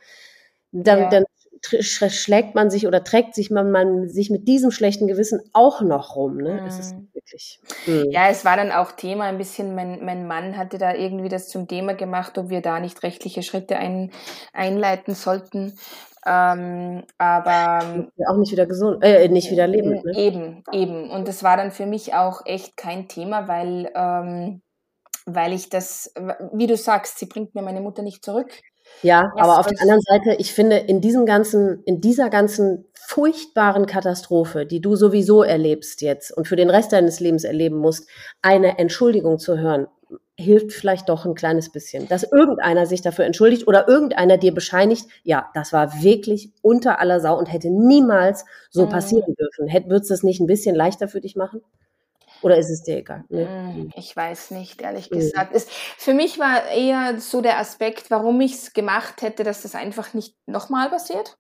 dann, 0.72 0.98
ja. 0.98 1.08
dann 1.08 1.24
schlägt 1.62 2.54
man 2.54 2.70
sich 2.70 2.86
oder 2.86 3.04
trägt 3.04 3.34
sich 3.34 3.50
man, 3.50 3.70
man 3.70 4.08
sich 4.08 4.30
mit 4.30 4.48
diesem 4.48 4.70
schlechten 4.70 5.06
Gewissen 5.06 5.40
auch 5.52 5.80
noch 5.80 6.16
rum. 6.16 6.36
Ne? 6.36 6.64
Es 6.66 6.78
ist 6.78 6.94
mhm. 6.94 7.08
wirklich. 7.12 7.60
Mhm. 7.86 8.10
Ja, 8.10 8.28
es 8.28 8.44
war 8.44 8.56
dann 8.56 8.72
auch 8.72 8.92
Thema 8.92 9.24
ein 9.24 9.38
bisschen, 9.38 9.74
mein, 9.74 10.04
mein 10.04 10.26
Mann 10.26 10.56
hatte 10.56 10.78
da 10.78 10.94
irgendwie 10.94 11.28
das 11.28 11.48
zum 11.48 11.68
Thema 11.68 11.94
gemacht, 11.94 12.38
ob 12.38 12.50
wir 12.50 12.60
da 12.60 12.80
nicht 12.80 13.02
rechtliche 13.02 13.42
Schritte 13.42 13.76
ein, 13.76 14.10
einleiten 14.52 15.14
sollten. 15.14 15.78
Ähm, 16.26 17.04
aber 17.16 18.10
auch 18.28 18.36
nicht 18.36 18.52
wieder 18.52 18.66
gesund, 18.66 19.02
äh, 19.02 19.28
nicht 19.28 19.50
wieder 19.50 19.66
leben. 19.66 20.02
Ne? 20.04 20.12
Eben, 20.16 20.64
eben. 20.72 21.10
Und 21.10 21.28
das 21.28 21.42
war 21.42 21.56
dann 21.56 21.70
für 21.70 21.86
mich 21.86 22.14
auch 22.14 22.44
echt 22.44 22.76
kein 22.76 23.08
Thema, 23.08 23.48
weil 23.48 23.90
ähm, 23.94 24.60
weil 25.28 25.52
ich 25.52 25.68
das, 25.68 26.12
wie 26.52 26.66
du 26.66 26.76
sagst, 26.76 27.18
sie 27.18 27.26
bringt 27.26 27.54
mir 27.54 27.62
meine 27.62 27.80
Mutter 27.80 28.02
nicht 28.02 28.24
zurück. 28.24 28.50
Ja, 29.02 29.30
Was 29.34 29.42
aber 29.42 29.58
auf 29.60 29.66
der 29.66 29.80
anderen 29.80 30.00
Seite, 30.00 30.34
ich 30.38 30.52
finde, 30.52 30.76
in 30.76 31.00
diesem 31.00 31.24
ganzen, 31.24 31.82
in 31.84 32.00
dieser 32.00 32.30
ganzen 32.30 32.86
furchtbaren 32.94 33.86
Katastrophe, 33.86 34.66
die 34.66 34.80
du 34.80 34.96
sowieso 34.96 35.42
erlebst 35.42 36.02
jetzt 36.02 36.36
und 36.36 36.48
für 36.48 36.56
den 36.56 36.68
Rest 36.68 36.92
deines 36.92 37.20
Lebens 37.20 37.44
erleben 37.44 37.78
musst, 37.78 38.08
eine 38.42 38.78
Entschuldigung 38.78 39.38
zu 39.38 39.58
hören, 39.58 39.86
hilft 40.36 40.72
vielleicht 40.72 41.08
doch 41.08 41.24
ein 41.24 41.34
kleines 41.34 41.70
bisschen. 41.70 42.08
Dass 42.08 42.22
irgendeiner 42.22 42.86
sich 42.86 43.02
dafür 43.02 43.24
entschuldigt 43.24 43.66
oder 43.66 43.88
irgendeiner 43.88 44.36
dir 44.36 44.54
bescheinigt, 44.54 45.06
ja, 45.24 45.50
das 45.54 45.72
war 45.72 46.02
wirklich 46.02 46.52
unter 46.62 47.00
aller 47.00 47.20
Sau 47.20 47.36
und 47.38 47.52
hätte 47.52 47.70
niemals 47.70 48.44
so 48.70 48.86
mhm. 48.86 48.90
passieren 48.90 49.34
dürfen. 49.34 49.68
Hätt, 49.68 49.88
würdest 49.88 50.10
du 50.10 50.14
es 50.14 50.22
nicht 50.22 50.40
ein 50.40 50.46
bisschen 50.46 50.76
leichter 50.76 51.08
für 51.08 51.20
dich 51.20 51.34
machen? 51.34 51.62
Oder 52.42 52.56
ist 52.56 52.70
es 52.70 52.82
dir 52.82 52.98
egal? 52.98 53.24
Hm, 53.30 53.90
ich 53.96 54.14
weiß 54.14 54.52
nicht, 54.52 54.80
ehrlich 54.80 55.10
gesagt. 55.10 55.54
Es, 55.54 55.66
für 55.68 56.14
mich 56.14 56.38
war 56.38 56.68
eher 56.68 57.20
so 57.20 57.40
der 57.40 57.58
Aspekt, 57.58 58.10
warum 58.10 58.40
ich 58.40 58.54
es 58.54 58.72
gemacht 58.72 59.22
hätte, 59.22 59.44
dass 59.44 59.62
das 59.62 59.74
einfach 59.74 60.14
nicht 60.14 60.34
nochmal 60.46 60.88
passiert. 60.90 61.36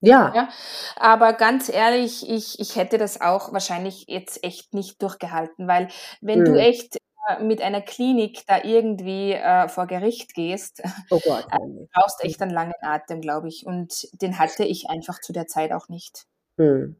Ja. 0.00 0.32
ja. 0.34 0.48
Aber 0.96 1.32
ganz 1.32 1.68
ehrlich, 1.68 2.28
ich, 2.28 2.60
ich 2.60 2.76
hätte 2.76 2.98
das 2.98 3.20
auch 3.20 3.52
wahrscheinlich 3.52 4.04
jetzt 4.08 4.44
echt 4.44 4.74
nicht 4.74 5.02
durchgehalten, 5.02 5.66
weil 5.66 5.88
wenn 6.20 6.40
mhm. 6.40 6.44
du 6.44 6.50
hm. 6.52 6.58
echt 6.58 6.98
äh, 7.28 7.42
mit 7.42 7.62
einer 7.62 7.80
Klinik 7.80 8.44
da 8.46 8.62
irgendwie 8.62 9.32
äh, 9.32 9.68
vor 9.68 9.86
Gericht 9.86 10.34
gehst, 10.34 10.82
oh 11.10 11.20
Gott, 11.24 11.46
äh, 11.50 11.86
brauchst 11.94 12.22
echt 12.22 12.42
einen 12.42 12.50
langen 12.50 12.74
Atem, 12.82 13.20
glaube 13.20 13.48
ich. 13.48 13.64
Und 13.66 14.08
den 14.20 14.38
hatte 14.38 14.64
ich 14.64 14.90
einfach 14.90 15.20
zu 15.20 15.32
der 15.32 15.46
Zeit 15.46 15.72
auch 15.72 15.88
nicht. 15.88 16.26
Mhm. 16.56 16.96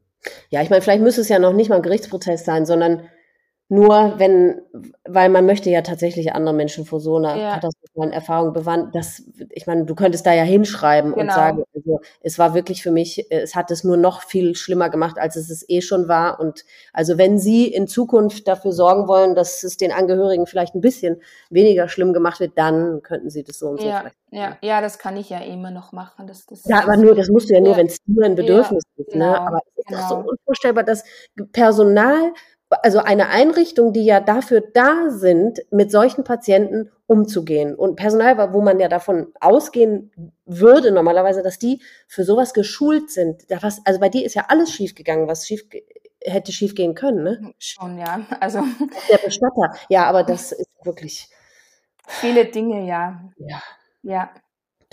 Ja, 0.48 0.62
ich 0.62 0.70
meine, 0.70 0.80
vielleicht 0.80 1.02
müsste 1.02 1.20
es 1.20 1.28
ja 1.28 1.38
noch 1.38 1.52
nicht 1.52 1.68
mal 1.68 1.76
ein 1.76 1.82
Gerichtsprozess 1.82 2.46
sein, 2.46 2.64
sondern 2.64 3.10
nur 3.74 4.14
wenn, 4.18 4.62
weil 5.04 5.28
man 5.28 5.46
möchte 5.46 5.68
ja 5.68 5.82
tatsächlich 5.82 6.32
andere 6.32 6.54
Menschen 6.54 6.84
vor 6.84 7.00
so 7.00 7.16
einer 7.16 7.36
ja. 7.36 7.54
katastrophalen 7.54 8.12
Erfahrung 8.12 8.52
bewahren, 8.52 8.90
dass, 8.92 9.22
ich 9.50 9.66
meine, 9.66 9.84
du 9.84 9.94
könntest 9.96 10.24
da 10.26 10.32
ja 10.32 10.44
hinschreiben 10.44 11.12
genau. 11.12 11.24
und 11.24 11.32
sagen, 11.32 11.64
also, 11.74 12.00
es 12.20 12.38
war 12.38 12.54
wirklich 12.54 12.82
für 12.84 12.92
mich, 12.92 13.26
es 13.30 13.56
hat 13.56 13.72
es 13.72 13.82
nur 13.82 13.96
noch 13.96 14.22
viel 14.22 14.54
schlimmer 14.54 14.90
gemacht, 14.90 15.18
als 15.18 15.34
es 15.34 15.50
es 15.50 15.68
eh 15.68 15.80
schon 15.80 16.06
war. 16.06 16.38
Und 16.38 16.64
also 16.92 17.18
wenn 17.18 17.38
Sie 17.38 17.66
in 17.66 17.88
Zukunft 17.88 18.46
dafür 18.46 18.72
sorgen 18.72 19.08
wollen, 19.08 19.34
dass 19.34 19.64
es 19.64 19.76
den 19.76 19.90
Angehörigen 19.90 20.46
vielleicht 20.46 20.76
ein 20.76 20.80
bisschen 20.80 21.20
weniger 21.50 21.88
schlimm 21.88 22.12
gemacht 22.12 22.38
wird, 22.38 22.52
dann 22.56 23.02
könnten 23.02 23.28
Sie 23.28 23.42
das 23.42 23.58
so 23.58 23.66
und 23.66 23.80
so 23.80 23.88
ja. 23.88 24.00
vielleicht. 24.00 24.16
Ja, 24.30 24.56
ja, 24.62 24.80
das 24.80 24.98
kann 24.98 25.16
ich 25.16 25.30
ja 25.30 25.38
immer 25.38 25.70
noch 25.70 25.92
machen. 25.92 26.26
Das, 26.26 26.46
das 26.46 26.64
ja, 26.64 26.82
aber 26.82 26.96
nur, 26.96 27.14
das 27.14 27.28
musst 27.28 27.50
du 27.50 27.54
ja 27.54 27.60
nur, 27.60 27.72
ja. 27.72 27.78
wenn 27.78 27.86
es 27.86 27.98
nur 28.06 28.24
ein 28.24 28.34
Bedürfnis 28.34 28.82
ist. 28.96 29.14
Ne? 29.14 29.24
Genau, 29.24 29.34
aber 29.34 29.58
es 29.58 29.78
ist 29.78 29.86
genau. 29.86 30.00
doch 30.00 30.08
so 30.08 30.30
unvorstellbar, 30.30 30.84
dass 30.84 31.04
Personal 31.52 32.32
also 32.70 32.98
eine 32.98 33.28
Einrichtung, 33.28 33.92
die 33.92 34.04
ja 34.04 34.20
dafür 34.20 34.62
da 34.72 35.10
sind, 35.10 35.60
mit 35.70 35.90
solchen 35.90 36.24
Patienten 36.24 36.90
umzugehen. 37.06 37.74
Und 37.74 37.96
Personal, 37.96 38.52
wo 38.52 38.60
man 38.60 38.80
ja 38.80 38.88
davon 38.88 39.32
ausgehen 39.40 40.10
würde 40.46 40.90
normalerweise, 40.90 41.42
dass 41.42 41.58
die 41.58 41.82
für 42.08 42.24
sowas 42.24 42.54
geschult 42.54 43.10
sind. 43.10 43.42
also 43.50 44.00
bei 44.00 44.08
dir 44.08 44.24
ist 44.24 44.34
ja 44.34 44.46
alles 44.48 44.72
schiefgegangen, 44.72 45.28
was 45.28 45.46
schief 45.46 45.64
hätte 46.22 46.52
schiefgehen 46.52 46.94
können, 46.94 47.22
ne? 47.22 47.52
Schon, 47.58 47.98
ja. 47.98 48.20
Also 48.40 48.60
der 49.10 49.18
Bestatter. 49.18 49.74
Ja, 49.88 50.04
aber 50.06 50.22
das 50.22 50.52
ist 50.52 50.70
wirklich 50.82 51.28
viele 52.06 52.46
Dinge, 52.46 52.86
ja. 52.86 53.22
Ja. 53.36 53.62
Ja. 54.02 54.30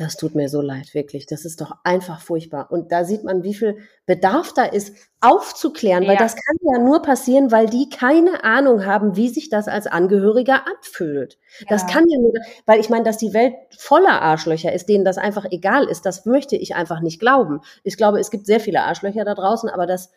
Das 0.02 0.18
tut 0.18 0.34
mir 0.34 0.50
so 0.50 0.62
leid, 0.62 0.96
wirklich. 0.96 1.28
Das 1.28 1.46
ist 1.46 1.62
doch 1.62 1.76
einfach 1.84 2.22
furchtbar. 2.22 2.72
Und 2.72 2.92
da 2.92 3.06
sieht 3.06 3.24
man, 3.24 3.44
wie 3.44 3.54
viel 3.54 3.78
Bedarf 4.08 4.52
da 4.52 4.64
ist, 4.64 4.96
aufzuklären, 5.20 6.08
weil 6.08 6.16
ja. 6.16 6.20
das 6.20 6.36
kann 6.36 6.56
ja 6.74 6.80
nur 6.80 7.04
passieren, 7.04 7.52
weil 7.52 7.68
die 7.68 7.88
keine 7.88 8.44
Ahnung 8.44 8.84
haben, 8.88 9.16
wie 9.16 9.30
sich 9.30 9.50
das 9.50 9.68
als 9.68 9.86
Angehöriger 9.86 10.66
anfühlt. 10.66 11.38
Ja. 11.60 11.68
Das 11.70 11.86
kann 11.86 12.06
ja 12.10 12.18
nur, 12.20 12.34
weil 12.66 12.80
ich 12.80 12.90
meine, 12.90 13.04
dass 13.04 13.20
die 13.20 13.36
Welt 13.36 13.54
voller 13.78 14.24
Arschlöcher 14.24 14.74
ist, 14.74 14.90
denen 14.90 15.06
das 15.06 15.20
einfach 15.20 15.46
egal 15.52 15.84
ist, 15.84 16.04
das 16.04 16.26
möchte 16.26 16.56
ich 16.56 16.74
einfach 16.74 17.02
nicht 17.02 17.20
glauben. 17.20 17.62
Ich 17.84 17.96
glaube, 17.96 18.20
es 18.20 18.32
gibt 18.32 18.48
sehr 18.48 18.60
viele 18.60 18.82
Arschlöcher 18.82 19.24
da 19.24 19.36
draußen, 19.36 19.70
aber 19.70 19.86
dass 19.86 20.10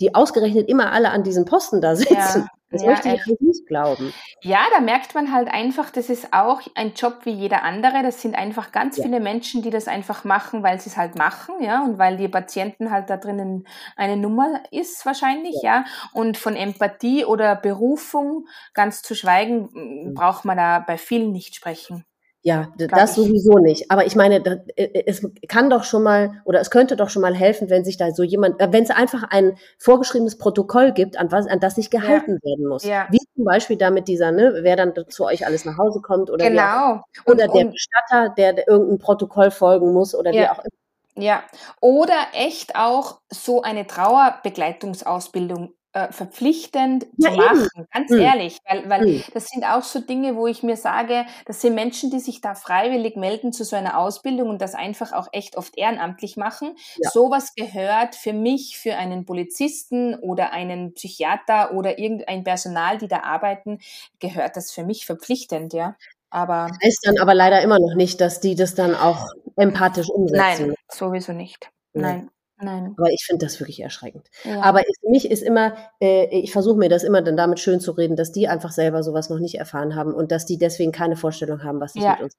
die 0.00 0.14
ausgerechnet 0.14 0.68
immer 0.68 0.92
alle 0.92 1.10
an 1.10 1.24
diesen 1.24 1.46
Posten 1.46 1.80
da 1.80 1.96
sitzen. 1.96 2.42
Ja. 2.42 2.48
Das 2.72 2.82
ja, 2.82 2.88
möchte 2.88 3.08
ich 3.08 3.40
nicht 3.40 3.66
glauben. 3.66 4.12
Ja, 4.40 4.60
da 4.74 4.80
merkt 4.80 5.14
man 5.14 5.30
halt 5.32 5.48
einfach, 5.48 5.90
das 5.90 6.08
ist 6.08 6.32
auch 6.32 6.62
ein 6.74 6.94
Job 6.94 7.20
wie 7.24 7.30
jeder 7.30 7.62
andere. 7.62 8.02
Das 8.02 8.22
sind 8.22 8.34
einfach 8.34 8.72
ganz 8.72 8.96
ja. 8.96 9.04
viele 9.04 9.20
Menschen, 9.20 9.62
die 9.62 9.70
das 9.70 9.88
einfach 9.88 10.24
machen, 10.24 10.62
weil 10.62 10.80
sie 10.80 10.88
es 10.88 10.96
halt 10.96 11.16
machen, 11.16 11.56
ja, 11.60 11.84
und 11.84 11.98
weil 11.98 12.16
die 12.16 12.28
Patienten 12.28 12.90
halt 12.90 13.10
da 13.10 13.18
drinnen 13.18 13.66
eine 13.96 14.16
Nummer 14.16 14.62
ist 14.70 15.04
wahrscheinlich, 15.04 15.56
ja. 15.62 15.72
ja. 15.72 15.84
Und 16.12 16.38
von 16.38 16.56
Empathie 16.56 17.24
oder 17.24 17.54
Berufung 17.56 18.46
ganz 18.74 19.02
zu 19.02 19.14
schweigen, 19.14 19.68
mhm. 19.72 20.14
braucht 20.14 20.44
man 20.44 20.56
da 20.56 20.78
bei 20.78 20.96
vielen 20.96 21.32
nicht 21.32 21.54
sprechen. 21.54 22.04
Ja, 22.44 22.72
das 22.76 23.16
ich. 23.16 23.24
sowieso 23.24 23.58
nicht. 23.58 23.88
Aber 23.90 24.04
ich 24.04 24.16
meine, 24.16 24.40
das, 24.40 24.58
äh, 24.74 24.84
äh, 24.84 25.04
es 25.06 25.22
kann 25.46 25.70
doch 25.70 25.84
schon 25.84 26.02
mal 26.02 26.42
oder 26.44 26.60
es 26.60 26.72
könnte 26.72 26.96
doch 26.96 27.08
schon 27.08 27.22
mal 27.22 27.36
helfen, 27.36 27.70
wenn 27.70 27.84
sich 27.84 27.96
da 27.96 28.10
so 28.10 28.24
jemand, 28.24 28.60
äh, 28.60 28.72
wenn 28.72 28.82
es 28.82 28.90
einfach 28.90 29.22
ein 29.30 29.56
vorgeschriebenes 29.78 30.38
Protokoll 30.38 30.90
gibt, 30.90 31.16
an 31.18 31.30
was, 31.30 31.46
an 31.46 31.60
das 31.60 31.76
sich 31.76 31.88
gehalten 31.88 32.40
ja. 32.42 32.50
werden 32.50 32.66
muss. 32.66 32.84
Ja. 32.84 33.06
Wie 33.10 33.18
zum 33.36 33.44
Beispiel 33.44 33.76
da 33.76 33.90
mit 33.90 34.08
dieser, 34.08 34.32
ne, 34.32 34.58
wer 34.62 34.74
dann 34.74 34.92
zu 35.08 35.24
euch 35.24 35.46
alles 35.46 35.64
nach 35.64 35.78
Hause 35.78 36.00
kommt 36.00 36.30
oder 36.30 36.48
genau. 36.48 36.94
Auch, 36.94 37.02
oder 37.26 37.44
und, 37.44 37.54
der 37.54 37.64
Bestatter, 37.66 38.34
der, 38.36 38.54
der 38.54 38.66
irgendein 38.66 38.98
Protokoll 38.98 39.52
folgen 39.52 39.92
muss 39.92 40.12
oder 40.12 40.32
ja. 40.32 40.42
wie 40.42 40.48
auch 40.48 40.58
immer. 40.58 41.24
Ja, 41.24 41.44
oder 41.80 42.16
echt 42.32 42.74
auch 42.74 43.20
so 43.30 43.62
eine 43.62 43.86
Trauerbegleitungsausbildung 43.86 45.74
äh, 45.94 46.10
verpflichtend 46.10 47.06
ja, 47.16 47.30
zu 47.30 47.36
machen, 47.36 47.68
eben. 47.76 47.88
ganz 47.92 48.10
mhm. 48.10 48.20
ehrlich, 48.20 48.58
weil, 48.68 48.88
weil 48.88 49.06
mhm. 49.06 49.24
das 49.34 49.46
sind 49.46 49.64
auch 49.64 49.82
so 49.82 50.00
Dinge, 50.00 50.36
wo 50.36 50.46
ich 50.46 50.62
mir 50.62 50.76
sage, 50.76 51.26
das 51.46 51.60
sind 51.60 51.74
Menschen, 51.74 52.10
die 52.10 52.20
sich 52.20 52.40
da 52.40 52.54
freiwillig 52.54 53.16
melden 53.16 53.52
zu 53.52 53.64
so 53.64 53.76
einer 53.76 53.98
Ausbildung 53.98 54.48
und 54.48 54.62
das 54.62 54.74
einfach 54.74 55.12
auch 55.12 55.28
echt 55.32 55.56
oft 55.56 55.76
ehrenamtlich 55.76 56.36
machen. 56.36 56.76
Ja. 56.96 57.10
Sowas 57.10 57.54
gehört 57.54 58.14
für 58.14 58.32
mich, 58.32 58.78
für 58.78 58.96
einen 58.96 59.26
Polizisten 59.26 60.14
oder 60.14 60.52
einen 60.52 60.94
Psychiater 60.94 61.72
oder 61.74 61.98
irgendein 61.98 62.42
Personal, 62.42 62.98
die 62.98 63.08
da 63.08 63.20
arbeiten, 63.20 63.78
gehört 64.18 64.56
das 64.56 64.72
für 64.72 64.84
mich 64.84 65.04
verpflichtend, 65.04 65.72
ja. 65.74 65.96
Aber 66.30 66.68
heißt 66.82 67.00
dann 67.04 67.18
aber 67.18 67.34
leider 67.34 67.60
immer 67.60 67.78
noch 67.78 67.94
nicht, 67.94 68.22
dass 68.22 68.40
die 68.40 68.54
das 68.54 68.74
dann 68.74 68.94
auch 68.94 69.28
empathisch 69.56 70.08
umsetzen. 70.08 70.68
Nein, 70.68 70.74
sowieso 70.90 71.34
nicht. 71.34 71.70
Nein. 71.92 72.30
Nein. 72.62 72.94
Aber 72.96 73.10
ich 73.10 73.24
finde 73.24 73.44
das 73.44 73.58
wirklich 73.60 73.80
erschreckend. 73.80 74.28
Ja. 74.44 74.62
Aber 74.62 74.80
für 74.80 75.10
mich 75.10 75.30
ist 75.30 75.42
immer, 75.42 75.74
äh, 76.00 76.26
ich 76.30 76.52
versuche 76.52 76.78
mir 76.78 76.88
das 76.88 77.02
immer 77.02 77.20
dann 77.22 77.36
damit 77.36 77.60
schön 77.60 77.80
zu 77.80 77.92
reden, 77.92 78.16
dass 78.16 78.32
die 78.32 78.48
einfach 78.48 78.72
selber 78.72 79.02
sowas 79.02 79.30
noch 79.30 79.38
nicht 79.38 79.56
erfahren 79.56 79.94
haben 79.94 80.14
und 80.14 80.30
dass 80.30 80.46
die 80.46 80.58
deswegen 80.58 80.92
keine 80.92 81.16
Vorstellung 81.16 81.64
haben, 81.64 81.80
was 81.80 81.94
das 81.94 82.04
ja. 82.04 82.12
mit 82.12 82.22
uns 82.22 82.36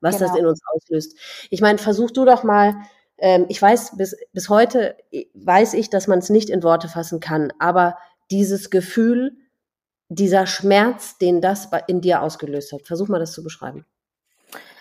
was 0.00 0.16
genau. 0.16 0.30
das 0.30 0.38
in 0.38 0.46
uns 0.46 0.60
auslöst. 0.74 1.18
Ich 1.50 1.60
meine, 1.60 1.78
versuch 1.78 2.10
du 2.10 2.24
doch 2.24 2.42
mal, 2.42 2.74
ähm, 3.18 3.46
ich 3.48 3.60
weiß, 3.60 3.96
bis, 3.96 4.16
bis 4.32 4.48
heute 4.48 4.96
weiß 5.34 5.74
ich, 5.74 5.90
dass 5.90 6.06
man 6.06 6.20
es 6.20 6.30
nicht 6.30 6.50
in 6.50 6.62
Worte 6.62 6.88
fassen 6.88 7.20
kann, 7.20 7.52
aber 7.58 7.98
dieses 8.30 8.70
Gefühl, 8.70 9.36
dieser 10.08 10.46
Schmerz, 10.46 11.18
den 11.18 11.40
das 11.40 11.68
in 11.86 12.00
dir 12.00 12.22
ausgelöst 12.22 12.72
hat, 12.72 12.86
versuch 12.86 13.08
mal 13.08 13.18
das 13.18 13.32
zu 13.32 13.42
beschreiben 13.42 13.84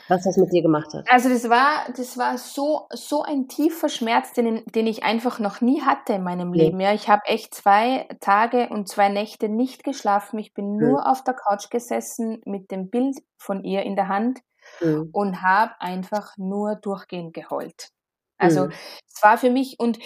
was 0.10 0.24
das 0.24 0.38
mit 0.38 0.52
dir 0.52 0.62
gemacht 0.62 0.94
hat. 0.94 1.06
Also 1.10 1.30
das 1.30 1.50
war, 1.50 1.86
das 1.96 2.18
war 2.18 2.38
so, 2.38 2.88
so 2.92 3.24
ein 3.24 3.48
tiefer 3.48 3.90
Schmerz, 3.90 4.34
den, 4.34 4.64
den 4.66 4.88
ich 4.88 5.04
einfach 5.04 5.40
noch 5.40 5.62
nie 5.62 5.82
hatte 5.82 6.14
in 6.14 6.24
meinem 6.24 6.54
ja. 6.54 6.64
Leben. 6.64 6.80
Ja, 6.80 6.94
ich 6.94 7.08
habe 7.08 7.22
echt 7.26 7.54
zwei 7.54 8.08
Tage 8.20 8.70
und 8.70 8.90
zwei 8.90 9.10
Nächte 9.10 9.50
nicht 9.50 9.84
geschlafen. 9.84 10.40
Ich 10.40 10.54
bin 10.54 10.78
nur 10.78 11.08
auf 11.08 11.24
der 11.24 11.36
Couch 11.36 11.70
gesessen 11.70 12.42
mit 12.46 12.72
dem 12.72 12.90
Bild 12.90 13.18
von 13.38 13.64
ihr 13.64 13.84
in 13.84 13.96
der 13.96 14.08
Hand 14.08 14.40
ja. 14.82 15.04
und 15.12 15.42
habe 15.42 15.74
einfach 15.80 16.38
nur 16.38 16.76
durchgehend 16.76 17.34
geheult. 17.34 17.92
Also 18.40 18.68
mhm. 18.68 18.74
es 19.14 19.22
war 19.22 19.38
für 19.38 19.50
mich 19.50 19.80
und 19.80 20.00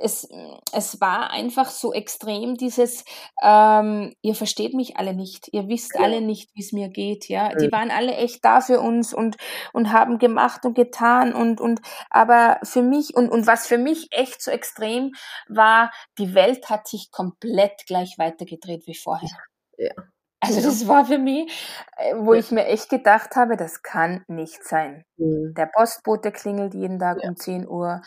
es, 0.00 0.28
es 0.72 1.00
war 1.00 1.30
einfach 1.30 1.70
so 1.70 1.92
extrem 1.92 2.56
dieses, 2.56 3.04
ähm, 3.42 4.14
ihr 4.22 4.34
versteht 4.34 4.72
mich 4.74 4.96
alle 4.96 5.14
nicht, 5.14 5.48
ihr 5.52 5.68
wisst 5.68 5.94
ja. 5.94 6.00
alle 6.00 6.22
nicht, 6.22 6.50
wie 6.54 6.62
es 6.62 6.72
mir 6.72 6.88
geht, 6.88 7.28
ja. 7.28 7.50
Mhm. 7.50 7.58
Die 7.58 7.70
waren 7.70 7.90
alle 7.90 8.14
echt 8.14 8.44
da 8.44 8.62
für 8.62 8.80
uns 8.80 9.12
und, 9.12 9.36
und 9.72 9.92
haben 9.92 10.18
gemacht 10.18 10.64
und 10.64 10.74
getan 10.74 11.34
und, 11.34 11.60
und 11.60 11.80
aber 12.10 12.58
für 12.64 12.82
mich 12.82 13.14
und, 13.14 13.28
und 13.28 13.46
was 13.46 13.66
für 13.66 13.78
mich 13.78 14.08
echt 14.10 14.42
so 14.42 14.50
extrem 14.50 15.12
war, 15.48 15.92
die 16.18 16.34
Welt 16.34 16.70
hat 16.70 16.88
sich 16.88 17.10
komplett 17.10 17.86
gleich 17.86 18.16
weitergedreht 18.16 18.86
wie 18.86 18.96
vorher. 18.96 19.30
Ja. 19.76 19.92
Also 20.40 20.62
das 20.62 20.86
war 20.86 21.04
für 21.04 21.18
mich, 21.18 21.50
äh, 21.96 22.14
wo 22.16 22.32
ich 22.32 22.52
mir 22.52 22.66
echt 22.66 22.88
gedacht 22.90 23.34
habe, 23.34 23.56
das 23.56 23.82
kann 23.82 24.24
nicht 24.28 24.62
sein. 24.64 25.04
Mhm. 25.16 25.54
Der 25.54 25.66
Postbote 25.66 26.30
klingelt 26.30 26.74
jeden 26.74 27.00
Tag 27.00 27.18
ja. 27.22 27.28
um 27.28 27.36
10 27.36 27.66
Uhr. 27.68 28.02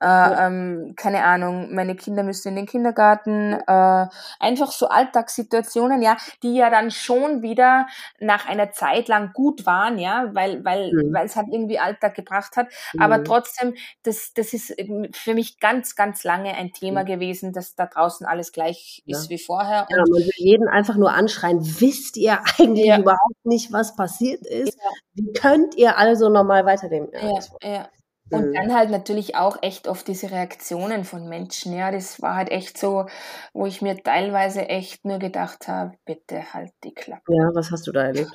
Äh, 0.00 0.06
ja. 0.06 0.46
ähm, 0.46 0.92
keine 0.96 1.24
Ahnung, 1.24 1.74
meine 1.74 1.96
Kinder 1.96 2.22
müssen 2.22 2.48
in 2.48 2.56
den 2.56 2.66
Kindergarten. 2.66 3.54
Äh, 3.66 4.06
einfach 4.40 4.72
so 4.72 4.88
Alltagssituationen, 4.88 6.02
ja, 6.02 6.18
die 6.42 6.54
ja 6.54 6.68
dann 6.68 6.90
schon 6.90 7.40
wieder 7.40 7.86
nach 8.18 8.46
einer 8.46 8.72
Zeit 8.72 9.08
lang 9.08 9.32
gut 9.32 9.64
waren, 9.64 9.98
ja, 9.98 10.28
weil 10.34 10.62
weil 10.64 10.92
mhm. 10.92 11.14
weil 11.14 11.24
es 11.24 11.36
halt 11.36 11.48
irgendwie 11.50 11.78
Alltag 11.78 12.14
gebracht 12.14 12.56
hat. 12.56 12.66
Mhm. 12.92 13.00
Aber 13.00 13.24
trotzdem, 13.24 13.74
das 14.02 14.34
das 14.34 14.52
ist 14.52 14.74
für 15.12 15.32
mich 15.32 15.60
ganz 15.60 15.96
ganz 15.96 16.24
lange 16.24 16.54
ein 16.54 16.72
Thema 16.72 17.04
mhm. 17.04 17.06
gewesen, 17.06 17.52
dass 17.54 17.74
da 17.74 17.86
draußen 17.86 18.26
alles 18.26 18.52
gleich 18.52 19.02
ist 19.06 19.30
wie 19.30 19.38
vorher. 19.38 19.86
Und 19.88 19.96
ja, 19.96 20.02
man 20.02 20.20
will 20.20 20.30
jeden 20.36 20.68
einfach 20.68 20.96
nur 20.96 21.12
anschreien 21.12 21.69
wisst 21.78 22.16
ihr 22.16 22.38
eigentlich 22.58 22.86
ja. 22.86 22.98
überhaupt 22.98 23.44
nicht, 23.44 23.72
was 23.72 23.96
passiert 23.96 24.46
ist? 24.46 24.76
Ja. 24.76 24.90
Wie 25.14 25.32
könnt 25.32 25.74
ihr 25.76 25.98
also 25.98 26.28
normal 26.28 26.64
weiterleben? 26.64 27.08
Ja, 27.12 27.40
ja. 27.62 27.88
Und 28.32 28.50
mhm. 28.50 28.54
dann 28.54 28.74
halt 28.74 28.90
natürlich 28.90 29.34
auch 29.34 29.58
echt 29.60 29.88
oft 29.88 30.06
diese 30.06 30.30
Reaktionen 30.30 31.04
von 31.04 31.28
Menschen. 31.28 31.72
Ja, 31.76 31.90
das 31.90 32.22
war 32.22 32.36
halt 32.36 32.50
echt 32.50 32.78
so, 32.78 33.06
wo 33.52 33.66
ich 33.66 33.82
mir 33.82 34.00
teilweise 34.02 34.68
echt 34.68 35.04
nur 35.04 35.18
gedacht 35.18 35.66
habe, 35.66 35.94
bitte 36.04 36.54
halt 36.54 36.70
die 36.84 36.94
Klappe. 36.94 37.22
Ja, 37.28 37.50
was 37.54 37.72
hast 37.72 37.86
du 37.88 37.92
da 37.92 38.04
erlebt? 38.04 38.30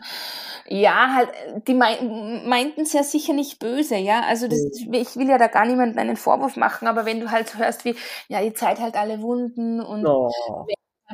Ja, 0.67 1.13
halt, 1.15 1.29
die 1.67 1.73
meinten 1.73 2.81
es 2.81 2.91
ja 2.91 3.03
sicher 3.03 3.33
nicht 3.33 3.59
böse, 3.59 3.95
ja. 3.95 4.23
Also 4.27 4.47
das, 4.47 4.59
mhm. 4.85 4.93
ich 4.93 5.15
will 5.15 5.29
ja 5.29 5.37
da 5.37 5.47
gar 5.47 5.65
niemandem 5.65 5.97
einen 5.97 6.17
Vorwurf 6.17 6.57
machen, 6.57 6.87
aber 6.87 7.05
wenn 7.05 7.21
du 7.21 7.31
halt 7.31 7.57
hörst, 7.57 7.85
wie, 7.85 7.95
ja, 8.27 8.41
die 8.41 8.53
Zeit 8.53 8.79
halt 8.79 8.95
alle 8.95 9.21
Wunden 9.21 9.79
und 9.79 10.05
oh 10.05 10.29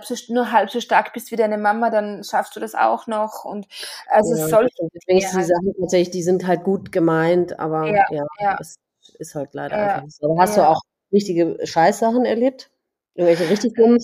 so, 0.05 0.15
nur 0.33 0.51
halb 0.51 0.69
so 0.69 0.79
stark 0.79 1.13
bist 1.13 1.31
wie 1.31 1.35
deine 1.35 1.57
Mama, 1.57 1.89
dann 1.89 2.23
schaffst 2.23 2.55
du 2.55 2.59
das 2.59 2.75
auch 2.75 3.07
noch. 3.07 3.45
Und 3.45 3.67
also 4.07 4.35
ja, 4.35 4.47
solche 4.47 4.75
die 5.09 5.21
Sachen 5.21 5.73
tatsächlich, 5.79 6.11
die 6.11 6.23
sind 6.23 6.47
halt 6.47 6.63
gut 6.63 6.91
gemeint, 6.91 7.59
aber 7.59 7.87
ja, 7.87 8.05
ja, 8.09 8.25
ja. 8.39 8.57
es 8.59 8.77
ist 9.19 9.35
halt 9.35 9.53
leider 9.53 9.77
ja. 9.77 9.95
einfach 9.95 10.09
so. 10.09 10.37
Hast 10.39 10.57
du 10.57 10.67
auch 10.67 10.81
richtige 11.11 11.57
Scheißsachen 11.65 12.25
erlebt? 12.25 12.71
Irgendwelche 13.13 13.49
richtig 13.49 13.73
dummen 13.75 13.99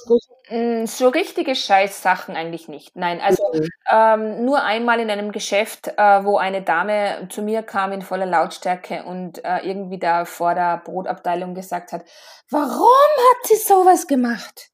mm, 0.50 0.86
So 0.86 1.08
richtige 1.08 1.56
Scheißsachen 1.56 2.36
eigentlich 2.36 2.68
nicht. 2.68 2.98
Nein, 2.98 3.22
also 3.22 3.42
mhm. 3.54 3.70
ähm, 3.90 4.46
nur 4.46 4.64
einmal 4.64 5.00
in 5.00 5.10
einem 5.10 5.32
Geschäft, 5.32 5.88
äh, 5.88 6.26
wo 6.26 6.38
eine 6.38 6.62
Dame 6.62 7.28
zu 7.30 7.42
mir 7.42 7.64
kam 7.64 7.94
in 7.94 8.02
voller 8.02 8.26
Lautstärke 8.26 9.04
und 9.06 9.44
äh, 9.46 9.60
irgendwie 9.60 9.98
da 9.98 10.26
vor 10.26 10.56
der 10.56 10.82
Brotabteilung 10.84 11.54
gesagt 11.54 11.94
hat, 11.94 12.04
warum 12.50 12.82
hat 12.82 13.48
sie 13.48 13.56
sowas 13.56 14.08
gemacht? 14.08 14.72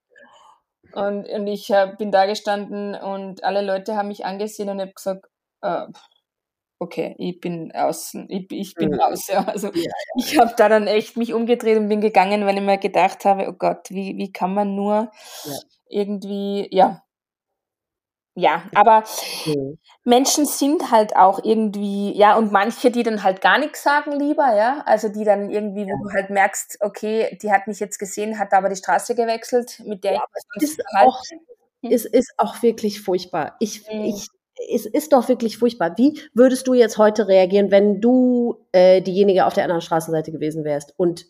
Und, 0.93 1.27
und 1.27 1.47
ich 1.47 1.71
hab, 1.71 1.97
bin 1.97 2.11
da 2.11 2.25
gestanden 2.25 2.95
und 2.95 3.43
alle 3.43 3.61
Leute 3.61 3.95
haben 3.95 4.09
mich 4.09 4.25
angesehen 4.25 4.69
und 4.69 4.79
habe 4.79 4.93
gesagt, 4.93 5.25
äh, 5.61 5.85
okay, 6.79 7.15
ich 7.17 7.39
bin 7.39 7.71
außen, 7.73 8.27
ich, 8.29 8.51
ich 8.51 8.75
bin 8.75 8.89
mhm. 8.89 8.99
raus. 8.99 9.27
Ja. 9.27 9.43
Also 9.45 9.67
ja, 9.67 9.83
ja. 9.83 9.91
ich 10.17 10.39
habe 10.39 10.53
da 10.55 10.69
dann 10.69 10.87
echt 10.87 11.17
mich 11.17 11.33
umgedreht 11.33 11.77
und 11.77 11.89
bin 11.89 12.01
gegangen, 12.01 12.45
weil 12.45 12.57
ich 12.57 12.63
mir 12.63 12.77
gedacht 12.77 13.25
habe, 13.25 13.47
oh 13.47 13.53
Gott, 13.53 13.89
wie, 13.89 14.17
wie 14.17 14.31
kann 14.31 14.53
man 14.53 14.75
nur 14.75 15.11
irgendwie, 15.89 16.67
ja, 16.71 17.03
ja, 18.35 18.63
aber 18.73 19.03
mhm. 19.45 19.77
Menschen 20.03 20.45
sind 20.45 20.89
halt 20.89 21.15
auch 21.15 21.43
irgendwie, 21.43 22.17
ja, 22.17 22.35
und 22.35 22.51
manche, 22.51 22.89
die 22.89 23.03
dann 23.03 23.23
halt 23.23 23.41
gar 23.41 23.59
nichts 23.59 23.83
sagen 23.83 24.11
lieber, 24.19 24.55
ja, 24.55 24.81
also 24.85 25.07
die 25.07 25.23
dann 25.23 25.51
irgendwie, 25.51 25.85
wo 25.85 26.07
du 26.07 26.13
halt 26.13 26.31
merkst, 26.31 26.79
okay, 26.81 27.37
die 27.41 27.51
hat 27.51 27.67
mich 27.67 27.79
jetzt 27.79 27.99
gesehen, 27.99 28.39
hat 28.39 28.53
aber 28.53 28.69
die 28.69 28.75
Straße 28.75 29.13
gewechselt, 29.13 29.81
mit 29.85 30.03
der 30.03 30.13
ja, 30.13 30.23
ich 30.55 30.63
ist 30.63 30.81
auch, 30.95 31.21
es 31.83 32.05
ist 32.05 32.33
auch 32.37 32.63
wirklich 32.63 33.01
furchtbar. 33.01 33.55
Ich, 33.59 33.87
mhm. 33.87 34.05
ich, 34.05 34.27
es 34.73 34.87
ist 34.87 35.13
doch 35.13 35.27
wirklich 35.29 35.59
furchtbar. 35.59 35.95
Wie 35.97 36.19
würdest 36.33 36.65
du 36.67 36.73
jetzt 36.73 36.97
heute 36.97 37.27
reagieren, 37.27 37.69
wenn 37.69 38.01
du 38.01 38.65
äh, 38.71 39.01
diejenige 39.01 39.45
auf 39.45 39.53
der 39.53 39.63
anderen 39.63 39.81
Straßenseite 39.81 40.31
gewesen 40.31 40.63
wärst 40.63 40.93
und 40.97 41.25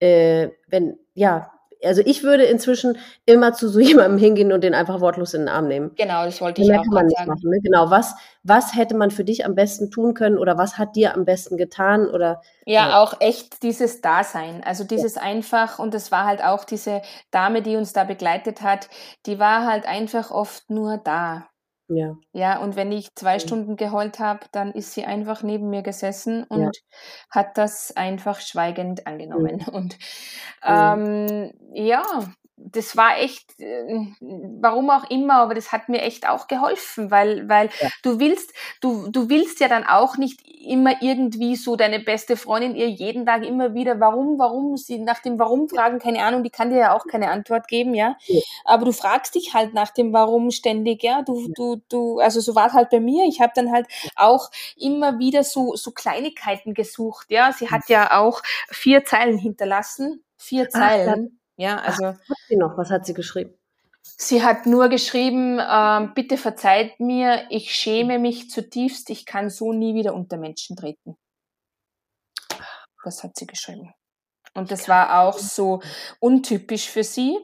äh, 0.00 0.48
wenn, 0.66 0.98
ja, 1.14 1.52
also 1.84 2.02
ich 2.04 2.22
würde 2.22 2.44
inzwischen 2.44 2.98
immer 3.26 3.52
zu 3.52 3.68
so 3.68 3.80
jemandem 3.80 4.18
hingehen 4.18 4.52
und 4.52 4.62
den 4.62 4.74
einfach 4.74 5.00
wortlos 5.00 5.34
in 5.34 5.42
den 5.42 5.48
Arm 5.48 5.68
nehmen. 5.68 5.92
Genau, 5.96 6.24
das 6.24 6.40
wollte 6.40 6.62
ich 6.62 6.72
auch 6.72 6.84
man 6.86 7.06
nicht 7.06 7.16
sagen. 7.16 7.30
Machen, 7.30 7.50
ne? 7.50 7.60
Genau, 7.62 7.90
was, 7.90 8.14
was 8.42 8.74
hätte 8.74 8.96
man 8.96 9.10
für 9.10 9.24
dich 9.24 9.44
am 9.44 9.54
besten 9.54 9.90
tun 9.90 10.14
können 10.14 10.38
oder 10.38 10.58
was 10.58 10.78
hat 10.78 10.96
dir 10.96 11.14
am 11.14 11.24
besten 11.24 11.56
getan 11.56 12.08
oder? 12.08 12.40
Ja, 12.64 12.88
ja. 12.88 13.02
auch 13.02 13.20
echt 13.20 13.62
dieses 13.62 14.00
Dasein, 14.00 14.62
also 14.64 14.84
dieses 14.84 15.16
ja. 15.16 15.22
einfach 15.22 15.78
und 15.78 15.94
das 15.94 16.10
war 16.10 16.24
halt 16.24 16.42
auch 16.42 16.64
diese 16.64 17.02
Dame, 17.30 17.62
die 17.62 17.76
uns 17.76 17.92
da 17.92 18.04
begleitet 18.04 18.62
hat, 18.62 18.88
die 19.26 19.38
war 19.38 19.66
halt 19.66 19.86
einfach 19.86 20.30
oft 20.30 20.70
nur 20.70 20.98
da. 20.98 21.48
Ja. 21.88 22.16
Ja, 22.32 22.58
und 22.58 22.76
wenn 22.76 22.92
ich 22.92 23.14
zwei 23.14 23.38
Stunden 23.38 23.76
geheult 23.76 24.18
habe, 24.18 24.40
dann 24.52 24.72
ist 24.72 24.92
sie 24.92 25.04
einfach 25.06 25.42
neben 25.42 25.70
mir 25.70 25.82
gesessen 25.82 26.44
und 26.44 26.60
ja. 26.60 26.70
hat 27.30 27.56
das 27.56 27.96
einfach 27.96 28.40
schweigend 28.40 29.06
angenommen. 29.06 29.64
Mhm. 29.66 29.74
Und 29.74 29.98
ähm, 30.62 31.52
ja, 31.72 32.04
das 32.60 32.96
war 32.96 33.18
echt, 33.18 33.58
äh, 33.60 34.06
warum 34.20 34.90
auch 34.90 35.08
immer, 35.10 35.34
aber 35.34 35.54
das 35.54 35.72
hat 35.72 35.88
mir 35.88 36.02
echt 36.02 36.28
auch 36.28 36.48
geholfen, 36.48 37.10
weil, 37.10 37.48
weil 37.48 37.70
ja. 37.80 37.88
du 38.02 38.18
willst, 38.18 38.52
du, 38.80 39.08
du 39.10 39.28
willst 39.28 39.60
ja 39.60 39.68
dann 39.68 39.84
auch 39.84 40.16
nicht 40.16 40.40
immer 40.66 41.00
irgendwie 41.00 41.56
so 41.56 41.76
deine 41.76 42.00
beste 42.00 42.36
Freundin 42.36 42.74
ihr 42.74 42.88
jeden 42.88 43.26
Tag 43.26 43.44
immer 43.44 43.74
wieder, 43.74 44.00
warum, 44.00 44.38
warum, 44.38 44.76
sie 44.76 44.98
nach 44.98 45.20
dem 45.20 45.38
Warum 45.38 45.68
fragen, 45.68 45.98
keine 45.98 46.22
Ahnung, 46.22 46.42
die 46.42 46.50
kann 46.50 46.70
dir 46.70 46.78
ja 46.78 46.96
auch 46.96 47.06
keine 47.06 47.30
Antwort 47.30 47.68
geben, 47.68 47.94
ja. 47.94 48.16
ja. 48.26 48.40
Aber 48.64 48.84
du 48.84 48.92
fragst 48.92 49.34
dich 49.34 49.54
halt 49.54 49.72
nach 49.72 49.90
dem 49.90 50.12
Warum 50.12 50.50
ständig, 50.50 51.02
ja. 51.02 51.22
Du, 51.22 51.48
du, 51.54 51.80
du, 51.88 52.18
also 52.18 52.40
so 52.40 52.54
war 52.54 52.66
es 52.66 52.72
halt 52.72 52.90
bei 52.90 53.00
mir. 53.00 53.24
Ich 53.26 53.40
habe 53.40 53.52
dann 53.54 53.72
halt 53.72 53.86
auch 54.16 54.50
immer 54.76 55.18
wieder 55.18 55.44
so, 55.44 55.76
so 55.76 55.92
Kleinigkeiten 55.92 56.74
gesucht, 56.74 57.30
ja. 57.30 57.52
Sie 57.52 57.70
hat 57.70 57.88
ja 57.88 58.18
auch 58.18 58.42
vier 58.68 59.04
Zeilen 59.04 59.38
hinterlassen. 59.38 60.22
Vier 60.36 60.68
Zeilen. 60.68 61.37
Ja, 61.58 61.76
also. 61.78 62.06
Ach, 62.06 62.14
hat 62.14 62.38
sie 62.48 62.56
noch? 62.56 62.78
Was 62.78 62.90
hat 62.90 63.04
sie 63.04 63.14
geschrieben? 63.14 63.52
Sie 64.02 64.42
hat 64.42 64.64
nur 64.64 64.88
geschrieben, 64.88 65.60
ähm, 65.60 66.14
bitte 66.14 66.38
verzeiht 66.38 66.98
mir, 66.98 67.46
ich 67.50 67.74
schäme 67.74 68.18
mich 68.18 68.48
zutiefst, 68.48 69.10
ich 69.10 69.26
kann 69.26 69.50
so 69.50 69.72
nie 69.72 69.94
wieder 69.94 70.14
unter 70.14 70.38
Menschen 70.38 70.76
treten. 70.76 71.16
Das 73.04 73.22
hat 73.22 73.36
sie 73.36 73.46
geschrieben. 73.46 73.92
Und 74.54 74.70
das 74.70 74.88
war 74.88 75.20
auch 75.20 75.38
so 75.38 75.82
untypisch 76.20 76.88
für 76.88 77.04
sie, 77.04 77.38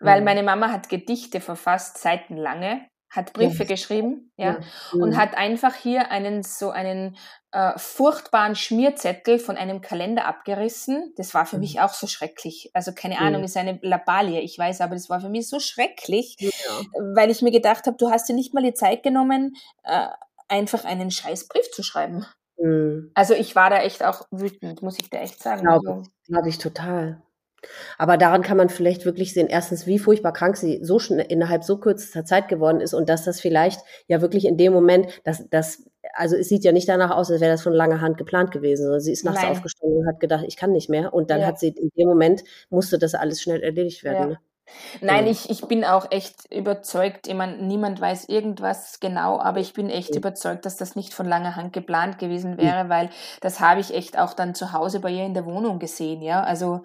weil 0.00 0.20
meine 0.22 0.42
Mama 0.42 0.70
hat 0.70 0.88
Gedichte 0.88 1.40
verfasst, 1.40 1.98
seitenlange, 1.98 2.86
hat 3.10 3.32
Briefe 3.32 3.64
ja. 3.64 3.68
geschrieben, 3.68 4.32
ja, 4.36 4.52
ja, 4.52 4.58
und 4.92 5.16
hat 5.16 5.36
einfach 5.36 5.74
hier 5.74 6.10
einen 6.12 6.44
so 6.44 6.70
einen 6.70 7.16
äh, 7.50 7.72
furchtbaren 7.76 8.54
Schmierzettel 8.54 9.40
von 9.40 9.56
einem 9.56 9.80
Kalender 9.80 10.26
abgerissen. 10.26 11.12
Das 11.16 11.34
war 11.34 11.44
für 11.44 11.56
mhm. 11.56 11.62
mich 11.62 11.80
auch 11.80 11.92
so 11.92 12.06
schrecklich. 12.06 12.70
Also 12.72 12.92
keine 12.94 13.16
mhm. 13.16 13.22
Ahnung, 13.22 13.44
ist 13.44 13.56
eine 13.56 13.80
Labalie, 13.82 14.40
ich 14.40 14.56
weiß, 14.56 14.80
aber 14.80 14.94
das 14.94 15.10
war 15.10 15.20
für 15.20 15.28
mich 15.28 15.48
so 15.48 15.58
schrecklich, 15.58 16.36
weil 17.14 17.30
ich 17.30 17.42
mir 17.42 17.50
gedacht 17.50 17.86
habe, 17.86 17.96
du 17.96 18.10
hast 18.10 18.28
dir 18.28 18.34
nicht 18.34 18.54
mal 18.54 18.62
die 18.62 18.74
Zeit 18.74 19.02
genommen, 19.02 19.56
äh, 19.82 20.06
einfach 20.48 20.84
einen 20.84 21.10
Scheißbrief 21.10 21.70
zu 21.72 21.82
schreiben. 21.82 22.26
Mhm. 22.58 23.10
Also 23.14 23.34
ich 23.34 23.56
war 23.56 23.70
da 23.70 23.78
echt 23.78 24.04
auch 24.04 24.26
wütend, 24.30 24.82
muss 24.82 24.98
ich 25.00 25.10
dir 25.10 25.20
echt 25.20 25.42
sagen. 25.42 25.62
Glaube 25.62 25.90
also, 25.90 26.10
glaub 26.26 26.46
ich 26.46 26.58
total. 26.58 27.20
Aber 27.98 28.16
daran 28.16 28.42
kann 28.42 28.56
man 28.56 28.68
vielleicht 28.68 29.04
wirklich 29.04 29.34
sehen, 29.34 29.48
erstens, 29.48 29.86
wie 29.86 29.98
furchtbar 29.98 30.32
krank 30.32 30.56
sie 30.56 30.80
so 30.82 30.98
schnell 30.98 31.26
innerhalb 31.28 31.64
so 31.64 31.78
kürzester 31.78 32.24
Zeit 32.24 32.48
geworden 32.48 32.80
ist 32.80 32.94
und 32.94 33.08
dass 33.08 33.24
das 33.24 33.40
vielleicht 33.40 33.80
ja 34.08 34.20
wirklich 34.20 34.46
in 34.46 34.56
dem 34.56 34.72
Moment, 34.72 35.08
dass, 35.24 35.48
dass 35.50 35.84
also 36.14 36.36
es 36.36 36.48
sieht 36.48 36.64
ja 36.64 36.72
nicht 36.72 36.88
danach 36.88 37.10
aus, 37.10 37.30
als 37.30 37.40
wäre 37.40 37.52
das 37.52 37.62
von 37.62 37.72
langer 37.72 38.00
Hand 38.00 38.18
geplant 38.18 38.52
gewesen, 38.52 38.84
sondern 38.84 39.00
sie 39.00 39.12
ist 39.12 39.24
nachts 39.24 39.42
Nein. 39.42 39.52
aufgestanden 39.52 39.98
und 39.98 40.06
hat 40.06 40.20
gedacht, 40.20 40.44
ich 40.46 40.56
kann 40.56 40.72
nicht 40.72 40.88
mehr. 40.88 41.12
Und 41.12 41.30
dann 41.30 41.40
ja. 41.40 41.46
hat 41.46 41.58
sie 41.58 41.68
in 41.68 41.90
dem 41.96 42.08
Moment 42.08 42.42
musste 42.70 42.98
das 42.98 43.14
alles 43.14 43.42
schnell 43.42 43.62
erledigt 43.62 44.02
werden. 44.04 44.20
Ja. 44.20 44.26
Ne? 44.26 44.38
Nein, 45.00 45.26
ich, 45.26 45.50
ich 45.50 45.62
bin 45.62 45.84
auch 45.84 46.10
echt 46.10 46.52
überzeugt, 46.52 47.26
ich 47.26 47.34
meine, 47.34 47.56
niemand 47.56 48.00
weiß 48.00 48.28
irgendwas 48.28 49.00
genau, 49.00 49.40
aber 49.40 49.58
ich 49.60 49.72
bin 49.72 49.90
echt 49.90 50.14
überzeugt, 50.14 50.64
dass 50.64 50.76
das 50.76 50.96
nicht 50.96 51.12
von 51.12 51.26
langer 51.26 51.56
Hand 51.56 51.72
geplant 51.72 52.18
gewesen 52.18 52.56
wäre, 52.56 52.88
weil 52.88 53.10
das 53.40 53.60
habe 53.60 53.80
ich 53.80 53.94
echt 53.94 54.18
auch 54.18 54.32
dann 54.32 54.54
zu 54.54 54.72
Hause 54.72 55.00
bei 55.00 55.10
ihr 55.10 55.24
in 55.24 55.34
der 55.34 55.46
Wohnung 55.46 55.78
gesehen, 55.78 56.22
ja. 56.22 56.42
Also 56.42 56.82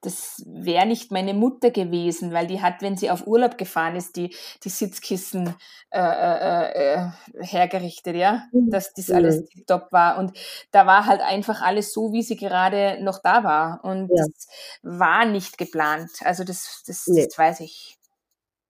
das 0.00 0.42
wäre 0.46 0.86
nicht 0.86 1.10
meine 1.10 1.34
Mutter 1.34 1.70
gewesen, 1.70 2.32
weil 2.32 2.46
die 2.46 2.62
hat, 2.62 2.82
wenn 2.82 2.96
sie 2.96 3.10
auf 3.10 3.26
Urlaub 3.26 3.58
gefahren 3.58 3.96
ist, 3.96 4.16
die, 4.16 4.34
die 4.62 4.68
Sitzkissen 4.68 5.54
äh, 5.90 5.98
äh, 6.00 6.94
äh, 6.94 7.10
hergerichtet, 7.40 8.14
ja, 8.14 8.44
mhm. 8.52 8.70
dass 8.70 8.94
das 8.94 9.10
alles 9.10 9.40
mhm. 9.40 9.66
top 9.66 9.90
war. 9.90 10.18
Und 10.18 10.38
da 10.70 10.86
war 10.86 11.06
halt 11.06 11.20
einfach 11.20 11.62
alles 11.62 11.92
so, 11.92 12.12
wie 12.12 12.22
sie 12.22 12.36
gerade 12.36 13.02
noch 13.02 13.20
da 13.22 13.42
war. 13.42 13.80
Und 13.82 14.08
ja. 14.14 14.24
das 14.24 14.46
war 14.82 15.24
nicht 15.24 15.58
geplant. 15.58 16.10
Also 16.22 16.44
das, 16.44 16.82
das, 16.86 17.06
nee. 17.08 17.24
das 17.24 17.36
weiß 17.36 17.60
ich. 17.60 17.98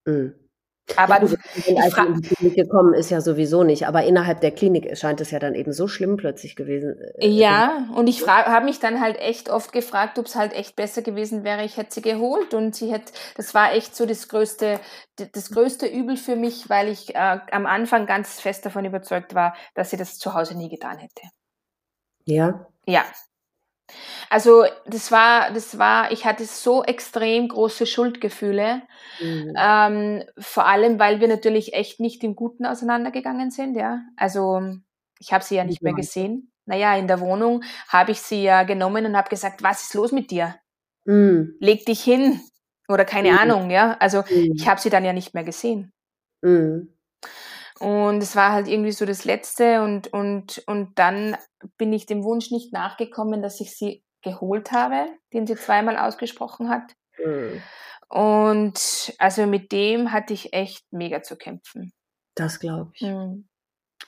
Mhm. 0.06 0.47
Aber 0.96 1.22
ja, 1.66 2.04
in 2.04 2.20
die 2.20 2.28
Klinik 2.28 2.56
gekommen 2.56 2.94
ist 2.94 3.10
ja 3.10 3.20
sowieso 3.20 3.62
nicht, 3.62 3.86
aber 3.86 4.04
innerhalb 4.04 4.40
der 4.40 4.50
Klinik 4.50 4.96
scheint 4.96 5.20
es 5.20 5.30
ja 5.30 5.38
dann 5.38 5.54
eben 5.54 5.72
so 5.72 5.86
schlimm 5.86 6.16
plötzlich 6.16 6.56
gewesen. 6.56 6.96
Äh, 7.18 7.28
ja, 7.28 7.88
und 7.94 8.08
ich 8.08 8.26
habe 8.26 8.64
mich 8.64 8.80
dann 8.80 9.00
halt 9.00 9.18
echt 9.18 9.50
oft 9.50 9.72
gefragt, 9.72 10.18
ob 10.18 10.26
es 10.26 10.34
halt 10.34 10.52
echt 10.54 10.76
besser 10.76 11.02
gewesen 11.02 11.44
wäre, 11.44 11.64
ich 11.64 11.76
hätte 11.76 11.94
sie 11.94 12.02
geholt 12.02 12.54
und 12.54 12.74
sie 12.74 12.90
hätte, 12.90 13.12
das 13.36 13.54
war 13.54 13.72
echt 13.72 13.94
so 13.94 14.06
das 14.06 14.28
größte, 14.28 14.80
das 15.16 15.50
größte 15.50 15.86
Übel 15.86 16.16
für 16.16 16.36
mich, 16.36 16.68
weil 16.68 16.88
ich 16.88 17.14
äh, 17.14 17.38
am 17.50 17.66
Anfang 17.66 18.06
ganz 18.06 18.40
fest 18.40 18.64
davon 18.64 18.84
überzeugt 18.84 19.34
war, 19.34 19.54
dass 19.74 19.90
sie 19.90 19.96
das 19.96 20.18
zu 20.18 20.34
Hause 20.34 20.56
nie 20.56 20.68
getan 20.68 20.98
hätte. 20.98 21.22
Ja. 22.24 22.66
Ja, 22.86 23.04
also 24.30 24.64
das 24.86 25.10
war, 25.10 25.50
das 25.52 25.78
war, 25.78 26.12
ich 26.12 26.24
hatte 26.24 26.44
so 26.44 26.84
extrem 26.84 27.48
große 27.48 27.86
Schuldgefühle, 27.86 28.82
mhm. 29.20 29.54
ähm, 29.56 30.24
vor 30.38 30.66
allem, 30.66 30.98
weil 30.98 31.20
wir 31.20 31.28
natürlich 31.28 31.72
echt 31.74 32.00
nicht 32.00 32.22
im 32.24 32.36
Guten 32.36 32.66
auseinandergegangen 32.66 33.50
sind, 33.50 33.76
ja. 33.76 34.02
Also 34.16 34.60
ich 35.18 35.32
habe 35.32 35.44
sie 35.44 35.56
ja 35.56 35.64
nicht 35.64 35.82
mehr 35.82 35.94
gesehen. 35.94 36.52
Naja, 36.66 36.96
in 36.96 37.08
der 37.08 37.20
Wohnung 37.20 37.64
habe 37.88 38.12
ich 38.12 38.20
sie 38.20 38.42
ja 38.42 38.62
genommen 38.62 39.06
und 39.06 39.16
habe 39.16 39.30
gesagt, 39.30 39.62
was 39.62 39.84
ist 39.84 39.94
los 39.94 40.12
mit 40.12 40.30
dir? 40.30 40.56
Mhm. 41.06 41.56
Leg 41.60 41.86
dich 41.86 42.02
hin 42.02 42.40
oder 42.88 43.06
keine 43.06 43.32
mhm. 43.32 43.38
Ahnung, 43.38 43.70
ja. 43.70 43.96
Also 44.00 44.22
mhm. 44.28 44.52
ich 44.54 44.68
habe 44.68 44.80
sie 44.80 44.90
dann 44.90 45.04
ja 45.04 45.14
nicht 45.14 45.32
mehr 45.32 45.44
gesehen. 45.44 45.92
Und 47.80 48.22
es 48.22 48.34
war 48.34 48.52
halt 48.52 48.68
irgendwie 48.68 48.92
so 48.92 49.06
das 49.06 49.24
Letzte 49.24 49.82
und, 49.82 50.12
und, 50.12 50.62
und 50.66 50.98
dann 50.98 51.36
bin 51.76 51.92
ich 51.92 52.06
dem 52.06 52.24
Wunsch 52.24 52.50
nicht 52.50 52.72
nachgekommen, 52.72 53.42
dass 53.42 53.60
ich 53.60 53.76
sie 53.76 54.04
geholt 54.22 54.72
habe, 54.72 55.06
den 55.32 55.46
sie 55.46 55.54
zweimal 55.54 55.96
ausgesprochen 55.96 56.68
hat. 56.68 56.92
Mhm. 57.24 57.62
Und 58.08 59.14
also 59.18 59.46
mit 59.46 59.70
dem 59.70 60.12
hatte 60.12 60.32
ich 60.32 60.52
echt 60.52 60.84
mega 60.90 61.22
zu 61.22 61.36
kämpfen. 61.36 61.92
Das 62.34 62.58
glaube 62.58 62.90
ich. 62.94 63.02
Mhm. 63.02 63.48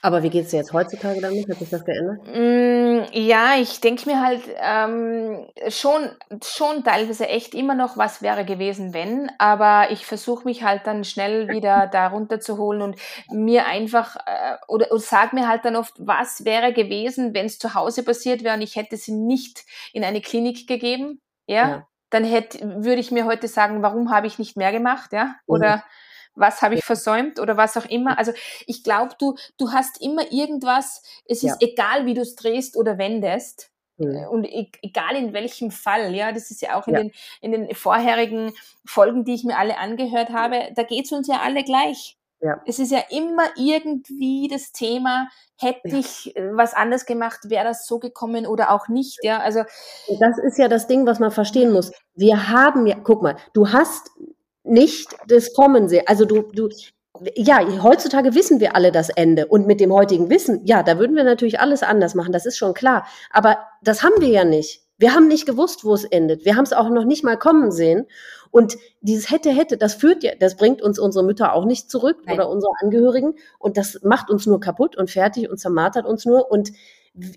Aber 0.03 0.23
wie 0.23 0.31
geht 0.31 0.45
es 0.45 0.51
dir 0.51 0.57
jetzt 0.57 0.73
heutzutage 0.73 1.21
damit? 1.21 1.47
Hat 1.47 1.59
sich 1.59 1.69
das 1.69 1.85
geändert? 1.85 2.25
Mm, 2.25 3.03
ja, 3.13 3.55
ich 3.59 3.81
denke 3.81 4.09
mir 4.09 4.19
halt 4.19 4.41
ähm, 4.59 5.47
schon, 5.69 6.09
schon 6.43 6.83
teilweise 6.83 7.27
echt 7.27 7.53
immer 7.53 7.75
noch, 7.75 7.97
was 7.97 8.23
wäre 8.23 8.43
gewesen, 8.43 8.95
wenn. 8.95 9.31
Aber 9.37 9.91
ich 9.91 10.07
versuche 10.07 10.45
mich 10.45 10.63
halt 10.63 10.87
dann 10.87 11.03
schnell 11.03 11.49
wieder 11.49 11.85
da 11.91 12.07
runterzuholen 12.07 12.81
und 12.81 12.95
mir 13.29 13.67
einfach, 13.67 14.15
äh, 14.25 14.57
oder, 14.67 14.91
oder 14.91 14.99
sag 14.99 15.33
mir 15.33 15.47
halt 15.47 15.65
dann 15.65 15.75
oft, 15.75 15.93
was 15.99 16.45
wäre 16.45 16.73
gewesen, 16.73 17.35
wenn 17.35 17.45
es 17.45 17.59
zu 17.59 17.75
Hause 17.75 18.03
passiert 18.03 18.43
wäre 18.43 18.55
und 18.55 18.61
ich 18.63 18.75
hätte 18.75 18.97
sie 18.97 19.13
nicht 19.13 19.65
in 19.93 20.03
eine 20.03 20.21
Klinik 20.21 20.67
gegeben. 20.67 21.21
Ja. 21.45 21.69
ja. 21.69 21.87
Dann 22.09 22.23
hätte, 22.23 22.83
würde 22.83 22.99
ich 22.99 23.11
mir 23.11 23.25
heute 23.25 23.47
sagen, 23.47 23.83
warum 23.83 24.09
habe 24.09 24.25
ich 24.25 24.39
nicht 24.39 24.57
mehr 24.57 24.71
gemacht, 24.71 25.13
ja? 25.13 25.35
Oder 25.45 25.77
mhm 25.77 25.81
was 26.35 26.61
habe 26.61 26.75
ich 26.75 26.83
versäumt 26.83 27.39
oder 27.39 27.57
was 27.57 27.77
auch 27.77 27.85
immer. 27.85 28.17
Also 28.17 28.31
ich 28.67 28.83
glaube, 28.83 29.15
du, 29.19 29.35
du 29.57 29.71
hast 29.71 30.01
immer 30.01 30.31
irgendwas, 30.31 31.03
es 31.25 31.43
ist 31.43 31.61
ja. 31.61 31.67
egal, 31.67 32.05
wie 32.05 32.13
du 32.13 32.21
es 32.21 32.35
drehst 32.35 32.77
oder 32.77 32.97
wendest. 32.97 33.69
Mhm. 33.97 34.27
Und 34.29 34.45
e, 34.45 34.71
egal 34.81 35.15
in 35.15 35.33
welchem 35.33 35.71
Fall, 35.71 36.13
ja, 36.15 36.31
das 36.31 36.51
ist 36.51 36.61
ja 36.61 36.79
auch 36.79 36.87
in, 36.87 36.93
ja. 36.93 36.99
Den, 37.01 37.11
in 37.41 37.51
den 37.51 37.75
vorherigen 37.75 38.53
Folgen, 38.85 39.25
die 39.25 39.33
ich 39.33 39.43
mir 39.43 39.57
alle 39.57 39.77
angehört 39.77 40.29
habe, 40.29 40.71
da 40.75 40.83
geht 40.83 41.05
es 41.05 41.11
uns 41.11 41.27
ja 41.27 41.41
alle 41.41 41.63
gleich. 41.63 42.17
Ja. 42.43 42.59
Es 42.65 42.79
ist 42.79 42.91
ja 42.91 43.03
immer 43.11 43.43
irgendwie 43.55 44.47
das 44.47 44.71
Thema, 44.71 45.27
hätte 45.59 45.89
ja. 45.89 45.99
ich 45.99 46.35
äh, 46.35 46.55
was 46.55 46.73
anders 46.73 47.05
gemacht, 47.05 47.49
wäre 47.49 47.65
das 47.65 47.85
so 47.85 47.99
gekommen 47.99 48.47
oder 48.47 48.71
auch 48.71 48.87
nicht, 48.87 49.19
ja, 49.21 49.39
also. 49.39 49.63
Das 50.19 50.39
ist 50.39 50.57
ja 50.57 50.67
das 50.67 50.87
Ding, 50.87 51.05
was 51.05 51.19
man 51.19 51.29
verstehen 51.29 51.71
muss. 51.71 51.91
Wir 52.15 52.49
haben 52.49 52.87
ja, 52.87 52.97
guck 53.03 53.21
mal, 53.21 53.37
du 53.53 53.71
hast 53.71 54.09
nicht 54.63 55.09
das 55.27 55.53
Kommen 55.53 55.89
sehen. 55.89 56.03
Also 56.07 56.25
du, 56.25 56.43
du, 56.53 56.69
ja, 57.35 57.61
heutzutage 57.83 58.35
wissen 58.35 58.59
wir 58.59 58.75
alle 58.75 58.91
das 58.91 59.09
Ende. 59.09 59.47
Und 59.47 59.67
mit 59.67 59.79
dem 59.79 59.93
heutigen 59.93 60.29
Wissen, 60.29 60.61
ja, 60.65 60.83
da 60.83 60.97
würden 60.97 61.15
wir 61.15 61.23
natürlich 61.23 61.59
alles 61.59 61.83
anders 61.83 62.15
machen, 62.15 62.31
das 62.31 62.45
ist 62.45 62.57
schon 62.57 62.73
klar. 62.73 63.05
Aber 63.29 63.57
das 63.83 64.03
haben 64.03 64.19
wir 64.19 64.29
ja 64.29 64.43
nicht. 64.43 64.81
Wir 64.97 65.13
haben 65.15 65.27
nicht 65.27 65.45
gewusst, 65.45 65.83
wo 65.83 65.93
es 65.93 66.03
endet. 66.03 66.45
Wir 66.45 66.55
haben 66.55 66.63
es 66.63 66.73
auch 66.73 66.89
noch 66.89 67.05
nicht 67.05 67.23
mal 67.23 67.37
kommen 67.37 67.71
sehen. 67.71 68.05
Und 68.51 68.77
dieses 68.99 69.31
hätte, 69.31 69.49
hätte, 69.49 69.77
das 69.77 69.95
führt 69.95 70.23
ja, 70.23 70.33
das 70.39 70.57
bringt 70.57 70.81
uns 70.81 70.99
unsere 70.99 71.25
Mütter 71.25 71.53
auch 71.53 71.65
nicht 71.65 71.89
zurück 71.89 72.17
Nein. 72.25 72.35
oder 72.35 72.49
unsere 72.49 72.71
Angehörigen. 72.81 73.35
Und 73.57 73.77
das 73.77 73.99
macht 74.03 74.29
uns 74.29 74.45
nur 74.45 74.59
kaputt 74.59 74.95
und 74.95 75.09
fertig 75.09 75.49
und 75.49 75.57
zermartert 75.57 76.05
uns 76.05 76.25
nur. 76.25 76.51
Und 76.51 76.71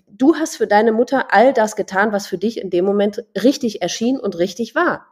du 0.07 0.35
hast 0.35 0.57
für 0.57 0.67
deine 0.67 0.91
Mutter 0.91 1.33
all 1.33 1.53
das 1.53 1.75
getan, 1.75 2.11
was 2.11 2.27
für 2.27 2.37
dich 2.37 2.61
in 2.61 2.69
dem 2.69 2.85
Moment 2.85 3.25
richtig 3.41 3.81
erschien 3.81 4.19
und 4.19 4.37
richtig 4.37 4.75
war. 4.75 5.07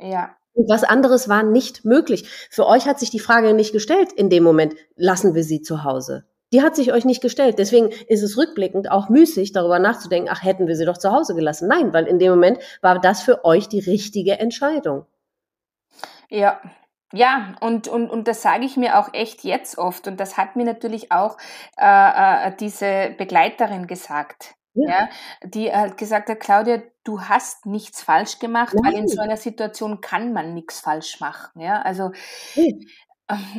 Ja, 0.00 0.37
und 0.58 0.68
was 0.68 0.82
anderes 0.82 1.28
war 1.28 1.44
nicht 1.44 1.84
möglich. 1.84 2.28
Für 2.50 2.66
euch 2.66 2.86
hat 2.86 2.98
sich 2.98 3.10
die 3.10 3.20
Frage 3.20 3.54
nicht 3.54 3.72
gestellt 3.72 4.12
in 4.12 4.28
dem 4.28 4.42
Moment, 4.42 4.74
lassen 4.96 5.36
wir 5.36 5.44
sie 5.44 5.62
zu 5.62 5.84
Hause. 5.84 6.24
Die 6.52 6.62
hat 6.62 6.74
sich 6.74 6.92
euch 6.92 7.04
nicht 7.04 7.20
gestellt. 7.20 7.58
Deswegen 7.58 7.90
ist 8.08 8.22
es 8.22 8.36
rückblickend 8.36 8.90
auch 8.90 9.08
müßig, 9.08 9.52
darüber 9.52 9.78
nachzudenken, 9.78 10.30
ach, 10.32 10.42
hätten 10.42 10.66
wir 10.66 10.74
sie 10.74 10.84
doch 10.84 10.98
zu 10.98 11.12
Hause 11.12 11.36
gelassen. 11.36 11.68
Nein, 11.68 11.92
weil 11.92 12.06
in 12.06 12.18
dem 12.18 12.30
Moment 12.30 12.58
war 12.82 12.98
das 12.98 13.22
für 13.22 13.44
euch 13.44 13.68
die 13.68 13.78
richtige 13.78 14.38
Entscheidung. 14.40 15.06
Ja, 16.28 16.60
ja, 17.12 17.54
und, 17.60 17.86
und, 17.86 18.10
und 18.10 18.26
das 18.26 18.42
sage 18.42 18.64
ich 18.64 18.76
mir 18.76 18.98
auch 18.98 19.14
echt 19.14 19.44
jetzt 19.44 19.78
oft. 19.78 20.08
Und 20.08 20.18
das 20.18 20.36
hat 20.36 20.56
mir 20.56 20.64
natürlich 20.64 21.12
auch 21.12 21.36
äh, 21.78 22.48
äh, 22.48 22.52
diese 22.58 23.14
Begleiterin 23.16 23.86
gesagt 23.86 24.57
ja. 24.82 24.88
ja, 24.88 25.08
die 25.44 25.72
halt 25.72 25.96
gesagt 25.96 26.28
hat, 26.28 26.40
Claudia, 26.40 26.82
du 27.04 27.22
hast 27.22 27.66
nichts 27.66 28.02
falsch 28.02 28.38
gemacht, 28.38 28.74
Nein. 28.74 28.84
weil 28.84 29.00
in 29.00 29.08
so 29.08 29.20
einer 29.20 29.36
Situation 29.36 30.00
kann 30.00 30.32
man 30.32 30.54
nichts 30.54 30.80
falsch 30.80 31.20
machen. 31.20 31.60
Ja, 31.60 31.82
also, 31.82 32.12
hm. 32.54 32.86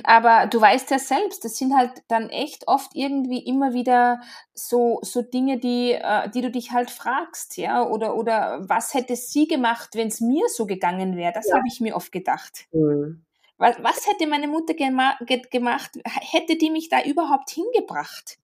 aber 0.03 0.47
du 0.47 0.59
weißt 0.59 0.91
ja 0.91 0.99
selbst, 0.99 1.45
das 1.45 1.57
sind 1.57 1.75
halt 1.75 1.91
dann 2.07 2.29
echt 2.29 2.67
oft 2.67 2.91
irgendwie 2.95 3.39
immer 3.45 3.73
wieder 3.73 4.21
so, 4.53 4.99
so 5.01 5.21
Dinge, 5.21 5.59
die, 5.59 5.91
äh, 5.93 6.29
die 6.29 6.41
du 6.41 6.51
dich 6.51 6.71
halt 6.71 6.91
fragst, 6.91 7.57
ja, 7.57 7.83
oder, 7.83 8.15
oder 8.15 8.59
was 8.67 8.93
hätte 8.93 9.15
sie 9.15 9.47
gemacht, 9.47 9.89
wenn 9.93 10.07
es 10.07 10.21
mir 10.21 10.47
so 10.47 10.65
gegangen 10.65 11.15
wäre? 11.17 11.33
Das 11.33 11.47
ja. 11.47 11.55
habe 11.55 11.67
ich 11.67 11.81
mir 11.81 11.95
oft 11.95 12.11
gedacht. 12.11 12.67
Mhm. 12.71 13.25
Was, 13.59 13.75
was 13.83 14.07
hätte 14.07 14.25
meine 14.25 14.47
Mutter 14.47 14.73
gema 14.73 15.17
gemacht? 15.51 15.91
Hätte 16.05 16.55
die 16.55 16.71
mich 16.71 16.87
da 16.87 17.03
überhaupt 17.03 17.49
hingebracht? 17.49 18.39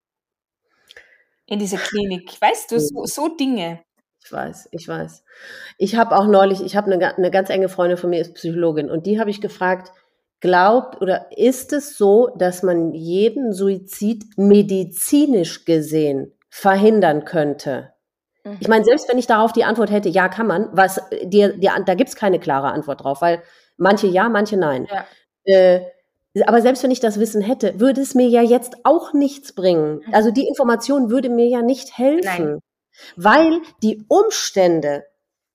In 1.47 1.59
diese 1.59 1.77
Klinik. 1.77 2.39
Weißt 2.41 2.71
du, 2.71 2.79
so, 2.79 3.05
so 3.05 3.27
Dinge. 3.29 3.81
Ich 4.23 4.31
weiß, 4.31 4.69
ich 4.71 4.87
weiß. 4.87 5.23
Ich 5.77 5.95
habe 5.95 6.17
auch 6.17 6.25
neulich, 6.25 6.61
ich 6.63 6.75
habe 6.75 6.91
eine, 6.91 7.15
eine 7.15 7.29
ganz 7.29 7.49
enge 7.49 7.69
Freundin 7.69 7.97
von 7.97 8.09
mir, 8.09 8.21
ist 8.21 8.33
Psychologin, 8.33 8.89
und 8.89 9.05
die 9.05 9.19
habe 9.19 9.29
ich 9.29 9.39
gefragt, 9.39 9.91
glaubt 10.39 11.01
oder 11.01 11.27
ist 11.35 11.73
es 11.73 11.97
so, 11.97 12.29
dass 12.37 12.63
man 12.63 12.93
jeden 12.93 13.53
Suizid 13.53 14.37
medizinisch 14.37 15.65
gesehen 15.65 16.33
verhindern 16.49 17.25
könnte? 17.25 17.93
Mhm. 18.43 18.57
Ich 18.59 18.67
meine, 18.67 18.85
selbst 18.85 19.09
wenn 19.09 19.17
ich 19.17 19.27
darauf 19.27 19.53
die 19.53 19.63
Antwort 19.63 19.91
hätte, 19.91 20.09
ja, 20.09 20.27
kann 20.27 20.47
man, 20.47 20.69
was 20.71 21.01
dir, 21.23 21.57
dir 21.57 21.73
da 21.85 21.93
gibt 21.93 22.09
es 22.09 22.15
keine 22.15 22.39
klare 22.39 22.71
Antwort 22.71 23.03
drauf, 23.03 23.21
weil 23.21 23.43
manche 23.77 24.07
ja, 24.07 24.29
manche 24.29 24.57
nein. 24.57 24.87
Ja. 24.89 25.05
Äh, 25.43 25.81
aber 26.45 26.61
selbst 26.61 26.83
wenn 26.83 26.91
ich 26.91 26.99
das 26.99 27.19
Wissen 27.19 27.41
hätte, 27.41 27.79
würde 27.79 28.01
es 28.01 28.15
mir 28.15 28.27
ja 28.27 28.41
jetzt 28.41 28.77
auch 28.83 29.13
nichts 29.13 29.53
bringen. 29.53 30.01
Also 30.11 30.31
die 30.31 30.47
Information 30.47 31.09
würde 31.09 31.29
mir 31.29 31.47
ja 31.47 31.61
nicht 31.61 31.97
helfen, 31.97 32.45
Nein. 32.45 32.59
weil 33.15 33.61
die 33.81 34.03
Umstände, 34.07 35.05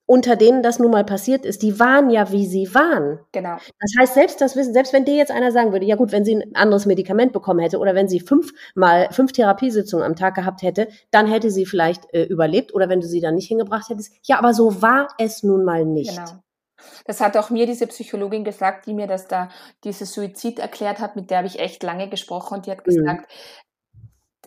unter 0.07 0.35
denen 0.35 0.63
das 0.63 0.81
nun 0.81 0.91
mal 0.91 1.05
passiert 1.05 1.45
ist, 1.45 1.63
die 1.63 1.79
waren 1.79 2.11
ja, 2.11 2.33
wie 2.33 2.47
sie 2.47 2.75
waren. 2.75 3.21
Genau. 3.31 3.59
Das 3.79 3.93
heißt, 4.01 4.15
selbst 4.15 4.41
das 4.41 4.57
Wissen, 4.57 4.73
selbst 4.73 4.93
wenn 4.93 5.05
dir 5.05 5.15
jetzt 5.15 5.31
einer 5.31 5.53
sagen 5.53 5.71
würde, 5.71 5.87
ja 5.87 5.95
gut, 5.95 6.11
wenn 6.11 6.25
sie 6.25 6.35
ein 6.35 6.57
anderes 6.57 6.87
Medikament 6.87 7.33
bekommen 7.33 7.61
hätte 7.61 7.79
oder 7.79 7.95
wenn 7.95 8.09
sie 8.09 8.19
fünfmal 8.19 9.09
fünf 9.13 9.33
Therapiesitzungen 9.33 10.05
am 10.05 10.17
Tag 10.17 10.35
gehabt 10.35 10.63
hätte, 10.63 10.89
dann 11.13 11.29
hätte 11.29 11.51
sie 11.51 11.65
vielleicht 11.65 12.13
äh, 12.13 12.25
überlebt 12.25 12.75
oder 12.75 12.89
wenn 12.89 13.01
du 13.01 13.07
sie 13.07 13.21
dann 13.21 13.37
nicht 13.37 13.47
hingebracht 13.47 13.89
hättest. 13.89 14.13
Ja, 14.25 14.39
aber 14.39 14.53
so 14.53 14.83
war 14.83 15.09
es 15.19 15.45
nun 15.45 15.65
mal 15.65 15.85
nicht. 15.85 16.17
Genau. 16.17 16.43
Das 17.05 17.21
hat 17.21 17.37
auch 17.37 17.51
mir 17.51 17.67
diese 17.67 17.87
Psychologin 17.87 18.45
gesagt, 18.45 18.87
die 18.87 18.95
mir 18.95 19.07
das 19.07 19.29
da, 19.29 19.49
dieses 19.85 20.13
Suizid 20.13 20.59
erklärt 20.59 20.99
hat, 20.99 21.17
mit 21.17 21.31
der 21.31 21.39
habe 21.39 21.47
ich 21.47 21.59
echt 21.59 21.83
lange 21.83 22.09
gesprochen 22.09 22.59
und 22.59 22.67
die 22.67 22.71
hat 22.71 22.87
mhm. 22.87 22.91
gesagt, 22.91 23.33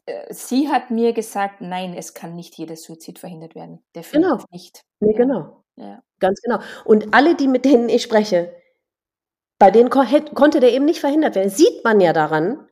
mhm. 0.06 0.12
sie 0.30 0.70
hat 0.70 0.92
mir 0.92 1.14
gesagt, 1.14 1.62
nein, 1.62 1.94
es 1.98 2.14
kann 2.14 2.36
nicht 2.36 2.58
jeder 2.58 2.76
Suizid 2.76 3.20
verhindert 3.20 3.56
werden. 3.56 3.84
Definitiv 3.96 4.32
Genau. 4.32 4.46
nicht. 4.52 4.82
Nee, 5.00 5.14
genau. 5.14 5.64
Ja. 5.76 6.02
Ganz 6.20 6.42
genau. 6.42 6.60
Und 6.86 7.14
alle, 7.14 7.36
die 7.36 7.48
mit 7.48 7.66
denen 7.66 7.90
ich 7.90 8.04
spreche, 8.04 8.56
bei 9.60 9.72
denen 9.72 9.90
ko 9.90 10.04
konnte 10.34 10.60
der 10.60 10.74
eben 10.74 10.86
nicht 10.86 11.00
verhindert 11.00 11.36
werden. 11.36 11.50
Sieht 11.50 11.84
man 11.84 12.02
ja 12.02 12.14
daran, 12.14 12.68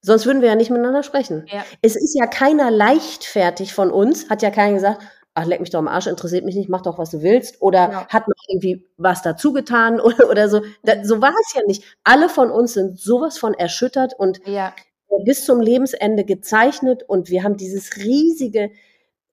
sonst 0.00 0.26
würden 0.26 0.42
wir 0.42 0.48
ja 0.48 0.54
nicht 0.54 0.70
miteinander 0.70 1.02
sprechen. 1.02 1.46
Ja. 1.48 1.64
Es 1.82 1.96
ist 1.96 2.14
ja 2.14 2.26
keiner 2.26 2.70
leichtfertig 2.70 3.74
von 3.74 3.90
uns, 3.90 4.30
hat 4.30 4.42
ja 4.42 4.50
keiner 4.50 4.74
gesagt, 4.74 5.02
ach, 5.36 5.44
leck 5.44 5.60
mich 5.60 5.70
doch 5.70 5.78
am 5.78 5.86
Arsch, 5.88 6.06
interessiert 6.06 6.44
mich 6.44 6.56
nicht, 6.56 6.70
mach 6.70 6.80
doch, 6.82 6.98
was 6.98 7.10
du 7.10 7.22
willst. 7.22 7.60
Oder 7.60 7.88
Genau. 7.88 8.06
hat 8.08 8.26
noch 8.26 8.34
irgendwie 8.48 8.84
was 8.96 9.22
dazu 9.22 9.52
getan 9.52 10.00
oder, 10.00 10.28
oder 10.30 10.48
so. 10.48 10.62
Da, 10.82 11.04
so 11.04 11.20
war 11.20 11.34
es 11.40 11.54
ja 11.54 11.60
nicht. 11.66 11.84
Alle 12.04 12.28
von 12.28 12.50
uns 12.50 12.72
sind 12.72 12.98
sowas 12.98 13.38
von 13.38 13.54
erschüttert 13.54 14.14
und 14.18 14.40
ja, 14.46 14.72
bis 15.24 15.44
zum 15.44 15.60
Lebensende 15.60 16.24
gezeichnet 16.24 17.02
und 17.06 17.30
wir 17.30 17.44
haben 17.44 17.56
dieses 17.56 17.96
riesige, 17.98 18.70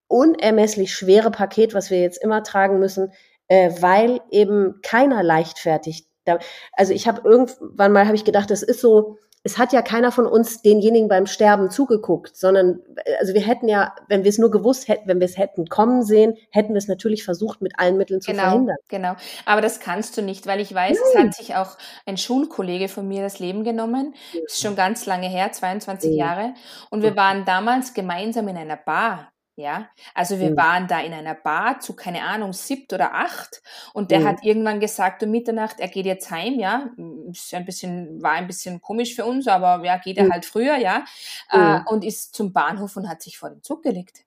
unermesslich 0.08 0.94
schwere 0.94 1.32
Paket, 1.32 1.74
was 1.74 1.90
wir 1.90 2.02
jetzt 2.02 2.22
immer 2.22 2.44
tragen 2.44 2.80
müssen, 2.80 3.12
äh, 3.48 3.72
weil 3.80 4.20
eben 4.30 4.80
keiner 4.84 5.24
leichtfertig. 5.24 6.06
Da, 6.26 6.40
also 6.74 6.94
ich 6.94 7.08
habe 7.08 7.22
irgendwann 7.28 7.92
mal 7.94 8.06
habe 8.06 8.16
ich 8.16 8.26
gedacht, 8.26 8.52
das 8.52 8.62
ist 8.62 8.82
so, 8.82 9.18
es 9.46 9.58
hat 9.58 9.74
ja 9.74 9.82
keiner 9.82 10.12
von 10.12 10.26
uns 10.26 10.62
denjenigen 10.62 11.10
beim 11.10 11.26
Sterben 11.26 11.70
zugeguckt, 11.70 12.36
sondern 12.38 12.80
äh, 13.04 13.16
also 13.20 13.34
wir 13.34 13.42
hätten 13.42 13.68
ja, 13.68 13.94
wenn 14.08 14.24
wir 14.24 14.30
es 14.30 14.38
nur 14.38 14.52
gewusst 14.52 14.88
hätten, 14.88 15.08
wenn 15.08 15.20
wir 15.20 15.26
es 15.26 15.38
hätten 15.38 15.68
kommen 15.68 16.04
sehen, 16.04 16.38
hätten 16.50 16.70
wir 16.74 16.78
es 16.78 16.88
natürlich 16.88 17.24
versucht, 17.26 17.62
mit 17.62 17.74
allen 17.78 17.98
Mitteln 17.98 18.22
zu 18.22 18.32
genau, 18.32 18.44
verhindern. 18.44 18.78
genau. 18.88 19.16
Aber 19.46 19.62
das 19.62 19.80
kannst 19.82 20.18
du 20.18 20.22
nicht, 20.22 20.48
weil 20.48 20.62
ich 20.62 20.74
weiß, 20.74 20.98
es 20.98 21.20
hat 21.20 21.34
sich 21.34 21.56
auch 21.56 21.78
ein 22.06 22.18
Schulkollege 22.18 22.88
von 22.88 23.08
mir 23.08 23.22
das 23.22 23.40
Leben 23.40 23.64
genommen. 23.64 24.14
Das 24.34 24.54
ist 24.54 24.62
schon 24.62 24.76
ganz 24.76 25.06
lange 25.06 25.28
her, 25.28 25.52
22 25.52 26.12
Mhm. 26.12 26.18
Jahre. 26.18 26.54
Und 26.90 27.02
wir 27.02 27.16
waren 27.16 27.44
damals 27.46 27.94
gemeinsam 27.94 28.48
in 28.48 28.58
einer 28.58 28.78
Bar. 28.78 29.33
Ja, 29.58 29.88
also 30.16 30.40
wir 30.40 30.50
Mhm. 30.50 30.58
waren 30.58 30.88
da 30.88 31.00
in 31.02 31.14
einer 31.14 31.36
Bar 31.36 31.80
zu, 31.80 31.96
keine 31.96 32.24
Ahnung, 32.24 32.54
siebt 32.54 32.92
oder 32.92 33.14
acht 33.14 33.62
und 33.94 34.10
der 34.10 34.24
Mhm. 34.24 34.24
hat 34.24 34.44
irgendwann 34.44 34.80
gesagt 34.80 35.22
um 35.22 35.30
Mitternacht, 35.30 35.80
er 35.80 35.90
geht 35.90 36.08
jetzt 36.08 36.32
heim, 36.32 36.58
ja, 36.60 36.90
ist 37.30 37.54
ein 37.54 37.64
bisschen, 37.64 38.20
war 38.24 38.32
ein 38.32 38.48
bisschen 38.48 38.82
komisch 38.82 39.14
für 39.16 39.26
uns, 39.26 39.48
aber 39.48 39.86
ja, 39.86 39.98
geht 40.00 40.18
er 40.18 40.26
Mhm. 40.26 40.32
halt 40.32 40.46
früher, 40.46 40.78
ja, 40.78 41.06
Mhm. 41.54 41.86
äh, 41.86 41.92
und 41.92 42.04
ist 42.04 42.34
zum 42.34 42.52
Bahnhof 42.52 42.98
und 42.98 43.08
hat 43.08 43.22
sich 43.22 43.38
vor 43.38 43.52
den 43.52 43.62
Zug 43.62 43.84
gelegt. 43.84 44.24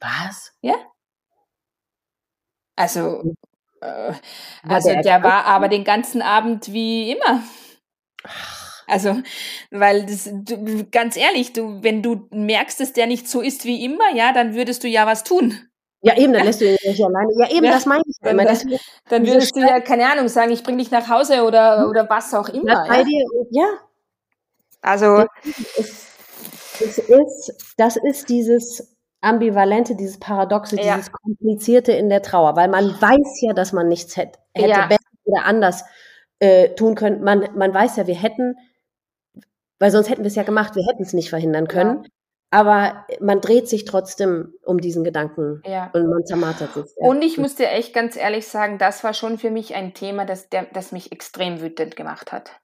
Was? 0.00 0.52
Also, 2.78 3.24
Mhm. 3.24 3.34
äh, 3.80 4.14
also 4.68 4.94
der 4.96 4.96
der 4.96 5.22
war 5.24 5.46
aber 5.46 5.68
den 5.68 5.84
ganzen 5.84 6.22
Abend 6.22 6.72
wie 6.72 7.12
immer. 7.12 7.42
Also, 8.90 9.16
weil 9.70 10.04
das, 10.06 10.28
du, 10.32 10.84
ganz 10.90 11.16
ehrlich, 11.16 11.52
du, 11.52 11.82
wenn 11.82 12.02
du 12.02 12.26
merkst, 12.30 12.80
dass 12.80 12.92
der 12.92 13.06
nicht 13.06 13.28
so 13.28 13.40
ist 13.40 13.64
wie 13.64 13.84
immer, 13.84 14.14
ja, 14.14 14.32
dann 14.32 14.54
würdest 14.54 14.82
du 14.84 14.88
ja 14.88 15.06
was 15.06 15.24
tun. 15.24 15.54
Ja, 16.02 16.16
eben, 16.16 16.32
dann 16.32 16.44
lässt 16.46 16.60
du 16.62 16.64
ihn 16.66 16.76
nicht 16.82 17.04
alleine. 17.04 17.28
Ja, 17.38 17.50
eben, 17.50 17.64
Ja, 17.66 17.72
das 17.72 17.84
meine 17.86 18.02
ich. 18.06 18.16
ja 18.22 18.28
dann- 18.32 18.38
immer. 18.38 18.48
Deswegen 18.50 18.78
Dann 19.10 19.26
würdest 19.26 19.54
du 19.54 19.60
ja, 19.60 19.80
keine 19.80 20.10
Ahnung, 20.10 20.28
sagen, 20.28 20.50
ich 20.50 20.62
bring 20.62 20.78
dich 20.78 20.90
nach 20.90 21.08
Hause 21.08 21.42
oder, 21.44 21.88
oder 21.90 22.08
was 22.08 22.32
auch 22.34 22.48
immer. 22.48 22.86
bei 22.88 23.00
Ja? 23.00 23.06
ja, 23.50 23.66
Also, 24.80 25.24
es, 25.76 26.06
es 26.80 26.98
ist, 26.98 27.74
das 27.76 27.96
ist 27.96 28.28
dieses 28.30 28.96
Ambivalente, 29.20 29.94
dieses 29.94 30.18
Paradoxe, 30.18 30.76
Ja. 30.76 30.96
dieses 30.96 31.12
Komplizierte 31.12 31.92
in 31.92 32.08
der 32.08 32.22
Trauer, 32.22 32.56
weil 32.56 32.68
man 32.68 32.86
weiß 33.00 33.42
ja, 33.42 33.52
dass 33.52 33.72
man 33.74 33.86
nichts 33.88 34.16
hätte, 34.16 34.38
hätte 34.54 34.70
Ja. 34.70 34.86
besser 34.86 35.00
oder 35.24 35.44
anders 35.44 35.84
äh, 36.38 36.70
tun 36.70 36.94
können. 36.94 37.22
Man, 37.22 37.46
man 37.54 37.74
weiß 37.74 37.96
ja, 37.96 38.06
wir 38.06 38.14
hätten, 38.14 38.56
weil 39.80 39.90
sonst 39.90 40.08
hätten 40.08 40.22
wir 40.22 40.28
es 40.28 40.36
ja 40.36 40.44
gemacht, 40.44 40.76
wir 40.76 40.86
hätten 40.86 41.02
es 41.02 41.12
nicht 41.12 41.30
verhindern 41.30 41.66
können. 41.66 42.06
Aber 42.52 43.06
man 43.20 43.40
dreht 43.40 43.68
sich 43.68 43.84
trotzdem 43.84 44.54
um 44.64 44.78
diesen 44.80 45.04
Gedanken 45.04 45.62
ja. 45.64 45.88
und 45.92 46.08
man 46.08 46.26
zermartert 46.26 46.74
sich. 46.74 46.84
Ja. 47.00 47.08
Und 47.08 47.22
ich 47.22 47.38
muss 47.38 47.54
dir 47.54 47.70
echt 47.70 47.94
ganz 47.94 48.16
ehrlich 48.16 48.48
sagen, 48.48 48.76
das 48.76 49.04
war 49.04 49.14
schon 49.14 49.38
für 49.38 49.50
mich 49.50 49.76
ein 49.76 49.94
Thema, 49.94 50.24
das, 50.24 50.48
der, 50.48 50.66
das 50.72 50.90
mich 50.90 51.12
extrem 51.12 51.60
wütend 51.60 51.94
gemacht 51.94 52.32
hat. 52.32 52.60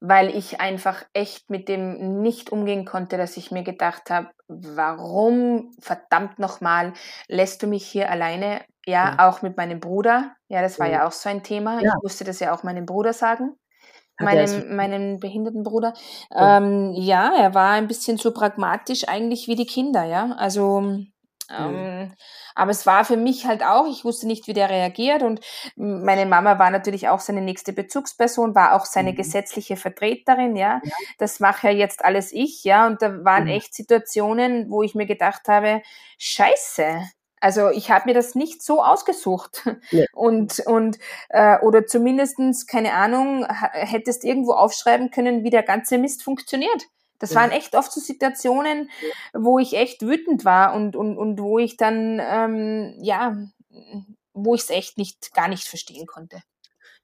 Weil 0.00 0.28
ich 0.34 0.60
einfach 0.60 1.04
echt 1.12 1.50
mit 1.50 1.68
dem 1.68 2.22
nicht 2.22 2.50
umgehen 2.52 2.84
konnte, 2.84 3.16
dass 3.16 3.36
ich 3.36 3.50
mir 3.50 3.64
gedacht 3.64 4.10
habe, 4.10 4.28
warum 4.46 5.72
verdammt 5.80 6.38
nochmal 6.38 6.92
lässt 7.26 7.62
du 7.62 7.66
mich 7.66 7.84
hier 7.84 8.10
alleine? 8.10 8.60
Ja, 8.86 9.16
Ja. 9.18 9.28
auch 9.28 9.42
mit 9.42 9.56
meinem 9.56 9.80
Bruder. 9.80 10.36
Ja, 10.48 10.62
das 10.62 10.78
war 10.78 10.88
ja 10.88 11.04
auch 11.04 11.12
so 11.12 11.28
ein 11.28 11.42
Thema. 11.42 11.80
Ja. 11.82 11.94
Ich 11.96 12.02
musste 12.04 12.22
das 12.22 12.38
ja 12.38 12.54
auch 12.54 12.62
meinem 12.62 12.86
Bruder 12.86 13.12
sagen. 13.12 13.56
Meinem, 14.18 14.76
meinem 14.76 15.20
behinderten 15.20 15.62
Bruder. 15.62 15.92
Ja. 16.30 16.56
Ähm, 16.58 16.92
ja, 16.94 17.34
er 17.36 17.54
war 17.54 17.72
ein 17.72 17.88
bisschen 17.88 18.16
so 18.18 18.32
pragmatisch 18.32 19.06
eigentlich 19.08 19.46
wie 19.48 19.56
die 19.56 19.66
Kinder, 19.66 20.04
ja. 20.04 20.32
Also, 20.38 20.78
ähm, 21.48 22.12
aber 22.54 22.70
es 22.70 22.86
war 22.86 23.04
für 23.04 23.16
mich 23.16 23.46
halt 23.46 23.62
auch, 23.62 23.86
ich 23.88 24.04
wusste 24.04 24.26
nicht, 24.26 24.46
wie 24.48 24.52
der 24.54 24.68
reagiert 24.70 25.22
und 25.22 25.40
meine 25.76 26.26
Mama 26.26 26.58
war 26.58 26.70
natürlich 26.70 27.08
auch 27.08 27.20
seine 27.20 27.42
nächste 27.42 27.72
Bezugsperson, 27.72 28.54
war 28.54 28.74
auch 28.74 28.84
seine 28.86 29.12
Mhm. 29.12 29.16
gesetzliche 29.16 29.76
Vertreterin, 29.76 30.56
ja. 30.56 30.80
Das 31.18 31.38
mache 31.38 31.68
ja 31.68 31.74
jetzt 31.74 32.04
alles 32.04 32.32
ich, 32.32 32.64
ja. 32.64 32.86
Und 32.86 33.02
da 33.02 33.24
waren 33.24 33.44
Mhm. 33.44 33.50
echt 33.50 33.74
Situationen, 33.74 34.70
wo 34.70 34.82
ich 34.82 34.94
mir 34.94 35.06
gedacht 35.06 35.46
habe, 35.48 35.82
scheiße. 36.18 37.02
Also 37.46 37.70
ich 37.70 37.92
habe 37.92 38.06
mir 38.06 38.14
das 38.14 38.34
nicht 38.34 38.60
so 38.60 38.82
ausgesucht. 38.82 39.62
Nee. 39.92 40.06
Und, 40.12 40.58
und 40.66 40.98
äh, 41.28 41.60
oder 41.60 41.86
zumindestens 41.86 42.66
keine 42.66 42.92
Ahnung, 42.92 43.46
hättest 43.72 44.24
irgendwo 44.24 44.52
aufschreiben 44.52 45.12
können, 45.12 45.44
wie 45.44 45.50
der 45.50 45.62
ganze 45.62 45.96
Mist 45.98 46.24
funktioniert. 46.24 46.82
Das 47.20 47.30
Ja. 47.30 47.36
waren 47.36 47.52
echt 47.52 47.76
oft 47.76 47.92
so 47.92 48.00
Situationen, 48.00 48.90
wo 49.32 49.60
ich 49.60 49.74
echt 49.76 50.02
wütend 50.02 50.44
war 50.44 50.74
und, 50.74 50.96
und, 50.96 51.16
und 51.16 51.38
wo 51.38 51.60
ich 51.60 51.76
dann, 51.76 52.20
ähm, 52.20 52.96
ja, 53.00 53.36
wo 54.34 54.56
ich 54.56 54.62
es 54.62 54.70
echt 54.70 54.98
nicht, 54.98 55.32
gar 55.32 55.46
nicht 55.46 55.68
verstehen 55.68 56.06
konnte. 56.06 56.40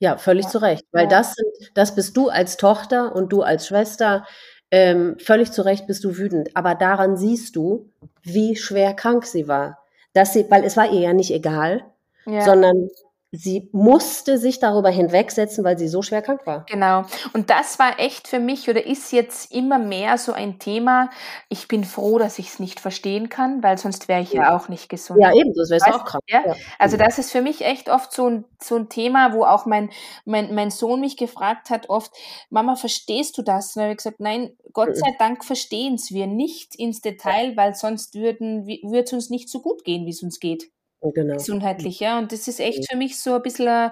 Ja, 0.00 0.16
völlig 0.18 0.46
Ja. 0.46 0.50
zu 0.50 0.58
Recht. 0.58 0.84
Weil 0.90 1.04
Ja. 1.04 1.08
das 1.10 1.34
sind, 1.34 1.70
das 1.74 1.94
bist 1.94 2.16
du 2.16 2.28
als 2.30 2.56
Tochter 2.56 3.14
und 3.14 3.32
du 3.32 3.42
als 3.42 3.68
Schwester. 3.68 4.26
Ähm, 4.72 5.16
völlig 5.20 5.52
zu 5.52 5.62
Recht 5.64 5.86
bist 5.86 6.02
du 6.02 6.16
wütend. 6.18 6.56
Aber 6.56 6.74
daran 6.74 7.16
siehst 7.16 7.54
du, 7.54 7.88
wie 8.22 8.56
schwer 8.56 8.94
krank 8.94 9.24
sie 9.26 9.46
war. 9.46 9.78
Dass 10.14 10.34
sie, 10.34 10.46
weil 10.50 10.64
es 10.64 10.76
war 10.76 10.90
ihr 10.92 11.00
ja 11.00 11.12
nicht 11.12 11.30
egal, 11.32 11.84
Ja. 12.26 12.42
sondern 12.42 12.88
sie 13.34 13.70
musste 13.72 14.36
sich 14.36 14.60
darüber 14.60 14.90
hinwegsetzen, 14.90 15.64
weil 15.64 15.78
sie 15.78 15.88
so 15.88 16.02
schwer 16.02 16.20
krank 16.20 16.46
war. 16.46 16.66
Genau. 16.68 17.04
Und 17.32 17.48
das 17.48 17.78
war 17.78 17.98
echt 17.98 18.28
für 18.28 18.38
mich 18.38 18.68
oder 18.68 18.84
ist 18.84 19.10
jetzt 19.10 19.52
immer 19.52 19.78
mehr 19.78 20.18
so 20.18 20.32
ein 20.32 20.58
Thema. 20.58 21.08
Ich 21.48 21.66
bin 21.66 21.84
froh, 21.84 22.18
dass 22.18 22.38
ich 22.38 22.48
es 22.48 22.58
nicht 22.58 22.78
verstehen 22.78 23.30
kann, 23.30 23.62
weil 23.62 23.78
sonst 23.78 24.06
wäre 24.08 24.20
ich 24.20 24.32
ja 24.32 24.54
auch 24.54 24.68
nicht 24.68 24.90
gesund. 24.90 25.20
Ja, 25.22 25.32
eben, 25.32 25.54
das 25.54 25.70
wäre 25.70 25.80
Weißt 25.80 25.94
auch 25.94 26.04
krank. 26.04 26.22
Ja? 26.28 26.44
Also 26.78 26.98
das 26.98 27.18
ist 27.18 27.32
für 27.32 27.40
mich 27.40 27.64
echt 27.64 27.88
oft 27.88 28.12
so 28.12 28.28
ein, 28.28 28.44
so 28.62 28.76
ein 28.76 28.90
Thema, 28.90 29.32
wo 29.32 29.44
auch 29.44 29.64
mein, 29.64 29.88
mein, 30.26 30.54
mein 30.54 30.70
Sohn 30.70 31.00
mich 31.00 31.16
gefragt 31.16 31.70
hat 31.70 31.88
oft, 31.88 32.12
Mama, 32.50 32.76
verstehst 32.76 33.38
du 33.38 33.42
das? 33.42 33.68
Und 33.68 33.76
dann 33.76 33.84
habe 33.84 33.92
ich 33.92 33.98
gesagt, 33.98 34.20
nein, 34.20 34.50
Gott 34.74 34.90
Mhm. 34.90 34.94
sei 34.94 35.16
Dank 35.18 35.44
verstehen 35.44 35.94
es 35.94 36.12
wir 36.12 36.26
nicht 36.26 36.74
ins 36.74 37.00
Detail, 37.00 37.56
weil 37.56 37.74
sonst 37.74 38.14
würden 38.14 38.66
würde 38.66 39.04
es 39.04 39.12
uns 39.14 39.30
nicht 39.30 39.48
so 39.48 39.60
gut 39.62 39.84
gehen, 39.84 40.04
wie 40.06 40.10
es 40.10 40.22
uns 40.22 40.38
geht, 40.38 40.70
Genau. 41.02 41.34
gesundheitlich. 41.34 42.00
Ja? 42.00 42.18
Und 42.18 42.32
das 42.32 42.48
ist 42.48 42.60
echt 42.60 42.90
für 42.90 42.96
mich 42.96 43.20
so 43.20 43.34
ein 43.34 43.42
bisschen 43.42 43.68
ein, 43.68 43.90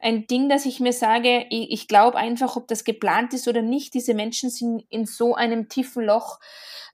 ein 0.00 0.26
Ding, 0.26 0.48
dass 0.48 0.66
ich 0.66 0.80
mir 0.80 0.92
sage, 0.92 1.46
ich, 1.50 1.72
ich 1.72 1.88
glaube 1.88 2.18
einfach, 2.18 2.56
ob 2.56 2.68
das 2.68 2.84
geplant 2.84 3.32
ist 3.34 3.48
oder 3.48 3.62
nicht, 3.62 3.94
diese 3.94 4.14
Menschen 4.14 4.50
sind 4.50 4.84
in 4.90 5.06
so 5.06 5.34
einem 5.34 5.68
tiefen 5.68 6.04
Loch 6.04 6.38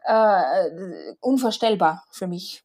äh, 0.04 0.70
unvorstellbar 1.20 2.04
für 2.10 2.26
mich. 2.26 2.64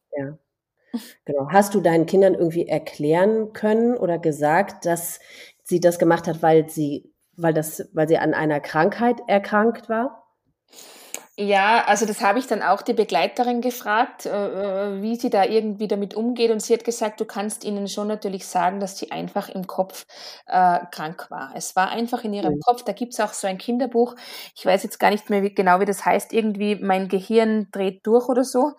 Genau. 1.24 1.48
Hast 1.50 1.74
du 1.74 1.80
deinen 1.80 2.06
Kindern 2.06 2.34
irgendwie 2.34 2.66
erklären 2.66 3.52
können 3.52 3.96
oder 3.96 4.18
gesagt, 4.18 4.86
dass 4.86 5.20
sie 5.62 5.80
das 5.80 5.98
gemacht 5.98 6.26
hat, 6.26 6.42
weil 6.42 6.68
sie, 6.68 7.12
weil 7.36 7.52
das, 7.52 7.88
weil 7.92 8.08
sie 8.08 8.18
an 8.18 8.34
einer 8.34 8.60
Krankheit 8.60 9.20
erkrankt 9.26 9.88
war? 9.88 10.26
Ja, 11.40 11.84
also 11.86 12.04
das 12.04 12.20
habe 12.20 12.40
ich 12.40 12.48
dann 12.48 12.62
auch 12.62 12.82
die 12.82 12.94
Begleiterin 12.94 13.60
gefragt, 13.60 14.26
äh, 14.26 14.30
äh, 14.96 15.02
wie 15.02 15.14
sie 15.14 15.30
da 15.30 15.44
irgendwie 15.44 15.86
damit 15.86 16.14
umgeht. 16.14 16.50
Und 16.50 16.60
sie 16.60 16.74
hat 16.74 16.82
gesagt, 16.82 17.20
du 17.20 17.24
kannst 17.26 17.62
ihnen 17.62 17.86
schon 17.86 18.08
natürlich 18.08 18.44
sagen, 18.44 18.80
dass 18.80 18.98
sie 18.98 19.12
einfach 19.12 19.48
im 19.48 19.68
Kopf 19.68 20.04
äh, 20.48 20.80
krank 20.90 21.26
war. 21.30 21.52
Es 21.54 21.76
war 21.76 21.90
einfach 21.90 22.24
in 22.24 22.34
ihrem 22.34 22.54
Mhm. 22.54 22.60
Kopf. 22.60 22.82
Da 22.82 22.90
gibt's 22.92 23.20
auch 23.20 23.32
so 23.34 23.46
ein 23.46 23.56
Kinderbuch. 23.56 24.16
Ich 24.56 24.66
weiß 24.66 24.82
jetzt 24.82 24.98
gar 24.98 25.10
nicht 25.10 25.30
mehr 25.30 25.44
wie, 25.44 25.54
genau, 25.54 25.78
wie 25.78 25.84
das 25.84 26.04
heißt. 26.04 26.32
Irgendwie 26.32 26.74
mein 26.74 27.06
Gehirn 27.06 27.68
dreht 27.70 28.04
durch 28.04 28.28
oder 28.28 28.42
so. 28.42 28.72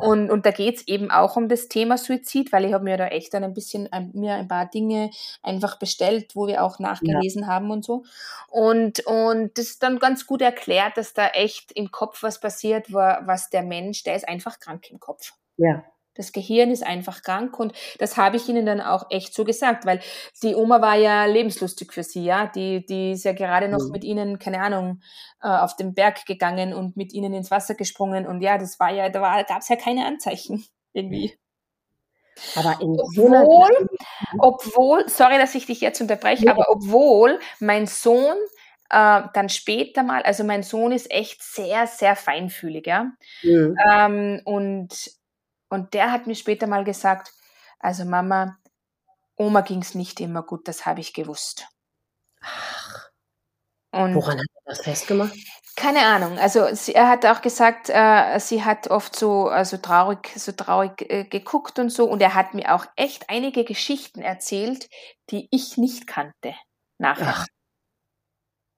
Und, 0.00 0.30
und 0.30 0.46
da 0.46 0.50
geht's 0.50 0.82
eben 0.88 1.12
auch 1.12 1.36
um 1.36 1.48
das 1.48 1.68
Thema 1.68 1.96
Suizid, 1.96 2.50
weil 2.52 2.64
ich 2.64 2.72
habe 2.72 2.82
mir 2.84 2.96
da 2.96 3.06
echt 3.06 3.34
dann 3.34 3.44
ein 3.44 3.54
bisschen 3.54 3.92
ein, 3.92 4.10
mir 4.14 4.34
ein 4.34 4.48
paar 4.48 4.66
Dinge 4.66 5.10
einfach 5.44 5.78
bestellt, 5.78 6.34
wo 6.34 6.48
wir 6.48 6.64
auch 6.64 6.80
nachgelesen 6.80 7.46
haben 7.46 7.70
und 7.70 7.84
so. 7.84 8.02
Und, 8.48 9.06
und 9.06 9.56
das 9.56 9.66
ist 9.66 9.82
dann 9.84 9.98
ganz 10.00 10.26
gut 10.26 10.42
erklärt, 10.42 10.96
dass 10.96 11.14
da 11.14 11.28
echt 11.28 11.70
im 11.72 11.90
Kopf 11.90 11.99
was 12.20 12.40
passiert, 12.40 12.92
wa- 12.92 13.20
was 13.24 13.50
der 13.50 13.62
Mensch, 13.62 14.02
der 14.02 14.16
ist 14.16 14.28
einfach 14.28 14.58
krank 14.58 14.90
im 14.90 15.00
Kopf. 15.00 15.32
Ja. 15.56 15.84
Das 16.14 16.32
Gehirn 16.32 16.70
ist 16.70 16.84
einfach 16.84 17.22
krank 17.22 17.58
und 17.58 17.72
das 17.98 18.16
habe 18.16 18.36
ich 18.36 18.48
ihnen 18.48 18.66
dann 18.66 18.80
auch 18.80 19.06
echt 19.10 19.32
so 19.32 19.44
gesagt, 19.44 19.86
weil 19.86 20.00
die 20.42 20.54
Oma 20.54 20.82
war 20.82 20.96
ja 20.96 21.24
lebenslustig 21.24 21.92
für 21.92 22.02
sie, 22.02 22.24
ja. 22.24 22.46
Die, 22.46 22.84
die 22.84 23.12
ist 23.12 23.24
ja 23.24 23.32
gerade 23.32 23.68
noch 23.68 23.84
mhm. 23.84 23.90
mit 23.92 24.04
ihnen, 24.04 24.38
keine 24.38 24.60
Ahnung, 24.60 25.00
äh, 25.40 25.48
auf 25.48 25.76
den 25.76 25.94
Berg 25.94 26.26
gegangen 26.26 26.74
und 26.74 26.96
mit 26.96 27.12
ihnen 27.12 27.32
ins 27.32 27.50
Wasser 27.50 27.74
gesprungen 27.74 28.26
und 28.26 28.42
ja, 28.42 28.58
das 28.58 28.80
war 28.80 28.90
ja, 28.90 29.08
da 29.08 29.42
gab 29.42 29.60
es 29.62 29.68
ja 29.68 29.76
keine 29.76 30.04
Anzeichen 30.04 30.64
irgendwie. 30.92 31.38
Aber 32.56 32.80
in 32.80 32.98
obwohl, 32.98 33.88
obwohl, 34.38 35.08
sorry, 35.08 35.38
dass 35.38 35.54
ich 35.54 35.66
dich 35.66 35.80
jetzt 35.80 36.00
unterbreche, 36.00 36.46
ja. 36.46 36.52
aber 36.52 36.66
obwohl 36.70 37.38
mein 37.60 37.86
Sohn 37.86 38.36
äh, 38.90 39.22
dann 39.32 39.48
später 39.48 40.02
mal, 40.02 40.22
also 40.22 40.44
mein 40.44 40.62
Sohn 40.62 40.92
ist 40.92 41.10
echt 41.10 41.42
sehr, 41.42 41.86
sehr 41.86 42.16
feinfühlig, 42.16 42.86
ja. 42.86 43.12
Mhm. 43.42 43.76
Ähm, 43.90 44.40
und, 44.44 45.10
und 45.68 45.94
der 45.94 46.12
hat 46.12 46.26
mir 46.26 46.34
später 46.34 46.66
mal 46.66 46.84
gesagt, 46.84 47.32
also 47.78 48.04
Mama, 48.04 48.58
Oma 49.36 49.62
ging 49.62 49.80
es 49.80 49.94
nicht 49.94 50.20
immer 50.20 50.42
gut, 50.42 50.68
das 50.68 50.86
habe 50.86 51.00
ich 51.00 51.14
gewusst. 51.14 51.66
Ach. 52.42 53.10
Und 53.92 54.14
Woran 54.14 54.38
hat 54.38 54.46
er 54.54 54.62
das 54.66 54.80
festgemacht? 54.82 55.34
Keine 55.76 56.02
Ahnung. 56.02 56.38
Also 56.38 56.66
sie, 56.74 56.94
er 56.94 57.08
hat 57.08 57.24
auch 57.26 57.42
gesagt, 57.42 57.88
äh, 57.88 58.38
sie 58.38 58.64
hat 58.64 58.88
oft 58.88 59.16
so 59.16 59.48
also 59.48 59.78
traurig, 59.78 60.30
so 60.36 60.52
traurig 60.52 61.10
äh, 61.10 61.24
geguckt 61.24 61.78
und 61.78 61.90
so. 61.90 62.04
Und 62.04 62.20
er 62.20 62.34
hat 62.34 62.54
mir 62.54 62.74
auch 62.74 62.86
echt 62.96 63.30
einige 63.30 63.64
Geschichten 63.64 64.20
erzählt, 64.20 64.88
die 65.30 65.48
ich 65.50 65.76
nicht 65.76 66.06
kannte 66.06 66.54
nachher. 66.98 67.34
Ach. 67.34 67.46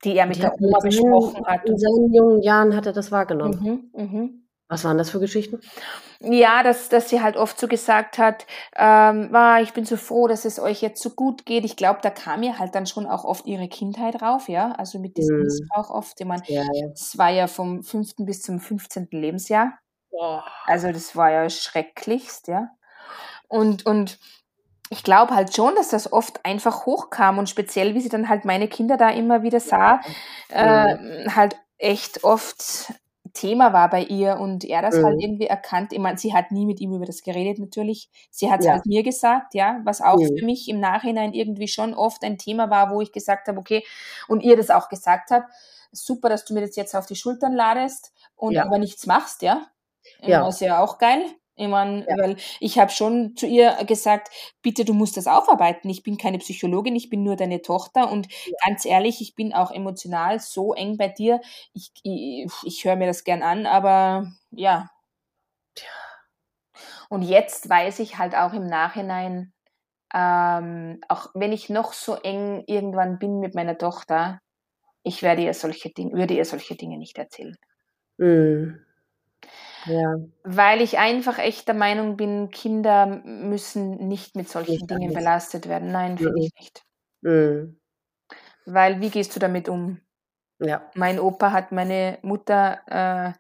Die 0.05 0.17
er 0.17 0.27
mit 0.27 0.37
die 0.37 0.41
der 0.41 0.55
Oma 0.61 0.79
besprochen 0.81 1.47
hat. 1.47 1.65
In 1.65 1.79
seinen 1.79 2.13
jungen 2.13 2.43
Jahren 2.43 2.75
hat 2.75 2.87
er 2.87 2.93
das 2.93 3.13
wahrgenommen. 3.13 3.91
Mhm, 3.95 4.03
mhm. 4.03 4.43
Was 4.73 4.85
waren 4.85 4.97
das 4.97 5.11
für 5.11 5.21
Geschichten? 5.21 5.61
Ja, 6.21 6.63
dass, 6.63 6.89
dass 6.89 7.11
sie 7.11 7.21
halt 7.21 7.37
oft 7.37 7.61
so 7.61 7.69
gesagt 7.69 8.17
hat, 8.17 8.47
ähm, 8.75 9.29
ah, 9.35 9.61
ich 9.61 9.75
bin 9.75 9.85
so 9.85 9.99
froh, 9.99 10.29
dass 10.29 10.47
es 10.47 10.59
euch 10.59 10.81
jetzt 10.81 11.03
so 11.03 11.11
gut 11.11 11.45
geht. 11.45 11.67
Ich 11.67 11.77
glaube, 11.77 11.99
da 12.03 12.09
kam 12.09 12.43
ja 12.43 12.59
halt 12.59 12.75
dann 12.75 12.87
schon 12.87 13.07
auch 13.07 13.25
oft 13.25 13.47
ihre 13.47 13.69
Kindheit 13.69 14.23
rauf, 14.23 14.49
ja, 14.49 14.73
also 14.73 14.99
mit 14.99 15.19
diesem 15.19 15.37
mhm. 15.37 15.43
Missbrauch 15.43 15.91
oft. 15.91 16.19
Ich 16.19 16.27
meine, 16.27 16.43
ja, 16.47 16.63
ja. 16.73 16.89
das 16.89 17.19
war 17.19 17.29
ja 17.29 17.49
vom 17.49 17.83
fünften 17.83 18.25
bis 18.25 18.41
zum 18.41 18.61
15. 18.61 19.09
Lebensjahr. 19.11 19.79
Oh. 20.11 20.41
Also 20.65 20.91
das 20.91 21.15
war 21.17 21.31
ja 21.31 21.51
schrecklichst, 21.51 22.49
ja. 22.49 22.71
Und, 23.49 23.85
und 23.85 24.19
ich 24.93 25.03
glaube 25.03 25.35
halt 25.35 25.55
schon, 25.55 25.75
dass 25.75 25.89
das 25.89 26.13
oft 26.13 26.45
einfach 26.45 26.87
hochkam 26.87 27.39
und 27.39 27.49
speziell, 27.49 27.95
wie 27.95 28.01
sie 28.01 28.09
dann 28.09 28.29
halt 28.29 28.45
meine 28.45 28.69
Kinder 28.69 28.97
da 28.97 29.09
immer 29.09 29.43
wieder 29.43 29.59
sah, 29.59 30.01
äh, 30.51 31.29
halt 31.31 31.57
echt 31.79 32.23
oft 32.25 32.93
Thema 33.33 33.73
war 33.73 33.89
bei 33.89 34.03
ihr 34.03 34.39
und 34.39 34.65
er 34.65 34.83
das 34.83 34.95
halt 34.95 35.05
mhm. 35.05 35.09
halt 35.09 35.23
irgendwie 35.23 35.47
erkannt. 35.47 35.93
Ich 35.93 35.99
meine, 35.99 36.19
sie 36.19 36.35
hat 36.35 36.51
nie 36.51 36.67
mit 36.67 36.81
ihm 36.81 36.93
über 36.93 37.07
das 37.07 37.23
geredet 37.23 37.59
natürlich. 37.59 38.11
Sie 38.31 38.51
hat 38.51 38.61
es 38.61 38.67
ja. 38.67 38.73
halt 38.73 38.87
mir 38.87 39.03
gesagt, 39.03 39.55
ja, 39.55 39.81
was 39.85 40.03
auch 40.03 40.19
mhm. 40.19 40.39
für 40.39 40.45
mich 40.45 40.69
im 40.69 40.81
Nachhinein 40.81 41.33
irgendwie 41.33 41.69
schon 41.69 41.95
oft 41.95 42.23
ein 42.25 42.37
Thema 42.37 42.69
war, 42.69 42.91
wo 42.91 43.01
ich 43.01 43.13
gesagt 43.13 43.49
habe, 43.49 43.59
okay, 43.59 43.85
und 44.29 44.43
ihr 44.43 44.57
das 44.57 44.71
auch 44.71 44.91
gesagt 44.91 45.31
hat, 45.31 45.45
super, 45.93 46.29
dass 46.29 46.45
du 46.45 46.53
mir 46.53 46.61
das 46.61 46.77
jetzt 46.77 46.95
auf 46.95 47.07
die 47.07 47.17
Schultern 47.17 47.55
ladest 47.55 48.13
und 48.37 48.53
ja. 48.53 48.65
aber 48.65 48.79
nichts 48.79 49.07
machst, 49.07 49.41
ja. 49.41 49.67
Ja. 50.21 50.45
Das 50.45 50.57
ist 50.57 50.61
ja 50.61 50.81
auch 50.81 50.99
geil. 50.99 51.25
Ich 51.55 51.69
meine, 51.69 52.07
ja. 52.09 52.17
weil 52.19 52.37
ich 52.61 52.79
habe 52.79 52.91
schon 52.91 53.37
zu 53.37 53.47
ihr 53.47 53.77
gesagt, 53.87 54.31
bitte, 54.63 54.85
du 54.85 54.95
musst 54.95 55.17
das 55.17 55.27
aufarbeiten. 55.27 55.91
Ich 55.91 56.03
bin 56.03 56.17
keine 56.17 56.39
Psychologin, 56.39 56.97
ich 56.97 57.11
bin 57.11 57.23
nur 57.23 57.37
deine 57.37 57.61
Tochter 57.61 58.11
und 58.11 58.27
ja. 58.33 58.57
ganz 58.67 58.85
ehrlich, 58.87 59.21
ich 59.21 59.35
bin 59.35 59.53
auch 59.53 59.71
emotional 59.71 60.41
so 60.41 60.73
eng 60.75 60.97
bei 60.97 61.09
dir. 61.09 61.41
Ich, 61.75 61.93
ich, 62.03 62.51
ich 62.65 62.85
höre 62.85 62.97
mir 62.97 63.07
das 63.07 63.25
gern 63.25 63.43
an, 63.43 63.67
aber 63.67 64.33
ja. 64.51 64.91
Und 67.11 67.23
jetzt 67.23 67.69
weiß 67.69 67.99
ich 67.99 68.17
halt 68.17 68.35
auch 68.35 68.55
im 68.55 68.67
Nachhinein, 68.67 69.53
ähm, 70.15 71.01
auch 71.09 71.29
wenn 71.35 71.53
ich 71.53 71.69
noch 71.69 71.93
so 71.93 72.15
eng 72.15 72.65
irgendwann 72.67 73.19
bin 73.19 73.41
mit 73.41 73.55
meiner 73.55 73.77
Tochter, 73.77 74.41
ich 75.03 75.23
werde 75.23 75.43
ihr 75.43 75.55
solche 75.55 75.91
Dinge, 75.91 76.13
würde 76.15 76.35
ihr 76.35 76.45
solche 76.45 76.77
Dinge 76.77 76.99
nicht 76.99 77.19
erzählen. 77.19 77.57
Mhm. 78.19 78.85
Ja. 79.87 80.17
Weil 80.45 80.81
ich 80.81 80.99
einfach 80.99 81.39
echt 81.39 81.69
der 81.69 81.75
Meinung 81.75 82.17
bin, 82.17 82.51
Kinder 82.51 83.07
müssen 83.25 84.09
nicht 84.09 84.37
mit 84.37 84.49
solchen 84.49 84.73
nicht 84.73 84.91
Dingen 84.91 85.11
alles. 85.11 85.15
belastet 85.15 85.69
werden. 85.69 85.93
Nein, 85.93 86.19
finde 86.19 86.33
mhm. 86.33 86.43
ich 86.43 86.53
nicht. 86.59 86.85
Mhm. 87.23 87.81
Weil 88.67 89.01
wie 89.01 89.11
gehst 89.11 89.35
du 89.35 89.41
damit 89.41 89.69
um? 89.69 90.01
Ja. 90.61 90.89
Mein 90.95 91.19
Opa 91.19 91.51
hat 91.51 91.73
meine 91.73 92.19
Mutter 92.23 92.81
äh, 92.87 93.33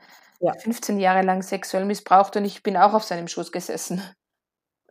ja. 0.44 0.52
15 0.58 0.98
Jahre 0.98 1.22
lang 1.22 1.42
sexuell 1.42 1.84
missbraucht 1.84 2.36
und 2.36 2.44
ich 2.44 2.62
bin 2.62 2.76
auch 2.76 2.94
auf 2.94 3.04
seinem 3.04 3.28
Schoß 3.28 3.52
gesessen. 3.52 4.02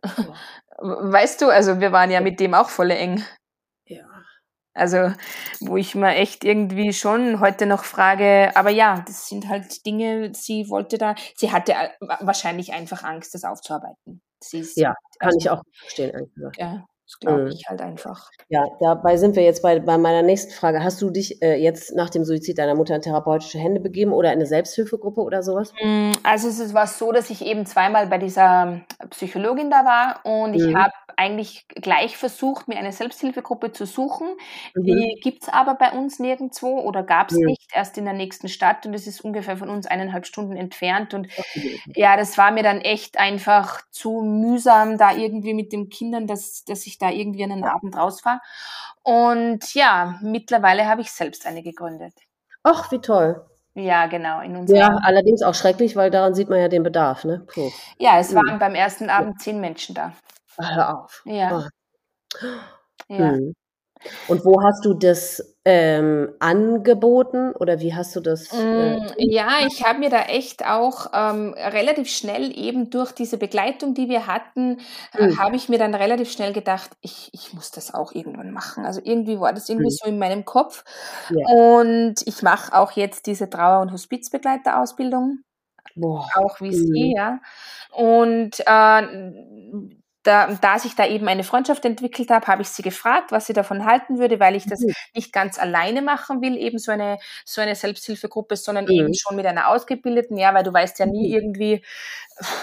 Ja. 0.04 0.34
Weißt 0.78 1.40
du, 1.42 1.48
also 1.48 1.80
wir 1.80 1.92
waren 1.92 2.10
ja 2.10 2.20
mit 2.20 2.40
dem 2.40 2.54
auch 2.54 2.68
voll 2.68 2.90
eng. 2.90 3.22
Also, 4.74 5.12
wo 5.60 5.76
ich 5.76 5.94
mir 5.94 6.14
echt 6.14 6.44
irgendwie 6.44 6.92
schon 6.92 7.40
heute 7.40 7.66
noch 7.66 7.84
frage, 7.84 8.50
aber 8.54 8.70
ja, 8.70 9.04
das 9.06 9.28
sind 9.28 9.48
halt 9.48 9.84
Dinge, 9.84 10.32
sie 10.34 10.68
wollte 10.70 10.96
da, 10.96 11.14
sie 11.36 11.52
hatte 11.52 11.72
äh, 11.72 11.90
wahrscheinlich 12.20 12.72
einfach 12.72 13.04
Angst, 13.04 13.34
das 13.34 13.44
aufzuarbeiten. 13.44 14.22
Sie 14.40 14.60
ist, 14.60 14.76
ja, 14.76 14.94
kann 15.18 15.28
also, 15.28 15.38
ich 15.38 15.50
auch 15.50 15.62
verstehen, 15.78 16.32
Ja, 16.56 16.84
das 17.12 17.20
glaube 17.20 17.42
mhm. 17.42 17.48
ich 17.48 17.68
halt 17.68 17.80
einfach. 17.80 18.30
Ja, 18.48 18.64
dabei 18.80 19.16
sind 19.16 19.36
wir 19.36 19.42
jetzt 19.42 19.62
bei, 19.62 19.80
bei 19.80 19.98
meiner 19.98 20.22
nächsten 20.22 20.52
Frage. 20.52 20.82
Hast 20.82 21.00
du 21.02 21.10
dich 21.10 21.42
äh, 21.42 21.56
jetzt 21.56 21.94
nach 21.94 22.10
dem 22.10 22.24
Suizid 22.24 22.58
deiner 22.58 22.74
Mutter 22.74 22.94
in 22.94 23.02
therapeutische 23.02 23.58
Hände 23.58 23.80
begeben 23.80 24.12
oder 24.12 24.30
in 24.30 24.38
eine 24.38 24.46
Selbsthilfegruppe 24.46 25.20
oder 25.20 25.42
sowas? 25.42 25.72
Mm, 25.82 26.12
also 26.22 26.48
es 26.48 26.74
war 26.74 26.86
so, 26.86 27.12
dass 27.12 27.30
ich 27.30 27.44
eben 27.44 27.66
zweimal 27.66 28.06
bei 28.06 28.18
dieser 28.18 28.80
Psychologin 29.10 29.70
da 29.70 29.84
war 29.84 30.20
und 30.24 30.54
ich 30.54 30.66
mhm. 30.66 30.76
habe 30.76 30.92
eigentlich 31.16 31.66
gleich 31.68 32.16
versucht, 32.16 32.68
mir 32.68 32.78
eine 32.78 32.92
Selbsthilfegruppe 32.92 33.72
zu 33.72 33.86
suchen. 33.86 34.28
Mhm. 34.74 34.84
Die 34.84 35.20
gibt 35.22 35.42
es 35.42 35.48
aber 35.48 35.74
bei 35.74 35.92
uns 35.92 36.18
nirgendwo 36.18 36.80
oder 36.80 37.02
gab 37.02 37.30
es 37.30 37.38
mhm. 37.38 37.46
nicht, 37.46 37.70
erst 37.72 37.98
in 37.98 38.04
der 38.04 38.14
nächsten 38.14 38.48
Stadt 38.48 38.86
und 38.86 38.94
es 38.94 39.06
ist 39.06 39.22
ungefähr 39.22 39.56
von 39.56 39.68
uns 39.68 39.86
eineinhalb 39.86 40.26
Stunden 40.26 40.56
entfernt. 40.56 41.14
Und 41.14 41.28
okay. 41.36 41.80
ja, 41.94 42.16
das 42.16 42.36
war 42.38 42.50
mir 42.50 42.62
dann 42.62 42.80
echt 42.80 43.18
einfach 43.18 43.82
zu 43.90 44.22
mühsam, 44.22 44.98
da 44.98 45.14
irgendwie 45.14 45.54
mit 45.54 45.72
den 45.72 45.88
Kindern, 45.88 46.26
dass, 46.26 46.64
dass 46.64 46.86
ich 46.86 46.98
da 47.02 47.10
irgendwie 47.10 47.44
einen 47.44 47.64
Abend 47.64 47.96
raus 47.96 48.24
war. 48.24 48.40
Und 49.02 49.74
ja, 49.74 50.18
mittlerweile 50.22 50.86
habe 50.86 51.00
ich 51.00 51.10
selbst 51.10 51.46
eine 51.46 51.62
gegründet. 51.62 52.14
Ach, 52.62 52.90
wie 52.92 53.00
toll. 53.00 53.44
Ja, 53.74 54.06
genau. 54.06 54.40
In 54.40 54.66
ja, 54.66 54.98
allerdings 55.02 55.42
auch 55.42 55.54
schrecklich, 55.54 55.96
weil 55.96 56.10
daran 56.10 56.34
sieht 56.34 56.48
man 56.48 56.60
ja 56.60 56.68
den 56.68 56.82
Bedarf. 56.82 57.24
Ne? 57.24 57.46
Puh. 57.52 57.70
Ja, 57.98 58.18
es 58.18 58.34
waren 58.34 58.54
mhm. 58.54 58.58
beim 58.58 58.74
ersten 58.74 59.08
Abend 59.08 59.40
zehn 59.40 59.60
Menschen 59.60 59.94
da. 59.94 60.12
Hör 60.58 60.98
auf. 60.98 61.22
Ja. 61.24 61.58
Oh. 61.58 62.46
ja. 63.08 63.32
Mhm. 63.32 63.54
Und 64.28 64.44
wo 64.44 64.62
hast 64.62 64.84
du 64.84 64.94
das 64.94 65.51
ähm, 65.64 66.32
angeboten 66.40 67.52
oder 67.52 67.80
wie 67.80 67.94
hast 67.94 68.16
du 68.16 68.20
das? 68.20 68.52
Äh, 68.52 68.96
mm, 68.96 69.12
ja, 69.18 69.48
ich 69.66 69.84
habe 69.84 70.00
mir 70.00 70.10
da 70.10 70.22
echt 70.22 70.66
auch 70.66 71.06
ähm, 71.14 71.54
relativ 71.54 72.08
schnell 72.08 72.56
eben 72.58 72.90
durch 72.90 73.12
diese 73.12 73.38
Begleitung, 73.38 73.94
die 73.94 74.08
wir 74.08 74.26
hatten, 74.26 74.80
äh, 75.16 75.28
mhm. 75.28 75.38
habe 75.38 75.54
ich 75.54 75.68
mir 75.68 75.78
dann 75.78 75.94
relativ 75.94 76.32
schnell 76.32 76.52
gedacht, 76.52 76.90
ich, 77.00 77.30
ich 77.32 77.54
muss 77.54 77.70
das 77.70 77.94
auch 77.94 78.12
irgendwann 78.12 78.50
machen. 78.50 78.84
Also 78.84 79.00
irgendwie 79.04 79.38
war 79.38 79.52
das 79.52 79.68
irgendwie 79.68 79.86
mhm. 79.86 79.98
so 80.02 80.08
in 80.08 80.18
meinem 80.18 80.44
Kopf. 80.44 80.84
Ja. 81.30 81.46
Und 81.54 82.16
ich 82.26 82.42
mache 82.42 82.76
auch 82.76 82.92
jetzt 82.92 83.26
diese 83.26 83.48
Trauer- 83.48 83.82
und 83.82 83.92
Hospizbegleiterausbildung. 83.92 85.44
Boah. 85.94 86.28
Auch 86.34 86.60
wie 86.60 86.70
mhm. 86.70 86.86
sie, 86.86 87.14
ja. 87.16 87.38
Und 87.92 88.58
äh, 88.66 90.01
da, 90.22 90.54
da 90.60 90.78
sich 90.78 90.94
da 90.94 91.06
eben 91.06 91.26
eine 91.26 91.42
Freundschaft 91.42 91.84
entwickelt 91.84 92.30
habe, 92.30 92.46
habe 92.46 92.62
ich 92.62 92.68
sie 92.68 92.82
gefragt, 92.82 93.32
was 93.32 93.46
sie 93.46 93.52
davon 93.52 93.84
halten 93.84 94.18
würde, 94.18 94.38
weil 94.38 94.54
ich 94.54 94.66
das 94.66 94.80
mhm. 94.80 94.92
nicht 95.14 95.32
ganz 95.32 95.58
alleine 95.58 96.00
machen 96.00 96.40
will, 96.40 96.56
eben 96.56 96.78
so 96.78 96.92
eine, 96.92 97.18
so 97.44 97.60
eine 97.60 97.74
Selbsthilfegruppe, 97.74 98.56
sondern 98.56 98.84
mhm. 98.84 98.92
eben 98.92 99.14
schon 99.14 99.36
mit 99.36 99.46
einer 99.46 99.68
ausgebildeten, 99.68 100.36
ja, 100.36 100.54
weil 100.54 100.62
du 100.62 100.72
weißt 100.72 100.98
ja 101.00 101.06
nie 101.06 101.28
mhm. 101.28 101.34
irgendwie, 101.34 101.82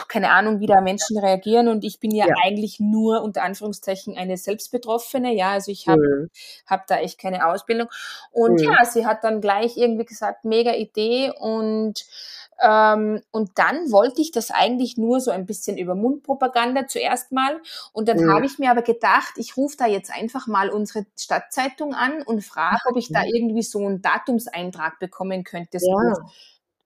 keine 0.07 0.31
Ahnung, 0.31 0.61
wie 0.61 0.68
da 0.68 0.80
Menschen 0.80 1.18
reagieren 1.18 1.68
und 1.68 1.84
ich 1.84 1.99
bin 1.99 2.11
ja, 2.11 2.27
ja. 2.27 2.36
eigentlich 2.44 2.80
nur 2.80 3.22
unter 3.23 3.44
Anführungszeichen 3.44 4.18
eine 4.18 4.38
Selbstbetroffene, 4.38 5.34
ja, 5.34 5.52
also 5.52 5.72
ich 5.72 5.88
habe 5.88 6.02
mhm. 6.02 6.30
hab 6.65 6.88
da 6.88 6.98
echt 6.99 7.19
keine 7.19 7.45
Ausbildung 7.45 7.90
und 8.31 8.61
mhm. 8.61 8.72
ja, 8.72 8.86
sie 8.86 9.06
hat 9.06 9.23
dann 9.23 9.41
gleich 9.41 9.76
irgendwie 9.76 10.06
gesagt, 10.06 10.45
mega 10.45 10.73
Idee 10.73 11.34
und 11.38 12.06
ähm, 12.61 13.22
und 13.31 13.52
dann 13.56 13.91
wollte 13.91 14.22
ich 14.22 14.31
das 14.31 14.52
eigentlich 14.52 14.98
nur 14.98 15.22
so 15.22 15.31
ein 15.31 15.45
bisschen 15.45 15.77
über 15.77 15.95
Mundpropaganda 15.95 16.88
zuerst 16.88 17.31
mal. 17.31 17.61
Und 17.94 18.07
dann 18.07 18.18
mhm. 18.18 18.34
habe 18.34 18.45
ich 18.45 18.60
mir 18.60 18.72
aber 18.72 18.81
gedacht, 18.81 19.34
ich 19.38 19.57
rufe 19.57 19.77
da 19.77 19.88
jetzt 19.88 20.11
einfach 20.11 20.48
mal 20.48 20.69
unsere 20.69 21.06
Stadtzeitung 21.18 21.94
an 21.94 22.22
und 22.23 22.44
frage, 22.44 22.81
ob 22.90 22.98
ich 22.98 23.10
da 23.10 23.23
irgendwie 23.23 23.64
so 23.64 23.80
einen 23.80 24.02
Datumseintrag 24.02 24.99
bekommen 24.99 25.44
könnte. 25.44 25.80
Ja. 25.81 26.14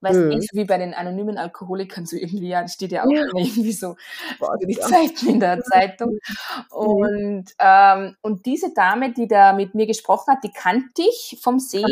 Weißt 0.04 0.18
du, 0.18 0.36
mhm. 0.36 0.42
wie 0.52 0.66
bei 0.66 0.78
den 0.78 0.94
anonymen 0.94 1.38
Alkoholikern, 1.38 2.06
so 2.06 2.18
irgendwie, 2.18 2.50
ja, 2.50 2.68
steht 2.68 2.92
ja 2.92 3.06
auch 3.06 3.10
ja. 3.10 3.24
irgendwie 3.34 3.72
so 3.72 3.96
Boah, 4.38 4.58
die 4.58 4.78
Zeiten 4.78 5.30
in 5.30 5.40
der 5.40 5.62
Zeitung. 5.64 6.12
Mhm. 6.12 6.78
Und, 6.78 7.46
ähm, 7.58 8.18
und 8.22 8.46
diese 8.46 8.74
Dame, 8.74 9.14
die 9.14 9.30
da 9.30 9.54
mit 9.54 9.76
mir 9.76 9.88
gesprochen 9.88 10.34
hat, 10.34 10.44
die 10.44 10.52
kannte 10.52 11.04
ich 11.04 11.40
vom 11.42 11.58
Sehen. 11.58 11.86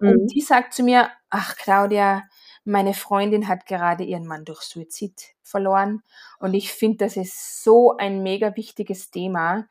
Mhm. 0.00 0.08
Und 0.08 0.26
die 0.34 0.40
sagt 0.40 0.74
zu 0.74 0.82
mir, 0.82 1.08
ach 1.30 1.54
Claudia, 1.54 2.24
meine 2.66 2.94
Freundin 2.94 3.48
hat 3.48 3.66
gerade 3.66 4.04
ihren 4.04 4.26
Mann 4.26 4.44
durch 4.44 4.62
Suizid 4.62 5.34
verloren 5.42 6.02
Und 6.38 6.54
ich 6.54 6.72
finde, 6.72 6.98
das 6.98 7.16
ist 7.16 7.64
so 7.64 7.96
ein 7.96 8.22
mega 8.22 8.54
wichtiges 8.56 9.10
Thema. 9.10 9.66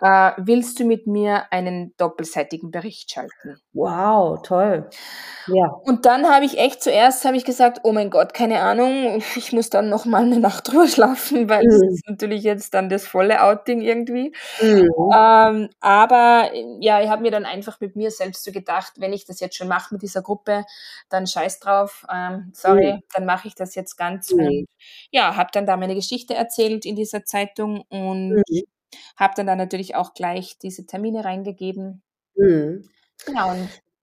Ja. 0.00 0.30
Äh, 0.30 0.32
willst 0.38 0.78
du 0.78 0.84
mit 0.84 1.06
mir 1.06 1.50
einen 1.52 1.94
doppelseitigen 1.96 2.70
Bericht 2.70 3.10
schalten? 3.10 3.60
Wow, 3.72 4.40
toll. 4.42 4.90
Ja. 5.46 5.68
Und 5.84 6.06
dann 6.06 6.28
habe 6.28 6.44
ich 6.44 6.58
echt 6.58 6.82
zuerst 6.82 7.24
habe 7.24 7.36
ich 7.36 7.44
gesagt, 7.44 7.80
oh 7.84 7.92
mein 7.92 8.10
Gott, 8.10 8.34
keine 8.34 8.60
Ahnung, 8.60 9.22
ich 9.36 9.52
muss 9.52 9.70
dann 9.70 9.88
noch 9.88 10.04
mal 10.04 10.22
eine 10.22 10.38
Nacht 10.38 10.68
drüber 10.70 10.86
schlafen, 10.86 11.48
weil 11.48 11.64
mhm. 11.64 11.70
das 11.70 11.82
ist 11.92 12.08
natürlich 12.08 12.42
jetzt 12.42 12.74
dann 12.74 12.88
das 12.88 13.06
volle 13.06 13.42
Outing 13.42 13.80
irgendwie. 13.80 14.34
Mhm. 14.60 14.88
Ähm, 15.14 15.68
aber 15.80 16.50
ja, 16.80 17.00
ich 17.00 17.08
habe 17.08 17.22
mir 17.22 17.30
dann 17.30 17.46
einfach 17.46 17.80
mit 17.80 17.96
mir 17.96 18.10
selbst 18.10 18.44
so 18.44 18.52
gedacht, 18.52 18.94
wenn 18.96 19.12
ich 19.12 19.24
das 19.24 19.40
jetzt 19.40 19.56
schon 19.56 19.68
mache 19.68 19.94
mit 19.94 20.02
dieser 20.02 20.22
Gruppe, 20.22 20.64
dann 21.08 21.26
scheiß 21.26 21.60
drauf. 21.60 22.06
Ähm, 22.12 22.50
sorry, 22.54 22.94
mhm. 22.94 23.02
dann 23.14 23.24
mache 23.24 23.48
ich 23.48 23.54
das 23.54 23.74
jetzt 23.74 23.96
ganz. 23.96 24.32
Mhm. 24.32 24.40
Und 24.40 24.68
ja, 25.10 25.36
habe 25.36 25.50
dann 25.52 25.66
da 25.66 25.76
meine 25.76 25.89
Geschichte 25.94 26.34
erzählt 26.34 26.84
in 26.84 26.96
dieser 26.96 27.24
Zeitung 27.24 27.84
und 27.88 28.30
mhm. 28.30 28.62
habe 29.16 29.34
dann 29.36 29.46
da 29.46 29.56
natürlich 29.56 29.94
auch 29.94 30.14
gleich 30.14 30.58
diese 30.58 30.86
Termine 30.86 31.24
reingegeben. 31.24 32.02
Mhm. 32.34 32.88
Genau. 33.26 33.54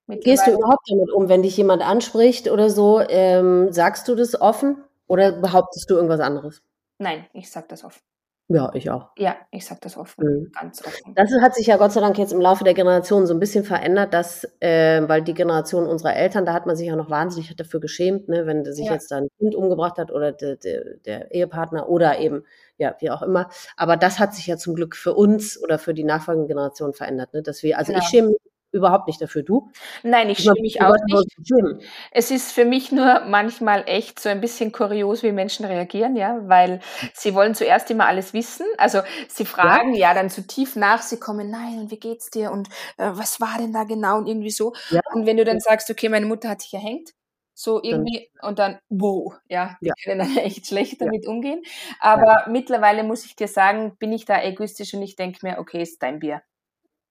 Gehst 0.08 0.48
du 0.48 0.52
überhaupt 0.52 0.90
damit 0.90 1.12
um, 1.12 1.28
wenn 1.28 1.42
dich 1.42 1.58
jemand 1.58 1.82
anspricht 1.82 2.50
oder 2.50 2.70
so? 2.70 3.02
Ähm, 3.02 3.74
sagst 3.74 4.08
du 4.08 4.16
das 4.16 4.40
offen 4.40 4.84
oder 5.08 5.34
behauptest 5.34 5.90
du 5.90 5.96
irgendwas 5.96 6.22
anderes? 6.22 6.62
Nein, 6.98 7.26
ich 7.34 7.50
sag 7.52 7.68
das 7.70 7.84
offen. 7.84 8.02
Ja, 8.49 8.72
ich 8.74 8.90
auch. 8.90 9.10
Ja, 9.18 9.36
ich 9.52 9.65
sage 9.65 9.82
das 9.84 9.98
offen, 9.98 10.26
mhm. 10.26 10.52
ganz 10.57 10.86
offen. 10.86 11.14
Das 11.15 11.30
hat 11.41 11.53
sich 11.53 11.68
ja 11.68 11.76
Gott 11.76 11.91
sei 11.91 11.99
Dank 11.99 12.18
jetzt 12.18 12.32
im 12.32 12.40
Laufe 12.40 12.64
der 12.64 12.74
Generation 12.74 13.28
so 13.28 13.34
ein 13.34 13.41
bisschen 13.41 13.65
verändert, 13.65 14.14
dass, 14.14 14.48
äh, 14.61 15.06
weil 15.06 15.22
die 15.22 15.34
Generation 15.34 15.86
unserer 15.86 16.15
Eltern, 16.15 16.45
da 16.45 16.53
hat 16.53 16.65
man 16.65 16.78
sich 16.78 16.88
ja 16.88 16.95
noch 16.95 17.10
wahnsinnig 17.10 17.53
dafür 17.57 17.82
geschämt, 17.82 18.30
ne, 18.30 18.45
wenn 18.45 18.64
sich 18.64 18.86
ja. 18.86 18.94
jetzt 18.94 19.11
da 19.11 19.18
ein 19.18 19.28
Kind 19.38 19.53
umgebracht 19.53 19.98
hat 19.98 20.11
oder 20.11 20.32
de, 20.32 20.56
de, 20.57 20.98
der 21.06 21.32
Ehepartner 21.32 21.90
oder 21.90 22.19
eben, 22.19 22.45
ja, 22.78 22.95
wie 22.99 23.11
auch 23.11 23.22
immer. 23.22 23.49
Aber 23.76 23.98
das 23.98 24.18
hat 24.18 24.34
sich 24.34 24.48
ja 24.48 24.56
zum 24.56 24.76
Glück 24.76 24.95
für 24.95 25.14
uns 25.14 25.61
oder 25.61 25.78
für 25.78 25.94
die 25.94 26.06
nachfolgende 26.06 26.48
Generation 26.48 26.94
verändert, 26.94 27.34
ne, 27.34 27.44
dass 27.44 27.64
wir, 27.64 27.78
also 27.78 27.91
genau. 27.91 28.02
ich 28.02 28.10
schäme 28.10 28.28
mich 28.30 28.47
überhaupt 28.78 29.08
nicht 29.08 29.22
dafür. 29.22 29.44
Du? 29.44 29.72
Nein, 30.04 30.30
ich 30.30 30.40
schäme 30.40 30.62
mich 30.62 30.82
auch 30.82 30.95
nicht. 31.06 31.88
Es 32.12 32.32
ist 32.32 32.52
für 32.52 32.66
mich 32.66 32.91
nur 32.91 33.22
manchmal 33.28 33.84
echt 33.88 34.20
so 34.20 34.30
ein 34.30 34.41
bisschen 34.41 34.72
kurios, 34.72 35.24
wie 35.24 35.32
Menschen 35.32 35.66
reagieren, 35.66 36.16
ja, 36.16 36.40
weil 36.44 36.80
sie 37.14 37.36
wollen 37.36 37.56
zuerst 37.56 37.91
immer 37.91 38.08
alles 38.08 38.34
wissen. 38.34 38.66
Also 38.78 39.02
sie 39.28 39.45
fragen 39.45 39.94
ja, 39.94 40.10
ja 40.10 40.14
dann 40.14 40.30
zu 40.30 40.45
tief 40.45 40.76
nach, 40.76 41.02
sie 41.02 41.20
kommen, 41.20 41.49
nein, 41.49 41.80
und 41.80 41.91
wie 41.91 41.99
geht's 41.99 42.30
dir 42.30 42.52
und 42.52 42.70
äh, 42.98 43.10
was 43.12 43.41
war 43.41 43.58
denn 43.60 43.74
da 43.74 43.84
genau 43.84 44.18
und 44.18 44.28
irgendwie 44.28 44.52
so. 44.52 44.74
Ja. 44.90 45.02
Und 45.14 45.26
wenn 45.26 45.38
du 45.38 45.44
dann 45.44 45.60
sagst, 45.60 45.90
okay, 45.90 46.10
meine 46.10 46.26
Mutter 46.26 46.49
hat 46.49 46.62
sich 46.62 46.74
erhängt, 46.74 47.12
so 47.58 47.82
irgendwie 47.82 48.30
und 48.44 48.60
dann, 48.60 48.78
wow, 48.90 49.34
ja, 49.49 49.78
die 49.82 49.88
ja. 49.88 49.94
können 50.04 50.20
dann 50.20 50.38
echt 50.45 50.68
schlecht 50.68 51.02
damit 51.02 51.26
ja. 51.26 51.32
umgehen. 51.32 51.64
Aber 51.99 52.44
ja. 52.44 52.45
mittlerweile 52.49 53.04
muss 53.04 53.26
ich 53.26 53.36
dir 53.36 53.48
sagen, 53.48 53.98
bin 53.98 54.14
ich 54.14 54.26
da 54.26 54.41
egoistisch 54.44 54.94
und 54.94 55.02
ich 55.02 55.16
denke 55.16 55.40
mir, 55.41 55.58
okay, 55.58 55.82
ist 55.82 56.02
dein 56.04 56.20
Bier. 56.20 56.44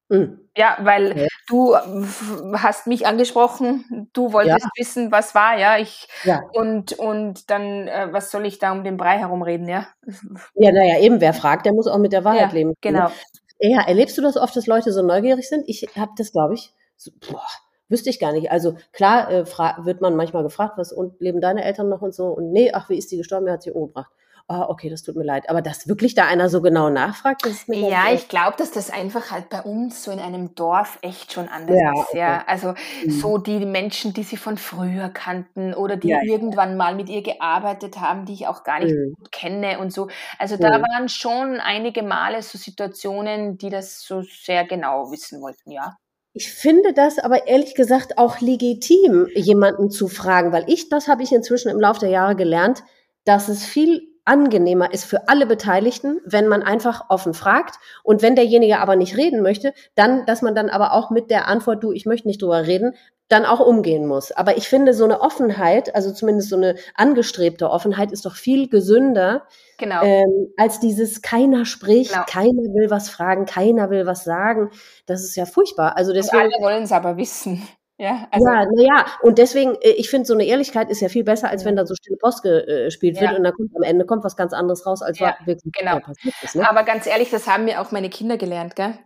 Mhm. 0.09 0.39
Ja, 0.57 0.79
weil 0.81 1.11
okay. 1.11 1.29
du 1.49 1.75
hast 1.75 2.87
mich 2.87 3.07
angesprochen, 3.07 4.09
du 4.13 4.33
wolltest 4.33 4.65
ja. 4.65 4.71
wissen, 4.77 5.11
was 5.11 5.35
war, 5.35 5.59
ja, 5.59 5.79
ich 5.79 6.09
ja. 6.23 6.43
und 6.53 6.93
und 6.95 7.51
dann 7.51 7.89
äh, 7.89 8.09
was 8.13 8.31
soll 8.31 8.47
ich 8.47 8.59
da 8.59 8.73
um 8.73 8.85
den 8.85 8.97
Brei 8.97 9.19
herumreden, 9.19 9.69
ja? 9.69 9.89
Ja, 10.55 10.73
naja, 10.73 11.01
eben 11.01 11.21
wer 11.21 11.35
fragt, 11.35 11.67
der 11.67 11.73
muss 11.73 11.89
auch 11.89 11.99
mit 11.99 12.13
der 12.13 12.25
Wahrheit 12.25 12.53
ja, 12.53 12.55
leben. 12.55 12.75
Genau. 12.81 13.11
Ja, 13.59 13.83
erlebst 13.87 14.17
du 14.17 14.23
das 14.23 14.37
oft, 14.37 14.55
dass 14.55 14.67
Leute 14.67 14.93
so 14.93 15.03
neugierig 15.03 15.49
sind? 15.49 15.65
Ich 15.67 15.87
habe 15.97 16.13
das, 16.17 16.31
glaube 16.31 16.55
ich, 16.55 16.73
so, 16.97 17.11
boah, 17.29 17.47
wüsste 17.89 18.11
ich 18.11 18.21
gar 18.21 18.33
nicht. 18.33 18.51
Also 18.51 18.77
klar 18.93 19.31
äh, 19.31 19.45
wird 19.85 20.01
man 20.01 20.15
manchmal 20.15 20.43
gefragt, 20.43 20.75
was 20.77 20.93
und 20.93 21.21
leben 21.21 21.41
deine 21.41 21.65
Eltern 21.65 21.89
noch 21.89 22.03
und 22.03 22.15
so 22.15 22.29
und 22.29 22.53
nee, 22.53 22.71
ach, 22.73 22.89
wie 22.89 22.99
ist 22.99 23.11
die 23.11 23.17
gestorben, 23.17 23.47
wer 23.47 23.55
hat 23.55 23.63
sie 23.63 23.73
umgebracht? 23.73 24.13
Oh, 24.49 24.65
okay, 24.69 24.89
das 24.89 25.03
tut 25.03 25.17
mir 25.17 25.25
leid. 25.25 25.49
Aber 25.51 25.63
dass 25.63 25.89
wirklich 25.89 26.15
da 26.15 26.27
einer 26.27 26.49
so 26.49 26.63
genau 26.63 26.89
nachfragt, 26.89 27.45
das 27.45 27.53
ist 27.53 27.69
mir 27.69 27.89
Ja, 27.89 28.13
ich 28.13 28.29
glaube, 28.29 28.57
dass 28.57 28.71
das 28.71 28.91
einfach 28.91 29.31
halt 29.31 29.49
bei 29.49 29.63
uns 29.63 30.05
so 30.05 30.11
in 30.11 30.21
einem 30.21 30.55
Dorf 30.55 30.99
echt 31.03 31.33
schon 31.33 31.49
anders 31.49 31.77
ja, 31.77 32.03
ist. 32.03 32.15
Ja, 32.15 32.45
also 32.47 32.75
mhm. 33.05 33.11
so 33.11 33.39
die 33.39 33.65
Menschen, 33.67 34.13
die 34.13 34.23
sie 34.23 34.37
von 34.37 34.57
früher 34.57 35.09
kannten 35.09 35.75
oder 35.75 35.97
die 35.97 36.09
ja, 36.09 36.23
irgendwann 36.23 36.77
mal 36.77 36.95
mit 36.95 37.09
ihr 37.09 37.23
gearbeitet 37.23 38.01
haben, 38.01 38.25
die 38.25 38.35
ich 38.35 38.47
auch 38.47 38.63
gar 38.63 38.81
nicht 38.81 38.95
mhm. 38.95 39.15
gut 39.15 39.33
kenne 39.33 39.79
und 39.79 39.93
so. 39.93 40.09
Also 40.39 40.57
da 40.57 40.79
mhm. 40.79 40.83
waren 40.83 41.09
schon 41.09 41.61
einige 41.61 42.03
Male 42.03 42.43
so 42.43 42.59
Situationen, 42.59 43.59
die 43.59 43.71
das 43.71 44.03
so 44.03 44.23
sehr 44.23 44.65
genau 44.65 45.11
wissen 45.11 45.41
wollten, 45.41 45.71
ja. 45.73 45.97
Ich 46.39 46.53
finde 46.53 46.93
das 46.93 47.19
aber 47.19 47.47
ehrlich 47.47 47.75
gesagt 47.75 48.19
auch 48.19 48.41
legitim, 48.41 49.27
jemanden 49.35 49.91
zu 49.91 50.07
fragen, 50.07 50.53
weil 50.53 50.65
ich, 50.67 50.91
das 50.91 51.09
habe 51.09 51.23
ich 51.23 51.33
inzwischen 51.33 51.71
im 51.71 51.81
Laufe 51.81 52.01
der 52.01 52.11
Jahre 52.11 52.37
gelernt, 52.37 52.85
dass 53.25 53.49
es 53.49 53.65
viel 53.65 54.07
angenehmer 54.27 54.93
ist 54.93 55.05
für 55.05 55.29
alle 55.29 55.47
Beteiligten, 55.47 56.21
wenn 56.25 56.49
man 56.49 56.63
einfach 56.63 57.07
offen 57.09 57.33
fragt. 57.33 57.77
Und 58.03 58.23
wenn 58.23 58.37
derjenige 58.37 58.79
aber 58.81 58.97
nicht 58.97 59.17
reden 59.17 59.43
möchte, 59.43 59.73
dann, 59.95 60.27
dass 60.27 60.43
man 60.43 60.55
dann 60.55 60.69
aber 60.69 60.93
auch 60.93 61.11
mit 61.11 61.31
der 61.31 61.49
Antwort, 61.49 61.83
du, 61.83 61.93
ich 61.93 62.07
möchte 62.07 62.29
nicht 62.29 62.43
drüber 62.43 62.67
reden, 62.67 62.95
dann 63.29 63.45
auch 63.45 63.61
umgehen 63.61 64.07
muss. 64.07 64.31
Aber 64.31 64.57
ich 64.57 64.69
finde, 64.69 64.95
so 64.95 65.05
eine 65.05 65.21
Offenheit, 65.21 65.95
also 65.95 66.13
zumindest 66.13 66.49
so 66.49 66.57
eine 66.57 66.77
angestrebte 66.95 67.71
Offenheit, 67.71 68.13
ist 68.13 68.25
doch 68.25 68.37
viel 68.37 68.69
gesünder, 68.69 69.47
genau. 69.79 70.03
ähm, 70.03 70.53
als 70.57 70.79
dieses 70.79 71.23
keiner 71.23 71.65
spricht, 71.65 72.13
genau. 72.13 72.25
keiner 72.29 72.63
will 72.75 72.89
was 72.89 73.09
fragen, 73.09 73.47
keiner 73.47 73.91
will 73.91 74.07
was 74.07 74.25
sagen. 74.25 74.71
Das 75.07 75.25
ist 75.25 75.37
ja 75.37 75.45
furchtbar. 75.45 75.97
Also 75.97 76.13
deswegen, 76.13 76.45
Und 76.45 76.55
alle 76.55 76.63
wollen 76.63 76.85
es 76.85 76.93
aber 76.93 77.17
wissen. 77.17 77.67
Ja, 77.99 78.29
also, 78.31 78.47
ja, 78.47 78.67
naja, 78.67 79.07
und 79.23 79.39
deswegen, 79.39 79.75
äh, 79.81 79.93
ich 79.93 80.11
finde, 80.11 80.27
so 80.27 80.35
eine 80.35 80.45
Ehrlichkeit 80.45 80.91
ist 80.91 81.01
ja 81.01 81.09
viel 81.09 81.25
besser, 81.25 81.49
als 81.49 81.65
wenn 81.65 81.77
da 81.77 81.87
so 81.87 81.95
stille 81.95 82.19
Post 82.19 82.43
gespielt 82.43 83.19
wird 83.19 83.31
ja. 83.31 83.37
und 83.37 83.45
dann 83.45 83.55
kommt 83.55 83.75
am 83.75 83.83
Ende 83.83 84.05
kommt 84.05 84.23
was 84.23 84.37
ganz 84.37 84.53
anderes 84.53 84.85
raus, 84.85 85.01
als 85.01 85.19
ja, 85.19 85.35
wirklich 85.47 85.73
genau. 85.73 86.01
passiert 86.01 86.35
ist. 86.43 86.57
Ne? 86.57 86.69
Aber 86.69 86.83
ganz 86.83 87.07
ehrlich, 87.07 87.31
das 87.31 87.47
haben 87.47 87.65
mir 87.65 87.81
auch 87.81 87.93
meine 87.93 88.11
Kinder 88.11 88.37
gelernt, 88.37 88.77
gell? 88.77 88.99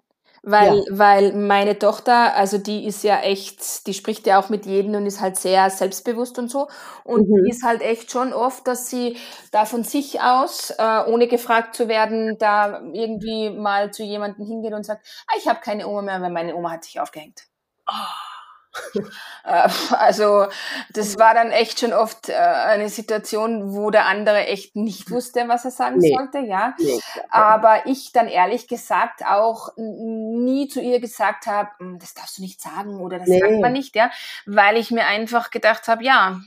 Weil, 0.43 0.79
ja. 0.79 0.85
weil 0.91 1.33
meine 1.35 1.79
Tochter, 1.79 2.35
also 2.35 2.57
die 2.59 2.87
ist 2.87 3.05
ja 3.05 3.21
echt, 3.21 3.87
die 3.87 3.95
spricht 3.95 4.27
ja 4.27 4.41
auch 4.41 4.49
mit 4.49 4.65
jedem 4.65 4.95
und 4.95 5.07
ist 5.07 5.21
halt 5.21 5.37
sehr 5.37 5.69
selbstbewusst 5.69 6.39
und 6.39 6.51
so. 6.51 6.67
Und 7.05 7.29
mhm. 7.29 7.45
die 7.45 7.51
ist 7.51 7.63
halt 7.63 7.83
echt 7.83 8.11
schon 8.11 8.33
oft, 8.33 8.67
dass 8.67 8.89
sie 8.89 9.19
da 9.53 9.67
von 9.67 9.85
sich 9.85 10.21
aus, 10.21 10.71
äh, 10.79 11.05
ohne 11.07 11.29
gefragt 11.29 11.77
zu 11.77 11.89
werden, 11.89 12.39
da 12.39 12.81
irgendwie 12.93 13.51
mal 13.51 13.93
zu 13.93 14.03
jemandem 14.03 14.47
hingeht 14.47 14.73
und 14.73 14.85
sagt, 14.85 15.07
ah, 15.29 15.35
ich 15.39 15.47
habe 15.47 15.61
keine 15.61 15.87
Oma 15.87 16.03
mehr, 16.03 16.23
weil 16.23 16.31
meine 16.31 16.57
Oma 16.57 16.73
hat 16.73 16.85
sich 16.85 16.99
aufgehängt. 16.99 17.43
Oh. 17.87 18.40
Äh, 19.43 19.69
also 19.93 20.47
das 20.93 21.19
war 21.19 21.33
dann 21.33 21.51
echt 21.51 21.81
schon 21.81 21.95
oft 21.95 22.29
äh, 22.29 22.35
eine 22.35 22.91
Situation, 22.91 23.73
wo 23.73 23.91
der 23.91 24.05
andere 24.07 24.47
echt 24.47 24.77
nicht 24.77 25.11
wusste, 25.11 25.49
was 25.49 25.65
er 25.65 25.71
sagen 25.71 25.97
nee. 25.99 26.15
sollte, 26.15 26.41
ja. 26.41 26.75
Nee, 26.79 27.01
Aber 27.31 27.87
ich 27.87 28.13
dann 28.13 28.29
ehrlich 28.29 28.69
gesagt 28.69 29.25
auch 29.25 29.71
nie 29.77 30.69
zu 30.69 30.81
ihr 30.81 31.01
gesagt 31.01 31.47
habe, 31.47 31.71
hm, 31.79 31.99
das 31.99 32.13
darfst 32.13 32.37
du 32.37 32.43
nicht 32.43 32.61
sagen 32.61 33.01
oder 33.01 33.19
das 33.19 33.29
nee. 33.29 33.41
sagt 33.41 33.61
man 33.61 33.73
nicht, 33.73 33.97
ja, 33.97 34.11
weil 34.45 34.77
ich 34.77 34.91
mir 34.91 35.07
einfach 35.07 35.51
gedacht 35.51 35.89
habe, 35.89 36.05
ja, 36.05 36.41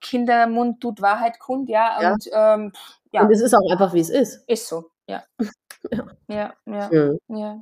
Kindermund 0.00 0.82
tut 0.82 1.00
Wahrheit 1.00 1.38
kund, 1.38 1.70
ja, 1.70 2.00
ja. 2.00 2.12
und 2.12 2.28
ähm, 2.32 2.72
ja. 3.12 3.22
Und 3.22 3.30
es 3.30 3.40
ist 3.40 3.54
auch 3.54 3.70
einfach, 3.70 3.94
wie 3.94 4.00
es 4.00 4.10
ist. 4.10 4.44
Ist 4.46 4.68
so, 4.68 4.90
ja. 5.06 5.22
Ja, 6.28 6.52
ja, 6.66 6.90
ja. 6.90 7.12
ja. 7.28 7.60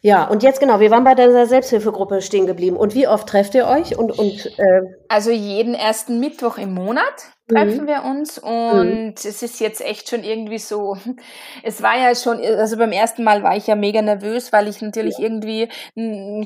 ja. 0.00 0.28
Und 0.28 0.42
jetzt 0.42 0.60
genau, 0.60 0.80
wir 0.80 0.90
waren 0.90 1.04
bei 1.04 1.14
der 1.14 1.46
Selbsthilfegruppe 1.46 2.22
stehen 2.22 2.46
geblieben. 2.46 2.76
Und 2.76 2.94
wie 2.94 3.06
oft 3.06 3.28
trefft 3.28 3.54
ihr 3.54 3.66
euch? 3.66 3.96
Und, 3.96 4.18
und, 4.18 4.46
äh 4.58 4.82
also 5.08 5.30
jeden 5.30 5.74
ersten 5.74 6.20
Mittwoch 6.20 6.58
im 6.58 6.72
Monat 6.72 7.32
treffen 7.48 7.82
mhm. 7.82 7.86
wir 7.86 8.04
uns 8.04 8.38
und 8.38 9.04
mhm. 9.04 9.14
es 9.16 9.42
ist 9.42 9.60
jetzt 9.60 9.80
echt 9.80 10.08
schon 10.08 10.22
irgendwie 10.24 10.58
so, 10.58 10.96
es 11.62 11.82
war 11.82 11.98
ja 11.98 12.14
schon, 12.14 12.40
also 12.40 12.76
beim 12.76 12.92
ersten 12.92 13.24
Mal 13.24 13.42
war 13.42 13.56
ich 13.56 13.66
ja 13.66 13.74
mega 13.74 14.00
nervös, 14.00 14.52
weil 14.52 14.68
ich 14.68 14.80
natürlich 14.80 15.18
ja. 15.18 15.24
irgendwie, 15.24 15.68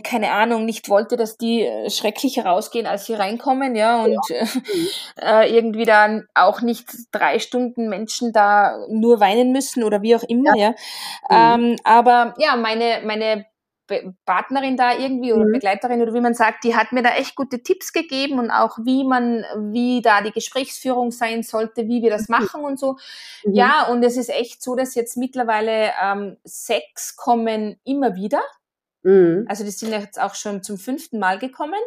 keine 0.02 0.32
Ahnung, 0.32 0.64
nicht 0.64 0.88
wollte, 0.88 1.16
dass 1.16 1.36
die 1.36 1.62
äh, 1.62 1.90
schrecklich 1.90 2.44
rausgehen, 2.44 2.86
als 2.86 3.06
sie 3.06 3.14
reinkommen, 3.14 3.76
ja, 3.76 4.02
und 4.02 4.18
ja. 4.30 4.42
Mhm. 4.42 4.62
Äh, 5.20 5.54
irgendwie 5.54 5.84
dann 5.84 6.26
auch 6.34 6.60
nicht 6.60 6.88
drei 7.10 7.38
Stunden 7.38 7.88
Menschen 7.88 8.32
da 8.32 8.86
nur 8.88 9.18
weinen 9.18 9.52
müssen 9.52 9.82
oder 9.82 10.02
wie 10.02 10.14
auch 10.14 10.22
immer, 10.22 10.56
ja. 10.56 10.74
ja. 11.30 11.56
Mhm. 11.56 11.64
Ähm, 11.64 11.76
aber 11.84 12.34
ja, 12.38 12.56
meine, 12.56 13.00
meine 13.04 13.46
Partnerin 14.24 14.76
da 14.76 14.96
irgendwie 14.96 15.32
oder 15.32 15.46
mhm. 15.46 15.52
Begleiterin 15.52 16.02
oder 16.02 16.14
wie 16.14 16.20
man 16.20 16.34
sagt, 16.34 16.64
die 16.64 16.74
hat 16.74 16.92
mir 16.92 17.02
da 17.02 17.10
echt 17.10 17.36
gute 17.36 17.62
Tipps 17.62 17.92
gegeben 17.92 18.38
und 18.38 18.50
auch 18.50 18.78
wie 18.82 19.04
man, 19.04 19.44
wie 19.72 20.02
da 20.02 20.20
die 20.22 20.32
Gesprächsführung 20.32 21.10
sein 21.10 21.42
sollte, 21.42 21.88
wie 21.88 22.02
wir 22.02 22.10
das 22.10 22.28
mhm. 22.28 22.36
machen 22.36 22.64
und 22.64 22.78
so. 22.78 22.96
Mhm. 23.44 23.54
Ja, 23.54 23.86
und 23.88 24.02
es 24.02 24.16
ist 24.16 24.30
echt 24.30 24.62
so, 24.62 24.74
dass 24.74 24.94
jetzt 24.94 25.16
mittlerweile 25.16 25.92
ähm, 26.02 26.36
sechs 26.44 27.16
kommen 27.16 27.78
immer 27.84 28.16
wieder. 28.16 28.42
Mhm. 29.02 29.46
Also 29.48 29.64
die 29.64 29.70
sind 29.70 29.92
jetzt 29.92 30.20
auch 30.20 30.34
schon 30.34 30.62
zum 30.62 30.78
fünften 30.78 31.18
Mal 31.18 31.38
gekommen. 31.38 31.80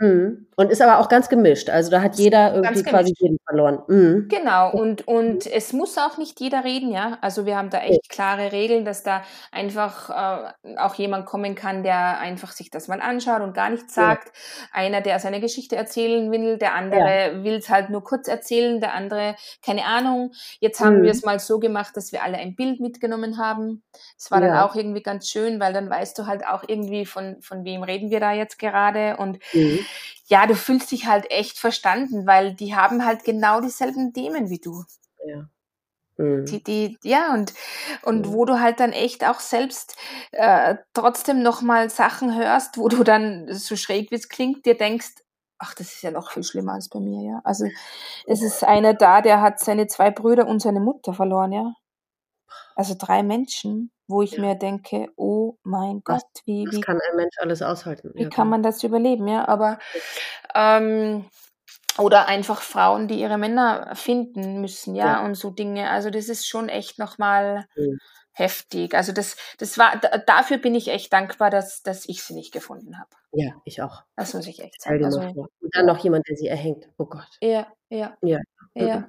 Mhm. 0.00 0.46
Und 0.56 0.70
ist 0.70 0.80
aber 0.80 0.98
auch 0.98 1.08
ganz 1.08 1.28
gemischt. 1.28 1.68
Also 1.70 1.90
da 1.90 2.00
hat 2.02 2.16
jeder 2.16 2.54
irgendwie 2.54 2.82
quasi 2.82 3.14
jeden 3.18 3.38
verloren. 3.46 3.82
Mhm. 3.86 4.28
Genau. 4.28 4.70
Und, 4.72 5.06
und 5.06 5.46
es 5.46 5.72
muss 5.72 5.96
auch 5.98 6.16
nicht 6.18 6.40
jeder 6.40 6.64
reden, 6.64 6.90
ja. 6.90 7.18
Also 7.20 7.46
wir 7.46 7.56
haben 7.56 7.70
da 7.70 7.80
echt 7.80 8.08
klare 8.08 8.52
Regeln, 8.52 8.84
dass 8.84 9.02
da 9.02 9.22
einfach 9.52 10.10
äh, 10.62 10.76
auch 10.76 10.94
jemand 10.94 11.26
kommen 11.26 11.54
kann, 11.54 11.82
der 11.82 12.18
einfach 12.18 12.52
sich 12.52 12.70
das 12.70 12.88
mal 12.88 13.00
anschaut 13.00 13.42
und 13.42 13.52
gar 13.52 13.70
nichts 13.70 13.94
sagt. 13.94 14.28
Ja. 14.28 14.32
Einer, 14.72 15.00
der 15.02 15.18
seine 15.18 15.40
Geschichte 15.40 15.76
erzählen 15.76 16.30
will, 16.32 16.56
der 16.56 16.74
andere 16.74 17.34
ja. 17.36 17.44
will 17.44 17.54
es 17.54 17.68
halt 17.68 17.90
nur 17.90 18.02
kurz 18.02 18.26
erzählen, 18.26 18.80
der 18.80 18.94
andere, 18.94 19.36
keine 19.64 19.84
Ahnung. 19.84 20.32
Jetzt 20.60 20.80
haben 20.80 20.98
mhm. 20.98 21.02
wir 21.02 21.10
es 21.10 21.24
mal 21.24 21.38
so 21.40 21.58
gemacht, 21.58 21.96
dass 21.96 22.12
wir 22.12 22.22
alle 22.22 22.38
ein 22.38 22.54
Bild 22.54 22.80
mitgenommen 22.80 23.36
haben. 23.38 23.82
Es 24.18 24.30
war 24.30 24.40
ja. 24.42 24.48
dann 24.48 24.58
auch 24.58 24.74
irgendwie 24.74 25.02
ganz 25.02 25.28
schön, 25.28 25.60
weil 25.60 25.74
dann 25.74 25.90
weißt 25.90 26.18
du 26.18 26.26
halt 26.26 26.46
auch 26.46 26.64
irgendwie, 26.66 27.04
von, 27.04 27.36
von 27.40 27.64
wem 27.64 27.82
reden 27.82 28.10
wir 28.10 28.20
da 28.20 28.32
jetzt 28.32 28.58
gerade. 28.58 29.16
Und 29.18 29.38
mhm 29.52 29.78
ja, 30.26 30.46
du 30.46 30.54
fühlst 30.54 30.90
dich 30.92 31.06
halt 31.06 31.30
echt 31.30 31.58
verstanden, 31.58 32.26
weil 32.26 32.54
die 32.54 32.74
haben 32.74 33.04
halt 33.04 33.24
genau 33.24 33.60
dieselben 33.60 34.12
Themen 34.12 34.50
wie 34.50 34.60
du. 34.60 34.84
Ja. 35.26 35.48
Mhm. 36.16 36.44
Die, 36.44 36.62
die, 36.62 36.98
ja, 37.02 37.32
und, 37.32 37.54
und 38.02 38.26
mhm. 38.26 38.32
wo 38.32 38.44
du 38.44 38.60
halt 38.60 38.78
dann 38.78 38.92
echt 38.92 39.24
auch 39.24 39.40
selbst 39.40 39.96
äh, 40.32 40.76
trotzdem 40.92 41.42
nochmal 41.42 41.90
Sachen 41.90 42.36
hörst, 42.36 42.76
wo 42.78 42.88
du 42.88 43.02
dann, 43.04 43.52
so 43.52 43.76
schräg 43.76 44.10
wie 44.10 44.16
es 44.16 44.28
klingt, 44.28 44.66
dir 44.66 44.76
denkst, 44.76 45.14
ach, 45.58 45.74
das 45.74 45.94
ist 45.94 46.02
ja 46.02 46.10
noch 46.10 46.30
viel 46.30 46.42
schlimmer 46.42 46.74
als 46.74 46.88
bei 46.88 47.00
mir, 47.00 47.22
ja. 47.22 47.40
Also 47.44 47.66
es 48.26 48.42
ist 48.42 48.64
einer 48.64 48.94
da, 48.94 49.20
der 49.20 49.40
hat 49.40 49.60
seine 49.60 49.86
zwei 49.86 50.10
Brüder 50.10 50.46
und 50.46 50.60
seine 50.60 50.80
Mutter 50.80 51.14
verloren, 51.14 51.52
ja. 51.52 51.74
Also 52.74 52.94
drei 52.98 53.22
Menschen 53.22 53.90
wo 54.10 54.22
ich 54.22 54.32
ja. 54.32 54.40
mir 54.40 54.54
denke, 54.54 55.08
oh 55.16 55.56
mein 55.62 56.02
Gott, 56.04 56.24
wie, 56.44 56.66
wie 56.70 56.80
kann 56.80 56.98
ein 57.10 57.16
Mensch 57.16 57.36
alles 57.38 57.62
aushalten? 57.62 58.12
Wie 58.14 58.24
ja, 58.24 58.28
kann 58.28 58.48
man 58.48 58.62
das 58.62 58.82
überleben, 58.82 59.28
ja? 59.28 59.46
Aber 59.48 59.78
ähm, 60.54 61.24
oder 61.98 62.26
einfach 62.28 62.60
Frauen, 62.62 63.08
die 63.08 63.20
ihre 63.20 63.38
Männer 63.38 63.94
finden 63.94 64.60
müssen, 64.60 64.94
ja, 64.94 65.06
ja. 65.06 65.24
und 65.24 65.34
so 65.34 65.50
Dinge. 65.50 65.90
Also 65.90 66.10
das 66.10 66.28
ist 66.28 66.46
schon 66.46 66.68
echt 66.68 66.98
nochmal 66.98 67.66
mhm. 67.76 67.98
heftig. 68.32 68.94
Also 68.94 69.12
das, 69.12 69.36
das 69.58 69.78
war, 69.78 70.00
dafür 70.26 70.58
bin 70.58 70.74
ich 70.74 70.88
echt 70.88 71.12
dankbar, 71.12 71.50
dass, 71.50 71.82
dass 71.82 72.08
ich 72.08 72.22
sie 72.22 72.34
nicht 72.34 72.52
gefunden 72.52 72.98
habe. 72.98 73.10
Ja, 73.32 73.52
ich 73.64 73.82
auch. 73.82 74.02
Das 74.16 74.34
muss 74.34 74.46
ich 74.46 74.60
echt 74.60 74.82
sagen. 74.82 75.04
Also, 75.04 75.20
und 75.20 75.48
dann 75.72 75.86
noch 75.86 75.98
jemand, 75.98 76.28
der 76.28 76.36
sie 76.36 76.48
erhängt. 76.48 76.88
Oh 76.98 77.06
Gott. 77.06 77.28
Ja, 77.40 77.66
ja. 77.88 78.16
Ja. 78.22 78.40
ja. 78.74 79.08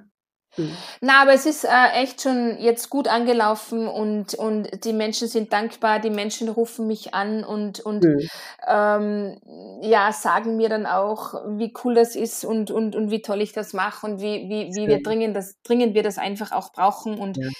Mhm. 0.56 0.76
Na, 1.00 1.22
aber 1.22 1.32
es 1.32 1.46
ist 1.46 1.64
äh, 1.64 1.90
echt 1.94 2.22
schon 2.22 2.58
jetzt 2.58 2.90
gut 2.90 3.08
angelaufen 3.08 3.88
und, 3.88 4.34
und 4.34 4.84
die 4.84 4.92
Menschen 4.92 5.28
sind 5.28 5.52
dankbar, 5.52 5.98
die 5.98 6.10
Menschen 6.10 6.48
rufen 6.48 6.86
mich 6.86 7.14
an 7.14 7.42
und, 7.44 7.80
und 7.80 8.04
mhm. 8.04 8.28
ähm, 8.66 9.36
ja, 9.80 10.12
sagen 10.12 10.56
mir 10.56 10.68
dann 10.68 10.86
auch, 10.86 11.34
wie 11.58 11.72
cool 11.84 11.94
das 11.94 12.16
ist 12.16 12.44
und, 12.44 12.70
und, 12.70 12.94
und 12.94 13.10
wie 13.10 13.22
toll 13.22 13.40
ich 13.40 13.52
das 13.52 13.72
mache 13.72 14.06
und 14.06 14.20
wie, 14.20 14.48
wie, 14.48 14.74
wie 14.74 14.88
wir 14.88 15.02
dringend, 15.02 15.34
das, 15.34 15.60
dringend 15.62 15.94
wir 15.94 16.02
das 16.02 16.18
einfach 16.18 16.52
auch 16.52 16.72
brauchen. 16.72 17.18
Und 17.18 17.38
ja, 17.38 17.50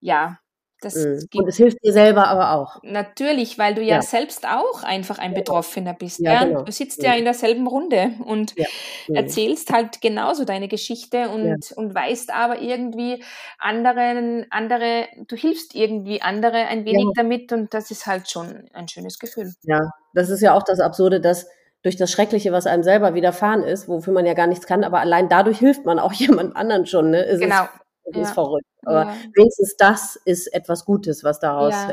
ja 0.00 0.38
das 0.80 0.94
mhm. 0.94 1.26
Und 1.34 1.48
es 1.48 1.56
hilft 1.56 1.78
dir 1.82 1.92
selber 1.92 2.28
aber 2.28 2.52
auch. 2.52 2.80
Natürlich, 2.82 3.58
weil 3.58 3.74
du 3.74 3.80
ja, 3.82 3.96
ja. 3.96 4.02
selbst 4.02 4.46
auch 4.46 4.82
einfach 4.82 5.18
ein 5.18 5.32
Betroffener 5.32 5.94
bist. 5.94 6.20
Ja, 6.20 6.34
ja? 6.34 6.44
Genau. 6.44 6.62
Du 6.62 6.72
sitzt 6.72 7.02
ja. 7.02 7.12
ja. 7.12 7.18
in 7.18 7.24
derselben 7.24 7.66
Runde 7.66 8.12
und 8.24 8.56
mhm. 8.56 9.14
erzählst 9.14 9.72
halt 9.72 10.00
genauso 10.02 10.44
deine 10.44 10.68
Geschichte 10.68 11.30
und, 11.30 11.72
und 11.76 11.94
weißt 11.94 12.32
aber 12.32 12.60
irgendwie 12.60 13.22
anderen, 13.58 14.46
andere, 14.50 15.06
du 15.26 15.36
hilfst 15.36 15.74
irgendwie 15.74 16.20
andere 16.20 16.66
ein 16.66 16.84
wenig 16.84 17.06
damit 17.16 17.52
und 17.52 17.72
das 17.72 17.90
ist 17.90 18.06
halt 18.06 18.30
schon 18.30 18.68
ein 18.72 18.88
schönes 18.88 19.18
Gefühl. 19.18 19.54
Ja, 19.62 19.90
das 20.12 20.28
ist 20.28 20.42
ja 20.42 20.54
auch 20.54 20.62
das 20.62 20.80
Absurde, 20.80 21.20
dass 21.20 21.46
durch 21.82 21.96
das 21.96 22.10
Schreckliche, 22.10 22.52
was 22.52 22.66
einem 22.66 22.82
selber 22.82 23.14
widerfahren 23.14 23.62
ist, 23.62 23.88
wofür 23.88 24.12
man 24.12 24.26
ja 24.26 24.34
gar 24.34 24.46
nichts 24.48 24.66
kann, 24.66 24.82
aber 24.84 24.98
allein 25.00 25.28
dadurch 25.28 25.58
hilft 25.58 25.86
man 25.86 25.98
auch 25.98 26.12
jemand 26.14 26.56
anderen 26.56 26.84
schon. 26.84 27.10
Ne? 27.10 27.24
Es 27.24 27.40
genau. 27.40 27.66
Das 28.06 28.16
ja. 28.16 28.22
ist 28.22 28.34
verrückt. 28.34 28.66
Aber 28.84 29.04
ja. 29.04 29.14
wenigstens 29.34 29.76
das 29.76 30.16
ist 30.24 30.46
etwas 30.54 30.84
Gutes, 30.84 31.24
was 31.24 31.40
daraus 31.40 31.74
ja, 31.74 31.92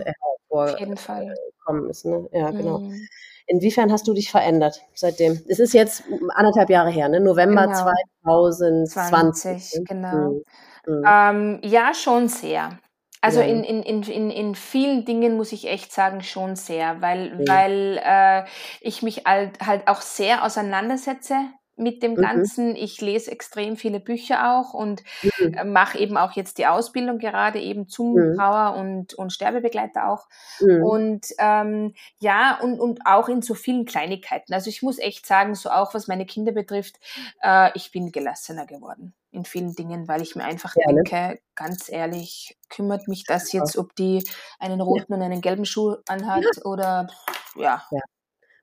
hervorgekommen 0.49 1.89
ist. 1.89 2.05
Ne? 2.05 2.29
Ja, 2.31 2.51
genau. 2.51 2.79
Mhm. 2.79 3.07
Inwiefern 3.47 3.91
hast 3.91 4.07
du 4.07 4.13
dich 4.13 4.31
verändert 4.31 4.81
seitdem? 4.93 5.41
Es 5.47 5.59
ist 5.59 5.73
jetzt 5.73 6.03
anderthalb 6.35 6.69
Jahre 6.69 6.89
her, 6.89 7.09
ne? 7.09 7.19
November 7.19 7.67
genau. 7.67 8.49
2020. 8.51 9.69
20, 9.69 9.79
ne? 9.79 9.85
genau. 9.85 10.29
Mhm. 10.29 10.43
Mhm. 10.85 11.03
Ähm, 11.07 11.59
ja, 11.63 11.93
schon 11.93 12.27
sehr. 12.27 12.77
Also 13.21 13.39
ja. 13.39 13.47
in, 13.47 13.63
in, 13.63 13.83
in, 13.83 14.03
in, 14.03 14.29
in 14.29 14.55
vielen 14.55 15.05
Dingen 15.05 15.37
muss 15.37 15.53
ich 15.53 15.67
echt 15.67 15.93
sagen, 15.93 16.21
schon 16.21 16.57
sehr, 16.57 17.01
weil, 17.01 17.41
ja. 17.45 17.53
weil 17.53 18.01
äh, 18.03 18.45
ich 18.81 19.01
mich 19.01 19.23
halt, 19.25 19.59
halt 19.65 19.87
auch 19.87 20.01
sehr 20.01 20.43
auseinandersetze 20.43 21.35
mit 21.75 22.03
dem 22.03 22.11
mhm. 22.11 22.21
Ganzen. 22.21 22.69
Mhm. 22.69 22.75
Ich 22.75 23.01
lese 23.01 23.31
extrem 23.31 23.77
viele 23.77 23.99
Bücher 23.99 24.51
auch 24.51 24.73
und 24.73 25.03
mhm. 25.21 25.53
Äh, 25.53 25.63
mache 25.63 25.97
eben 25.97 26.17
auch 26.17 26.33
jetzt 26.33 26.57
die 26.57 26.67
Ausbildung 26.67 27.17
gerade 27.17 27.59
eben 27.59 27.87
zum 27.87 28.13
mhm. 28.13 28.35
Trauer- 28.37 28.75
und, 28.75 29.13
und 29.13 29.33
Sterbebegleiter 29.33 30.09
auch. 30.09 30.27
Mhm. 30.59 30.83
Und 30.83 31.27
ähm, 31.39 31.93
ja, 32.19 32.59
und, 32.61 32.79
und 32.79 33.01
auch 33.05 33.29
in 33.29 33.41
so 33.41 33.53
vielen 33.53 33.85
Kleinigkeiten. 33.85 34.53
Also 34.53 34.69
ich 34.69 34.81
muss 34.81 34.99
echt 34.99 35.25
sagen, 35.25 35.55
so 35.55 35.69
auch 35.69 35.93
was 35.93 36.07
meine 36.07 36.25
Kinder 36.25 36.51
betrifft, 36.51 36.99
äh, 37.41 37.71
ich 37.75 37.91
bin 37.91 38.11
gelassener 38.11 38.65
geworden 38.65 39.13
in 39.33 39.45
vielen 39.45 39.73
Dingen, 39.73 40.07
weil 40.07 40.21
ich 40.21 40.35
mir 40.35 40.43
einfach 40.43 40.75
ja, 40.75 40.93
denke, 40.93 41.15
ne? 41.15 41.39
ganz 41.55 41.89
ehrlich, 41.89 42.55
kümmert 42.69 43.07
mich 43.07 43.23
das 43.25 43.51
jetzt, 43.51 43.77
ob 43.77 43.95
die 43.95 44.23
einen 44.59 44.79
roten 44.79 45.11
ja. 45.11 45.17
und 45.17 45.23
einen 45.23 45.41
gelben 45.41 45.65
Schuh 45.65 45.95
anhat 46.07 46.43
ja. 46.43 46.65
oder 46.65 47.07
ja. 47.55 47.83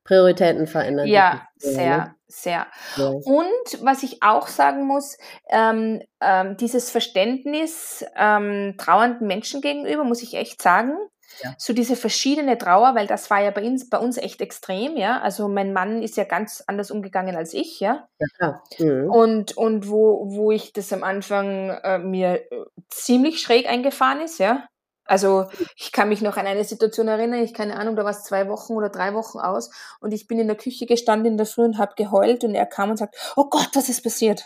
Prioritäten 0.05 0.67
verändern. 0.67 1.07
Ja, 1.07 1.47
sehr, 1.57 1.97
ne? 1.97 2.15
sehr. 2.27 2.67
Ja. 2.97 3.09
Und 3.09 3.83
was 3.83 4.03
ich 4.03 4.23
auch 4.23 4.49
sagen 4.49 4.87
muss, 4.87 5.19
ähm, 5.51 6.03
ähm, 6.21 6.57
dieses 6.57 6.91
Verständnis 6.91 8.05
ähm, 8.17 8.75
trauernden 8.79 9.27
Menschen 9.27 9.61
gegenüber, 9.61 10.05
muss 10.05 10.23
ich 10.23 10.35
echt 10.35 10.63
sagen, 10.63 10.97
ja. 11.43 11.55
So 11.59 11.73
diese 11.73 11.97
verschiedene 11.97 12.59
Trauer, 12.59 12.95
weil 12.95 13.07
das 13.07 13.31
war 13.31 13.41
ja 13.41 13.51
bei 13.51 13.63
uns, 13.63 13.89
bei 13.89 13.99
uns 13.99 14.19
echt 14.19 14.41
extrem, 14.41 14.97
ja. 14.97 15.21
Also 15.21 15.49
mein 15.49 15.73
Mann 15.73 16.03
ist 16.03 16.17
ja 16.17 16.25
ganz 16.25 16.63
anders 16.67 16.91
umgegangen 16.91 17.37
als 17.37 17.55
ich, 17.55 17.81
ja. 17.81 18.09
ja. 18.41 18.63
Mhm. 18.79 19.11
Und, 19.11 19.57
und 19.57 19.89
wo, 19.89 20.27
wo 20.31 20.51
ich 20.51 20.73
das 20.73 20.93
am 20.93 21.03
Anfang 21.03 21.71
äh, 21.71 21.99
mir 21.99 22.43
äh, 22.51 22.65
ziemlich 22.91 23.41
schräg 23.41 23.69
eingefahren 23.69 24.21
ist, 24.21 24.39
ja. 24.39 24.67
Also 25.11 25.49
ich 25.75 25.91
kann 25.91 26.09
mich 26.09 26.23
noch 26.23 26.37
an 26.37 26.47
eine 26.47 26.63
Situation 26.63 27.09
erinnern, 27.09 27.43
ich 27.43 27.53
keine 27.53 27.77
Ahnung, 27.77 27.97
da 27.97 28.05
war 28.05 28.13
es 28.13 28.23
zwei 28.23 28.49
Wochen 28.49 28.75
oder 28.75 28.91
drei 28.91 29.13
Wochen 29.13 29.41
aus 29.41 29.73
und 29.99 30.13
ich 30.13 30.29
bin 30.29 30.39
in 30.39 30.47
der 30.47 30.57
Küche 30.57 30.87
gestanden 30.87 31.33
in 31.33 31.37
der 31.37 31.47
Früh 31.47 31.65
und 31.65 31.79
habe 31.79 31.95
geheult 31.97 32.45
und 32.45 32.55
er 32.55 32.65
kam 32.65 32.91
und 32.91 32.97
sagt, 32.97 33.17
oh 33.35 33.47
Gott, 33.51 33.71
was 33.75 33.89
ist 33.89 34.05
passiert? 34.05 34.45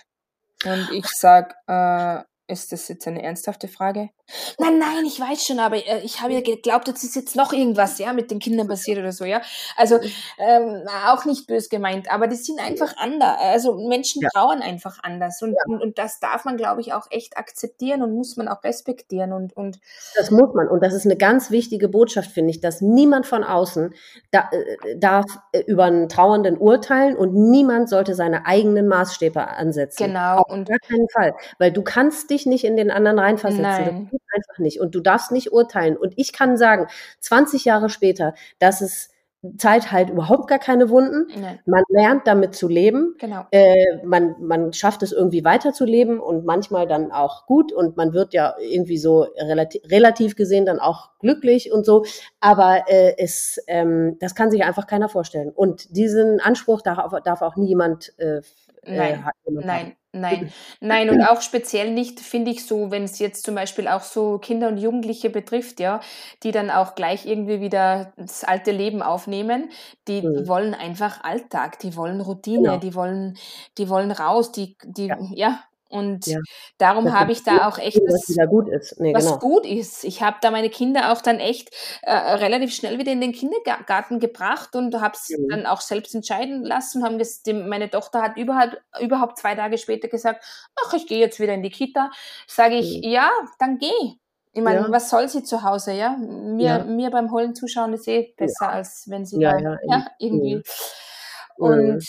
Und 0.65 0.89
ich 0.93 1.07
sag, 1.09 1.55
äh, 1.67 2.23
ist 2.47 2.73
das 2.73 2.89
jetzt 2.89 3.07
eine 3.09 3.23
ernsthafte 3.23 3.69
Frage? 3.69 4.11
Nein, 4.59 4.79
nein, 4.79 5.05
ich 5.07 5.19
weiß 5.19 5.47
schon, 5.47 5.59
aber 5.59 5.77
äh, 5.77 6.01
ich 6.03 6.21
habe 6.21 6.33
ja 6.35 6.41
geglaubt, 6.41 6.89
das 6.89 7.05
ist 7.05 7.17
jetzt 7.17 7.37
noch 7.37 7.53
irgendwas, 7.53 7.99
ja, 7.99 8.13
mit 8.13 8.31
den 8.31 8.39
Kindern 8.39 8.69
passiert 8.69 8.99
oder 8.99 9.13
so, 9.13 9.25
ja. 9.25 9.41
Also 9.77 9.99
ähm, 10.39 10.83
auch 11.07 11.25
nicht 11.25 11.47
bös 11.47 11.69
gemeint, 11.69 12.11
aber 12.11 12.27
die 12.27 12.37
sind 12.37 12.61
einfach 12.61 12.97
anders. 12.97 13.37
Also 13.39 13.77
Menschen 13.89 14.23
ja. 14.23 14.29
trauern 14.35 14.61
einfach 14.61 14.99
anders 15.03 15.41
und, 15.43 15.53
ja. 15.53 15.57
und, 15.67 15.83
und, 15.83 15.99
das 15.99 16.21
darf 16.21 16.45
man, 16.45 16.57
glaube 16.57 16.81
ich, 16.81 16.93
auch 16.93 17.07
echt 17.11 17.37
akzeptieren 17.39 18.03
und 18.03 18.15
muss 18.15 18.37
man 18.37 18.49
auch 18.49 18.63
respektieren 18.63 19.33
und 19.33 19.57
und 19.57 19.79
das 20.17 20.31
muss 20.31 20.55
man 20.55 20.69
und 20.69 20.83
das 20.83 20.93
ist 20.93 21.07
eine 21.07 21.17
ganz 21.17 21.51
wichtige 21.51 21.89
Botschaft, 21.89 22.31
finde 22.31 22.51
ich, 22.51 22.61
dass 22.61 22.81
niemand 22.81 23.27
von 23.27 23.45
außen 23.45 23.95
da, 24.31 24.51
äh, 24.53 24.99
darf 24.99 25.25
äh, 25.53 25.61
über 25.61 25.85
einen 25.85 26.09
Trauernden 26.09 26.59
urteilen 26.59 27.17
und 27.17 27.35
niemand 27.35 27.89
sollte 27.89 28.15
seine 28.15 28.47
eigenen 28.47 28.87
Maßstäbe 28.89 29.49
ansetzen. 29.49 30.07
Genau 30.07 30.39
Auf 30.39 30.51
und 30.51 30.69
gar 30.69 30.79
keinen 30.79 31.09
Fall, 31.09 31.35
weil 31.59 31.73
du 31.73 31.83
kannst 31.83 32.31
dich 32.35 32.47
nicht 32.47 32.65
in 32.65 32.77
den 32.77 32.91
anderen 32.91 33.19
reinversetzen. 33.19 33.63
Nein. 33.63 33.85
Das 33.85 34.11
geht 34.11 34.21
einfach 34.35 34.59
nicht. 34.59 34.81
Und 34.81 34.95
du 34.95 35.01
darfst 35.01 35.33
nicht 35.33 35.53
urteilen. 35.53 35.97
Und 35.97 36.13
ich 36.17 36.33
kann 36.33 36.57
sagen, 36.57 36.89
20 37.21 37.65
Jahre 37.65 37.89
später, 37.89 38.35
dass 38.59 38.81
es 38.81 39.11
Zeit 39.59 39.93
halt 39.93 40.11
überhaupt 40.11 40.49
gar 40.49 40.59
keine 40.59 40.89
Wunden. 40.89 41.27
Nein. 41.39 41.61
Man 41.67 41.83
lernt 41.89 42.27
damit 42.27 42.55
zu 42.55 42.69
leben. 42.69 43.15
Genau. 43.19 43.45
Äh, 43.51 44.05
man, 44.05 44.37
man 44.41 44.73
schafft 44.73 45.03
es 45.03 45.13
irgendwie 45.13 45.45
weiterzuleben 45.45 46.19
und 46.19 46.45
manchmal 46.45 46.87
dann 46.87 47.13
auch 47.13 47.47
gut 47.47 47.73
und 47.73 47.97
man 47.97 48.13
wird 48.13 48.33
ja 48.33 48.55
irgendwie 48.59 48.97
so 48.97 49.27
relativ, 49.37 49.83
relativ 49.91 50.37
gesehen 50.37 50.65
dann 50.65 50.81
auch 50.81 51.11
glücklich 51.19 51.73
und 51.73 51.85
so. 51.85 52.05
Aber 52.41 52.85
äh, 52.89 53.15
es, 53.19 53.63
ähm, 53.67 54.17
das 54.21 54.35
kann 54.35 54.51
sich 54.51 54.65
einfach 54.65 54.87
keiner 54.87 55.09
vorstellen. 55.09 55.51
Und 55.51 55.95
diesen 55.95 56.41
Anspruch 56.41 56.81
darf, 56.81 57.13
darf 57.23 57.43
auch 57.43 57.57
nie 57.57 57.69
jemand 57.69 58.19
äh, 58.19 58.41
Nein, 58.87 59.25
äh, 59.47 59.51
nein, 59.51 59.97
nein, 60.13 60.53
nein. 60.81 61.11
Und 61.11 61.23
auch 61.23 61.41
speziell 61.41 61.93
nicht, 61.93 62.21
finde 62.21 62.51
ich 62.51 62.67
so, 62.67 62.91
wenn 62.91 63.05
es 63.05 63.19
jetzt 63.19 63.45
zum 63.45 63.55
Beispiel 63.55 63.89
auch 63.89 64.03
so 64.03 64.39
Kinder 64.39 64.69
und 64.69 64.79
Jugendliche 64.79 65.31
betrifft, 65.31 65.81
ja, 65.81 66.01
die 66.43 66.51
dann 66.51 66.71
auch 66.71 66.95
gleich 66.95 67.27
irgendwie 67.27 67.61
wieder 67.61 68.13
das 68.17 68.45
alte 68.45 68.71
Leben 68.71 69.03
aufnehmen, 69.03 69.71
die, 70.09 70.23
mhm. 70.23 70.37
die 70.37 70.49
wollen 70.49 70.75
einfach 70.75 71.23
Alltag, 71.25 71.79
die 71.81 71.97
wollen 71.97 72.21
Routine, 72.21 72.63
genau. 72.63 72.77
die 72.79 72.95
wollen, 72.95 73.37
die 73.79 73.89
wollen 73.89 74.11
raus, 74.11 74.53
die, 74.53 74.77
die, 74.85 75.07
ja. 75.07 75.19
ja 75.35 75.61
Und 75.89 76.27
ja. 76.27 76.39
darum 76.79 77.13
habe 77.13 77.31
ich 77.31 77.45
da 77.45 77.69
auch 77.69 77.79
echt 77.79 78.01
was 78.05 78.27
das, 78.27 78.49
gut 78.49 78.69
ist. 78.69 78.99
Nee, 78.99 79.15
was 79.15 79.27
genau. 79.27 79.39
gut 79.39 79.65
ist. 79.65 80.03
Ich 80.05 80.23
habe 80.23 80.39
da 80.41 80.51
meine 80.51 80.71
Kinder 80.71 81.13
auch 81.13 81.21
dann 81.21 81.39
echt 81.39 81.71
äh, 82.03 82.13
relativ 82.13 82.75
schnell 82.75 82.99
wieder 82.99 83.13
in 83.13 83.21
den 83.21 83.33
Kindergarten 83.33 84.19
gebracht 84.19 84.75
und 84.75 85.01
habe 85.01 85.15
es 85.15 85.31
mhm. 85.31 85.49
dann 85.51 85.67
auch 85.67 85.81
selbst 85.81 86.15
entscheiden 86.15 86.65
lassen. 86.65 87.05
Haben 87.05 87.21
meine 87.69 87.91
Tochter 87.91 88.23
hat 88.23 88.37
überhaupt, 88.37 88.83
überhaupt 89.01 89.39
zwei 89.39 89.55
Tage 89.55 89.79
später 89.79 90.09
gesagt, 90.09 90.45
ach, 90.85 90.95
ich 90.95 91.07
gehe 91.07 91.19
jetzt 91.19 91.39
wieder 91.39 91.55
in 91.55 91.63
die 91.63 91.71
Kita. 91.71 92.11
Sage 92.49 92.77
ich, 92.77 92.97
mhm. 92.97 93.11
ja, 93.11 93.31
dann 93.59 93.79
geh. 93.79 94.19
Ich 94.53 94.63
meine, 94.63 94.81
ja. 94.81 94.91
was 94.91 95.11
soll 95.11 95.29
sie 95.29 95.43
zu 95.43 95.63
Hause, 95.63 95.93
ja? 95.93 96.17
Mir, 96.17 96.67
ja. 96.67 96.85
mir 96.85 97.11
beim 97.11 97.31
Holen 97.33 97.55
zuschauen 97.55 97.93
ist 97.93 98.07
eh 98.09 98.35
besser, 98.37 98.69
als 98.69 99.05
wenn 99.09 99.27
sie 99.27 99.41
da, 99.41 99.59
ja, 99.59 100.07
irgendwie. 100.19 100.57
Mhm. 100.57 100.63
Und 101.57 102.05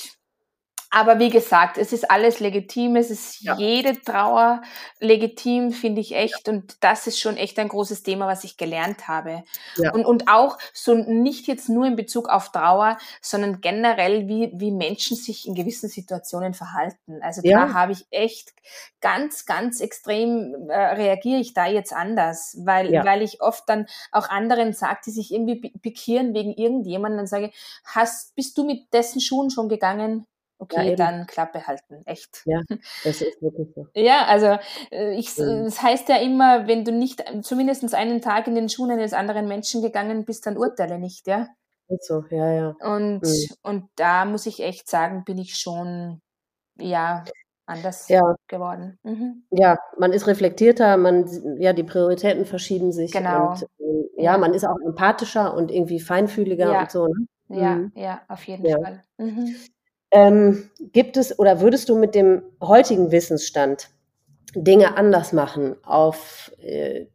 aber 0.92 1.20
wie 1.20 1.30
gesagt, 1.30 1.78
es 1.78 1.94
ist 1.94 2.10
alles 2.10 2.40
legitim, 2.40 2.96
es 2.96 3.10
ist 3.10 3.42
ja. 3.42 3.56
jede 3.58 4.00
Trauer 4.02 4.62
legitim, 5.00 5.72
finde 5.72 6.02
ich 6.02 6.16
echt. 6.16 6.48
Ja. 6.48 6.54
Und 6.54 6.84
das 6.84 7.08
ist 7.08 7.20
schon 7.20 7.38
echt 7.38 7.60
ein 7.60 7.68
großes 7.68 8.04
Thema, 8.04 8.28
was 8.28 8.44
ich 8.44 8.58
gelernt 8.58 9.08
habe. 9.08 9.44
Ja. 9.78 9.94
Und, 9.94 10.06
und 10.06 10.28
auch 10.28 10.58
so 10.74 10.96
nicht 10.96 11.48
jetzt 11.48 11.70
nur 11.70 11.86
in 11.86 11.96
Bezug 11.96 12.30
auf 12.30 12.52
Trauer, 12.52 12.98
sondern 13.22 13.62
generell, 13.62 14.28
wie, 14.28 14.52
wie 14.56 14.72
Menschen 14.72 15.18
sich 15.18 15.48
in 15.48 15.56
gewissen 15.56 15.90
Situationen 15.90 16.54
verhalten. 16.54 17.20
Also 17.22 17.42
da 17.42 17.74
habe 17.74 17.92
ich 17.92 18.06
echt 18.12 18.54
ganz, 19.02 19.46
ganz 19.46 19.82
extrem 19.82 20.70
äh, 20.70 20.76
reagiere 20.76 21.40
ich 21.40 21.54
da 21.54 21.68
jetzt 21.68 21.94
anders, 21.94 22.58
weil, 22.64 22.92
weil 23.06 23.22
ich 23.22 23.42
oft 23.42 23.68
dann 23.68 23.86
auch 24.12 24.30
anderen 24.30 24.74
sage, 24.74 25.02
die 25.06 25.12
sich 25.12 25.32
irgendwie 25.32 25.72
pikieren 25.80 26.34
wegen 26.34 26.54
irgendjemandem, 26.54 27.18
dann 27.18 27.28
sage, 27.28 27.52
hast, 27.84 28.36
bist 28.36 28.58
du 28.58 28.66
mit 28.66 28.94
dessen 28.94 29.22
Schuhen 29.22 29.50
schon 29.50 29.70
gegangen? 29.70 30.26
Okay, 30.58 30.92
ja, 30.92 30.96
dann 30.96 31.28
Klappe 31.28 31.68
halten, 31.68 32.02
echt. 32.06 32.42
Ja, 32.46 32.62
das 33.04 33.22
ist 33.22 33.42
wirklich 33.42 33.68
so. 33.76 33.88
ja, 33.94 34.26
also 34.26 34.58
äh, 34.92 35.14
ich, 35.16 35.38
mhm. 35.38 35.66
das 35.66 35.82
heißt 35.82 36.08
ja 36.10 36.18
immer, 36.18 36.68
wenn 36.68 36.86
du 36.86 36.92
nicht 36.92 37.24
zumindest 37.42 37.94
einen 37.94 38.22
Tag 38.22 38.48
in 38.48 38.56
den 38.56 38.70
Schuhen 38.70 38.92
eines 38.92 39.14
anderen 39.14 39.48
Menschen 39.48 39.82
gegangen 39.82 40.26
bist, 40.26 40.46
dann 40.46 40.58
urteile 40.58 40.98
nicht, 40.98 41.28
ja. 41.28 41.48
Ist 41.88 42.08
so, 42.08 42.24
ja, 42.32 42.52
ja. 42.52 42.76
Und, 42.80 43.22
mhm. 43.22 43.48
und 43.64 43.90
da 43.96 44.26
muss 44.26 44.46
ich 44.46 44.62
echt 44.62 44.90
sagen, 44.90 45.24
bin 45.24 45.38
ich 45.38 45.56
schon, 45.58 46.22
ja, 46.80 47.24
anders 47.66 48.08
ja. 48.10 48.36
geworden. 48.48 48.98
Mhm. 49.04 49.44
Ja, 49.52 49.78
man 49.98 50.14
ist 50.14 50.28
reflektierter, 50.28 50.98
man, 50.98 51.26
ja, 51.60 51.74
die 51.74 51.84
Prioritäten 51.84 52.46
verschieben 52.46 52.92
sich. 52.92 53.12
Genau. 53.12 53.52
Und, 53.52 53.64
äh, 53.64 54.24
ja, 54.24 54.32
ja, 54.32 54.38
man 54.38 54.54
ist 54.54 54.66
auch 54.66 54.78
empathischer 54.86 55.54
und 55.54 55.72
irgendwie 55.72 56.00
feinfühliger 56.00 56.72
ja. 56.72 56.82
und 56.82 56.92
so. 56.92 57.08
Ne? 57.08 57.28
Ja, 57.50 57.76
mhm. 57.76 57.92
ja, 57.96 58.22
auf 58.28 58.44
jeden 58.46 58.66
Fall. 58.66 59.04
Mhm. 59.18 59.56
Ähm, 60.12 60.70
gibt 60.80 61.18
es 61.18 61.38
oder 61.40 61.62
würdest 61.62 61.90
du 61.90 61.98
mit 61.98 62.16
dem 62.16 62.44
heutigen 62.62 63.12
Wissensstand 63.12 63.90
Dinge 64.56 64.98
anders 64.98 65.34
machen 65.34 65.76
auf 65.84 66.52
äh, 66.62 67.08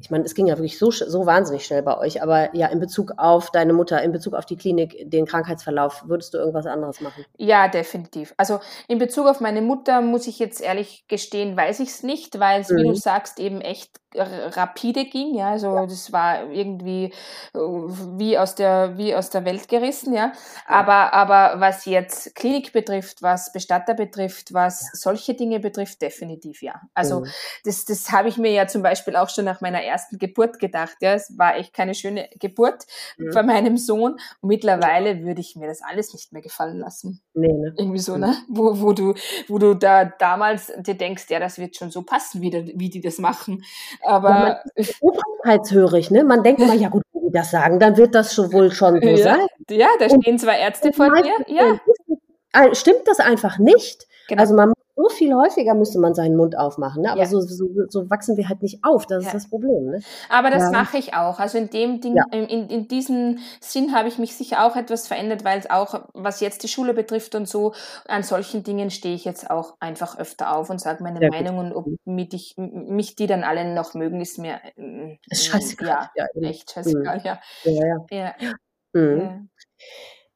ich 0.00 0.10
meine, 0.10 0.24
es 0.24 0.34
ging 0.34 0.46
ja 0.46 0.56
wirklich 0.56 0.78
so, 0.78 0.90
so 0.90 1.26
wahnsinnig 1.26 1.64
schnell 1.64 1.82
bei 1.82 1.96
euch, 1.98 2.22
aber 2.22 2.54
ja, 2.54 2.68
in 2.68 2.80
Bezug 2.80 3.12
auf 3.16 3.50
deine 3.50 3.72
Mutter, 3.72 4.02
in 4.02 4.12
Bezug 4.12 4.34
auf 4.34 4.46
die 4.46 4.56
Klinik, 4.56 4.96
den 5.10 5.26
Krankheitsverlauf, 5.26 6.04
würdest 6.06 6.34
du 6.34 6.38
irgendwas 6.38 6.66
anderes 6.66 7.00
machen? 7.00 7.24
Ja, 7.36 7.68
definitiv. 7.68 8.34
Also 8.36 8.60
in 8.88 8.98
Bezug 8.98 9.26
auf 9.26 9.40
meine 9.40 9.62
Mutter 9.62 10.00
muss 10.00 10.26
ich 10.26 10.38
jetzt 10.38 10.60
ehrlich 10.60 11.04
gestehen, 11.08 11.56
weiß 11.56 11.80
ich 11.80 11.90
es 11.90 12.02
nicht, 12.02 12.38
weil 12.40 12.62
es, 12.62 12.70
mhm. 12.70 12.76
wie 12.76 12.82
du 12.84 12.88
mhm. 12.90 12.96
sagst, 12.96 13.38
eben 13.38 13.60
echt 13.60 13.99
rapide 14.16 15.04
ging, 15.04 15.34
ja, 15.34 15.50
also 15.50 15.74
ja. 15.74 15.86
das 15.86 16.12
war 16.12 16.50
irgendwie 16.50 17.12
äh, 17.54 17.58
wie 17.58 18.38
aus 18.38 18.54
der 18.54 18.96
wie 18.96 19.14
aus 19.14 19.30
der 19.30 19.44
Welt 19.44 19.68
gerissen, 19.68 20.14
ja. 20.14 20.32
Aber 20.66 21.12
aber 21.12 21.60
was 21.60 21.84
jetzt 21.84 22.34
Klinik 22.34 22.72
betrifft, 22.72 23.22
was 23.22 23.52
Bestatter 23.52 23.94
betrifft, 23.94 24.52
was 24.52 24.90
solche 24.92 25.34
Dinge 25.34 25.60
betrifft, 25.60 26.02
definitiv 26.02 26.62
ja. 26.62 26.80
Also 26.94 27.20
mhm. 27.20 27.26
das 27.64 27.84
das 27.84 28.10
habe 28.10 28.28
ich 28.28 28.36
mir 28.36 28.52
ja 28.52 28.66
zum 28.66 28.82
Beispiel 28.82 29.16
auch 29.16 29.28
schon 29.28 29.44
nach 29.44 29.60
meiner 29.60 29.82
ersten 29.82 30.18
Geburt 30.18 30.58
gedacht, 30.58 30.96
ja. 31.00 31.14
Es 31.14 31.36
war 31.38 31.56
echt 31.56 31.72
keine 31.72 31.94
schöne 31.94 32.28
Geburt 32.38 32.86
mhm. 33.18 33.30
bei 33.32 33.42
meinem 33.42 33.76
Sohn. 33.76 34.12
Und 34.40 34.48
mittlerweile 34.48 35.22
würde 35.24 35.40
ich 35.40 35.56
mir 35.56 35.66
das 35.66 35.82
alles 35.82 36.12
nicht 36.12 36.32
mehr 36.32 36.42
gefallen 36.42 36.78
lassen. 36.78 37.20
Nee, 37.34 37.52
ne? 37.52 37.74
Irgendwie 37.76 37.98
so, 37.98 38.14
mhm. 38.14 38.20
ne? 38.20 38.36
Wo, 38.48 38.80
wo 38.80 38.92
du 38.92 39.14
wo 39.48 39.58
du 39.58 39.74
da 39.74 40.04
damals 40.04 40.72
dir 40.78 40.94
denkst, 40.94 41.26
ja, 41.28 41.38
das 41.38 41.58
wird 41.58 41.76
schon 41.76 41.90
so 41.90 42.02
passen, 42.02 42.42
wie, 42.42 42.72
wie 42.76 42.90
die 42.90 43.00
das 43.00 43.18
machen. 43.18 43.64
Aber 44.02 44.60
obrigkeitshörig, 45.00 46.10
ne? 46.10 46.24
Man 46.24 46.42
denkt 46.42 46.60
immer, 46.60 46.74
ja 46.74 46.88
gut, 46.88 47.02
wenn 47.12 47.26
die 47.26 47.32
das 47.32 47.50
sagen, 47.50 47.78
dann 47.78 47.96
wird 47.96 48.14
das 48.14 48.34
schon 48.34 48.52
wohl 48.52 48.70
schon 48.72 49.00
so 49.00 49.08
ja, 49.08 49.16
sein. 49.16 49.46
Ja, 49.70 49.88
da 49.98 50.08
stehen 50.08 50.34
und, 50.34 50.38
zwei 50.38 50.58
Ärzte 50.58 50.92
vor 50.92 51.10
dir. 51.12 51.32
Ja. 51.46 52.74
Stimmt 52.74 53.06
das 53.06 53.20
einfach 53.20 53.58
nicht? 53.58 54.06
Genau. 54.28 54.40
Also 54.40 54.54
man 54.54 54.72
so 55.00 55.08
viel 55.08 55.34
häufiger 55.34 55.74
müsste 55.74 55.98
man 55.98 56.14
seinen 56.14 56.36
Mund 56.36 56.58
aufmachen. 56.58 57.02
Ne? 57.02 57.12
Aber 57.12 57.20
ja. 57.20 57.26
so, 57.26 57.40
so, 57.40 57.66
so, 57.88 58.10
wachsen 58.10 58.36
wir 58.36 58.48
halt 58.48 58.62
nicht 58.62 58.80
auf. 58.82 59.06
Das 59.06 59.22
ja. 59.22 59.28
ist 59.28 59.34
das 59.34 59.48
Problem. 59.48 59.86
Ne? 59.86 60.00
Aber 60.28 60.50
das 60.50 60.64
ja. 60.64 60.70
mache 60.70 60.98
ich 60.98 61.14
auch. 61.14 61.38
Also 61.38 61.58
in 61.58 61.70
dem 61.70 62.00
Ding, 62.00 62.16
in, 62.32 62.68
in 62.68 62.88
diesem 62.88 63.38
Sinn 63.60 63.94
habe 63.94 64.08
ich 64.08 64.18
mich 64.18 64.36
sicher 64.36 64.66
auch 64.66 64.76
etwas 64.76 65.08
verändert, 65.08 65.44
weil 65.44 65.58
es 65.58 65.70
auch, 65.70 66.08
was 66.12 66.40
jetzt 66.40 66.62
die 66.62 66.68
Schule 66.68 66.92
betrifft 66.92 67.34
und 67.34 67.48
so, 67.48 67.72
an 68.08 68.22
solchen 68.22 68.62
Dingen 68.62 68.90
stehe 68.90 69.14
ich 69.14 69.24
jetzt 69.24 69.50
auch 69.50 69.74
einfach 69.80 70.18
öfter 70.18 70.54
auf 70.54 70.68
und 70.70 70.80
sage 70.80 71.02
meine 71.02 71.26
Meinung 71.28 71.58
und 71.58 71.72
ob 71.72 71.86
mich, 72.04 72.32
ich, 72.34 72.54
mich 72.56 73.14
die 73.14 73.26
dann 73.26 73.42
alle 73.42 73.74
noch 73.74 73.94
mögen, 73.94 74.20
ist 74.20 74.38
mir 74.38 74.60
äh, 74.76 75.16
ist 75.30 75.46
scheißegal. 75.46 76.10
Ja, 76.14 76.26
echt 76.42 76.72
scheißegal, 76.72 77.18
mhm. 77.18 77.24
ja. 77.24 77.40
Ja, 77.64 78.06
ja. 78.10 78.52
Mhm. 78.92 79.48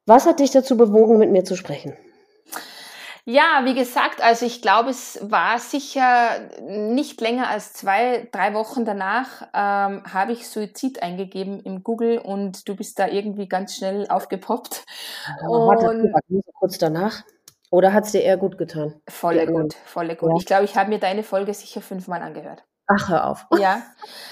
Was 0.06 0.26
hat 0.26 0.40
dich 0.40 0.50
dazu 0.50 0.76
bewogen, 0.76 1.18
mit 1.18 1.30
mir 1.30 1.44
zu 1.44 1.56
sprechen? 1.56 1.96
Ja, 3.26 3.62
wie 3.64 3.74
gesagt, 3.74 4.22
also 4.22 4.44
ich 4.44 4.60
glaube, 4.60 4.90
es 4.90 5.18
war 5.22 5.58
sicher 5.58 6.50
nicht 6.60 7.22
länger 7.22 7.48
als 7.48 7.72
zwei, 7.72 8.28
drei 8.32 8.52
Wochen 8.52 8.84
danach 8.84 9.42
ähm, 9.54 10.02
habe 10.12 10.32
ich 10.32 10.46
Suizid 10.46 11.02
eingegeben 11.02 11.60
im 11.60 11.82
Google 11.82 12.18
und 12.18 12.68
du 12.68 12.76
bist 12.76 12.98
da 12.98 13.08
irgendwie 13.08 13.48
ganz 13.48 13.76
schnell 13.76 14.06
aufgepoppt. 14.08 14.84
Ja, 15.40 15.48
und 15.48 15.68
warte, 15.68 16.12
kurz 16.58 16.76
danach. 16.76 17.22
Oder 17.70 17.94
hat 17.94 18.04
es 18.04 18.12
dir 18.12 18.22
eher 18.22 18.36
gut 18.36 18.58
getan? 18.58 19.00
Volle 19.08 19.46
gut, 19.46 19.74
volle 19.86 20.16
gut. 20.16 20.30
Ja. 20.30 20.36
Ich 20.38 20.46
glaube, 20.46 20.64
ich 20.64 20.76
habe 20.76 20.90
mir 20.90 20.98
deine 20.98 21.22
Folge 21.22 21.54
sicher 21.54 21.80
fünfmal 21.80 22.20
angehört. 22.20 22.62
Ach, 22.86 23.08
hör 23.08 23.28
auf. 23.28 23.46
Ja, 23.58 23.82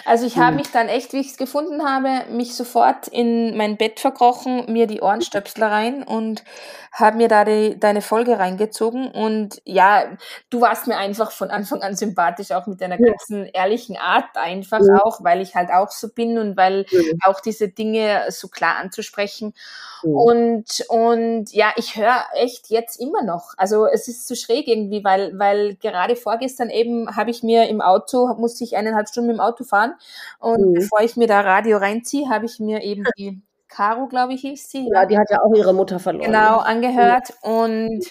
also 0.04 0.26
ich 0.26 0.36
habe 0.36 0.48
hm. 0.48 0.56
mich 0.56 0.70
dann 0.70 0.88
echt, 0.88 1.14
wie 1.14 1.20
ich 1.20 1.28
es 1.28 1.36
gefunden 1.38 1.84
habe, 1.84 2.30
mich 2.30 2.54
sofort 2.54 3.08
in 3.08 3.56
mein 3.56 3.78
Bett 3.78 3.98
verkrochen, 3.98 4.70
mir 4.70 4.86
die 4.86 5.00
Ohrenstöpsel 5.00 5.64
rein 5.64 6.02
und 6.02 6.44
habe 6.92 7.16
mir 7.16 7.28
da 7.28 7.44
die, 7.44 7.80
deine 7.80 8.02
Folge 8.02 8.38
reingezogen. 8.38 9.10
Und 9.10 9.62
ja, 9.64 10.04
du 10.50 10.60
warst 10.60 10.86
mir 10.86 10.98
einfach 10.98 11.30
von 11.30 11.50
Anfang 11.50 11.82
an 11.82 11.96
sympathisch, 11.96 12.52
auch 12.52 12.66
mit 12.66 12.82
deiner 12.82 12.98
ganzen 12.98 13.46
ehrlichen 13.46 13.96
Art 13.96 14.36
einfach 14.36 14.80
ja. 14.80 15.02
auch, 15.02 15.24
weil 15.24 15.40
ich 15.40 15.54
halt 15.54 15.70
auch 15.70 15.90
so 15.90 16.08
bin 16.08 16.36
und 16.36 16.56
weil 16.56 16.84
ja. 16.90 17.00
auch 17.24 17.40
diese 17.40 17.68
Dinge 17.68 18.26
so 18.28 18.48
klar 18.48 18.76
anzusprechen. 18.76 19.54
Und, 20.02 20.84
und 20.88 21.52
ja, 21.52 21.72
ich 21.76 21.96
höre 21.96 22.24
echt 22.34 22.68
jetzt 22.68 23.00
immer 23.00 23.22
noch. 23.22 23.54
Also 23.56 23.86
es 23.86 24.08
ist 24.08 24.26
so 24.26 24.34
schräg 24.34 24.66
irgendwie, 24.66 25.04
weil, 25.04 25.38
weil 25.38 25.76
gerade 25.76 26.16
vorgestern 26.16 26.70
eben 26.70 27.16
habe 27.16 27.30
ich 27.30 27.42
mir 27.42 27.68
im 27.68 27.80
Auto, 27.80 28.34
musste 28.42 28.64
ich 28.64 28.76
eineinhalb 28.76 29.08
Stunden 29.08 29.30
im 29.30 29.40
Auto 29.40 29.64
fahren 29.64 29.94
und 30.38 30.60
mhm. 30.60 30.74
bevor 30.74 31.00
ich 31.00 31.16
mir 31.16 31.26
da 31.26 31.40
Radio 31.40 31.78
reinziehe, 31.78 32.28
habe 32.28 32.44
ich 32.44 32.60
mir 32.60 32.82
eben 32.82 33.04
die 33.16 33.40
Caro, 33.72 34.06
glaube 34.06 34.34
ich, 34.34 34.42
hieß 34.42 34.70
sie. 34.70 34.88
Ja, 34.92 35.06
die 35.06 35.18
hat 35.18 35.30
ja 35.30 35.38
auch 35.42 35.54
ihre 35.54 35.72
Mutter 35.72 35.98
verloren. 35.98 36.26
Genau, 36.26 36.58
angehört. 36.58 37.32
Und 37.40 38.04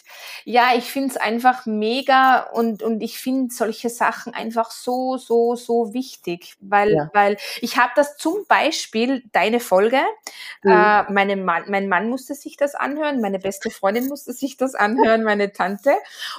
ja, 0.43 0.69
ich 0.75 0.91
finde 0.91 1.09
es 1.09 1.17
einfach 1.17 1.67
mega 1.67 2.47
und, 2.51 2.81
und 2.81 3.01
ich 3.01 3.19
finde 3.19 3.53
solche 3.53 3.89
Sachen 3.89 4.33
einfach 4.33 4.71
so, 4.71 5.17
so, 5.17 5.55
so 5.55 5.93
wichtig. 5.93 6.55
Weil, 6.61 6.93
ja. 6.93 7.09
weil 7.13 7.37
ich 7.61 7.77
habe 7.77 7.91
das 7.95 8.17
zum 8.17 8.45
Beispiel, 8.47 9.23
deine 9.33 9.59
Folge, 9.59 10.01
mhm. 10.63 10.71
äh, 10.71 11.11
meine 11.11 11.35
Mann, 11.35 11.65
mein 11.67 11.87
Mann 11.87 12.09
musste 12.09 12.33
sich 12.33 12.57
das 12.57 12.73
anhören, 12.73 13.21
meine 13.21 13.37
beste 13.37 13.69
Freundin 13.69 14.07
musste 14.07 14.33
sich 14.33 14.57
das 14.57 14.73
anhören, 14.73 15.23
meine 15.23 15.51
Tante. 15.51 15.91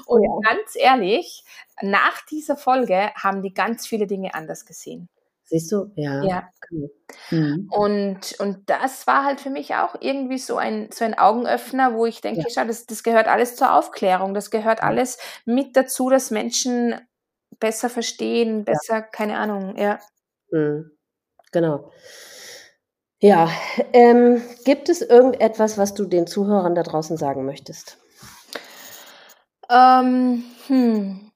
Und 0.06 0.24
ja. 0.24 0.50
ganz 0.50 0.74
ehrlich, 0.74 1.44
nach 1.80 2.22
dieser 2.26 2.56
Folge 2.56 3.12
haben 3.14 3.42
die 3.42 3.54
ganz 3.54 3.86
viele 3.86 4.08
Dinge 4.08 4.34
anders 4.34 4.66
gesehen. 4.66 5.08
Siehst 5.52 5.70
du? 5.70 5.92
Ja. 5.96 6.22
ja. 6.22 6.48
Mhm. 7.30 7.68
Und, 7.70 8.40
und 8.40 8.70
das 8.70 9.06
war 9.06 9.26
halt 9.26 9.38
für 9.38 9.50
mich 9.50 9.74
auch 9.74 9.96
irgendwie 10.00 10.38
so 10.38 10.56
ein, 10.56 10.88
so 10.90 11.04
ein 11.04 11.12
Augenöffner, 11.12 11.92
wo 11.92 12.06
ich 12.06 12.22
denke, 12.22 12.40
ja. 12.40 12.46
schau, 12.48 12.64
das, 12.64 12.86
das 12.86 13.02
gehört 13.02 13.28
alles 13.28 13.54
zur 13.56 13.74
Aufklärung, 13.74 14.32
das 14.32 14.50
gehört 14.50 14.82
alles 14.82 15.18
mit 15.44 15.76
dazu, 15.76 16.08
dass 16.08 16.30
Menschen 16.30 16.94
besser 17.60 17.90
verstehen, 17.90 18.64
besser, 18.64 18.94
ja. 18.94 19.02
keine 19.02 19.36
Ahnung, 19.36 19.76
ja. 19.76 19.98
Mhm. 20.50 20.90
Genau. 21.52 21.92
Ja, 23.20 23.50
ähm, 23.92 24.40
gibt 24.64 24.88
es 24.88 25.02
irgendetwas, 25.02 25.76
was 25.76 25.92
du 25.92 26.06
den 26.06 26.26
Zuhörern 26.26 26.74
da 26.74 26.82
draußen 26.82 27.18
sagen 27.18 27.44
möchtest? 27.44 27.98
Ähm, 29.68 30.44
hm. 30.66 31.31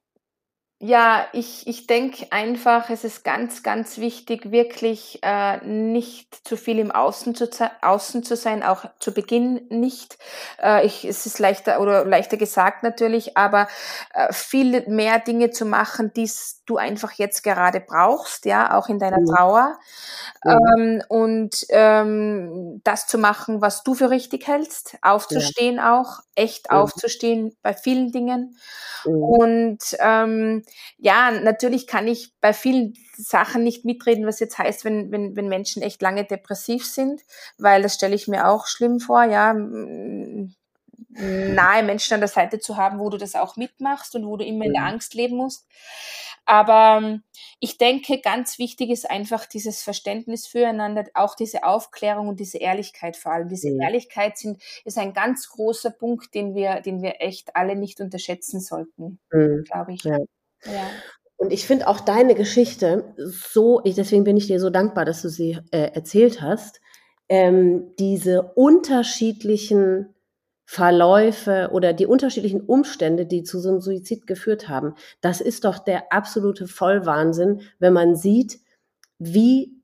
Ja, 0.78 1.26
ich, 1.32 1.66
ich 1.66 1.86
denke 1.86 2.26
einfach, 2.28 2.90
es 2.90 3.02
ist 3.02 3.24
ganz, 3.24 3.62
ganz 3.62 3.96
wichtig, 3.96 4.50
wirklich 4.50 5.20
äh, 5.22 5.56
nicht 5.64 6.46
zu 6.46 6.58
viel 6.58 6.78
im 6.78 6.90
Außen 6.90 7.34
zu, 7.34 7.48
Außen 7.80 8.22
zu 8.22 8.36
sein, 8.36 8.62
auch 8.62 8.84
zu 9.00 9.14
Beginn 9.14 9.66
nicht. 9.70 10.18
Äh, 10.62 10.84
ich, 10.84 11.06
es 11.06 11.24
ist 11.24 11.38
leichter 11.38 11.80
oder 11.80 12.04
leichter 12.04 12.36
gesagt 12.36 12.82
natürlich, 12.82 13.38
aber 13.38 13.68
äh, 14.12 14.30
viel 14.34 14.86
mehr 14.86 15.18
Dinge 15.18 15.48
zu 15.48 15.64
machen, 15.64 16.12
die 16.14 16.30
du 16.66 16.76
einfach 16.76 17.12
jetzt 17.12 17.42
gerade 17.42 17.80
brauchst, 17.80 18.44
ja, 18.44 18.76
auch 18.76 18.90
in 18.90 18.98
deiner 18.98 19.20
mhm. 19.20 19.34
Trauer. 19.34 19.78
Ähm, 20.44 21.02
und 21.08 21.56
ähm, 21.70 22.82
das 22.84 23.06
zu 23.06 23.16
machen, 23.16 23.62
was 23.62 23.82
du 23.82 23.94
für 23.94 24.10
richtig 24.10 24.46
hältst, 24.46 24.98
aufzustehen 25.00 25.76
ja. 25.76 25.98
auch, 25.98 26.20
echt 26.34 26.70
mhm. 26.70 26.76
aufzustehen 26.76 27.56
bei 27.62 27.72
vielen 27.72 28.12
Dingen. 28.12 28.58
Und 29.06 29.78
ähm, 30.00 30.64
ja, 30.98 31.30
natürlich 31.30 31.86
kann 31.86 32.08
ich 32.08 32.32
bei 32.40 32.52
vielen 32.52 32.94
Sachen 33.16 33.62
nicht 33.62 33.84
mitreden, 33.84 34.26
was 34.26 34.40
jetzt 34.40 34.58
heißt, 34.58 34.84
wenn, 34.84 35.12
wenn, 35.12 35.36
wenn 35.36 35.48
Menschen 35.48 35.82
echt 35.82 36.02
lange 36.02 36.24
depressiv 36.24 36.86
sind, 36.86 37.22
weil 37.58 37.82
das 37.82 37.94
stelle 37.94 38.14
ich 38.14 38.28
mir 38.28 38.48
auch 38.48 38.66
schlimm 38.66 39.00
vor, 39.00 39.24
ja, 39.24 39.54
nahe 41.18 41.82
Menschen 41.82 42.14
an 42.14 42.20
der 42.20 42.28
Seite 42.28 42.58
zu 42.58 42.76
haben, 42.76 42.98
wo 42.98 43.10
du 43.10 43.16
das 43.16 43.34
auch 43.34 43.56
mitmachst 43.56 44.14
und 44.14 44.26
wo 44.26 44.36
du 44.36 44.44
immer 44.44 44.66
in 44.66 44.74
der 44.74 44.84
Angst 44.84 45.14
leben 45.14 45.36
musst. 45.36 45.66
Aber 46.44 47.00
ähm, 47.02 47.22
ich 47.58 47.76
denke, 47.76 48.20
ganz 48.20 48.58
wichtig 48.58 48.90
ist 48.90 49.10
einfach 49.10 49.46
dieses 49.46 49.82
Verständnis 49.82 50.46
füreinander, 50.46 51.04
auch 51.14 51.34
diese 51.34 51.64
Aufklärung 51.64 52.28
und 52.28 52.38
diese 52.38 52.58
Ehrlichkeit 52.58 53.16
vor 53.16 53.32
allem. 53.32 53.48
Diese 53.48 53.70
mhm. 53.70 53.80
Ehrlichkeit 53.80 54.38
sind, 54.38 54.62
ist 54.84 54.96
ein 54.96 55.12
ganz 55.12 55.48
großer 55.48 55.90
Punkt, 55.90 56.34
den 56.34 56.54
wir, 56.54 56.80
den 56.80 57.02
wir 57.02 57.20
echt 57.20 57.56
alle 57.56 57.74
nicht 57.74 58.00
unterschätzen 58.00 58.60
sollten, 58.60 59.18
mhm. 59.32 59.64
glaube 59.64 59.94
ich. 59.94 60.04
Ja. 60.04 60.18
Und 61.36 61.52
ich 61.52 61.66
finde 61.66 61.86
auch 61.88 62.00
deine 62.00 62.34
Geschichte 62.34 63.14
so, 63.16 63.80
ich, 63.84 63.94
deswegen 63.94 64.24
bin 64.24 64.36
ich 64.36 64.46
dir 64.46 64.58
so 64.58 64.70
dankbar, 64.70 65.04
dass 65.04 65.22
du 65.22 65.28
sie 65.28 65.58
äh, 65.70 65.90
erzählt 65.92 66.40
hast, 66.40 66.80
ähm, 67.28 67.94
diese 67.98 68.42
unterschiedlichen 68.54 70.14
Verläufe 70.64 71.70
oder 71.72 71.92
die 71.92 72.06
unterschiedlichen 72.06 72.60
Umstände, 72.60 73.26
die 73.26 73.44
zu 73.44 73.60
so 73.60 73.68
einem 73.68 73.80
Suizid 73.80 74.26
geführt 74.26 74.68
haben. 74.68 74.94
Das 75.20 75.40
ist 75.40 75.64
doch 75.64 75.78
der 75.78 76.12
absolute 76.12 76.66
Vollwahnsinn, 76.66 77.60
wenn 77.78 77.92
man 77.92 78.16
sieht, 78.16 78.58
wie, 79.18 79.75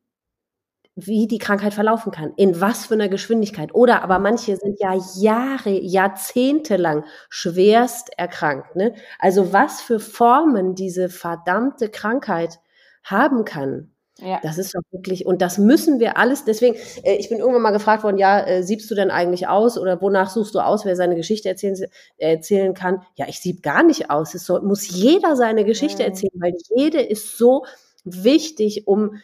wie 0.94 1.26
die 1.26 1.38
Krankheit 1.38 1.72
verlaufen 1.72 2.12
kann, 2.12 2.32
in 2.36 2.60
was 2.60 2.86
für 2.86 2.94
einer 2.94 3.08
Geschwindigkeit. 3.08 3.74
Oder 3.74 4.02
aber 4.02 4.18
manche 4.18 4.56
sind 4.56 4.78
ja 4.78 4.94
Jahre, 5.16 5.70
Jahrzehnte 5.70 6.76
lang 6.76 7.04
schwerst 7.30 8.10
erkrankt. 8.18 8.76
Ne? 8.76 8.94
Also 9.18 9.52
was 9.52 9.80
für 9.80 10.00
Formen 10.00 10.74
diese 10.74 11.08
verdammte 11.08 11.88
Krankheit 11.88 12.60
haben 13.04 13.44
kann. 13.44 13.92
Ja. 14.18 14.38
Das 14.42 14.58
ist 14.58 14.74
doch 14.74 14.82
wirklich, 14.90 15.26
und 15.26 15.40
das 15.40 15.58
müssen 15.58 15.98
wir 15.98 16.16
alles, 16.18 16.44
deswegen, 16.44 16.76
äh, 17.02 17.14
ich 17.16 17.30
bin 17.30 17.38
irgendwann 17.38 17.62
mal 17.62 17.70
gefragt 17.70 18.04
worden, 18.04 18.18
ja, 18.18 18.40
äh, 18.40 18.62
siebst 18.62 18.90
du 18.90 18.94
denn 18.94 19.10
eigentlich 19.10 19.48
aus 19.48 19.78
oder 19.78 20.00
wonach 20.00 20.30
suchst 20.30 20.54
du 20.54 20.60
aus, 20.60 20.84
wer 20.84 20.94
seine 20.94 21.16
Geschichte 21.16 21.48
erzählen, 21.48 21.76
erzählen 22.18 22.74
kann? 22.74 23.02
Ja, 23.16 23.26
ich 23.26 23.40
sieb 23.40 23.62
gar 23.62 23.82
nicht 23.82 24.10
aus. 24.10 24.34
Es 24.34 24.44
soll, 24.44 24.60
muss 24.60 24.88
jeder 24.88 25.34
seine 25.34 25.64
Geschichte 25.64 26.02
mhm. 26.02 26.08
erzählen, 26.10 26.32
weil 26.34 26.54
jede 26.76 27.00
ist 27.00 27.38
so 27.38 27.64
wichtig, 28.04 28.86
um 28.86 29.16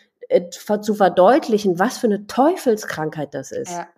zu 0.82 0.94
verdeutlichen, 0.94 1.78
was 1.78 1.98
für 1.98 2.06
eine 2.06 2.26
Teufelskrankheit 2.26 3.34
das 3.34 3.52
ist. 3.52 3.70
Ja. 3.70 3.88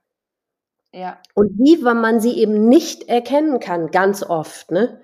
Ja. 0.93 1.19
Und 1.35 1.53
wie 1.59 1.77
man 1.79 2.21
sie 2.21 2.37
eben 2.39 2.69
nicht 2.69 3.09
erkennen 3.09 3.61
kann, 3.61 3.91
ganz 3.91 4.23
oft, 4.23 4.71
ne? 4.73 5.01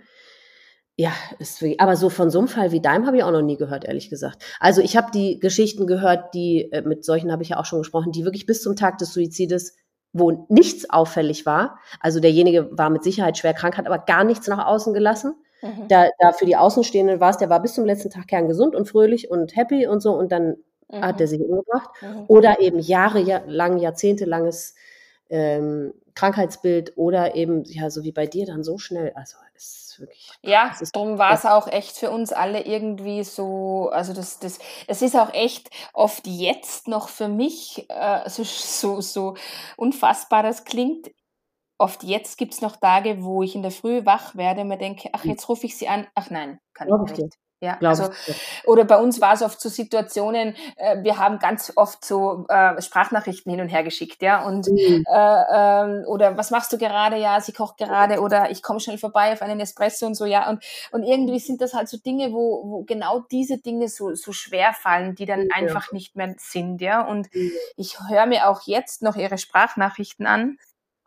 Ja, 0.98 1.12
ist 1.38 1.60
wie, 1.60 1.78
aber 1.78 1.94
so 1.94 2.08
von 2.08 2.30
so 2.30 2.38
einem 2.38 2.48
Fall 2.48 2.72
wie 2.72 2.80
deinem 2.80 3.06
habe 3.06 3.18
ich 3.18 3.22
auch 3.22 3.30
noch 3.30 3.42
nie 3.42 3.58
gehört, 3.58 3.84
ehrlich 3.84 4.08
gesagt. 4.08 4.42
Also 4.60 4.80
ich 4.80 4.96
habe 4.96 5.10
die 5.12 5.38
Geschichten 5.38 5.86
gehört, 5.86 6.32
die, 6.32 6.72
äh, 6.72 6.80
mit 6.80 7.04
solchen 7.04 7.30
habe 7.30 7.42
ich 7.42 7.50
ja 7.50 7.58
auch 7.58 7.66
schon 7.66 7.80
gesprochen, 7.80 8.12
die 8.12 8.24
wirklich 8.24 8.46
bis 8.46 8.62
zum 8.62 8.76
Tag 8.76 8.96
des 8.96 9.12
Suizides, 9.12 9.76
wo 10.14 10.46
nichts 10.48 10.88
auffällig 10.88 11.44
war. 11.44 11.78
Also 12.00 12.18
derjenige 12.18 12.70
war 12.76 12.88
mit 12.88 13.04
Sicherheit 13.04 13.36
schwer 13.36 13.52
krank, 13.52 13.76
hat 13.76 13.86
aber 13.86 13.98
gar 13.98 14.24
nichts 14.24 14.48
nach 14.48 14.66
außen 14.66 14.94
gelassen. 14.94 15.34
Mhm. 15.60 15.88
Da, 15.88 16.08
da 16.18 16.32
für 16.32 16.46
die 16.46 16.56
Außenstehenden 16.56 17.20
war 17.20 17.30
es, 17.30 17.36
der 17.36 17.50
war 17.50 17.60
bis 17.60 17.74
zum 17.74 17.84
letzten 17.84 18.08
Tag 18.08 18.26
kerngesund 18.26 18.74
und 18.74 18.88
fröhlich 18.88 19.30
und 19.30 19.54
happy 19.54 19.86
und 19.86 20.00
so 20.00 20.14
und 20.14 20.32
dann 20.32 20.56
mhm. 20.88 21.02
hat 21.02 21.20
er 21.20 21.28
sich 21.28 21.40
umgebracht. 21.40 21.90
Mhm. 22.00 22.24
Oder 22.28 22.60
eben 22.60 22.78
jahrelang, 22.78 23.78
jahrzehntelanges 23.78 24.74
ähm, 25.28 25.94
Krankheitsbild 26.14 26.96
oder 26.96 27.34
eben, 27.34 27.64
ja, 27.64 27.90
so 27.90 28.02
wie 28.04 28.12
bei 28.12 28.26
dir, 28.26 28.46
dann 28.46 28.64
so 28.64 28.78
schnell. 28.78 29.12
Also 29.14 29.36
es 29.56 29.86
wirklich. 29.98 30.30
Ja, 30.42 30.74
darum 30.92 31.18
war 31.18 31.32
es 31.32 31.44
auch 31.44 31.68
echt 31.68 31.96
für 31.96 32.10
uns 32.10 32.32
alle 32.32 32.64
irgendwie 32.64 33.24
so, 33.24 33.88
also 33.92 34.12
das, 34.12 34.38
das, 34.38 34.58
es 34.86 35.02
ist 35.02 35.16
auch 35.16 35.32
echt 35.32 35.70
oft 35.92 36.26
jetzt 36.26 36.88
noch 36.88 37.08
für 37.08 37.28
mich 37.28 37.86
äh, 37.88 38.28
so, 38.28 38.44
so, 38.44 39.00
so 39.00 39.36
unfassbar 39.76 40.42
das 40.42 40.64
klingt. 40.64 41.10
Oft 41.78 42.04
jetzt 42.04 42.38
gibt 42.38 42.54
es 42.54 42.62
noch 42.62 42.76
Tage, 42.76 43.22
wo 43.22 43.42
ich 43.42 43.54
in 43.54 43.62
der 43.62 43.70
Früh 43.70 44.06
wach 44.06 44.34
werde 44.34 44.62
und 44.62 44.68
mir 44.68 44.78
denke, 44.78 45.10
ach, 45.12 45.24
hm. 45.24 45.30
jetzt 45.30 45.48
rufe 45.48 45.66
ich 45.66 45.76
sie 45.76 45.88
an. 45.88 46.06
Ach 46.14 46.30
nein, 46.30 46.58
kann 46.72 46.88
ich 46.88 47.18
nicht. 47.18 47.36
Ja, 47.60 47.78
also, 47.80 48.10
oder 48.64 48.84
bei 48.84 48.98
uns 48.98 49.18
war 49.22 49.32
es 49.32 49.40
oft 49.40 49.58
so 49.58 49.70
Situationen, 49.70 50.54
äh, 50.76 51.02
wir 51.02 51.16
haben 51.16 51.38
ganz 51.38 51.72
oft 51.74 52.04
so 52.04 52.44
äh, 52.50 52.82
Sprachnachrichten 52.82 53.50
hin 53.50 53.62
und 53.62 53.68
her 53.68 53.82
geschickt, 53.82 54.20
ja, 54.20 54.44
und 54.44 54.66
mhm. 54.68 55.04
äh, 55.08 56.02
äh, 56.02 56.04
oder 56.04 56.36
was 56.36 56.50
machst 56.50 56.70
du 56.74 56.76
gerade? 56.76 57.16
Ja, 57.16 57.40
sie 57.40 57.52
kocht 57.52 57.78
gerade 57.78 58.20
oder 58.20 58.50
ich 58.50 58.62
komme 58.62 58.78
schnell 58.78 58.98
vorbei 58.98 59.32
auf 59.32 59.40
einen 59.40 59.58
Espresso 59.58 60.04
und 60.04 60.16
so, 60.16 60.26
ja, 60.26 60.50
und 60.50 60.62
und 60.90 61.02
irgendwie 61.02 61.38
sind 61.38 61.62
das 61.62 61.72
halt 61.72 61.88
so 61.88 61.96
Dinge, 61.96 62.30
wo, 62.32 62.62
wo 62.64 62.84
genau 62.84 63.20
diese 63.20 63.56
Dinge 63.56 63.88
so 63.88 64.14
so 64.14 64.32
schwer 64.32 64.74
fallen, 64.74 65.14
die 65.14 65.24
dann 65.24 65.46
ja. 65.46 65.54
einfach 65.54 65.92
nicht 65.92 66.14
mehr 66.14 66.34
sind, 66.36 66.82
ja, 66.82 67.06
und 67.06 67.34
mhm. 67.34 67.52
ich 67.76 67.96
höre 68.06 68.26
mir 68.26 68.50
auch 68.50 68.62
jetzt 68.66 69.00
noch 69.00 69.16
ihre 69.16 69.38
Sprachnachrichten 69.38 70.26
an 70.26 70.58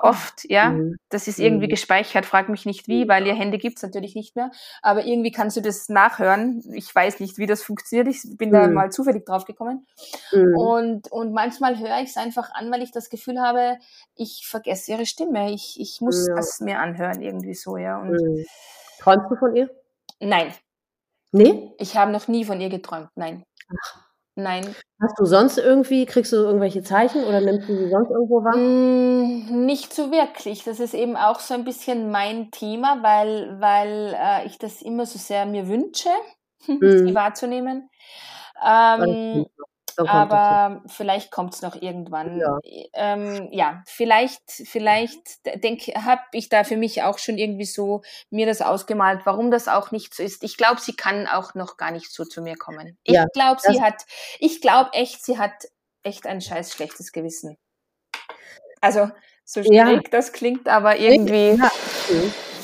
Oft, 0.02 0.50
ja. 0.50 0.70
Mhm. 0.70 0.96
Das 1.10 1.28
ist 1.28 1.40
irgendwie 1.40 1.66
mhm. 1.66 1.72
gespeichert, 1.72 2.26
frag 2.26 2.48
mich 2.48 2.66
nicht 2.66 2.88
wie, 2.88 3.10
weil 3.10 3.28
ihr 3.28 3.36
Handy 3.36 3.58
gibt's 3.58 3.84
natürlich 3.84 4.16
nicht 4.16 4.36
mehr. 4.36 4.50
Aber 4.82 5.04
irgendwie 5.04 5.32
kannst 5.32 5.58
du 5.58 5.62
das 5.62 5.90
nachhören. 5.90 6.64
Ich 6.74 6.94
weiß 6.94 7.20
nicht, 7.20 7.38
wie 7.38 7.46
das 7.46 7.62
funktioniert. 7.64 8.08
Ich 8.08 8.38
bin 8.38 8.50
mhm. 8.50 8.54
da 8.54 8.68
mal 8.70 8.92
zufällig 8.92 9.26
drauf 9.26 9.44
gekommen. 9.44 9.86
Mhm. 10.32 10.58
Und, 10.58 11.12
und 11.12 11.34
manchmal 11.34 11.78
höre 11.78 12.00
ich 12.00 12.12
es 12.12 12.18
einfach 12.18 12.50
an, 12.54 12.72
weil 12.72 12.82
ich 12.82 12.92
das 12.92 13.10
Gefühl 13.10 13.42
habe, 13.42 13.78
ich 14.16 14.48
vergesse 14.48 14.92
ihre 14.92 15.06
Stimme. 15.06 15.52
Ich, 15.52 15.78
ich 15.80 16.00
muss 16.00 16.28
ja. 16.28 16.36
das 16.36 16.62
mir 16.62 16.80
anhören, 16.80 17.22
irgendwie 17.22 17.54
so, 17.54 17.76
ja. 17.76 18.00
Und 18.00 18.12
mhm. 18.12 18.46
Träumst 19.00 19.30
du 19.30 19.36
von 19.36 19.56
ihr? 19.56 19.70
Nein. 20.20 20.54
Nee? 21.32 21.74
Ich 21.78 21.96
habe 21.98 22.12
noch 22.12 22.28
nie 22.28 22.46
von 22.46 22.60
ihr 22.62 22.70
geträumt, 22.70 23.10
nein. 23.16 23.44
Ach. 23.70 24.09
Nein. 24.42 24.76
Hast 25.02 25.18
du 25.18 25.26
sonst 25.26 25.58
irgendwie, 25.58 26.06
kriegst 26.06 26.32
du 26.34 26.38
irgendwelche 26.38 26.84
Zeichen 26.84 27.24
oder 27.24 27.42
nimmst 27.42 27.70
du 27.70 27.78
sie 27.78 27.90
sonst 27.90 28.10
irgendwo 28.10 28.44
wahr? 28.44 28.58
Mm, 28.58 29.66
nicht 29.66 29.94
so 29.94 30.12
wirklich. 30.12 30.64
Das 30.64 30.80
ist 30.80 30.94
eben 30.94 31.16
auch 31.16 31.40
so 31.40 31.54
ein 31.54 31.64
bisschen 31.64 32.12
mein 32.12 32.52
Thema, 32.52 33.02
weil, 33.02 33.60
weil 33.60 34.16
äh, 34.18 34.46
ich 34.46 34.58
das 34.58 34.82
immer 34.82 35.06
so 35.06 35.18
sehr 35.18 35.46
mir 35.46 35.68
wünsche, 35.68 36.10
mhm. 36.68 37.08
sie 37.08 37.16
wahrzunehmen. 37.16 37.90
Ähm, 38.66 39.46
aber 39.98 40.84
vielleicht 40.88 41.32
kommt 41.32 41.54
es 41.56 41.62
noch 41.62 41.82
irgendwann. 41.82 42.38
Ja, 42.38 42.60
ähm, 42.94 43.50
ja 43.52 43.84
vielleicht, 43.86 44.42
vielleicht 44.50 45.20
denke, 45.64 45.94
habe 45.94 46.22
ich 46.32 46.50
da 46.50 46.64
für 46.64 46.78
mich 46.78 47.04
auch 47.04 47.18
schon 47.18 47.38
irgendwie 47.38 47.66
so 47.66 48.02
mir 48.30 48.46
das 48.46 48.62
ausgemalt, 48.62 49.22
warum 49.26 49.52
das 49.52 49.68
auch 49.68 49.92
nicht 49.92 50.14
so 50.14 50.24
ist. 50.24 50.44
Ich 50.44 50.58
glaube, 50.58 50.80
sie 50.82 50.96
kann 50.96 51.28
auch 51.28 51.56
noch 51.56 51.78
gar 51.78 51.92
nicht 51.92 52.12
so 52.12 52.26
zu 52.26 52.42
mir 52.42 52.56
kommen. 52.56 52.98
Ich 53.04 53.16
ja, 53.16 53.26
glaube, 53.34 53.62
sie 53.62 53.82
hat, 53.82 54.06
ich 54.40 54.62
glaube 54.62 54.92
echt, 54.94 55.24
sie 55.24 55.38
hat 55.38 55.54
echt 56.04 56.28
ein 56.28 56.42
scheiß 56.42 56.74
schlechtes 56.74 57.12
Gewissen. 57.12 57.58
Also 58.82 59.10
so 59.44 59.64
schräg 59.64 59.74
ja. 59.74 60.00
das 60.12 60.32
klingt, 60.32 60.68
aber 60.68 60.98
irgendwie. 60.98 61.60
Ja. 61.60 61.72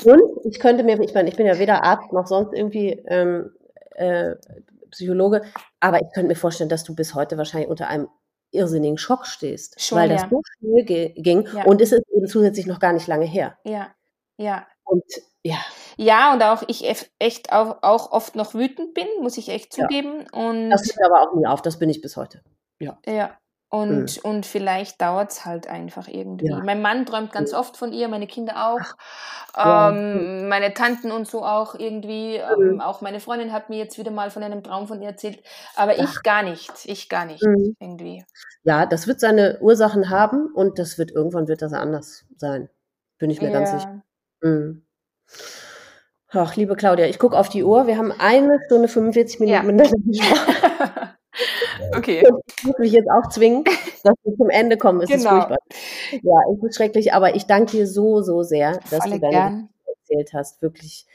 Und 0.04 0.22
ich 0.44 0.60
könnte 0.60 0.84
mir, 0.84 1.00
ich 1.00 1.14
meine, 1.14 1.28
ich 1.28 1.36
bin 1.36 1.46
ja 1.46 1.58
weder 1.58 1.82
Arzt 1.82 2.12
noch 2.12 2.26
sonst 2.26 2.52
irgendwie 2.52 2.92
ähm, 3.08 3.52
äh, 3.96 4.36
Psychologe, 4.96 5.42
aber 5.80 5.98
ich 5.98 6.12
könnte 6.12 6.28
mir 6.28 6.36
vorstellen, 6.36 6.68
dass 6.68 6.84
du 6.84 6.94
bis 6.94 7.14
heute 7.14 7.36
wahrscheinlich 7.38 7.68
unter 7.70 7.88
einem 7.88 8.08
irrsinnigen 8.50 8.98
Schock 8.98 9.26
stehst, 9.26 9.80
Schon, 9.80 9.98
weil 9.98 10.08
das 10.08 10.22
so 10.22 10.40
schnell 10.58 10.84
ging 10.84 11.48
ja. 11.54 11.64
und 11.64 11.80
es 11.80 11.92
ist 11.92 12.02
eben 12.14 12.26
zusätzlich 12.26 12.66
noch 12.66 12.80
gar 12.80 12.92
nicht 12.92 13.06
lange 13.06 13.26
her. 13.26 13.58
Ja, 13.64 13.94
ja. 14.36 14.66
Und 14.84 15.04
ja. 15.42 15.58
Ja, 15.96 16.32
und 16.32 16.42
auch 16.42 16.62
ich 16.66 16.84
echt 17.18 17.52
auch, 17.52 17.82
auch 17.82 18.12
oft 18.12 18.36
noch 18.36 18.54
wütend 18.54 18.94
bin, 18.94 19.06
muss 19.20 19.38
ich 19.38 19.48
echt 19.48 19.72
zugeben. 19.72 20.26
Ja. 20.32 20.48
Und 20.48 20.70
das 20.70 20.86
hört 20.86 21.10
aber 21.10 21.22
auch 21.22 21.34
nie 21.34 21.46
auf, 21.46 21.62
das 21.62 21.78
bin 21.78 21.88
ich 21.88 22.00
bis 22.00 22.16
heute. 22.16 22.42
Ja. 22.78 22.98
Ja. 23.06 23.36
Und, 23.76 24.16
mhm. 24.24 24.30
und 24.30 24.46
vielleicht 24.46 25.02
dauert 25.02 25.32
es 25.32 25.44
halt 25.44 25.66
einfach 25.66 26.08
irgendwie. 26.08 26.48
Ja. 26.48 26.60
Mein 26.64 26.80
Mann 26.80 27.04
träumt 27.04 27.30
ganz 27.30 27.52
ja. 27.52 27.58
oft 27.58 27.76
von 27.76 27.92
ihr, 27.92 28.08
meine 28.08 28.26
Kinder 28.26 28.70
auch, 28.70 28.96
ja. 29.54 29.90
ähm, 29.90 30.48
meine 30.48 30.72
Tanten 30.72 31.12
und 31.12 31.28
so 31.28 31.44
auch 31.44 31.74
irgendwie. 31.74 32.38
Mhm. 32.38 32.70
Ähm, 32.70 32.80
auch 32.80 33.02
meine 33.02 33.20
Freundin 33.20 33.52
hat 33.52 33.68
mir 33.68 33.76
jetzt 33.76 33.98
wieder 33.98 34.10
mal 34.10 34.30
von 34.30 34.42
einem 34.42 34.62
Traum 34.62 34.88
von 34.88 35.02
ihr 35.02 35.08
erzählt, 35.08 35.42
aber 35.74 35.98
ich 35.98 36.22
gar 36.22 36.42
nicht, 36.42 36.72
ich 36.84 37.10
gar 37.10 37.26
nicht 37.26 37.44
mhm. 37.44 37.76
irgendwie. 37.78 38.24
Ja, 38.62 38.86
das 38.86 39.06
wird 39.06 39.20
seine 39.20 39.58
Ursachen 39.60 40.08
haben 40.08 40.46
und 40.54 40.78
das 40.78 40.96
wird 40.96 41.10
irgendwann 41.10 41.46
wird 41.46 41.60
das 41.60 41.74
anders 41.74 42.24
sein. 42.36 42.70
Bin 43.18 43.28
ich 43.28 43.42
mir 43.42 43.50
ganz 43.50 43.72
sicher. 43.72 44.02
Ach, 46.30 46.56
liebe 46.56 46.76
Claudia, 46.76 47.06
ich 47.06 47.18
gucke 47.18 47.38
auf 47.38 47.50
die 47.50 47.62
Uhr. 47.62 47.86
Wir 47.86 47.98
haben 47.98 48.12
eine 48.12 48.58
Stunde 48.66 48.88
45 48.88 49.40
Minuten 49.40 49.54
ja. 49.54 49.62
miteinander 49.62 49.98
gesprochen. 50.06 51.15
Okay. 51.96 52.26
Ich 52.58 52.64
muss 52.64 52.78
mich 52.78 52.92
jetzt 52.92 53.08
auch 53.10 53.28
zwingen, 53.28 53.64
dass 54.04 54.14
wir 54.24 54.36
zum 54.36 54.50
Ende 54.50 54.76
kommen. 54.76 55.00
Es 55.02 55.08
genau. 55.08 55.18
ist 55.18 55.28
furchtbar. 55.28 55.58
Ja, 56.10 56.36
es 56.54 56.64
ist 56.64 56.76
schrecklich, 56.76 57.12
aber 57.12 57.34
ich 57.34 57.46
danke 57.46 57.72
dir 57.72 57.86
so, 57.86 58.22
so 58.22 58.42
sehr, 58.42 58.78
dass 58.90 59.02
Volle 59.02 59.14
du 59.14 59.20
deine 59.20 59.32
gern. 59.32 59.68
erzählt 59.86 60.32
hast. 60.32 60.62
Wirklich 60.62 61.06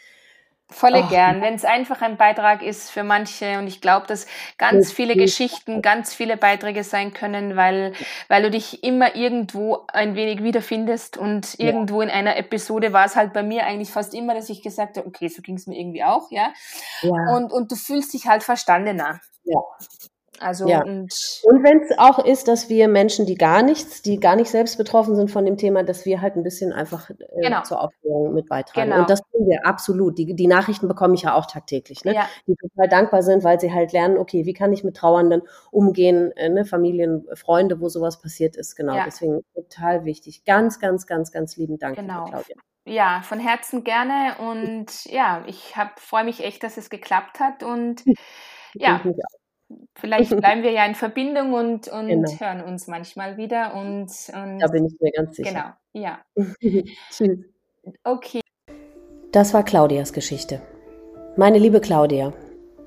Volle 0.71 1.03
oh. 1.05 1.09
gern, 1.09 1.41
wenn 1.41 1.53
es 1.53 1.65
einfach 1.65 2.01
ein 2.01 2.15
Beitrag 2.15 2.63
ist 2.63 2.89
für 2.89 3.03
manche. 3.03 3.59
Und 3.59 3.67
ich 3.67 3.81
glaube, 3.81 4.07
dass 4.07 4.25
ganz 4.57 4.91
viele 4.91 5.15
Geschichten, 5.15 5.81
ganz 5.81 6.13
viele 6.13 6.37
Beiträge 6.37 6.85
sein 6.85 7.13
können, 7.13 7.57
weil, 7.57 7.91
weil 8.29 8.43
du 8.43 8.49
dich 8.49 8.81
immer 8.83 9.15
irgendwo 9.15 9.79
ein 9.91 10.15
wenig 10.15 10.43
wiederfindest. 10.43 11.17
Und 11.17 11.59
irgendwo 11.59 12.01
ja. 12.01 12.07
in 12.07 12.13
einer 12.13 12.37
Episode 12.37 12.93
war 12.93 13.05
es 13.05 13.17
halt 13.17 13.33
bei 13.33 13.43
mir 13.43 13.65
eigentlich 13.65 13.91
fast 13.91 14.13
immer, 14.13 14.33
dass 14.33 14.49
ich 14.49 14.63
gesagt 14.63 14.97
habe, 14.97 15.07
okay, 15.07 15.27
so 15.27 15.41
ging 15.41 15.55
es 15.55 15.67
mir 15.67 15.77
irgendwie 15.77 16.05
auch, 16.05 16.31
ja. 16.31 16.53
ja. 17.01 17.35
Und, 17.35 17.51
und 17.51 17.69
du 17.69 17.75
fühlst 17.75 18.13
dich 18.13 18.27
halt 18.27 18.41
verstandener. 18.41 19.19
Ja. 19.43 19.59
Also 20.41 20.67
ja. 20.67 20.83
und, 20.83 21.13
und 21.43 21.63
wenn 21.63 21.81
es 21.81 21.97
auch 21.97 22.19
ist, 22.23 22.47
dass 22.47 22.69
wir 22.69 22.87
Menschen, 22.87 23.25
die 23.25 23.35
gar 23.35 23.61
nichts, 23.61 24.01
die 24.01 24.19
gar 24.19 24.35
nicht 24.35 24.49
selbst 24.49 24.77
betroffen 24.77 25.15
sind 25.15 25.29
von 25.29 25.45
dem 25.45 25.57
Thema, 25.57 25.83
dass 25.83 26.05
wir 26.05 26.21
halt 26.21 26.35
ein 26.35 26.43
bisschen 26.43 26.73
einfach 26.73 27.09
äh, 27.09 27.15
genau. 27.41 27.61
zur 27.61 27.81
Aufklärung 27.81 28.33
mit 28.33 28.49
beitragen. 28.49 28.89
Genau. 28.89 29.01
Und 29.01 29.09
das 29.09 29.21
tun 29.31 29.47
wir 29.47 29.65
absolut. 29.65 30.17
Die, 30.17 30.35
die 30.35 30.47
Nachrichten 30.47 30.87
bekomme 30.87 31.13
ich 31.13 31.23
ja 31.23 31.35
auch 31.35 31.45
tagtäglich, 31.45 32.03
ne? 32.03 32.15
Ja. 32.15 32.27
die 32.47 32.55
total 32.55 32.89
dankbar 32.89 33.23
sind, 33.23 33.43
weil 33.43 33.59
sie 33.59 33.71
halt 33.71 33.93
lernen, 33.93 34.17
okay, 34.17 34.45
wie 34.45 34.53
kann 34.53 34.73
ich 34.73 34.83
mit 34.83 34.97
Trauernden 34.97 35.43
umgehen, 35.71 36.31
äh, 36.35 36.49
ne? 36.49 36.65
Familien, 36.65 37.25
Freunde, 37.35 37.79
wo 37.79 37.89
sowas 37.89 38.21
passiert 38.21 38.55
ist. 38.55 38.75
Genau, 38.75 38.95
ja. 38.95 39.03
deswegen 39.05 39.43
total 39.53 40.05
wichtig. 40.05 40.43
Ganz, 40.45 40.79
ganz, 40.79 41.05
ganz, 41.05 41.31
ganz 41.31 41.57
lieben 41.57 41.77
Dank, 41.77 41.95
genau. 41.97 42.25
Claudia. 42.25 42.55
Ja, 42.85 43.21
von 43.23 43.39
Herzen 43.39 43.83
gerne 43.83 44.35
und 44.39 45.05
ja, 45.05 45.43
ich 45.45 45.75
freue 45.97 46.23
mich 46.23 46.43
echt, 46.43 46.63
dass 46.63 46.77
es 46.77 46.89
geklappt 46.89 47.39
hat 47.39 47.61
und 47.61 48.03
ja, 48.73 49.01
vielleicht 49.95 50.29
bleiben 50.37 50.63
wir 50.63 50.71
ja 50.71 50.85
in 50.85 50.95
Verbindung 50.95 51.53
und, 51.53 51.87
und 51.87 52.07
genau. 52.07 52.31
hören 52.39 52.63
uns 52.63 52.87
manchmal 52.87 53.37
wieder. 53.37 53.73
Und, 53.75 54.09
und 54.33 54.59
da 54.59 54.67
bin 54.67 54.85
ich 54.85 54.95
mir 54.99 55.11
ganz 55.11 55.35
sicher. 55.35 55.77
Genau, 55.93 56.05
ja. 56.05 56.19
Tschüss. 57.11 57.39
Okay. 58.03 58.41
Das 59.31 59.53
war 59.53 59.63
Claudias 59.63 60.13
Geschichte. 60.13 60.61
Meine 61.37 61.57
liebe 61.57 61.79
Claudia, 61.79 62.33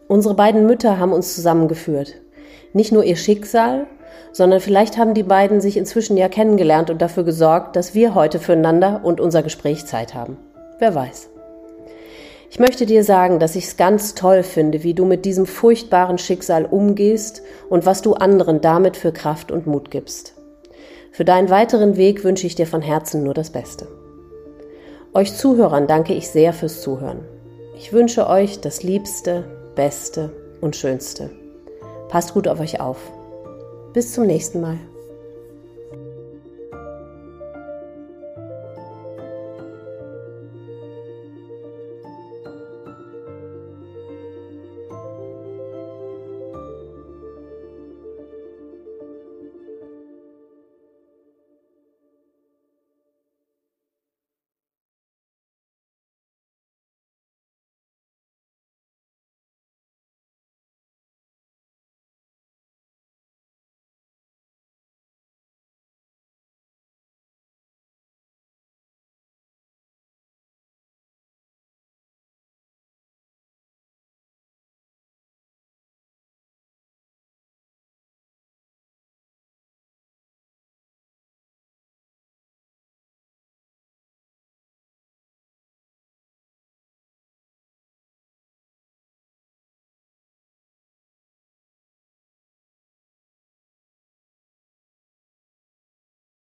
unsere 0.09 0.35
beiden 0.35 0.67
Mütter 0.67 0.99
haben 0.99 1.13
uns 1.13 1.35
zusammengeführt. 1.35 2.21
Nicht 2.73 2.93
nur 2.93 3.05
ihr 3.05 3.17
Schicksal, 3.17 3.87
sondern 4.33 4.61
vielleicht 4.61 4.99
haben 4.99 5.15
die 5.15 5.23
beiden 5.23 5.61
sich 5.61 5.77
inzwischen 5.77 6.17
ja 6.17 6.29
kennengelernt 6.29 6.91
und 6.91 7.01
dafür 7.01 7.25
gesorgt, 7.25 7.77
dass 7.77 7.95
wir 7.95 8.15
heute 8.15 8.41
füreinander 8.41 9.01
und 9.05 9.21
unser 9.21 9.43
Gespräch 9.43 9.87
Zeit 9.87 10.15
haben. 10.15 10.37
Wer 10.79 10.95
weiß. 10.95 11.31
Ich 12.55 12.61
möchte 12.61 12.87
dir 12.87 13.03
sagen, 13.03 13.41
dass 13.41 13.57
ich 13.57 13.65
es 13.65 13.77
ganz 13.77 14.15
toll 14.15 14.45
finde, 14.45 14.85
wie 14.85 14.95
du 14.95 15.05
mit 15.05 15.25
diesem 15.25 15.45
furchtbaren 15.45 16.19
Schicksal 16.19 16.67
umgehst 16.67 17.43
und 17.69 17.85
was 17.85 18.01
du 18.01 18.15
anderen 18.15 18.61
damit 18.61 18.97
für 18.97 19.11
Kraft 19.11 19.51
und 19.51 19.67
Mut 19.67 19.91
gibst. 19.91 20.35
Für 21.11 21.25
deinen 21.25 21.51
weiteren 21.51 21.97
Weg 21.97 22.23
wünsche 22.23 22.47
ich 22.47 22.55
dir 22.55 22.69
von 22.69 22.81
Herzen 22.81 23.25
nur 23.25 23.35
das 23.35 23.51
Beste. 23.51 23.89
Euch 25.13 25.35
Zuhörern 25.35 25.89
danke 25.89 26.15
ich 26.15 26.29
sehr 26.29 26.53
fürs 26.53 26.81
Zuhören. 26.81 27.25
Ich 27.77 27.93
wünsche 27.93 28.29
euch 28.29 28.61
das 28.61 28.85
Liebste, 28.85 29.43
Beste 29.75 30.31
und 30.61 30.77
Schönste. 30.77 31.31
Passt 32.09 32.35
gut 32.35 32.47
auf 32.47 32.61
euch 32.61 32.79
auf. 32.79 32.99
Bis 33.95 34.13
zum 34.13 34.27
nächsten 34.27 34.61
Mal. 34.61 34.79